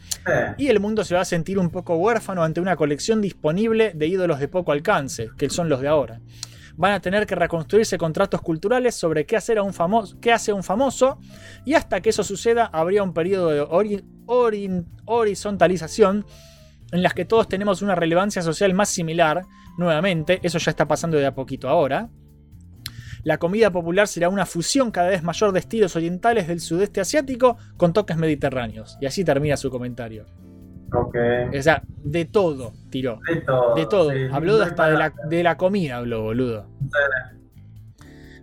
y 0.58 0.68
el 0.68 0.80
mundo 0.80 1.04
se 1.04 1.14
va 1.14 1.20
a 1.22 1.24
sentir 1.24 1.58
un 1.58 1.70
poco 1.70 1.96
huérfano 1.96 2.42
ante 2.42 2.60
una 2.60 2.76
colección 2.76 3.20
disponible 3.20 3.92
de 3.94 4.06
ídolos 4.06 4.38
de 4.40 4.48
poco 4.48 4.72
alcance, 4.72 5.30
que 5.36 5.50
son 5.50 5.68
los 5.68 5.80
de 5.80 5.88
ahora. 5.88 6.20
Van 6.76 6.92
a 6.92 7.00
tener 7.00 7.24
que 7.26 7.36
reconstruirse 7.36 7.96
contratos 7.98 8.40
culturales 8.40 8.96
sobre 8.96 9.26
qué 9.26 9.36
hacer 9.36 9.58
a 9.58 9.62
un 9.62 9.72
famoso, 9.72 10.18
qué 10.20 10.32
hace 10.32 10.52
un 10.52 10.64
famoso, 10.64 11.18
y 11.64 11.74
hasta 11.74 12.00
que 12.00 12.10
eso 12.10 12.24
suceda 12.24 12.66
habría 12.66 13.04
un 13.04 13.14
periodo 13.14 13.50
de 13.50 13.62
ori- 13.62 14.04
ori- 14.26 14.84
horizontalización 15.04 16.26
en 16.90 17.02
las 17.02 17.14
que 17.14 17.24
todos 17.24 17.48
tenemos 17.48 17.80
una 17.82 17.94
relevancia 17.94 18.42
social 18.42 18.74
más 18.74 18.88
similar. 18.88 19.42
Nuevamente, 19.78 20.40
eso 20.42 20.58
ya 20.58 20.70
está 20.70 20.86
pasando 20.88 21.16
de 21.16 21.26
a 21.26 21.34
poquito 21.34 21.68
ahora. 21.68 22.08
La 23.24 23.38
comida 23.38 23.70
popular 23.70 24.06
será 24.06 24.28
una 24.28 24.46
fusión 24.46 24.90
cada 24.90 25.08
vez 25.08 25.22
mayor 25.22 25.52
de 25.52 25.60
estilos 25.60 25.96
orientales 25.96 26.46
del 26.46 26.60
sudeste 26.60 27.00
asiático 27.00 27.56
con 27.76 27.92
toques 27.92 28.16
mediterráneos. 28.16 28.98
Y 29.00 29.06
así 29.06 29.24
termina 29.24 29.56
su 29.56 29.70
comentario. 29.70 30.26
Ok. 30.92 31.16
O 31.58 31.62
sea, 31.62 31.82
de 32.04 32.26
todo 32.26 32.74
tiró. 32.90 33.18
De 33.26 33.40
todo. 33.40 33.74
De 33.74 33.86
todo. 33.86 34.12
sí, 34.12 34.26
Habló 34.30 34.58
no 34.58 34.62
hasta 34.62 34.90
de 34.90 34.98
la, 34.98 35.12
de 35.28 35.42
la 35.42 35.56
comida, 35.56 35.96
habló, 35.96 36.22
boludo. 36.22 36.68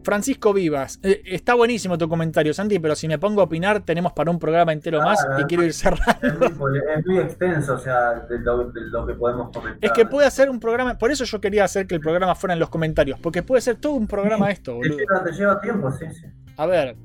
Francisco 0.04 0.54
Vivas, 0.54 1.00
eh, 1.04 1.22
está 1.26 1.54
buenísimo 1.54 1.98
tu 1.98 2.10
comentario, 2.10 2.54
Santi, 2.54 2.80
pero 2.80 2.96
si 2.96 3.08
me 3.08 3.20
pongo 3.20 3.42
a 3.42 3.44
opinar, 3.46 3.82
tenemos 3.86 4.14
para 4.14 4.32
un 4.32 4.40
programa 4.40 4.74
entero 4.74 5.00
más 5.02 5.24
Claro, 5.24 5.42
y 5.42 5.46
quiero 5.46 5.64
ir 5.64 5.74
cerrando. 5.74 6.28
Es 6.28 6.40
muy, 6.40 6.50
poli- 6.58 6.80
es 6.98 7.06
muy 7.06 7.18
extenso, 7.20 7.74
o 7.76 7.78
sea, 7.80 8.14
de 8.30 8.40
lo, 8.40 8.72
de 8.72 8.82
lo 8.82 9.06
que 9.06 9.14
podemos 9.14 9.50
comentar. 9.56 9.78
Es 9.82 9.92
que 9.92 10.06
puede 10.06 10.28
hacer 10.28 10.50
un 10.50 10.60
programa, 10.60 10.98
por 10.98 11.12
eso 11.12 11.24
yo 11.24 11.40
quería 11.40 11.64
hacer 11.66 11.86
que 11.88 11.96
el 11.96 12.02
programa 12.02 12.34
fuera 12.36 12.54
en 12.54 12.60
los 12.60 12.70
comentarios, 12.70 13.20
porque 13.20 13.44
puede 13.44 13.62
ser 13.62 13.76
todo 13.78 13.94
un 13.94 14.08
programa 14.08 14.50
esto, 14.52 14.72
Te 14.72 14.78
boludo. 14.78 14.98
lleva, 14.98 15.24
te 15.24 15.32
lleva 15.34 15.62
tiempo, 15.62 15.92
sí, 15.92 16.06
sí. 16.12 16.26
A 16.58 16.66
ver, 16.66 16.96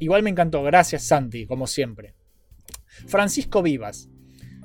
igual 0.00 0.22
me 0.22 0.30
encantó, 0.30 0.62
gracias 0.62 1.04
Santi, 1.04 1.46
como 1.46 1.66
siempre. 1.66 2.14
Francisco 3.06 3.62
Vivas, 3.62 4.08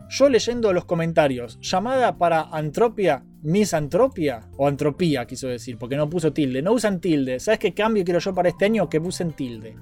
yo 0.09 0.27
leyendo 0.29 0.73
los 0.73 0.85
comentarios, 0.85 1.59
llamada 1.61 2.17
para 2.17 2.41
antropia, 2.51 3.23
misantropia 3.43 4.41
o 4.57 4.67
antropía, 4.67 5.25
quiso 5.25 5.47
decir, 5.47 5.77
porque 5.77 5.95
no 5.95 6.09
puso 6.09 6.33
tilde. 6.33 6.61
No 6.61 6.73
usan 6.73 6.99
tilde. 6.99 7.39
¿Sabes 7.39 7.59
qué 7.59 7.73
cambio 7.73 8.03
quiero 8.03 8.19
yo 8.19 8.33
para 8.33 8.49
este 8.49 8.65
año? 8.65 8.89
Que 8.89 8.99
usen 8.99 9.31
tilde. 9.33 9.75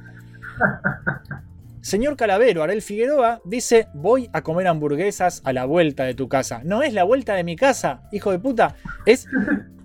Señor 1.81 2.17
Calavero, 2.17 2.63
Arel 2.63 2.81
Figueroa, 2.81 3.39
dice: 3.45 3.87
Voy 3.93 4.29
a 4.33 4.41
comer 4.41 4.67
hamburguesas 4.67 5.41
a 5.45 5.53
la 5.53 5.63
vuelta 5.65 6.03
de 6.03 6.13
tu 6.15 6.27
casa. 6.27 6.61
No 6.65 6.81
es 6.83 6.93
la 6.93 7.03
vuelta 7.03 7.33
de 7.35 7.43
mi 7.45 7.55
casa, 7.55 8.01
hijo 8.11 8.31
de 8.31 8.39
puta. 8.39 8.75
Es. 9.05 9.27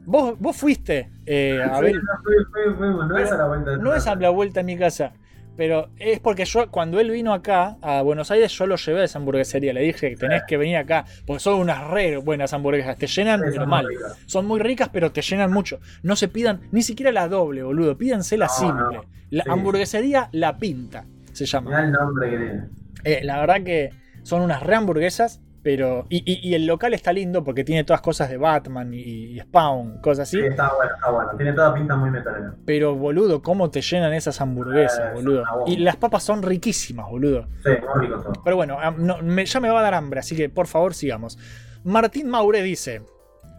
Vos, 0.04 0.36
vos 0.40 0.56
fuiste, 0.56 1.12
eh, 1.26 1.60
Abel. 1.62 1.92
Sí, 1.94 1.98
no, 1.98 2.22
fui- 2.24 2.34
fui- 2.64 2.74
fuimos, 2.76 3.06
no 3.06 3.18
es 3.18 3.30
a 3.30 3.36
la 3.36 3.46
vuelta 3.46 3.70
de 3.70 3.76
No 3.78 3.90
es 3.90 3.94
casa. 4.02 4.10
a 4.12 4.16
la 4.16 4.30
vuelta 4.30 4.60
en 4.60 4.66
mi 4.66 4.76
casa. 4.76 5.12
Pero 5.56 5.90
es 5.98 6.18
porque 6.18 6.44
yo, 6.46 6.70
cuando 6.70 6.98
él 6.98 7.10
vino 7.10 7.34
acá, 7.34 7.76
a 7.82 8.00
Buenos 8.02 8.30
Aires, 8.30 8.50
yo 8.52 8.66
lo 8.66 8.76
llevé 8.76 9.02
a 9.02 9.04
esa 9.04 9.18
hamburguesería. 9.18 9.72
Le 9.74 9.82
dije 9.82 10.10
que 10.10 10.16
tenés 10.16 10.42
que 10.48 10.56
venir 10.56 10.76
acá. 10.78 11.04
Porque 11.26 11.40
son 11.40 11.60
unas 11.60 11.86
re 11.88 12.16
buenas 12.16 12.52
hamburguesas. 12.54 12.96
Te 12.96 13.06
llenan, 13.06 13.40
pero 13.40 13.54
son 13.56 13.68
mal. 13.68 13.84
muy 13.84 13.94
ricas. 13.94 14.18
Son 14.26 14.46
muy 14.46 14.60
ricas, 14.60 14.88
pero 14.92 15.12
te 15.12 15.20
llenan 15.20 15.52
mucho. 15.52 15.78
No 16.02 16.16
se 16.16 16.28
pidan 16.28 16.62
ni 16.72 16.82
siquiera 16.82 17.12
la 17.12 17.28
doble, 17.28 17.62
boludo. 17.62 17.98
Pídanse 17.98 18.38
la 18.38 18.46
No, 18.46 18.52
simple. 18.52 18.96
no. 18.96 19.04
La 19.30 19.44
Sí. 19.44 19.50
hamburguesería 19.50 20.28
La 20.32 20.56
Pinta 20.58 21.04
se 21.32 21.44
llama. 21.46 21.82
El 21.84 21.92
nombre 21.92 22.30
que 22.30 22.36
tiene. 22.36 22.62
Eh, 23.04 23.20
la 23.22 23.38
verdad 23.40 23.62
que 23.62 23.90
son 24.22 24.40
unas 24.42 24.62
re 24.62 24.74
hamburguesas. 24.74 25.42
Pero. 25.62 26.06
Y, 26.08 26.18
y- 26.30 26.48
y 26.50 26.54
el 26.54 26.66
local 26.66 26.92
está 26.92 27.12
lindo 27.12 27.44
porque 27.44 27.62
tiene 27.62 27.84
todas 27.84 28.00
cosas 28.00 28.28
de 28.28 28.36
Batman 28.36 28.92
y, 28.92 28.98
y 29.00 29.40
Spawn, 29.40 30.00
cosas 30.00 30.28
así. 30.28 30.38
Sí, 30.40 30.46
está 30.46 30.72
bueno, 30.74 30.92
está 30.94 31.10
bueno. 31.10 31.30
Tiene 31.36 31.52
toda 31.52 31.72
pinta 31.74 31.94
muy 31.96 32.10
metalera. 32.10 32.54
Pero, 32.66 32.96
boludo, 32.96 33.42
¿cómo 33.42 33.70
te 33.70 33.80
llenan 33.80 34.12
esas 34.12 34.40
hamburguesas, 34.40 35.10
Eh, 35.10 35.14
boludo? 35.14 35.44
Y 35.66 35.76
las 35.76 35.96
papas 35.96 36.24
son 36.24 36.42
riquísimas, 36.42 37.08
boludo. 37.08 37.46
Sí, 37.64 37.70
muy 37.94 38.06
rico 38.06 38.20
todo. 38.22 38.32
Pero 38.44 38.56
bueno, 38.56 38.76
ah, 38.80 38.92
no, 38.96 39.18
me- 39.22 39.46
ya 39.46 39.60
me 39.60 39.68
va 39.70 39.78
a 39.78 39.82
dar 39.84 39.94
hambre, 39.94 40.18
así 40.20 40.34
que 40.34 40.48
por 40.48 40.66
favor 40.66 40.94
sigamos. 40.94 41.38
Martín 41.84 42.28
Maure 42.28 42.62
dice. 42.62 43.02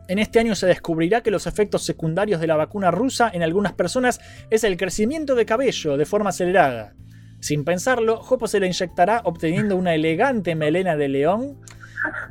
En 0.09 0.19
este 0.19 0.37
año 0.37 0.53
se 0.53 0.67
descubrirá 0.67 1.21
que 1.21 1.31
los 1.31 1.47
efectos 1.47 1.83
secundarios 1.85 2.41
de 2.41 2.47
la 2.47 2.57
vacuna 2.57 2.91
rusa 2.91 3.31
en 3.33 3.41
algunas 3.41 3.71
personas 3.71 4.19
es 4.49 4.65
el 4.65 4.75
crecimiento 4.75 5.33
de 5.33 5.45
cabello 5.45 5.95
de 5.95 6.05
forma 6.05 6.31
acelerada. 6.31 6.93
Sin 7.39 7.63
pensarlo, 7.63 8.17
Jopo 8.17 8.47
se 8.47 8.59
la 8.59 8.65
inyectará 8.65 9.21
obteniendo 9.23 9.77
una 9.77 9.95
elegante 9.95 10.55
melena 10.55 10.97
de 10.97 11.07
león, 11.07 11.57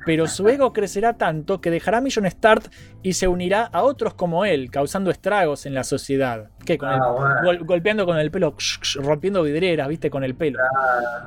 pero 0.06 0.26
su 0.26 0.48
ego 0.48 0.72
crecerá 0.72 1.14
tanto 1.14 1.60
que 1.60 1.70
dejará 1.70 2.00
Million 2.00 2.30
Start 2.30 2.72
y 3.02 3.12
se 3.14 3.28
unirá 3.28 3.62
a 3.64 3.82
otros 3.82 4.14
como 4.14 4.44
él, 4.44 4.70
causando 4.70 5.10
estragos 5.10 5.66
en 5.66 5.74
la 5.74 5.84
sociedad. 5.84 6.50
¿Qué? 6.64 6.78
Con 6.78 6.90
el- 6.90 7.00
Ah, 7.02 7.10
bueno. 7.10 7.34
gol- 7.44 7.64
golpeando 7.64 8.04
con 8.06 8.16
el 8.18 8.30
pelo, 8.30 8.54
rompiendo 8.96 9.42
vidrieras, 9.42 9.88
viste, 9.88 10.10
con 10.10 10.24
el 10.24 10.34
pelo 10.34 10.58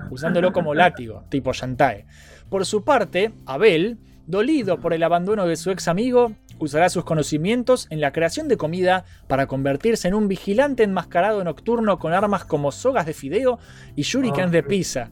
usándolo 0.10 0.52
como 0.54 0.74
látigo, 0.74 1.24
tipo 1.30 1.52
Shantae. 1.54 2.06
Por 2.50 2.66
su 2.66 2.84
parte, 2.84 3.34
Abel, 3.46 3.98
dolido 4.28 4.80
por 4.80 4.94
el 4.94 5.04
abandono 5.04 5.46
de 5.48 5.56
su 5.56 5.72
ex 5.72 5.88
amigo, 5.88 6.34
usará 6.58 6.90
sus 6.90 7.04
conocimientos 7.04 7.88
en 7.90 8.00
la 8.00 8.12
creación 8.14 8.48
de 8.48 8.56
comida 8.58 9.04
para 9.28 9.46
convertirse 9.48 10.08
en 10.08 10.14
un 10.14 10.28
vigilante 10.28 10.84
enmascarado 10.84 11.44
nocturno 11.44 12.00
con 12.00 12.14
armas 12.14 12.46
como 12.46 12.72
sogas 12.72 13.06
de 13.06 13.14
fideo 13.14 13.60
y 13.96 14.04
shurikens 14.04 14.52
de 14.52 14.64
pizza. 14.64 15.10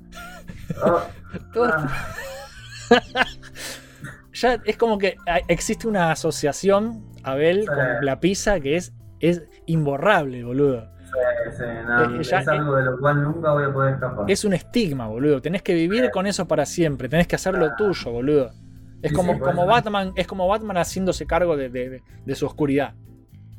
Todo- 1.53 1.73
ya 4.34 4.60
es 4.65 4.78
como 4.78 4.98
que 4.98 5.15
ah, 5.28 5.40
existe 5.48 5.88
una 5.88 6.11
asociación, 6.11 7.03
Abel, 7.24 7.65
con 7.65 7.78
la 8.06 8.20
pizza 8.20 8.60
que 8.60 8.76
es, 8.76 8.94
es 9.20 9.44
imborrable, 9.65 10.44
boludo. 10.44 10.90
Sí, 11.06 11.57
sí, 11.57 11.64
no, 11.88 12.20
Eh, 12.20 12.24
ya- 12.24 12.40
es 12.40 12.48
algo 12.48 12.76
de 12.76 12.84
lo 12.86 12.99
cual 12.99 13.22
nunca 13.24 13.52
voy 13.53 13.64
a 13.65 13.72
poder 13.74 13.94
escapar. 13.94 14.26
Es 14.30 14.44
un 14.45 14.53
estigma, 14.53 15.07
boludo. 15.07 15.41
Tenés 15.41 15.61
que 15.61 15.76
vivir 15.76 16.10
con 16.11 16.26
eso 16.26 16.48
para 16.48 16.65
siempre. 16.65 17.07
Tenés 17.07 17.28
que 17.28 17.36
hacer 17.36 17.56
lo 17.56 17.76
tuyo, 17.76 18.11
boludo. 18.11 18.52
Es 19.03 19.14
como, 19.14 19.38
como. 19.40 19.65
Batman, 19.68 20.14
es 20.15 20.26
como 20.26 20.48
Batman 20.48 20.78
haciéndose 20.78 21.26
cargo 21.28 21.56
de, 21.56 21.70
de- 21.70 22.02
de 22.26 22.36
su 22.36 22.45
oscuridad. 22.48 22.95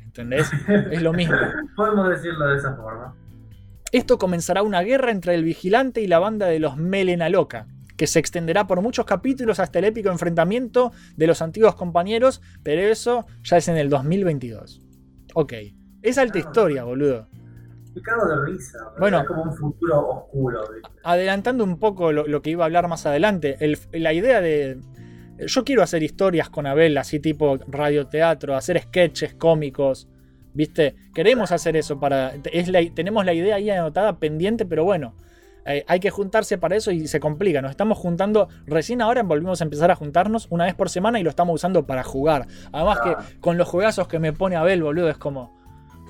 ¿Entendés? 0.03 0.49
Es 0.91 1.01
lo 1.01 1.13
mismo. 1.13 1.35
Podemos 1.75 2.09
decirlo 2.09 2.47
de 2.47 2.57
esa 2.57 2.75
forma. 2.75 3.15
Esto 3.91 4.17
comenzará 4.17 4.61
una 4.63 4.81
guerra 4.81 5.11
entre 5.11 5.35
el 5.35 5.43
vigilante 5.43 6.01
y 6.01 6.07
la 6.07 6.19
banda 6.19 6.47
de 6.47 6.59
los 6.59 6.75
Melena 6.75 7.29
Loca, 7.29 7.67
que 7.97 8.07
se 8.07 8.19
extenderá 8.19 8.67
por 8.67 8.81
muchos 8.81 9.05
capítulos 9.05 9.59
hasta 9.59 9.79
el 9.79 9.85
épico 9.85 10.09
enfrentamiento 10.09 10.91
de 11.15 11.27
los 11.27 11.41
antiguos 11.41 11.75
compañeros, 11.75 12.41
pero 12.63 12.81
eso 12.81 13.25
ya 13.43 13.57
es 13.57 13.67
en 13.67 13.77
el 13.77 13.89
2022. 13.89 14.81
Ok, 15.33 15.53
es 16.01 16.17
alta 16.17 16.39
historia, 16.39 16.83
boludo. 16.83 17.27
De 17.93 18.01
risa. 18.51 18.77
Bueno. 18.99 19.21
es 19.21 19.25
como 19.27 19.43
un 19.43 19.53
futuro 19.55 20.05
oscuro. 20.09 20.61
¿viste? 20.73 20.89
Adelantando 21.03 21.63
un 21.63 21.79
poco 21.79 22.11
lo, 22.11 22.27
lo 22.27 22.41
que 22.41 22.49
iba 22.49 22.63
a 22.63 22.67
hablar 22.67 22.89
más 22.89 23.05
adelante, 23.05 23.55
el- 23.61 23.77
la 23.93 24.11
idea 24.11 24.41
de... 24.41 24.79
Yo 25.37 25.63
quiero 25.63 25.81
hacer 25.81 26.03
historias 26.03 26.49
con 26.49 26.65
Abel, 26.67 26.97
así 26.97 27.19
tipo 27.21 27.57
radioteatro, 27.67 28.55
hacer 28.55 28.81
sketches 28.81 29.35
cómicos, 29.35 30.09
¿viste? 30.53 30.95
Queremos 31.13 31.51
hacer 31.53 31.77
eso 31.77 31.97
para... 31.99 32.33
Es 32.51 32.67
la- 32.67 32.81
tenemos 32.93 33.25
la 33.25 33.33
idea 33.33 33.55
ahí 33.55 33.69
anotada 33.69 34.19
pendiente, 34.19 34.65
pero 34.65 34.83
bueno, 34.83 35.15
eh, 35.65 35.83
hay 35.87 35.99
que 35.99 36.09
juntarse 36.09 36.57
para 36.57 36.75
eso 36.75 36.91
y 36.91 37.07
se 37.07 37.19
complica. 37.19 37.61
Nos 37.61 37.71
estamos 37.71 37.97
juntando, 37.97 38.47
recién 38.65 39.01
ahora 39.01 39.23
volvimos 39.23 39.61
a 39.61 39.63
empezar 39.63 39.91
a 39.91 39.95
juntarnos 39.95 40.47
una 40.49 40.65
vez 40.65 40.75
por 40.75 40.89
semana 40.89 41.19
y 41.19 41.23
lo 41.23 41.29
estamos 41.29 41.55
usando 41.55 41.85
para 41.85 42.03
jugar. 42.03 42.47
Además 42.71 42.99
que 43.03 43.39
con 43.39 43.57
los 43.57 43.67
juegazos 43.67 44.07
que 44.07 44.19
me 44.19 44.33
pone 44.33 44.55
Abel, 44.55 44.83
boludo, 44.83 45.09
es 45.09 45.17
como... 45.17 45.57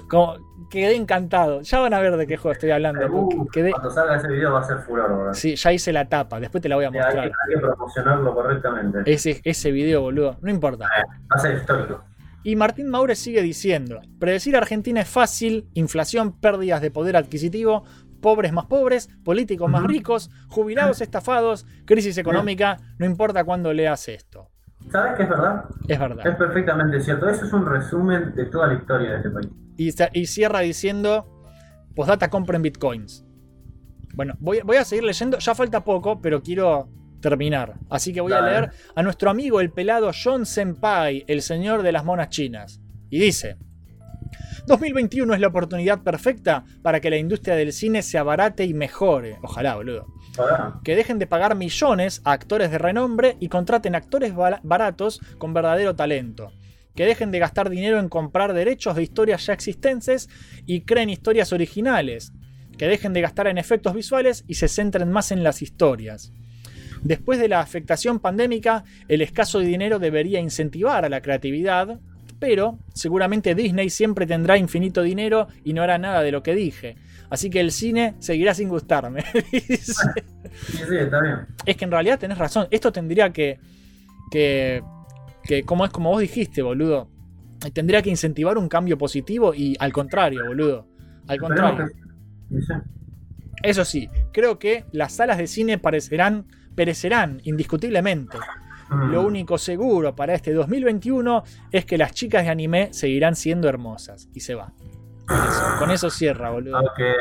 como 0.10 0.36
quedé 0.70 0.96
encantado. 0.96 1.62
Ya 1.62 1.80
van 1.80 1.94
a 1.94 2.00
ver 2.00 2.18
de 2.18 2.28
qué 2.28 2.38
juego 2.38 2.54
estoy 2.54 2.72
hablando. 2.72 3.06
Uh, 3.08 3.48
Quedé, 3.48 3.72
Cuando 3.72 3.92
salga 3.92 4.16
ese 4.16 4.28
video 4.28 4.52
va 4.52 4.60
a 4.60 4.64
ser 4.64 4.80
furor, 4.80 5.14
boludo. 5.14 5.34
Sí, 5.34 5.56
ya 5.56 5.72
hice 5.72 5.94
la 5.94 6.10
tapa, 6.10 6.40
después 6.40 6.62
te 6.62 6.70
la 6.70 6.76
voy 6.76 6.86
a 6.86 6.92
mostrar. 6.92 7.20
hay 7.20 7.32
que 7.54 7.60
promocionarlo 7.60 8.34
correctamente. 8.34 9.00
Ese, 9.06 9.42
ese 9.44 9.72
video, 9.72 10.02
boludo, 10.02 10.38
no 10.42 10.50
importa. 10.50 10.86
Va 10.86 11.36
a 11.36 11.40
ser 11.40 11.56
histórico. 11.56 12.04
Y 12.46 12.56
Martín 12.56 12.90
Maure 12.90 13.16
sigue 13.16 13.42
diciendo, 13.42 14.02
predecir 14.20 14.56
Argentina 14.56 15.02
es 15.02 15.08
fácil, 15.08 15.68
inflación, 15.74 16.40
pérdidas 16.40 16.80
de 16.80 16.92
poder 16.92 17.18
adquisitivo, 17.18 17.86
pobres 18.22 18.54
más 18.54 18.66
pobres, 18.66 19.10
políticos 19.24 19.70
más 19.70 19.84
ricos, 19.84 20.30
jubilados 20.48 21.02
estafados, 21.02 21.66
crisis 21.86 22.18
económica, 22.18 22.78
no 22.98 23.06
importa 23.06 23.44
cuándo 23.44 23.74
leas 23.74 24.08
esto. 24.08 24.50
¿Sabes 24.92 25.14
qué 25.18 25.24
es 25.24 25.30
verdad? 25.30 25.66
Es 25.88 26.00
verdad. 26.00 26.28
Es 26.28 26.36
perfectamente 26.36 27.02
cierto. 27.02 27.28
Eso 27.30 27.46
es 27.46 27.54
un 27.54 27.66
resumen 27.66 28.36
de 28.36 28.46
toda 28.46 28.68
la 28.68 28.76
historia 28.76 29.12
de 29.12 29.18
este 29.18 29.30
país. 29.30 29.48
Y, 29.78 30.20
y 30.20 30.26
cierra 30.28 30.60
diciendo, 30.60 31.44
postdata 31.96 32.30
compren 32.30 32.62
bitcoins. 32.62 33.26
Bueno, 34.14 34.36
voy, 34.40 34.62
voy 34.64 34.78
a 34.78 34.86
seguir 34.86 35.04
leyendo, 35.04 35.40
ya 35.40 35.56
falta 35.56 35.84
poco, 35.84 36.22
pero 36.22 36.42
quiero 36.42 36.90
terminar. 37.20 37.74
Así 37.90 38.14
que 38.14 38.22
voy 38.22 38.32
a 38.34 38.42
leer 38.42 38.72
a 38.96 39.02
nuestro 39.02 39.30
amigo 39.30 39.60
el 39.60 39.72
pelado 39.72 40.12
John 40.14 40.46
Senpai, 40.46 41.26
el 41.28 41.42
señor 41.42 41.82
de 41.82 41.92
las 41.92 42.06
monas 42.06 42.30
chinas. 42.30 42.80
Y 43.10 43.20
dice, 43.20 43.58
2021 44.68 45.34
es 45.34 45.40
la 45.40 45.48
oportunidad 45.48 46.02
perfecta 46.02 46.66
para 46.82 47.00
que 47.00 47.10
la 47.10 47.18
industria 47.18 47.56
del 47.56 47.72
cine 47.72 48.02
se 48.02 48.18
abarate 48.18 48.66
y 48.66 48.74
mejore. 48.74 49.38
Ojalá, 49.44 49.76
boludo. 49.76 50.08
Que 50.84 50.96
dejen 50.96 51.20
de 51.20 51.28
pagar 51.28 51.56
millones 51.56 52.22
a 52.24 52.32
actores 52.32 52.72
de 52.72 52.78
renombre 52.78 53.38
y 53.40 53.50
contraten 53.50 53.96
actores 53.96 54.34
baratos 54.36 55.22
con 55.38 55.54
verdadero 55.54 55.96
talento. 55.96 56.52
Que 56.96 57.06
dejen 57.06 57.32
de 57.32 57.40
gastar 57.40 57.70
dinero 57.70 58.00
en 58.00 58.10
comprar 58.10 58.54
derechos 58.54 58.96
de 58.96 59.04
historias 59.04 59.46
ya 59.46 59.54
existentes 59.54 60.30
y 60.66 60.82
creen 60.82 61.10
historias 61.10 61.54
originales. 61.54 62.34
Que 62.78 62.88
dejen 62.88 63.14
de 63.14 63.22
gastar 63.22 63.48
en 63.48 63.58
efectos 63.58 63.94
visuales 63.94 64.44
y 64.48 64.56
se 64.56 64.68
centren 64.68 65.12
más 65.12 65.32
en 65.32 65.44
las 65.44 65.62
historias. 65.62 66.34
Después 67.04 67.40
de 67.40 67.50
la 67.50 67.60
afectación 67.60 68.20
pandémica, 68.20 68.84
el 69.08 69.22
escaso 69.22 69.60
dinero 69.60 70.00
debería 70.00 70.40
incentivar 70.40 71.06
a 71.06 71.10
la 71.10 71.22
creatividad, 71.22 72.00
pero 72.40 72.80
seguramente 72.94 73.56
Disney 73.56 73.90
siempre 73.90 74.26
tendrá 74.26 74.58
infinito 74.58 75.02
dinero 75.02 75.48
y 75.64 75.74
no 75.74 75.82
hará 75.82 75.98
nada 75.98 76.22
de 76.22 76.32
lo 76.32 76.44
que 76.44 76.56
dije. 76.56 76.98
Así 77.30 77.50
que 77.50 77.60
el 77.60 77.72
cine 77.72 78.16
seguirá 78.20 78.54
sin 78.54 78.70
gustarme. 78.70 79.24
dice. 79.52 79.94
Sí, 80.68 80.78
sí, 80.78 80.96
está 80.98 81.22
bien. 81.22 81.48
Es 81.66 81.76
que 81.76 81.86
en 81.86 81.92
realidad 81.92 82.20
tenés 82.20 82.38
razón. 82.38 82.68
Esto 82.72 82.92
tendría 82.92 83.32
que. 83.32 83.60
que. 84.32 84.84
que 85.44 85.64
como 85.64 85.86
es 85.86 85.92
como 85.92 86.12
vos 86.12 86.22
dijiste, 86.22 86.62
boludo. 86.62 87.10
Tendría 87.74 88.02
que 88.02 88.10
incentivar 88.10 88.58
un 88.58 88.70
cambio 88.70 88.98
positivo 88.98 89.54
y 89.54 89.76
al 89.80 89.92
contrario, 89.92 90.46
boludo. 90.46 90.88
Al 91.28 91.40
contrario. 91.40 91.88
Eso 93.64 93.84
sí, 93.86 94.10
creo 94.32 94.60
que 94.60 94.86
las 94.92 95.14
salas 95.14 95.40
de 95.40 95.48
cine 95.48 95.80
parecerán, 95.80 96.46
perecerán 96.76 97.42
indiscutiblemente. 97.44 98.38
Mm. 98.90 99.12
Lo 99.12 99.22
único 99.24 99.58
seguro 99.58 100.16
para 100.16 100.34
este 100.34 100.54
2021 100.54 101.44
es 101.72 101.86
que 101.86 101.98
las 101.98 102.14
chicas 102.14 102.44
de 102.44 102.50
anime 102.50 102.90
seguirán 102.94 103.36
siendo 103.36 103.68
hermosas. 103.68 104.30
Y 104.34 104.42
se 104.42 104.56
va. 104.56 104.72
Con 105.28 105.38
eso, 105.38 105.76
con 105.80 105.92
eso 105.92 106.10
cierra, 106.10 106.52
boludo. 106.52 106.78
Aunque, 106.78 107.16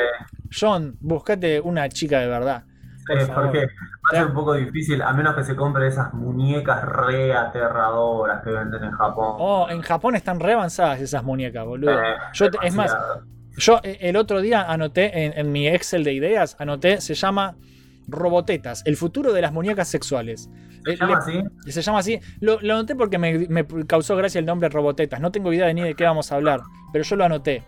John, 0.53 0.97
buscate 1.01 1.61
una 1.61 1.89
chica 1.89 2.21
de 2.21 2.27
verdad. 2.27 2.65
Por 3.07 3.19
eh, 3.19 3.27
porque 3.35 3.59
va 3.61 4.11
a 4.13 4.17
ser 4.17 4.27
un 4.27 4.35
poco 4.35 4.55
difícil, 4.55 5.03
a 5.03 5.13
menos 5.13 5.35
que 5.35 5.45
se 5.45 5.55
compre 5.55 5.89
esas 5.89 6.13
muñecas 6.15 6.85
re 6.85 7.35
aterradoras 7.35 8.43
que 8.43 8.51
venden 8.51 8.85
en 8.85 8.93
Japón. 8.93 9.37
Oh, 9.39 9.67
en 9.69 9.83
Japón 9.83 10.17
están 10.17 10.41
re 10.41 10.55
avanzadas 10.55 11.01
esas 11.01 11.23
muñecas, 11.23 11.65
boludo. 11.65 11.93
Eh, 11.93 12.15
Yo 12.33 12.47
es 12.63 12.75
más, 12.75 12.97
yo 13.57 13.81
eh, 13.83 13.99
el 14.01 14.17
otro 14.17 14.41
día 14.41 14.71
anoté 14.71 15.25
en, 15.25 15.33
en 15.37 15.53
mi 15.53 15.69
Excel 15.69 16.05
de 16.05 16.13
ideas, 16.13 16.57
anoté, 16.59 17.01
se 17.01 17.15
llama 17.15 17.57
Robotetas, 18.09 18.83
el 18.85 18.97
futuro 18.97 19.33
de 19.33 19.41
las 19.41 19.53
muñecas 19.53 19.89
sexuales. 19.89 20.51
¿Se 20.85 20.93
Eh, 20.93 20.97
llama 20.97 21.13
le- 21.27 21.41
así? 21.41 21.73
Se 21.73 21.83
llama 21.83 21.99
así. 22.01 22.21
Lo, 22.41 22.61
lo 22.61 22.75
anoté 22.75 22.95
porque 22.95 23.19
me, 23.19 23.47
me 23.49 23.67
causó 23.87 24.17
gracia 24.17 24.39
el 24.39 24.45
nombre 24.47 24.69
Robotetas. 24.69 25.21
No 25.21 25.33
tengo 25.33 25.53
idea 25.53 25.67
de 25.67 25.75
ni 25.75 25.81
de 25.83 25.95
qué 25.95 26.05
vamos 26.05 26.31
a 26.31 26.37
hablar, 26.37 26.61
pero 26.93 27.05
yo 27.05 27.17
lo 27.17 27.25
anoté. 27.25 27.63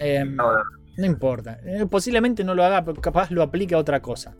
Em, 0.00 0.36
no 0.36 1.06
importa. 1.06 1.58
Eh, 1.64 1.86
posiblemente 1.90 2.44
no 2.44 2.54
lo 2.54 2.64
haga, 2.64 2.84
pero 2.84 3.00
capaz 3.00 3.30
lo 3.30 3.42
aplique 3.42 3.74
a 3.74 3.78
otra 3.78 4.00
cosa. 4.02 4.36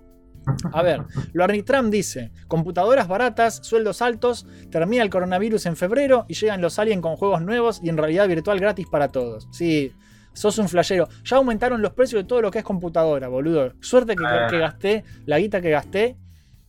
A 0.73 0.83
ver, 0.83 1.03
lo 1.35 1.45
Trump 1.65 1.91
dice: 1.91 2.33
computadoras 2.47 3.09
baratas, 3.09 3.61
sueldos 3.63 4.03
altos, 4.03 4.47
termina 4.71 5.03
el 5.03 5.11
coronavirus 5.11 5.67
en 5.67 5.77
febrero 5.77 6.25
y 6.29 6.35
llegan 6.35 6.61
los 6.61 6.79
aliens 6.79 7.03
con 7.03 7.17
juegos 7.17 7.43
nuevos 7.43 7.81
y 7.83 7.89
en 7.89 7.97
realidad 7.97 8.29
virtual 8.29 8.59
gratis 8.61 8.87
para 8.91 9.09
todos. 9.09 9.49
Sí, 9.53 9.93
sos 10.39 10.59
un 10.59 10.69
flashero. 10.69 11.09
Ya 11.24 11.36
aumentaron 11.36 11.82
los 11.82 11.93
precios 11.93 12.23
de 12.23 12.28
todo 12.28 12.40
lo 12.43 12.51
que 12.51 12.59
es 12.59 12.65
computadora, 12.65 13.28
boludo. 13.28 13.73
Suerte 13.81 14.15
que, 14.16 14.24
que 14.51 14.59
gasté, 14.59 15.05
la 15.27 15.39
guita 15.39 15.60
que 15.60 15.70
gasté, 15.70 16.16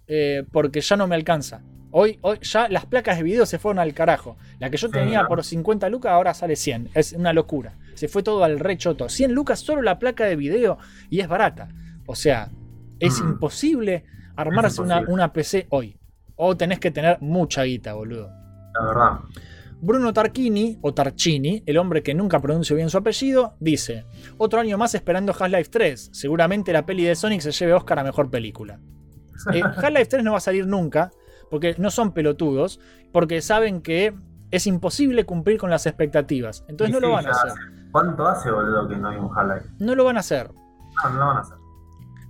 eh, 0.08 0.44
porque 0.52 0.82
ya 0.82 0.96
no 0.98 1.08
me 1.08 1.16
alcanza. 1.16 1.62
Hoy, 1.92 2.20
hoy 2.22 2.38
ya 2.42 2.68
las 2.70 2.86
placas 2.86 3.18
de 3.18 3.24
video 3.24 3.46
se 3.46 3.58
fueron 3.58 3.80
al 3.80 3.94
carajo. 3.94 4.38
La 4.60 4.70
que 4.70 4.78
yo 4.78 4.88
Sí, 4.88 4.94
tenía 4.94 5.26
por 5.28 5.44
50 5.44 5.90
lucas 5.90 6.12
ahora 6.12 6.34
sale 6.34 6.56
100. 6.56 6.90
Es 6.94 7.14
una 7.14 7.34
locura. 7.34 7.78
Se 7.96 8.08
fue 8.08 8.22
todo 8.22 8.44
al 8.44 8.60
rechoto. 8.60 9.10
100 9.10 9.34
lucas 9.34 9.60
solo 9.60 9.82
la 9.82 9.98
placa 9.98 10.26
de 10.26 10.36
video 10.36 10.78
y 11.10 11.20
es 11.20 11.28
barata. 11.28 11.70
O 12.06 12.16
sea, 12.16 12.50
es 13.00 13.20
Mm. 13.22 13.30
imposible 13.30 14.06
armarse 14.36 14.82
una, 14.82 14.96
imposible. 14.98 15.14
una 15.14 15.34
PC 15.34 15.68
hoy. 15.70 15.98
O 16.36 16.56
tenés 16.56 16.80
que 16.80 16.92
tener 16.92 17.18
mucha 17.22 17.64
guita, 17.64 17.94
boludo. 17.94 18.30
La 18.80 18.86
verdad. 18.86 19.20
Bruno 19.82 20.12
Tarquini, 20.14 20.78
o 20.82 20.94
Tarchini, 20.94 21.64
el 21.66 21.78
hombre 21.78 22.04
que 22.04 22.14
nunca 22.14 22.40
pronuncio 22.42 22.76
bien 22.76 22.90
su 22.90 22.98
apellido, 22.98 23.56
dice: 23.60 24.06
Otro 24.38 24.60
año 24.60 24.78
más 24.78 24.94
esperando 24.96 25.34
Half-Life 25.38 25.70
3. 25.72 26.10
Seguramente 26.12 26.74
la 26.74 26.86
peli 26.86 27.06
de 27.06 27.16
Sonic 27.16 27.42
se 27.42 27.52
lleve 27.52 27.74
Oscar 27.74 28.00
a 28.00 28.04
mejor 28.04 28.30
película. 28.30 28.80
Eh, 29.54 29.62
Half-Life 29.64 30.08
3 30.08 30.24
no 30.24 30.32
va 30.34 30.38
a 30.40 30.42
salir 30.42 30.68
nunca, 30.68 31.12
porque 31.50 31.74
no 31.78 31.92
son 31.92 32.12
pelotudos, 32.12 32.80
porque 33.14 33.42
saben 33.42 33.82
que 33.82 34.14
es 34.52 34.68
imposible 34.68 35.26
cumplir 35.26 35.58
con 35.58 35.70
las 35.70 35.86
expectativas. 35.86 36.66
Entonces 36.68 36.90
Y 36.90 37.00
no 37.00 37.00
lo 37.08 37.14
van 37.14 37.26
a 37.28 37.32
hacer. 37.32 37.52
hace- 37.52 37.60
¿Cuánto 37.92 38.28
hace, 38.28 38.52
boludo, 38.52 38.88
que 38.90 38.98
no 38.98 39.08
hay 39.10 39.18
un 39.18 39.30
Half-Life? 39.34 39.70
No 39.80 39.96
lo 39.96 40.04
van 40.04 40.18
a 40.18 40.20
hacer. 40.20 40.52
No, 41.04 41.10
no 41.12 41.20
lo 41.20 41.26
van 41.28 41.38
a 41.38 41.40
hacer. 41.40 41.56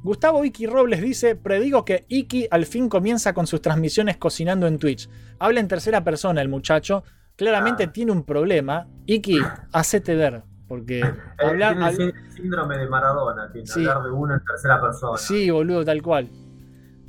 Gustavo 0.03 0.45
Iki 0.45 0.67
Robles 0.67 1.01
dice, 1.01 1.35
predigo 1.35 1.83
que 1.83 2.05
Iki 2.07 2.47
al 2.51 2.65
fin 2.65 2.87
comienza 2.87 3.33
con 3.33 3.47
sus 3.47 3.61
transmisiones 3.61 4.17
cocinando 4.17 4.67
en 4.67 4.77
Twitch. 4.77 5.09
Habla 5.39 5.59
en 5.59 5.67
tercera 5.67 6.03
persona 6.03 6.41
el 6.41 6.47
muchacho. 6.47 7.03
Claramente 7.39 7.85
Ah. 7.85 7.91
tiene 7.91 8.11
un 8.11 8.23
problema. 8.23 8.85
Iki, 9.05 9.39
hacete 9.73 10.15
ver. 10.15 10.43
Porque 10.67 10.99
Eh, 10.99 11.13
hablar... 11.39 11.73
tiene 11.75 11.89
el 11.89 12.13
sí- 12.13 12.35
síndrome 12.41 12.77
de 12.77 12.87
Maradona, 12.87 13.49
tiene 13.51 13.65
Sí. 13.65 13.79
hablar 13.87 14.03
de 14.03 14.11
uno 14.11 14.33
en 14.35 14.43
tercera 14.45 14.79
persona. 14.79 15.17
Sí, 15.17 15.49
boludo, 15.49 15.83
tal 15.83 16.01
cual. 16.03 16.29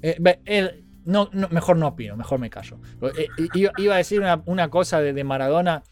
Eh, 0.03 0.85
no, 1.05 1.29
no, 1.33 1.49
mejor 1.51 1.77
no 1.77 1.89
opino, 1.89 2.17
mejor 2.17 2.39
me 2.39 2.49
callo. 2.49 2.79
Eh, 3.03 3.27
eh, 3.39 3.49
iba, 3.55 3.73
iba 3.77 3.95
a 3.95 3.99
decir 3.99 4.21
una, 4.21 4.41
una 4.47 4.71
cosa 4.71 5.01
de, 5.01 5.13
de 5.13 5.25
Maradona, 5.25 5.83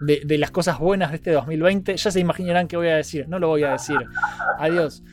de, 0.00 0.22
de 0.24 0.38
las 0.38 0.50
cosas 0.50 0.78
buenas 0.80 1.10
de 1.10 1.16
este 1.18 1.30
2020. 1.32 1.96
Ya 1.96 2.10
se 2.10 2.18
imaginarán 2.18 2.66
qué 2.66 2.76
voy 2.76 2.88
a 2.88 2.96
decir. 2.96 3.28
No 3.28 3.38
lo 3.38 3.48
voy 3.48 3.62
a 3.62 3.72
decir. 3.72 3.98
Adiós. 4.58 5.04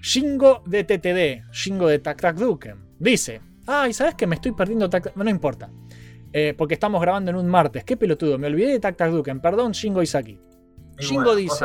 Shingo 0.00 0.62
de 0.66 0.84
TTD, 0.84 1.50
Shingo 1.52 1.88
de 1.88 1.98
Tac 1.98 2.20
Tac 2.20 2.36
Duken, 2.36 2.76
dice: 2.98 3.40
Ay, 3.66 3.92
¿sabes 3.92 4.14
que 4.14 4.26
me 4.26 4.36
estoy 4.36 4.52
perdiendo 4.52 4.88
Tac 4.88 5.04
Tac? 5.04 5.16
No 5.16 5.28
importa. 5.30 5.68
Eh, 6.38 6.52
porque 6.52 6.74
estamos 6.74 7.00
grabando 7.00 7.30
en 7.30 7.38
un 7.38 7.48
martes. 7.48 7.82
Qué 7.82 7.96
pelotudo, 7.96 8.36
me 8.36 8.48
olvidé 8.48 8.72
de 8.72 8.78
Tac 8.78 8.94
Tac 8.94 9.10
Duken. 9.10 9.40
Perdón, 9.40 9.72
Shingo 9.72 10.02
Isaki. 10.02 10.38
Shingo 10.98 11.22
bueno, 11.22 11.34
dice. 11.34 11.64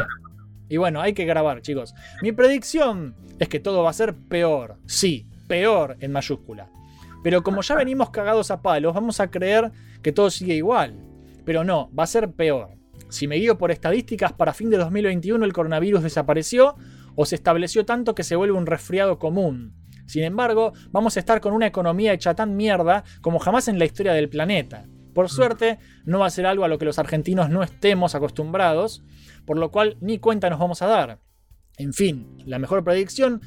Y 0.69 0.77
bueno, 0.77 1.01
hay 1.01 1.11
que 1.11 1.25
grabar, 1.25 1.61
chicos. 1.61 1.93
Mi 2.21 2.31
predicción 2.31 3.13
es 3.37 3.49
que 3.49 3.59
todo 3.59 3.83
va 3.83 3.89
a 3.89 3.93
ser 3.93 4.15
peor. 4.15 4.77
Sí, 4.85 5.27
peor 5.49 5.97
en 5.99 6.13
mayúscula. 6.13 6.69
Pero 7.21 7.43
como 7.43 7.61
ya 7.61 7.75
venimos 7.75 8.11
cagados 8.11 8.49
a 8.49 8.61
palos, 8.61 8.93
vamos 8.93 9.19
a 9.19 9.29
creer 9.29 9.73
que 10.01 10.13
todo 10.13 10.29
sigue 10.29 10.55
igual. 10.55 10.95
Pero 11.43 11.65
no, 11.65 11.91
va 11.93 12.05
a 12.05 12.07
ser 12.07 12.31
peor. 12.31 12.69
Si 13.09 13.27
me 13.27 13.35
guío 13.35 13.57
por 13.57 13.71
estadísticas, 13.71 14.31
para 14.31 14.53
fin 14.53 14.69
de 14.69 14.77
2021 14.77 15.43
el 15.43 15.51
coronavirus 15.51 16.01
desapareció 16.01 16.77
o 17.15 17.25
se 17.25 17.35
estableció 17.35 17.83
tanto 17.83 18.15
que 18.15 18.23
se 18.23 18.37
vuelve 18.37 18.57
un 18.57 18.65
resfriado 18.65 19.19
común. 19.19 19.80
Sin 20.05 20.23
embargo, 20.23 20.73
vamos 20.91 21.15
a 21.15 21.19
estar 21.19 21.41
con 21.41 21.53
una 21.53 21.67
economía 21.67 22.13
hecha 22.13 22.33
tan 22.33 22.55
mierda 22.55 23.03
como 23.21 23.39
jamás 23.39 23.67
en 23.67 23.79
la 23.79 23.85
historia 23.85 24.13
del 24.13 24.29
planeta. 24.29 24.85
Por 25.13 25.29
suerte, 25.29 25.79
no 26.05 26.19
va 26.19 26.27
a 26.27 26.29
ser 26.29 26.45
algo 26.45 26.63
a 26.63 26.67
lo 26.67 26.77
que 26.77 26.85
los 26.85 26.99
argentinos 26.99 27.49
no 27.49 27.63
estemos 27.63 28.15
acostumbrados, 28.15 29.03
por 29.45 29.57
lo 29.57 29.71
cual 29.71 29.97
ni 29.99 30.19
cuenta 30.19 30.49
nos 30.49 30.59
vamos 30.59 30.81
a 30.81 30.87
dar. 30.87 31.19
En 31.77 31.93
fin, 31.93 32.37
la 32.45 32.59
mejor 32.59 32.83
predicción 32.83 33.41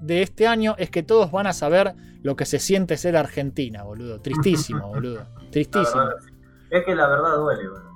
de 0.00 0.22
este 0.22 0.46
año 0.46 0.74
es 0.78 0.90
que 0.90 1.02
todos 1.02 1.30
van 1.30 1.46
a 1.46 1.52
saber 1.52 1.94
lo 2.22 2.36
que 2.36 2.46
se 2.46 2.58
siente 2.58 2.96
ser 2.96 3.16
Argentina, 3.16 3.82
boludo. 3.82 4.20
Tristísimo, 4.20 4.88
boludo. 4.94 5.26
Tristísimo. 5.50 6.02
Es 6.70 6.84
que 6.84 6.94
la 6.94 7.08
verdad 7.08 7.36
duele, 7.36 7.68
boludo. 7.68 7.90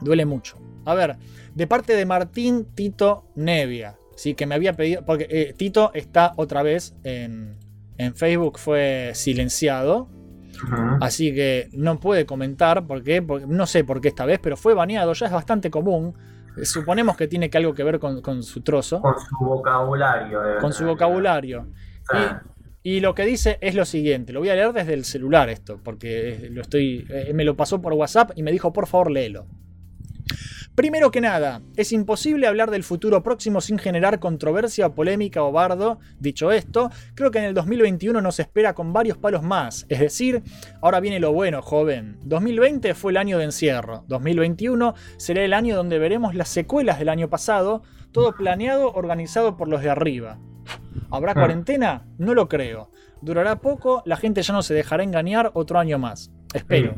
Duele 0.00 0.24
mucho. 0.24 0.58
A 0.84 0.94
ver, 0.94 1.16
de 1.54 1.66
parte 1.66 1.94
de 1.94 2.06
Martín 2.06 2.64
Tito 2.74 3.26
Nevia, 3.34 3.97
sí, 4.18 4.34
que 4.34 4.46
me 4.46 4.54
había 4.56 4.74
pedido, 4.74 5.04
porque 5.04 5.26
eh, 5.30 5.54
Tito 5.56 5.92
está 5.94 6.34
otra 6.36 6.62
vez 6.62 6.94
en, 7.04 7.56
en 7.96 8.14
Facebook, 8.14 8.58
fue 8.58 9.12
silenciado. 9.14 10.08
Así 11.00 11.32
que 11.32 11.68
no 11.72 12.00
puede 12.00 12.26
comentar, 12.26 12.84
¿por 12.84 13.04
qué? 13.04 13.22
Porque, 13.22 13.46
no 13.46 13.64
sé 13.66 13.84
por 13.84 14.00
qué 14.00 14.08
esta 14.08 14.26
vez, 14.26 14.40
pero 14.42 14.56
fue 14.56 14.74
baneado, 14.74 15.12
ya 15.12 15.26
es 15.26 15.32
bastante 15.32 15.70
común. 15.70 16.14
Eh, 16.56 16.64
Suponemos 16.64 17.16
que 17.16 17.28
tiene 17.28 17.48
que 17.48 17.58
algo 17.58 17.74
que 17.74 17.84
ver 17.84 18.00
con, 18.00 18.20
con 18.20 18.42
su 18.42 18.62
trozo. 18.62 19.00
Con 19.00 19.14
su 19.20 19.36
vocabulario. 19.38 20.40
Con 20.60 20.72
su 20.72 20.84
vocabulario. 20.84 21.68
Y, 22.82 22.96
y 22.96 23.00
lo 23.00 23.14
que 23.14 23.24
dice 23.24 23.58
es 23.60 23.76
lo 23.76 23.84
siguiente, 23.84 24.32
lo 24.32 24.40
voy 24.40 24.48
a 24.48 24.56
leer 24.56 24.72
desde 24.72 24.94
el 24.94 25.04
celular 25.04 25.48
esto, 25.48 25.78
porque 25.80 26.48
lo 26.50 26.62
estoy, 26.62 27.06
eh, 27.08 27.30
me 27.34 27.44
lo 27.44 27.56
pasó 27.56 27.80
por 27.80 27.92
WhatsApp 27.92 28.32
y 28.34 28.42
me 28.42 28.50
dijo, 28.50 28.72
por 28.72 28.88
favor, 28.88 29.12
léelo. 29.12 29.46
Primero 30.78 31.10
que 31.10 31.20
nada, 31.20 31.60
es 31.74 31.90
imposible 31.90 32.46
hablar 32.46 32.70
del 32.70 32.84
futuro 32.84 33.20
próximo 33.24 33.60
sin 33.60 33.78
generar 33.78 34.20
controversia, 34.20 34.90
polémica 34.90 35.42
o 35.42 35.50
bardo. 35.50 35.98
Dicho 36.20 36.52
esto, 36.52 36.92
creo 37.16 37.32
que 37.32 37.38
en 37.38 37.46
el 37.46 37.54
2021 37.54 38.20
nos 38.20 38.38
espera 38.38 38.74
con 38.76 38.92
varios 38.92 39.18
palos 39.18 39.42
más. 39.42 39.86
Es 39.88 39.98
decir, 39.98 40.44
ahora 40.80 41.00
viene 41.00 41.18
lo 41.18 41.32
bueno, 41.32 41.62
joven. 41.62 42.20
2020 42.22 42.94
fue 42.94 43.10
el 43.10 43.16
año 43.16 43.38
de 43.38 43.46
encierro. 43.46 44.04
2021 44.06 44.94
será 45.16 45.42
el 45.42 45.52
año 45.52 45.74
donde 45.74 45.98
veremos 45.98 46.36
las 46.36 46.48
secuelas 46.48 47.00
del 47.00 47.08
año 47.08 47.28
pasado, 47.28 47.82
todo 48.12 48.36
planeado, 48.36 48.92
organizado 48.92 49.56
por 49.56 49.66
los 49.66 49.82
de 49.82 49.90
arriba. 49.90 50.38
¿Habrá 51.10 51.34
cuarentena? 51.34 52.06
No 52.18 52.34
lo 52.34 52.48
creo. 52.48 52.92
Durará 53.20 53.60
poco, 53.60 54.04
la 54.06 54.16
gente 54.16 54.42
ya 54.42 54.54
no 54.54 54.62
se 54.62 54.74
dejará 54.74 55.02
engañar 55.02 55.50
otro 55.54 55.80
año 55.80 55.98
más. 55.98 56.30
Espero. 56.54 56.94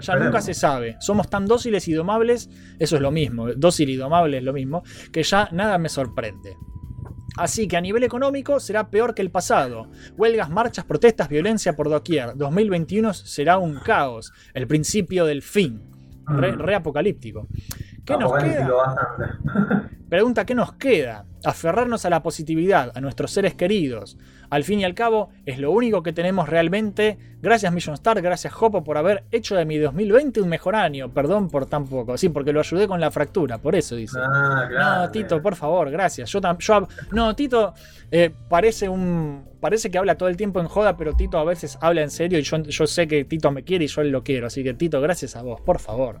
Ya 0.00 0.16
nunca 0.16 0.40
se 0.40 0.54
sabe. 0.54 0.96
Somos 1.00 1.28
tan 1.28 1.46
dóciles 1.46 1.88
y 1.88 1.92
domables, 1.92 2.50
eso 2.78 2.96
es 2.96 3.02
lo 3.02 3.10
mismo, 3.10 3.52
dócil 3.54 3.90
y 3.90 3.96
domable 3.96 4.38
es 4.38 4.42
lo 4.42 4.52
mismo, 4.52 4.82
que 5.12 5.22
ya 5.22 5.48
nada 5.52 5.78
me 5.78 5.88
sorprende. 5.88 6.56
Así 7.36 7.68
que 7.68 7.76
a 7.76 7.80
nivel 7.80 8.02
económico 8.02 8.60
será 8.60 8.90
peor 8.90 9.14
que 9.14 9.20
el 9.20 9.30
pasado. 9.30 9.90
Huelgas, 10.16 10.48
marchas, 10.48 10.86
protestas, 10.86 11.28
violencia 11.28 11.76
por 11.76 11.90
doquier. 11.90 12.34
2021 12.34 13.12
será 13.12 13.58
un 13.58 13.78
caos, 13.80 14.32
el 14.54 14.66
principio 14.66 15.26
del 15.26 15.42
fin. 15.42 15.82
Re, 16.26 16.52
re 16.52 16.74
apocalíptico. 16.74 17.46
¿Qué 18.06 18.16
nos 18.16 18.32
queda? 18.32 19.90
Pregunta, 20.08 20.46
¿qué 20.46 20.54
nos 20.54 20.74
queda? 20.74 21.24
Aferrarnos 21.44 22.04
a 22.04 22.10
la 22.10 22.22
positividad, 22.22 22.92
a 22.94 23.00
nuestros 23.00 23.32
seres 23.32 23.54
queridos. 23.54 24.16
Al 24.48 24.62
fin 24.62 24.78
y 24.78 24.84
al 24.84 24.94
cabo, 24.94 25.30
es 25.44 25.58
lo 25.58 25.72
único 25.72 26.04
que 26.04 26.12
tenemos 26.12 26.48
realmente. 26.48 27.18
Gracias 27.42 27.72
Million 27.72 27.94
Star, 27.94 28.22
gracias 28.22 28.52
Jopo 28.52 28.84
por 28.84 28.96
haber 28.96 29.24
hecho 29.32 29.56
de 29.56 29.64
mi 29.64 29.78
2020 29.78 30.40
un 30.40 30.48
mejor 30.48 30.76
año. 30.76 31.12
Perdón 31.12 31.48
por 31.48 31.66
tan 31.66 31.86
poco. 31.86 32.16
Sí, 32.16 32.28
porque 32.28 32.52
lo 32.52 32.60
ayudé 32.60 32.86
con 32.86 33.00
la 33.00 33.10
fractura, 33.10 33.58
por 33.58 33.74
eso 33.74 33.96
dice. 33.96 34.20
Ah. 34.22 35.00
No, 35.02 35.10
Tito, 35.10 35.42
por 35.42 35.56
favor, 35.56 35.90
gracias. 35.90 36.30
Yo, 36.30 36.40
yo 36.58 36.88
no, 37.10 37.34
Tito 37.34 37.74
eh, 38.12 38.32
parece 38.48 38.88
un 38.88 39.44
parece 39.60 39.90
que 39.90 39.98
habla 39.98 40.16
todo 40.16 40.28
el 40.28 40.36
tiempo 40.36 40.60
en 40.60 40.68
joda, 40.68 40.96
pero 40.96 41.14
Tito 41.14 41.38
a 41.38 41.44
veces 41.44 41.76
habla 41.80 42.02
en 42.02 42.10
serio 42.10 42.38
y 42.38 42.42
yo, 42.42 42.58
yo 42.58 42.86
sé 42.86 43.08
que 43.08 43.24
Tito 43.24 43.50
me 43.50 43.64
quiere 43.64 43.86
y 43.86 43.88
yo 43.88 44.04
lo 44.04 44.22
quiero. 44.22 44.46
Así 44.46 44.62
que 44.62 44.74
Tito, 44.74 45.00
gracias 45.00 45.34
a 45.34 45.42
vos, 45.42 45.60
por 45.60 45.80
favor. 45.80 46.20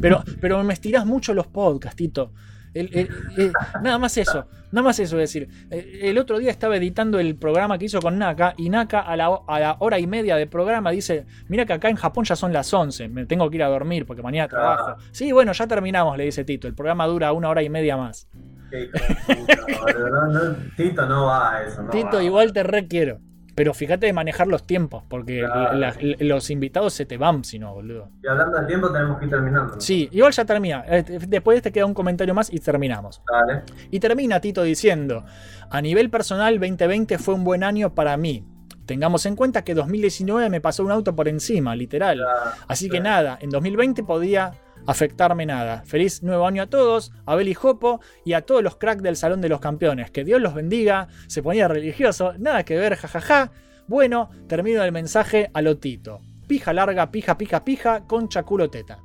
Pero, 0.00 0.22
pero 0.40 0.62
me 0.64 0.72
estirás 0.74 1.04
mucho 1.06 1.34
los 1.34 1.46
podcasts, 1.46 1.96
Tito. 1.96 2.32
El- 2.74 2.88
el- 2.94 3.08
el- 3.36 3.52
nada 3.82 3.98
más 3.98 4.16
eso, 4.16 4.46
nada 4.70 4.82
más 4.86 4.98
eso, 4.98 5.16
es 5.20 5.30
decir, 5.30 5.46
el 5.70 6.16
otro 6.16 6.38
día 6.38 6.50
estaba 6.50 6.74
editando 6.78 7.18
el 7.20 7.36
programa 7.36 7.76
que 7.76 7.84
hizo 7.84 8.00
con 8.00 8.18
Naka 8.18 8.54
y 8.56 8.70
Naka 8.70 9.00
a 9.00 9.14
la, 9.14 9.26
a 9.46 9.60
la 9.60 9.76
hora 9.80 9.98
y 9.98 10.06
media 10.06 10.36
de 10.36 10.46
programa 10.46 10.90
dice, 10.90 11.26
mira 11.48 11.66
que 11.66 11.74
acá 11.74 11.90
en 11.90 11.96
Japón 11.96 12.24
ya 12.24 12.34
son 12.34 12.50
las 12.54 12.72
11, 12.72 13.08
me 13.08 13.26
tengo 13.26 13.50
que 13.50 13.56
ir 13.56 13.62
a 13.62 13.68
dormir 13.68 14.06
porque 14.06 14.22
mañana 14.22 14.48
trabajo. 14.48 14.96
Sí, 15.10 15.32
bueno, 15.32 15.52
ya 15.52 15.66
terminamos, 15.66 16.16
le 16.16 16.24
dice 16.24 16.44
Tito, 16.44 16.66
el 16.66 16.74
programa 16.74 17.06
dura 17.06 17.30
una 17.32 17.50
hora 17.50 17.62
y 17.62 17.68
media 17.68 17.98
más. 17.98 18.26
Qué 18.70 18.84
hijo 18.84 19.04
de 19.06 19.14
puta, 19.36 19.82
boludo. 19.82 20.08
No, 20.08 20.26
no, 20.32 20.56
Tito 20.74 21.06
no 21.06 21.26
va 21.26 21.56
a 21.56 21.64
eso. 21.64 21.82
No 21.82 21.90
Tito, 21.90 22.16
va. 22.16 22.22
igual 22.24 22.54
te 22.54 22.62
requiero. 22.62 23.18
Pero 23.54 23.74
fíjate 23.74 24.06
de 24.06 24.12
manejar 24.14 24.46
los 24.46 24.66
tiempos, 24.66 25.02
porque 25.08 25.40
Claro. 25.40 25.74
la- 25.78 25.94
la- 26.00 26.16
los 26.20 26.48
invitados 26.50 26.94
se 26.94 27.04
te 27.04 27.18
van 27.18 27.44
si 27.44 27.58
no, 27.58 27.74
boludo. 27.74 28.08
Y 28.22 28.26
hablando 28.28 28.56
del 28.56 28.66
tiempo, 28.66 28.90
tenemos 28.90 29.18
que 29.18 29.26
ir 29.26 29.30
terminando. 29.30 29.74
¿no? 29.74 29.80
Sí, 29.80 30.08
igual 30.12 30.32
ya 30.32 30.44
termina. 30.44 30.84
Eh, 30.88 31.04
Después 31.28 31.54
de 31.54 31.58
este 31.58 31.72
queda 31.72 31.84
un 31.86 31.94
comentario 31.94 32.32
más 32.34 32.52
y 32.52 32.58
terminamos. 32.60 33.20
Dale. 33.30 33.62
Y 33.90 34.00
termina 34.00 34.40
Tito 34.40 34.62
diciendo, 34.62 35.24
a 35.70 35.82
nivel 35.82 36.08
personal 36.08 36.58
2020 36.58 37.18
fue 37.18 37.34
un 37.34 37.44
buen 37.44 37.62
año 37.62 37.94
para 37.94 38.16
mí. 38.16 38.44
Tengamos 38.86 39.26
en 39.26 39.36
cuenta 39.36 39.62
que 39.62 39.74
2019 39.74 40.50
me 40.50 40.60
pasó 40.60 40.82
un 40.82 40.90
auto 40.90 41.14
por 41.14 41.28
encima, 41.28 41.76
literal. 41.76 42.20
Así 42.68 42.88
que 42.88 43.00
nada, 43.00 43.38
en 43.40 43.50
2020 43.50 44.02
podía 44.02 44.52
afectarme 44.86 45.46
nada. 45.46 45.82
Feliz 45.84 46.22
nuevo 46.22 46.46
año 46.46 46.62
a 46.62 46.66
todos, 46.66 47.12
a 47.26 47.34
Beli 47.36 47.54
Jopo 47.54 48.00
y 48.24 48.32
a 48.34 48.42
todos 48.42 48.62
los 48.62 48.76
cracks 48.76 49.02
del 49.02 49.16
Salón 49.16 49.40
de 49.40 49.48
los 49.48 49.60
Campeones. 49.60 50.10
Que 50.10 50.24
Dios 50.24 50.40
los 50.40 50.54
bendiga. 50.54 51.08
Se 51.28 51.42
ponía 51.42 51.68
religioso, 51.68 52.34
nada 52.38 52.64
que 52.64 52.76
ver, 52.76 52.96
jajaja. 52.96 53.50
Bueno, 53.88 54.30
termino 54.48 54.82
el 54.82 54.92
mensaje 54.92 55.50
a 55.54 55.62
lo 55.62 55.78
Tito. 55.78 56.20
Pija 56.48 56.72
larga, 56.72 57.10
pija, 57.10 57.36
pija, 57.38 57.64
pija, 57.64 58.06
concha, 58.06 58.42
culo, 58.42 58.68
teta. 58.70 58.98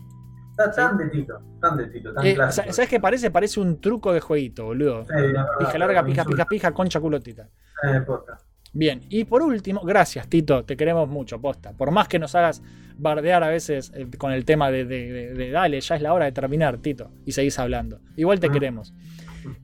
Está 0.52 0.72
tan 0.72 0.98
de 0.98 1.08
Tito, 1.10 1.40
tan 1.62 1.78
de 1.78 1.86
Tito, 1.88 2.14
tan 2.14 2.26
Eh, 2.26 2.34
clásico. 2.34 2.68
sa- 2.68 2.74
¿Sabes 2.74 2.90
qué 2.90 3.00
parece? 3.00 3.30
Parece 3.30 3.60
un 3.60 3.80
truco 3.80 4.12
de 4.12 4.20
jueguito, 4.22 4.66
boludo. 4.66 5.04
Sí, 5.06 5.12
la 5.14 5.22
verdad, 5.22 5.46
Pija 5.60 5.78
larga, 5.78 6.04
pija, 6.04 6.26
pija, 6.26 6.46
pija, 6.46 6.72
concha, 6.74 7.00
culo, 7.00 7.20
teta. 7.22 7.48
Eh, 7.84 8.02
posta. 8.02 8.40
Bien, 8.78 9.02
y 9.10 9.24
por 9.24 9.42
último, 9.42 9.82
gracias 9.82 10.28
Tito, 10.28 10.64
te 10.64 10.78
queremos 10.78 11.10
mucho, 11.10 11.42
posta. 11.42 11.74
Por 11.74 11.90
más 11.90 12.08
que 12.08 12.20
nos 12.20 12.36
hagas 12.36 12.62
bardear 12.96 13.44
a 13.44 13.48
veces 13.50 13.92
eh, 13.96 14.06
con 14.20 14.32
el 14.32 14.46
tema 14.46 14.70
de, 14.70 14.86
de- 14.86 15.12
de- 15.12 15.34
de, 15.34 15.50
dale, 15.50 15.82
ya 15.82 15.96
es 15.96 16.02
la 16.04 16.14
hora 16.14 16.26
de 16.26 16.32
terminar, 16.32 16.78
Tito, 16.78 17.10
y 17.26 17.32
seguís 17.32 17.58
hablando. 17.58 18.00
Igual 18.16 18.40
te 18.40 18.50
queremos. 18.52 18.94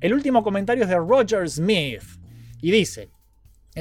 El 0.02 0.16
último 0.16 0.42
comentario 0.42 0.84
es 0.84 0.90
de 0.90 0.96
Roger 0.98 1.48
Smith 1.48 2.02
y 2.60 2.72
dice: 2.72 3.12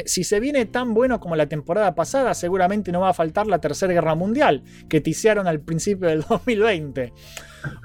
Si 0.06 0.24
se 0.24 0.40
viene 0.40 0.64
tan 0.64 0.94
bueno 0.94 1.20
como 1.20 1.36
la 1.36 1.47
temporada 1.47 1.94
pasada, 1.94 2.32
seguramente 2.35 2.93
no 2.93 3.01
va 3.01 3.10
a 3.10 3.14
faltar 3.14 3.47
la 3.47 3.60
Tercera 3.60 3.93
Guerra 3.93 4.14
Mundial 4.14 4.62
que 4.89 5.01
ticiaron 5.01 5.47
al 5.47 5.60
principio 5.60 6.09
del 6.09 6.23
2020. 6.28 7.12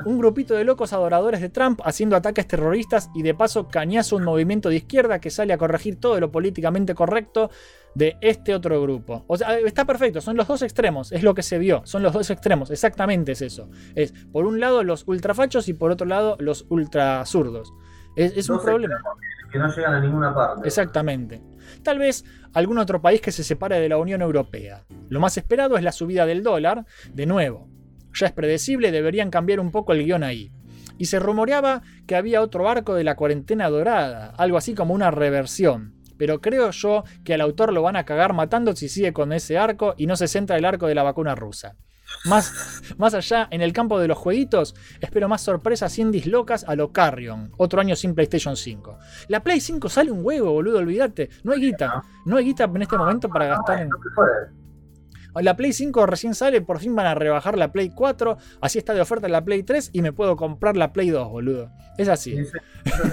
Un 0.05 0.17
grupito 0.17 0.55
de 0.55 0.63
locos 0.63 0.93
adoradores 0.93 1.41
de 1.41 1.49
Trump 1.49 1.81
haciendo 1.83 2.15
ataques 2.15 2.47
terroristas 2.47 3.09
y 3.13 3.23
de 3.23 3.35
paso 3.35 3.67
cañazo 3.67 4.15
un 4.15 4.23
movimiento 4.23 4.69
de 4.69 4.77
izquierda 4.77 5.19
que 5.19 5.29
sale 5.29 5.53
a 5.53 5.57
corregir 5.57 5.99
todo 5.99 6.19
lo 6.19 6.31
políticamente 6.31 6.95
correcto 6.95 7.51
de 7.93 8.15
este 8.21 8.55
otro 8.55 8.81
grupo. 8.81 9.25
O 9.27 9.37
sea, 9.37 9.57
está 9.59 9.85
perfecto, 9.85 10.21
son 10.21 10.37
los 10.37 10.47
dos 10.47 10.61
extremos, 10.61 11.11
es 11.11 11.23
lo 11.23 11.33
que 11.33 11.43
se 11.43 11.57
vio, 11.57 11.81
son 11.85 12.03
los 12.03 12.13
dos 12.13 12.29
extremos, 12.29 12.71
exactamente 12.71 13.33
es 13.33 13.41
eso. 13.41 13.69
Es 13.95 14.13
por 14.31 14.45
un 14.45 14.59
lado 14.59 14.83
los 14.83 15.03
ultrafachos 15.07 15.67
y 15.67 15.73
por 15.73 15.91
otro 15.91 16.07
lado 16.07 16.37
los 16.39 16.65
ultrazurdos. 16.69 17.73
Es, 18.15 18.35
es 18.35 18.49
un 18.49 18.61
problema. 18.61 18.95
extremos 18.95 19.36
Que 19.51 19.59
no 19.59 19.67
llegan 19.73 19.93
a 19.93 19.99
ninguna 19.99 20.33
parte. 20.33 20.67
Exactamente. 20.67 21.41
Tal 21.83 21.99
vez 21.99 22.25
algún 22.53 22.77
otro 22.77 23.01
país 23.01 23.21
que 23.21 23.31
se 23.31 23.43
separe 23.43 23.79
de 23.79 23.89
la 23.89 23.97
Unión 23.97 24.21
Europea. 24.21 24.85
Lo 25.09 25.19
más 25.19 25.37
esperado 25.37 25.77
es 25.77 25.83
la 25.83 25.91
subida 25.91 26.25
del 26.25 26.43
dólar, 26.43 26.85
de 27.13 27.25
nuevo. 27.25 27.69
Ya 28.13 28.27
es 28.27 28.33
predecible, 28.33 28.91
deberían 28.91 29.29
cambiar 29.29 29.59
un 29.59 29.71
poco 29.71 29.93
el 29.93 30.03
guion 30.03 30.23
ahí. 30.23 30.51
Y 30.97 31.05
se 31.05 31.19
rumoreaba 31.19 31.83
que 32.07 32.15
había 32.15 32.41
otro 32.41 32.67
arco 32.67 32.95
de 32.95 33.03
la 33.03 33.15
cuarentena 33.15 33.69
dorada, 33.69 34.33
algo 34.37 34.57
así 34.57 34.73
como 34.73 34.93
una 34.93 35.11
reversión. 35.11 35.93
Pero 36.17 36.41
creo 36.41 36.71
yo 36.71 37.03
que 37.23 37.35
al 37.35 37.41
autor 37.41 37.71
lo 37.71 37.83
van 37.83 37.95
a 37.95 38.05
cagar 38.05 38.33
matando 38.33 38.75
si 38.75 38.89
sigue 38.89 39.13
con 39.13 39.31
ese 39.31 39.57
arco 39.57 39.93
y 39.97 40.07
no 40.07 40.15
se 40.15 40.27
centra 40.27 40.57
el 40.57 40.65
arco 40.65 40.87
de 40.87 40.95
la 40.95 41.03
vacuna 41.03 41.35
rusa. 41.35 41.75
Más, 42.25 42.81
más 42.97 43.13
allá, 43.13 43.47
en 43.51 43.61
el 43.61 43.73
campo 43.73 43.99
de 43.99 44.07
los 44.07 44.17
jueguitos, 44.17 44.75
espero 44.99 45.29
más 45.29 45.41
sorpresas 45.41 45.97
indies 45.97 46.25
locas 46.25 46.65
a 46.67 46.75
lo 46.75 46.91
Carrion. 46.91 47.51
Otro 47.57 47.79
año 47.79 47.95
sin 47.95 48.15
PlayStation 48.15 48.55
5. 48.55 48.97
La 49.29 49.43
Play 49.43 49.59
5 49.59 49.89
sale 49.89 50.11
un 50.11 50.25
huevo, 50.25 50.51
boludo, 50.51 50.79
olvídate. 50.79 51.29
No 51.43 51.53
hay 51.53 51.61
guita. 51.61 52.01
No 52.25 52.37
hay 52.37 52.45
guita 52.45 52.65
en 52.65 52.81
este 52.81 52.97
momento 52.97 53.29
para 53.29 53.47
gastar 53.47 53.81
en. 53.81 53.89
La 55.35 55.55
Play 55.55 55.71
5 55.71 56.05
recién 56.05 56.33
sale, 56.33 56.61
por 56.61 56.79
fin 56.79 56.95
van 56.95 57.05
a 57.05 57.15
rebajar 57.15 57.57
la 57.57 57.71
Play 57.71 57.89
4. 57.89 58.37
Así 58.61 58.79
está 58.79 58.93
de 58.93 59.01
oferta 59.01 59.27
la 59.27 59.45
Play 59.45 59.63
3 59.63 59.91
y 59.93 60.01
me 60.01 60.11
puedo 60.11 60.35
comprar 60.35 60.75
la 60.75 60.91
Play 60.93 61.09
2, 61.09 61.29
boludo. 61.29 61.71
Es 61.97 62.07
así. 62.07 62.37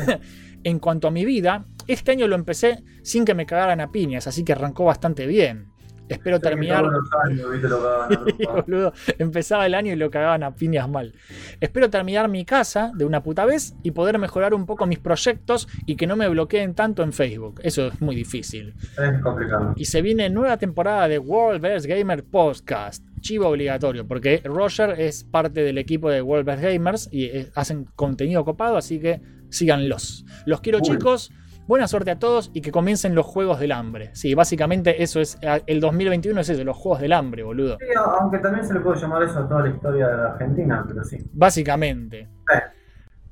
en 0.64 0.78
cuanto 0.78 1.08
a 1.08 1.10
mi 1.10 1.24
vida, 1.24 1.66
este 1.86 2.12
año 2.12 2.26
lo 2.26 2.34
empecé 2.34 2.82
sin 3.02 3.24
que 3.24 3.34
me 3.34 3.46
cagaran 3.46 3.80
a 3.80 3.92
piñas, 3.92 4.26
así 4.26 4.44
que 4.44 4.52
arrancó 4.52 4.84
bastante 4.84 5.26
bien. 5.26 5.73
Espero 6.09 6.39
terminar. 6.39 6.85
Años, 7.24 7.51
viste 7.51 7.68
lo 7.68 8.09
Sí, 8.26 8.44
boludo. 8.44 8.93
Empezaba 9.18 9.66
el 9.66 9.74
año 9.74 9.93
y 9.93 9.97
lo 9.97 10.10
cagaban 10.10 10.43
a 10.43 10.55
piñas 10.55 10.89
mal. 10.89 11.14
Espero 11.60 11.89
terminar 11.90 12.28
mi 12.28 12.44
casa 12.44 12.93
de 12.94 13.05
una 13.05 13.22
puta 13.22 13.44
vez 13.44 13.74
y 13.82 13.93
poder 13.93 14.18
mejorar 14.18 14.55
un 14.55 14.66
poco 14.66 14.86
mis 14.86 14.98
proyectos 14.98 15.68
y 15.86 15.97
que 15.97 16.06
no 16.06 16.16
me 16.16 16.28
bloqueen 16.28 16.74
tanto 16.74 17.02
en 17.02 17.12
Facebook. 17.12 17.60
Eso 17.62 17.89
es 17.89 18.01
muy 18.01 18.14
difícil. 18.14 18.74
Es 18.98 19.22
complicado. 19.22 19.72
Y 19.76 19.86
se 19.86 20.02
viene 20.02 20.28
nueva 20.31 20.56
temporada 20.59 21.09
de 21.09 21.18
World 21.18 21.60
Best 21.60 21.86
Gamer 21.86 22.24
Podcast. 22.24 23.05
Chivo 23.20 23.48
obligatorio, 23.48 24.06
porque 24.06 24.43
Roger 24.44 25.01
es 25.01 25.24
parte 25.24 25.62
del 25.62 25.78
equipo 25.78 26.10
de 26.10 26.20
World 26.20 26.44
Best 26.44 26.62
Gamers 26.62 27.09
y 27.10 27.24
eh, 27.24 27.51
hacen 27.55 27.86
contenido 27.97 28.44
copado, 28.44 28.76
así 28.76 29.01
que 29.01 29.22
síganlos. 29.48 30.26
Los 30.44 30.60
quiero, 30.60 30.81
chicos. 30.81 31.31
Buena 31.66 31.88
suerte 31.88 32.10
a 32.10 32.18
todos 32.18 32.50
y 32.52 32.60
que 32.60 32.70
comiencen 32.70 33.14
los 33.14 33.24
Juegos 33.24 33.58
del 33.58 33.72
Hambre. 33.72 34.10
Sí, 34.12 34.34
básicamente 34.34 35.02
eso 35.02 35.20
es. 35.20 35.38
eh, 35.40 35.62
El 35.66 35.80
2021 35.80 36.38
es 36.40 36.48
eso, 36.50 36.62
los 36.64 36.76
Juegos 36.76 37.00
del 37.00 37.12
Hambre, 37.14 37.42
boludo. 37.42 37.78
Sí, 37.80 37.86
aunque 38.20 38.38
también 38.38 38.66
se 38.66 38.74
le 38.74 38.80
puede 38.80 39.00
llamar 39.00 39.22
eso 39.22 39.38
a 39.38 39.48
toda 39.48 39.62
la 39.62 39.70
historia 39.70 40.08
de 40.08 40.16
la 40.16 40.24
Argentina, 40.32 40.84
pero 40.86 41.02
sí. 41.04 41.16
Básicamente. 41.32 42.28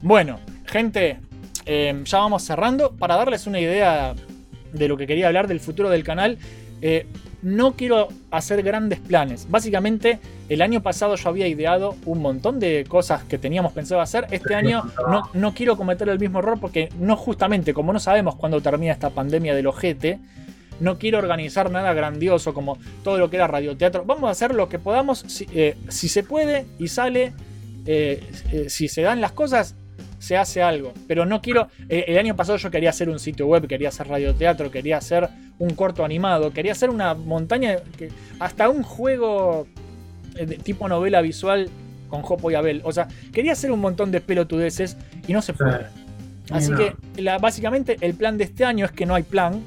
Bueno, 0.01 0.41
gente, 0.65 1.21
eh, 1.67 2.01
ya 2.05 2.19
vamos 2.19 2.43
cerrando. 2.43 2.97
Para 2.97 3.17
darles 3.17 3.47
una 3.47 3.61
idea 3.61 4.15
de 4.73 4.89
lo 4.89 4.97
que 4.97 5.07
quería 5.07 5.27
hablar 5.27 5.47
del 5.47 5.61
futuro 5.61 5.91
del 5.91 6.03
canal, 6.03 6.39
eh, 6.81 7.07
no 7.43 7.73
quiero 7.73 8.09
hacer 8.31 8.63
grandes 8.63 9.01
planes. 9.01 9.49
Básicamente, 9.51 10.21
el 10.49 10.63
año 10.63 10.83
pasado 10.83 11.17
yo 11.17 11.29
había 11.29 11.49
ideado 11.49 11.97
un 12.07 12.21
montón 12.21 12.61
de 12.61 12.85
cosas 12.89 13.25
que 13.25 13.39
teníamos 13.39 13.73
pensado 13.73 14.01
hacer. 14.01 14.27
Este 14.31 14.55
año 14.55 14.85
no, 15.09 15.29
no 15.35 15.55
quiero 15.55 15.77
cometer 15.77 16.09
el 16.09 16.19
mismo 16.19 16.39
error 16.39 16.59
porque 16.61 16.89
no 16.99 17.17
justamente, 17.17 17.75
como 17.75 17.93
no 17.93 18.01
sabemos 18.01 18.37
cuándo 18.37 18.61
termina 18.61 18.93
esta 18.93 19.11
pandemia 19.11 19.55
del 19.55 19.67
ojete, 19.67 20.21
no 20.81 20.99
quiero 20.99 21.19
organizar 21.19 21.71
nada 21.71 21.93
grandioso 21.93 22.55
como 22.55 22.79
todo 23.05 23.19
lo 23.19 23.31
que 23.31 23.37
era 23.37 23.47
radioteatro. 23.47 24.05
Vamos 24.05 24.29
a 24.29 24.31
hacer 24.31 24.55
lo 24.55 24.69
que 24.69 24.79
podamos, 24.79 25.25
si, 25.27 25.47
eh, 25.53 25.77
si 25.89 26.09
se 26.09 26.23
puede 26.23 26.67
y 26.79 26.89
sale, 26.89 27.33
eh, 27.87 28.23
eh, 28.53 28.67
si 28.69 28.89
se 28.89 29.03
dan 29.03 29.21
las 29.21 29.33
cosas, 29.33 29.77
se 30.23 30.37
hace 30.37 30.63
algo. 30.63 30.93
Pero 31.09 31.27
no 31.27 31.43
quiero. 31.43 31.67
eh, 31.89 32.05
el 32.07 32.17
año 32.19 32.37
pasado 32.37 32.57
yo 32.59 32.71
quería 32.71 32.91
hacer 32.91 33.09
un 33.11 33.19
sitio 33.19 33.47
web, 33.49 33.67
quería 33.67 33.89
hacer 33.89 34.07
radioteatro, 34.07 34.71
quería 34.71 34.99
hacer 34.99 35.29
un 35.59 35.71
corto 35.75 36.05
animado, 36.05 36.53
quería 36.53 36.73
hacer 36.73 36.91
una 36.91 37.15
montaña. 37.15 37.79
que- 37.99 38.11
hasta 38.39 38.69
un 38.69 38.83
juego 38.85 39.67
eh, 40.37 40.47
de 40.47 40.57
tipo 40.59 40.89
novela 40.89 41.21
visual 41.23 41.69
con 42.09 42.23
Jopo 42.23 42.51
y 42.51 42.55
Abel. 42.55 42.83
O 42.85 42.93
sea, 42.93 43.09
quería 43.33 43.53
hacer 43.53 43.73
un 43.73 43.81
montón 43.81 44.13
de 44.13 44.21
pelotudeces 44.21 44.97
y 45.27 45.33
no 45.33 45.43
se 45.43 45.55
puede. 45.55 45.87
Así 46.51 46.71
No. 46.71 46.79
que 46.79 46.95
la- 47.21 47.39
básicamente 47.39 47.97
el 48.01 48.15
plan 48.15 48.39
de 48.39 48.45
este 48.45 48.65
año 48.65 48.85
es 48.87 48.93
que 48.93 49.07
no 49.07 49.15
hay 49.17 49.25
plan. 49.25 49.61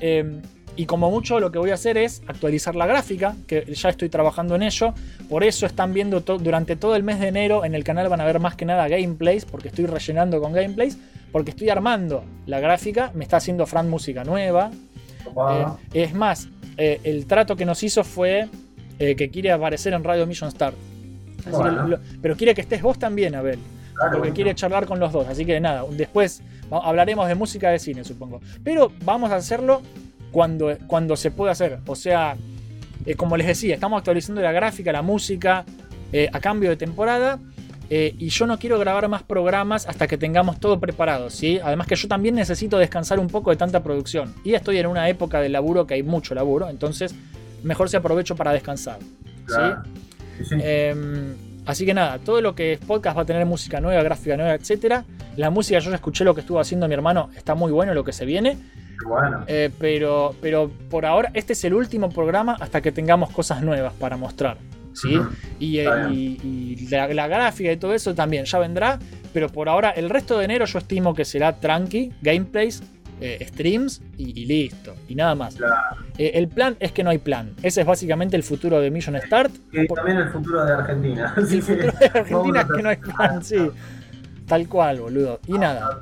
Eh, 0.00 0.40
y 0.80 0.86
como 0.86 1.10
mucho 1.10 1.40
lo 1.40 1.50
que 1.52 1.58
voy 1.58 1.70
a 1.70 1.74
hacer 1.74 1.98
es 1.98 2.22
actualizar 2.26 2.74
la 2.74 2.86
gráfica, 2.86 3.36
que 3.46 3.64
ya 3.74 3.88
estoy 3.90 4.08
trabajando 4.08 4.54
en 4.54 4.62
ello. 4.62 4.94
Por 5.28 5.44
eso 5.44 5.66
están 5.66 5.92
viendo 5.92 6.22
to- 6.22 6.38
durante 6.38 6.74
todo 6.76 6.96
el 6.96 7.02
mes 7.02 7.20
de 7.20 7.28
enero 7.28 7.64
en 7.64 7.74
el 7.74 7.84
canal 7.84 8.08
van 8.08 8.20
a 8.20 8.24
ver 8.24 8.40
más 8.40 8.54
que 8.56 8.64
nada 8.64 8.88
gameplays, 8.88 9.44
porque 9.44 9.68
estoy 9.68 9.86
rellenando 9.86 10.40
con 10.40 10.52
gameplays, 10.52 10.96
porque 11.32 11.50
estoy 11.50 11.68
armando 11.68 12.24
la 12.46 12.60
gráfica, 12.60 13.10
me 13.14 13.24
está 13.24 13.36
haciendo 13.36 13.66
Fran 13.66 13.90
música 13.90 14.24
nueva. 14.24 14.70
Eh, 15.92 16.04
es 16.04 16.14
más, 16.14 16.48
eh, 16.78 16.98
el 17.04 17.26
trato 17.26 17.56
que 17.56 17.64
nos 17.66 17.82
hizo 17.82 18.02
fue 18.02 18.48
eh, 18.98 19.16
que 19.16 19.28
quiere 19.30 19.50
aparecer 19.52 19.92
en 19.92 20.02
Radio 20.04 20.26
Mission 20.26 20.48
Star. 20.48 20.72
Que 21.44 21.50
lo- 21.50 21.98
pero 22.22 22.36
quiere 22.36 22.54
que 22.54 22.60
estés 22.62 22.80
vos 22.82 22.98
también, 22.98 23.34
Abel. 23.34 23.58
porque 24.12 24.30
quiere 24.32 24.54
charlar 24.54 24.86
con 24.86 24.98
los 24.98 25.12
dos. 25.12 25.26
Así 25.28 25.44
que 25.44 25.60
nada, 25.60 25.84
después 25.90 26.40
hablaremos 26.70 27.28
de 27.28 27.34
música 27.34 27.68
de 27.68 27.78
cine, 27.78 28.02
supongo. 28.02 28.40
Pero 28.64 28.90
vamos 29.04 29.30
a 29.30 29.36
hacerlo 29.36 29.82
cuando, 30.30 30.76
cuando 30.86 31.16
se 31.16 31.30
pueda 31.30 31.52
hacer. 31.52 31.78
O 31.86 31.96
sea, 31.96 32.36
eh, 33.06 33.14
como 33.14 33.36
les 33.36 33.46
decía, 33.46 33.74
estamos 33.74 33.98
actualizando 33.98 34.40
la 34.42 34.52
gráfica, 34.52 34.92
la 34.92 35.02
música, 35.02 35.64
eh, 36.12 36.28
a 36.32 36.40
cambio 36.40 36.70
de 36.70 36.76
temporada. 36.76 37.38
eh, 37.92 38.14
y 38.18 38.28
yo 38.28 38.46
no 38.46 38.56
quiero 38.56 38.78
grabar 38.78 39.08
más 39.08 39.24
programas 39.24 39.88
hasta 39.88 40.06
que 40.06 40.16
tengamos 40.16 40.60
todo 40.60 40.78
preparado, 40.78 41.28
¿sí? 41.28 41.58
Además 41.62 41.88
que 41.88 41.96
yo 41.96 42.06
también 42.06 42.36
necesito 42.36 42.78
descansar 42.78 43.18
un 43.18 43.26
poco 43.26 43.50
de 43.50 43.56
tanta 43.56 43.82
producción. 43.82 44.32
Y 44.44 44.54
estoy 44.54 44.78
en 44.78 44.86
una 44.86 45.08
época 45.08 45.40
de 45.40 45.48
laburo 45.48 45.86
que 45.88 45.94
hay 45.94 46.04
mucho 46.04 46.32
laburo, 46.36 46.70
entonces 46.70 47.12
mejor 47.64 47.90
se 47.90 47.96
aprovecho 47.96 48.36
para 48.36 48.52
descansar. 48.52 48.98
¿sí? 49.00 49.44
Claro. 49.46 49.82
Sí, 50.38 50.44
sí. 50.44 50.54
Eh, 50.62 51.34
así 51.66 51.84
que 51.84 51.92
nada, 51.92 52.20
todo 52.20 52.40
lo 52.40 52.54
que 52.54 52.74
es 52.74 52.78
podcast 52.78 53.16
va 53.18 53.22
a 53.22 53.26
tener 53.26 53.44
música 53.44 53.80
nueva, 53.80 54.00
gráfica 54.04 54.36
nueva, 54.36 54.54
etcétera. 54.54 55.04
La 55.36 55.50
música, 55.50 55.80
yo 55.80 55.90
ya 55.90 55.96
escuché 55.96 56.24
lo 56.24 56.32
que 56.34 56.42
estuvo 56.42 56.60
haciendo 56.60 56.86
mi 56.86 56.94
hermano, 56.94 57.30
está 57.36 57.56
muy 57.56 57.72
bueno 57.72 57.92
lo 57.92 58.04
que 58.04 58.12
se 58.12 58.24
viene. 58.24 58.56
Bueno. 59.06 59.44
Eh, 59.46 59.70
pero, 59.78 60.34
pero 60.40 60.70
por 60.88 61.06
ahora, 61.06 61.30
este 61.34 61.54
es 61.54 61.64
el 61.64 61.74
último 61.74 62.10
programa 62.10 62.56
hasta 62.60 62.80
que 62.80 62.92
tengamos 62.92 63.30
cosas 63.30 63.62
nuevas 63.62 63.92
para 63.94 64.16
mostrar. 64.16 64.58
¿sí? 64.92 65.20
Y, 65.58 65.78
eh, 65.78 66.76
la, 66.90 67.08
la 67.08 67.28
gráfica 67.28 67.72
y 67.72 67.76
todo 67.76 67.94
eso 67.94 68.14
también 68.14 68.44
ya 68.44 68.58
vendrá. 68.58 68.98
Pero 69.32 69.48
por 69.48 69.68
ahora, 69.68 69.90
el 69.90 70.10
resto 70.10 70.38
de 70.38 70.44
enero 70.44 70.64
yo 70.64 70.78
estimo 70.78 71.14
que 71.14 71.24
será 71.24 71.56
tranqui, 71.56 72.12
gameplays, 72.20 72.82
eh, 73.20 73.46
streams 73.48 74.02
y, 74.16 74.40
y 74.40 74.46
listo. 74.46 74.94
Y 75.08 75.14
nada 75.14 75.34
más. 75.34 75.56
Eh, 76.18 76.32
el 76.34 76.48
plan 76.48 76.76
es 76.80 76.92
que 76.92 77.04
no 77.04 77.10
hay 77.10 77.18
plan. 77.18 77.52
Ese 77.62 77.82
es 77.82 77.86
básicamente 77.86 78.36
el 78.36 78.42
futuro 78.42 78.80
de 78.80 78.90
Mission 78.90 79.16
Start. 79.20 79.52
Y 79.72 79.86
también 79.86 80.18
el 80.18 80.30
futuro 80.30 80.64
de 80.64 80.72
Argentina. 80.72 81.34
El 81.36 81.46
futuro 81.62 81.92
de 82.00 82.06
Argentina 82.06 82.60
es 82.62 82.66
que 82.66 82.82
no 82.82 82.88
hay 82.88 82.96
plan, 82.96 83.44
sí. 83.44 83.70
Tal 84.46 84.68
cual, 84.68 85.00
boludo. 85.00 85.38
Y 85.46 85.52
nada. 85.52 86.00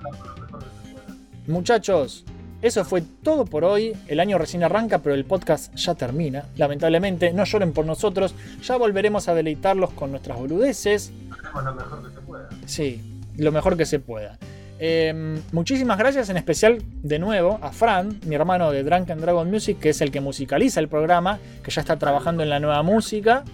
Muchachos, 1.46 2.24
eso 2.60 2.84
fue 2.84 3.02
todo 3.22 3.44
por 3.44 3.64
hoy. 3.64 3.96
El 4.08 4.18
año 4.18 4.36
recién 4.36 4.64
arranca, 4.64 4.98
pero 4.98 5.14
el 5.14 5.24
podcast 5.24 5.74
ya 5.76 5.94
termina. 5.94 6.44
Lamentablemente, 6.56 7.32
no 7.32 7.44
lloren 7.44 7.72
por 7.72 7.86
nosotros. 7.86 8.34
Ya 8.62 8.76
volveremos 8.76 9.28
a 9.28 9.34
deleitarlos 9.34 9.90
con 9.90 10.10
nuestras 10.10 10.38
boludeces. 10.38 11.12
Hacemos 11.30 11.64
lo 11.64 11.74
mejor 11.74 12.02
que 12.02 12.14
se 12.14 12.20
pueda. 12.20 12.48
Sí, 12.66 13.20
lo 13.36 13.52
mejor 13.52 13.76
que 13.76 13.86
se 13.86 14.00
pueda. 14.00 14.38
Eh, 14.80 15.40
muchísimas 15.52 15.98
gracias 15.98 16.30
en 16.30 16.36
especial 16.36 16.82
de 17.02 17.18
nuevo 17.18 17.58
a 17.62 17.72
Fran, 17.72 18.20
mi 18.26 18.36
hermano 18.36 18.70
de 18.70 18.84
Drunken 18.84 19.20
Dragon 19.20 19.50
Music, 19.50 19.78
que 19.80 19.88
es 19.88 20.00
el 20.00 20.12
que 20.12 20.20
musicaliza 20.20 20.78
el 20.78 20.88
programa, 20.88 21.40
que 21.64 21.70
ya 21.70 21.80
está 21.80 21.96
trabajando 21.96 22.44
en 22.44 22.50
la 22.50 22.60
nueva 22.60 22.82
música. 22.82 23.44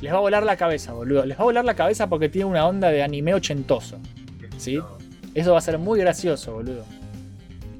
Les 0.00 0.12
va 0.12 0.18
a 0.18 0.20
volar 0.20 0.42
la 0.42 0.56
cabeza, 0.56 0.92
boludo. 0.92 1.24
Les 1.24 1.38
va 1.38 1.42
a 1.42 1.44
volar 1.44 1.64
la 1.64 1.74
cabeza 1.74 2.06
porque 2.08 2.28
tiene 2.28 2.46
una 2.46 2.66
onda 2.66 2.90
de 2.90 3.02
anime 3.02 3.34
ochentoso. 3.34 3.98
¿Sí? 4.58 4.78
Eso 5.34 5.52
va 5.52 5.58
a 5.58 5.62
ser 5.62 5.78
muy 5.78 6.00
gracioso, 6.00 6.52
boludo. 6.54 6.84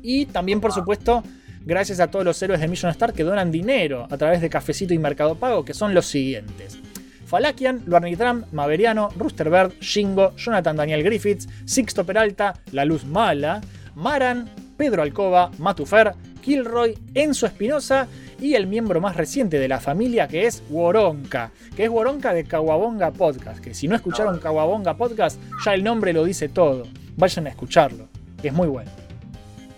Y 0.08 0.26
también, 0.26 0.60
por 0.60 0.70
supuesto, 0.70 1.24
gracias 1.64 1.98
a 1.98 2.06
todos 2.06 2.24
los 2.24 2.40
héroes 2.40 2.60
de 2.60 2.68
Mission 2.68 2.92
Star 2.92 3.12
que 3.12 3.24
donan 3.24 3.50
dinero 3.50 4.06
a 4.08 4.16
través 4.16 4.40
de 4.40 4.48
Cafecito 4.48 4.94
y 4.94 4.98
Mercado 4.98 5.34
Pago, 5.34 5.64
que 5.64 5.74
son 5.74 5.94
los 5.94 6.06
siguientes. 6.06 6.78
Falakian, 7.26 7.82
Luarnitram, 7.86 8.44
Maveriano, 8.52 9.08
Roosterbird, 9.18 9.72
Shingo, 9.80 10.32
Jonathan 10.36 10.76
Daniel 10.76 11.02
Griffiths, 11.02 11.48
Sixto 11.64 12.06
Peralta, 12.06 12.54
La 12.70 12.84
Luz 12.84 13.04
Mala, 13.04 13.60
Maran, 13.96 14.48
Pedro 14.76 15.02
Alcoba, 15.02 15.50
Matufer, 15.58 16.12
Kilroy, 16.40 16.96
Enzo 17.14 17.46
Espinosa 17.46 18.06
y 18.40 18.54
el 18.54 18.68
miembro 18.68 19.00
más 19.00 19.16
reciente 19.16 19.58
de 19.58 19.66
la 19.66 19.80
familia 19.80 20.28
que 20.28 20.46
es 20.46 20.62
Woronka, 20.70 21.50
que 21.74 21.82
es 21.82 21.90
Woronka 21.90 22.32
de 22.32 22.44
Kawabonga 22.44 23.10
Podcast, 23.10 23.58
que 23.58 23.74
si 23.74 23.88
no 23.88 23.96
escucharon 23.96 24.38
Kawabonga 24.38 24.96
Podcast, 24.96 25.40
ya 25.64 25.74
el 25.74 25.82
nombre 25.82 26.12
lo 26.12 26.22
dice 26.22 26.48
todo. 26.48 26.84
Vayan 27.16 27.48
a 27.48 27.50
escucharlo, 27.50 28.06
que 28.40 28.48
es 28.48 28.54
muy 28.54 28.68
bueno. 28.68 29.05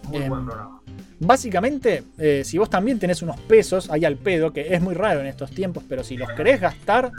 Muy 0.09 0.22
Em, 0.22 0.28
buen 0.28 0.47
programa. 0.47 0.80
Básicamente, 1.20 2.05
eh, 2.18 2.43
si 2.44 2.59
vos 2.59 2.70
también 2.70 2.98
tenés 2.98 3.22
unos 3.22 3.40
pesos 3.40 3.90
ahí 3.90 4.05
al 4.05 4.16
pedo, 4.16 4.52
que 4.52 4.74
es 4.74 4.80
muy 4.80 4.94
raro 4.94 5.20
en 5.20 5.26
estos 5.26 5.51
tiempos, 5.51 5.82
pero 5.89 6.05
si 6.05 6.16
los 6.16 6.30
querés 6.32 6.60
gastar, 6.60 7.10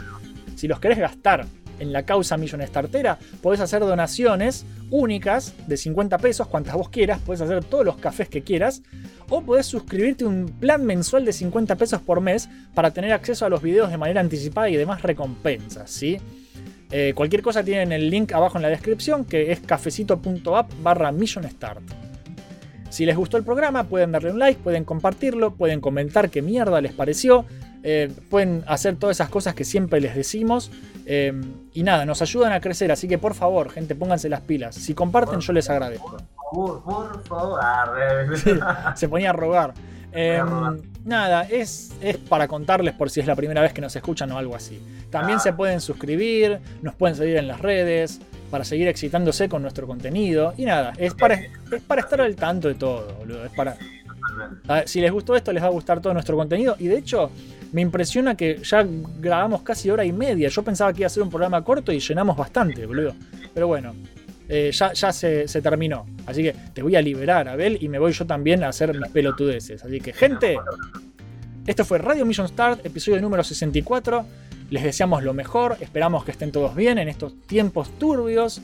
si 0.56 0.68
los 0.68 0.80
querés 0.80 0.98
gastar 0.98 1.46
en 1.80 1.92
la 1.92 2.04
causa 2.04 2.36
Million 2.36 2.66
Startera, 2.66 3.18
podés 3.42 3.60
hacer 3.60 3.80
donaciones 3.80 4.64
únicas 4.90 5.54
de 5.66 5.76
50 5.76 6.18
pesos, 6.18 6.46
cuantas 6.46 6.74
vos 6.74 6.88
quieras, 6.88 7.20
podés 7.20 7.40
hacer 7.42 7.64
todos 7.64 7.84
los 7.84 7.96
cafés 7.96 8.28
que 8.28 8.42
quieras, 8.42 8.82
o 9.28 9.42
podés 9.42 9.66
suscribirte 9.66 10.24
a 10.24 10.28
un 10.28 10.46
plan 10.46 10.84
mensual 10.84 11.24
de 11.24 11.32
50 11.32 11.76
pesos 11.76 12.00
por 12.00 12.20
mes 12.20 12.48
para 12.74 12.92
tener 12.92 13.12
acceso 13.12 13.44
a 13.44 13.48
los 13.48 13.62
videos 13.62 13.90
de 13.90 13.98
manera 13.98 14.20
anticipada 14.20 14.68
y 14.68 14.76
demás 14.76 15.02
recompensas, 15.02 15.90
¿sí? 15.90 16.18
Eh, 16.90 17.12
cualquier 17.14 17.42
cosa 17.42 17.62
tienen 17.62 17.92
el 17.92 18.10
link 18.10 18.32
abajo 18.32 18.58
en 18.58 18.62
la 18.62 18.68
descripción, 18.68 19.24
que 19.24 19.52
es 19.52 19.60
cafecito.app 19.60 20.72
barra 20.82 21.12
Start. 21.50 22.09
Si 22.90 23.06
les 23.06 23.16
gustó 23.16 23.36
el 23.38 23.44
programa, 23.44 23.84
pueden 23.84 24.12
darle 24.12 24.32
un 24.32 24.38
like, 24.38 24.60
pueden 24.62 24.84
compartirlo, 24.84 25.54
pueden 25.54 25.80
comentar 25.80 26.28
qué 26.28 26.42
mierda 26.42 26.80
les 26.80 26.92
pareció, 26.92 27.46
eh, 27.82 28.12
pueden 28.28 28.62
hacer 28.66 28.96
todas 28.96 29.16
esas 29.16 29.30
cosas 29.30 29.54
que 29.54 29.64
siempre 29.64 30.00
les 30.00 30.14
decimos. 30.14 30.70
eh, 31.06 31.32
y 31.72 31.82
nada, 31.82 32.04
nos 32.04 32.20
ayudan 32.20 32.52
a 32.52 32.60
crecer, 32.60 32.92
así 32.92 33.08
que 33.08 33.16
por 33.16 33.34
favor, 33.34 33.70
gente, 33.70 33.94
pónganse 33.94 34.28
las 34.28 34.40
pilas. 34.42 34.74
Si 34.74 34.92
comparten, 34.92 35.40
yo 35.40 35.52
les 35.52 35.70
agradezco. 35.70 36.16
Por, 36.52 36.82
por 36.82 37.22
favor. 37.24 37.60
Se 38.96 39.08
ponía 39.08 39.30
a 39.30 39.32
rogar. 39.32 39.72
Eh, 40.12 40.42
nada, 41.04 41.42
es, 41.44 41.92
es 42.00 42.16
para 42.16 42.48
contarles 42.48 42.94
por 42.94 43.08
si 43.10 43.20
es 43.20 43.26
la 43.26 43.36
primera 43.36 43.62
vez 43.62 43.72
que 43.72 43.80
nos 43.80 43.94
escuchan 43.94 44.30
o 44.32 44.38
algo 44.38 44.56
así. 44.56 44.82
También 45.10 45.38
se 45.40 45.52
pueden 45.52 45.80
suscribir, 45.80 46.58
nos 46.82 46.94
pueden 46.94 47.16
seguir 47.16 47.36
en 47.36 47.46
las 47.48 47.60
redes, 47.60 48.20
para 48.50 48.64
seguir 48.64 48.88
excitándose 48.88 49.48
con 49.48 49.62
nuestro 49.62 49.86
contenido. 49.86 50.54
Y 50.56 50.64
nada, 50.64 50.92
es 50.98 51.14
para, 51.14 51.34
es 51.34 51.82
para 51.86 52.02
estar 52.02 52.20
al 52.20 52.34
tanto 52.36 52.68
de 52.68 52.74
todo, 52.74 53.14
boludo. 53.18 53.44
Es 53.44 53.52
para, 53.52 53.76
ver, 54.68 54.88
si 54.88 55.00
les 55.00 55.12
gustó 55.12 55.36
esto, 55.36 55.52
les 55.52 55.62
va 55.62 55.68
a 55.68 55.70
gustar 55.70 56.00
todo 56.00 56.12
nuestro 56.12 56.36
contenido. 56.36 56.76
Y 56.78 56.88
de 56.88 56.98
hecho, 56.98 57.30
me 57.72 57.80
impresiona 57.80 58.36
que 58.36 58.58
ya 58.62 58.86
grabamos 59.18 59.62
casi 59.62 59.90
hora 59.90 60.04
y 60.04 60.12
media. 60.12 60.48
Yo 60.48 60.62
pensaba 60.62 60.92
que 60.92 61.00
iba 61.00 61.06
a 61.06 61.10
ser 61.10 61.22
un 61.22 61.30
programa 61.30 61.62
corto 61.62 61.92
y 61.92 62.00
llenamos 62.00 62.36
bastante, 62.36 62.84
boludo. 62.86 63.14
Pero 63.54 63.68
bueno, 63.68 63.94
eh, 64.48 64.70
ya, 64.72 64.92
ya 64.92 65.12
se, 65.12 65.46
se 65.46 65.62
terminó. 65.62 66.06
Así 66.26 66.42
que 66.42 66.54
te 66.74 66.82
voy 66.82 66.96
a 66.96 67.02
liberar, 67.02 67.48
Abel, 67.48 67.78
y 67.80 67.88
me 67.88 67.98
voy 67.98 68.12
yo 68.12 68.26
también 68.26 68.64
a 68.64 68.68
hacer 68.68 68.98
mis 68.98 69.10
pelotudeces. 69.10 69.84
Así 69.84 70.00
que, 70.00 70.12
gente, 70.12 70.58
esto 71.66 71.84
fue 71.84 71.98
Radio 71.98 72.26
Mission 72.26 72.48
Start, 72.48 72.84
episodio 72.84 73.20
número 73.20 73.44
64. 73.44 74.26
Les 74.70 74.82
deseamos 74.84 75.22
lo 75.22 75.34
mejor, 75.34 75.76
esperamos 75.80 76.24
que 76.24 76.30
estén 76.30 76.52
todos 76.52 76.74
bien 76.74 76.98
en 76.98 77.08
estos 77.08 77.34
tiempos 77.46 77.90
turbios. 77.98 78.62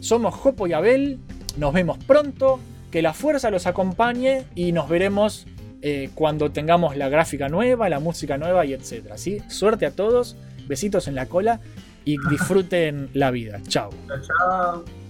Somos 0.00 0.34
Jopo 0.34 0.66
y 0.66 0.72
Abel, 0.72 1.18
nos 1.58 1.72
vemos 1.72 1.98
pronto, 1.98 2.58
que 2.90 3.02
la 3.02 3.12
fuerza 3.12 3.50
los 3.50 3.66
acompañe 3.66 4.44
y 4.54 4.72
nos 4.72 4.88
veremos 4.88 5.46
eh, 5.82 6.10
cuando 6.14 6.50
tengamos 6.50 6.96
la 6.96 7.08
gráfica 7.08 7.48
nueva, 7.48 7.88
la 7.88 8.00
música 8.00 8.38
nueva 8.38 8.64
y 8.64 8.72
etcétera. 8.72 9.18
¿sí? 9.18 9.42
Suerte 9.48 9.84
a 9.84 9.90
todos, 9.90 10.36
besitos 10.66 11.06
en 11.06 11.14
la 11.14 11.26
cola 11.26 11.60
y 12.04 12.16
disfruten 12.30 13.10
la 13.12 13.30
vida. 13.30 13.60
Chao. 13.68 13.90
Chao, 14.08 14.18
chao. 14.20 15.01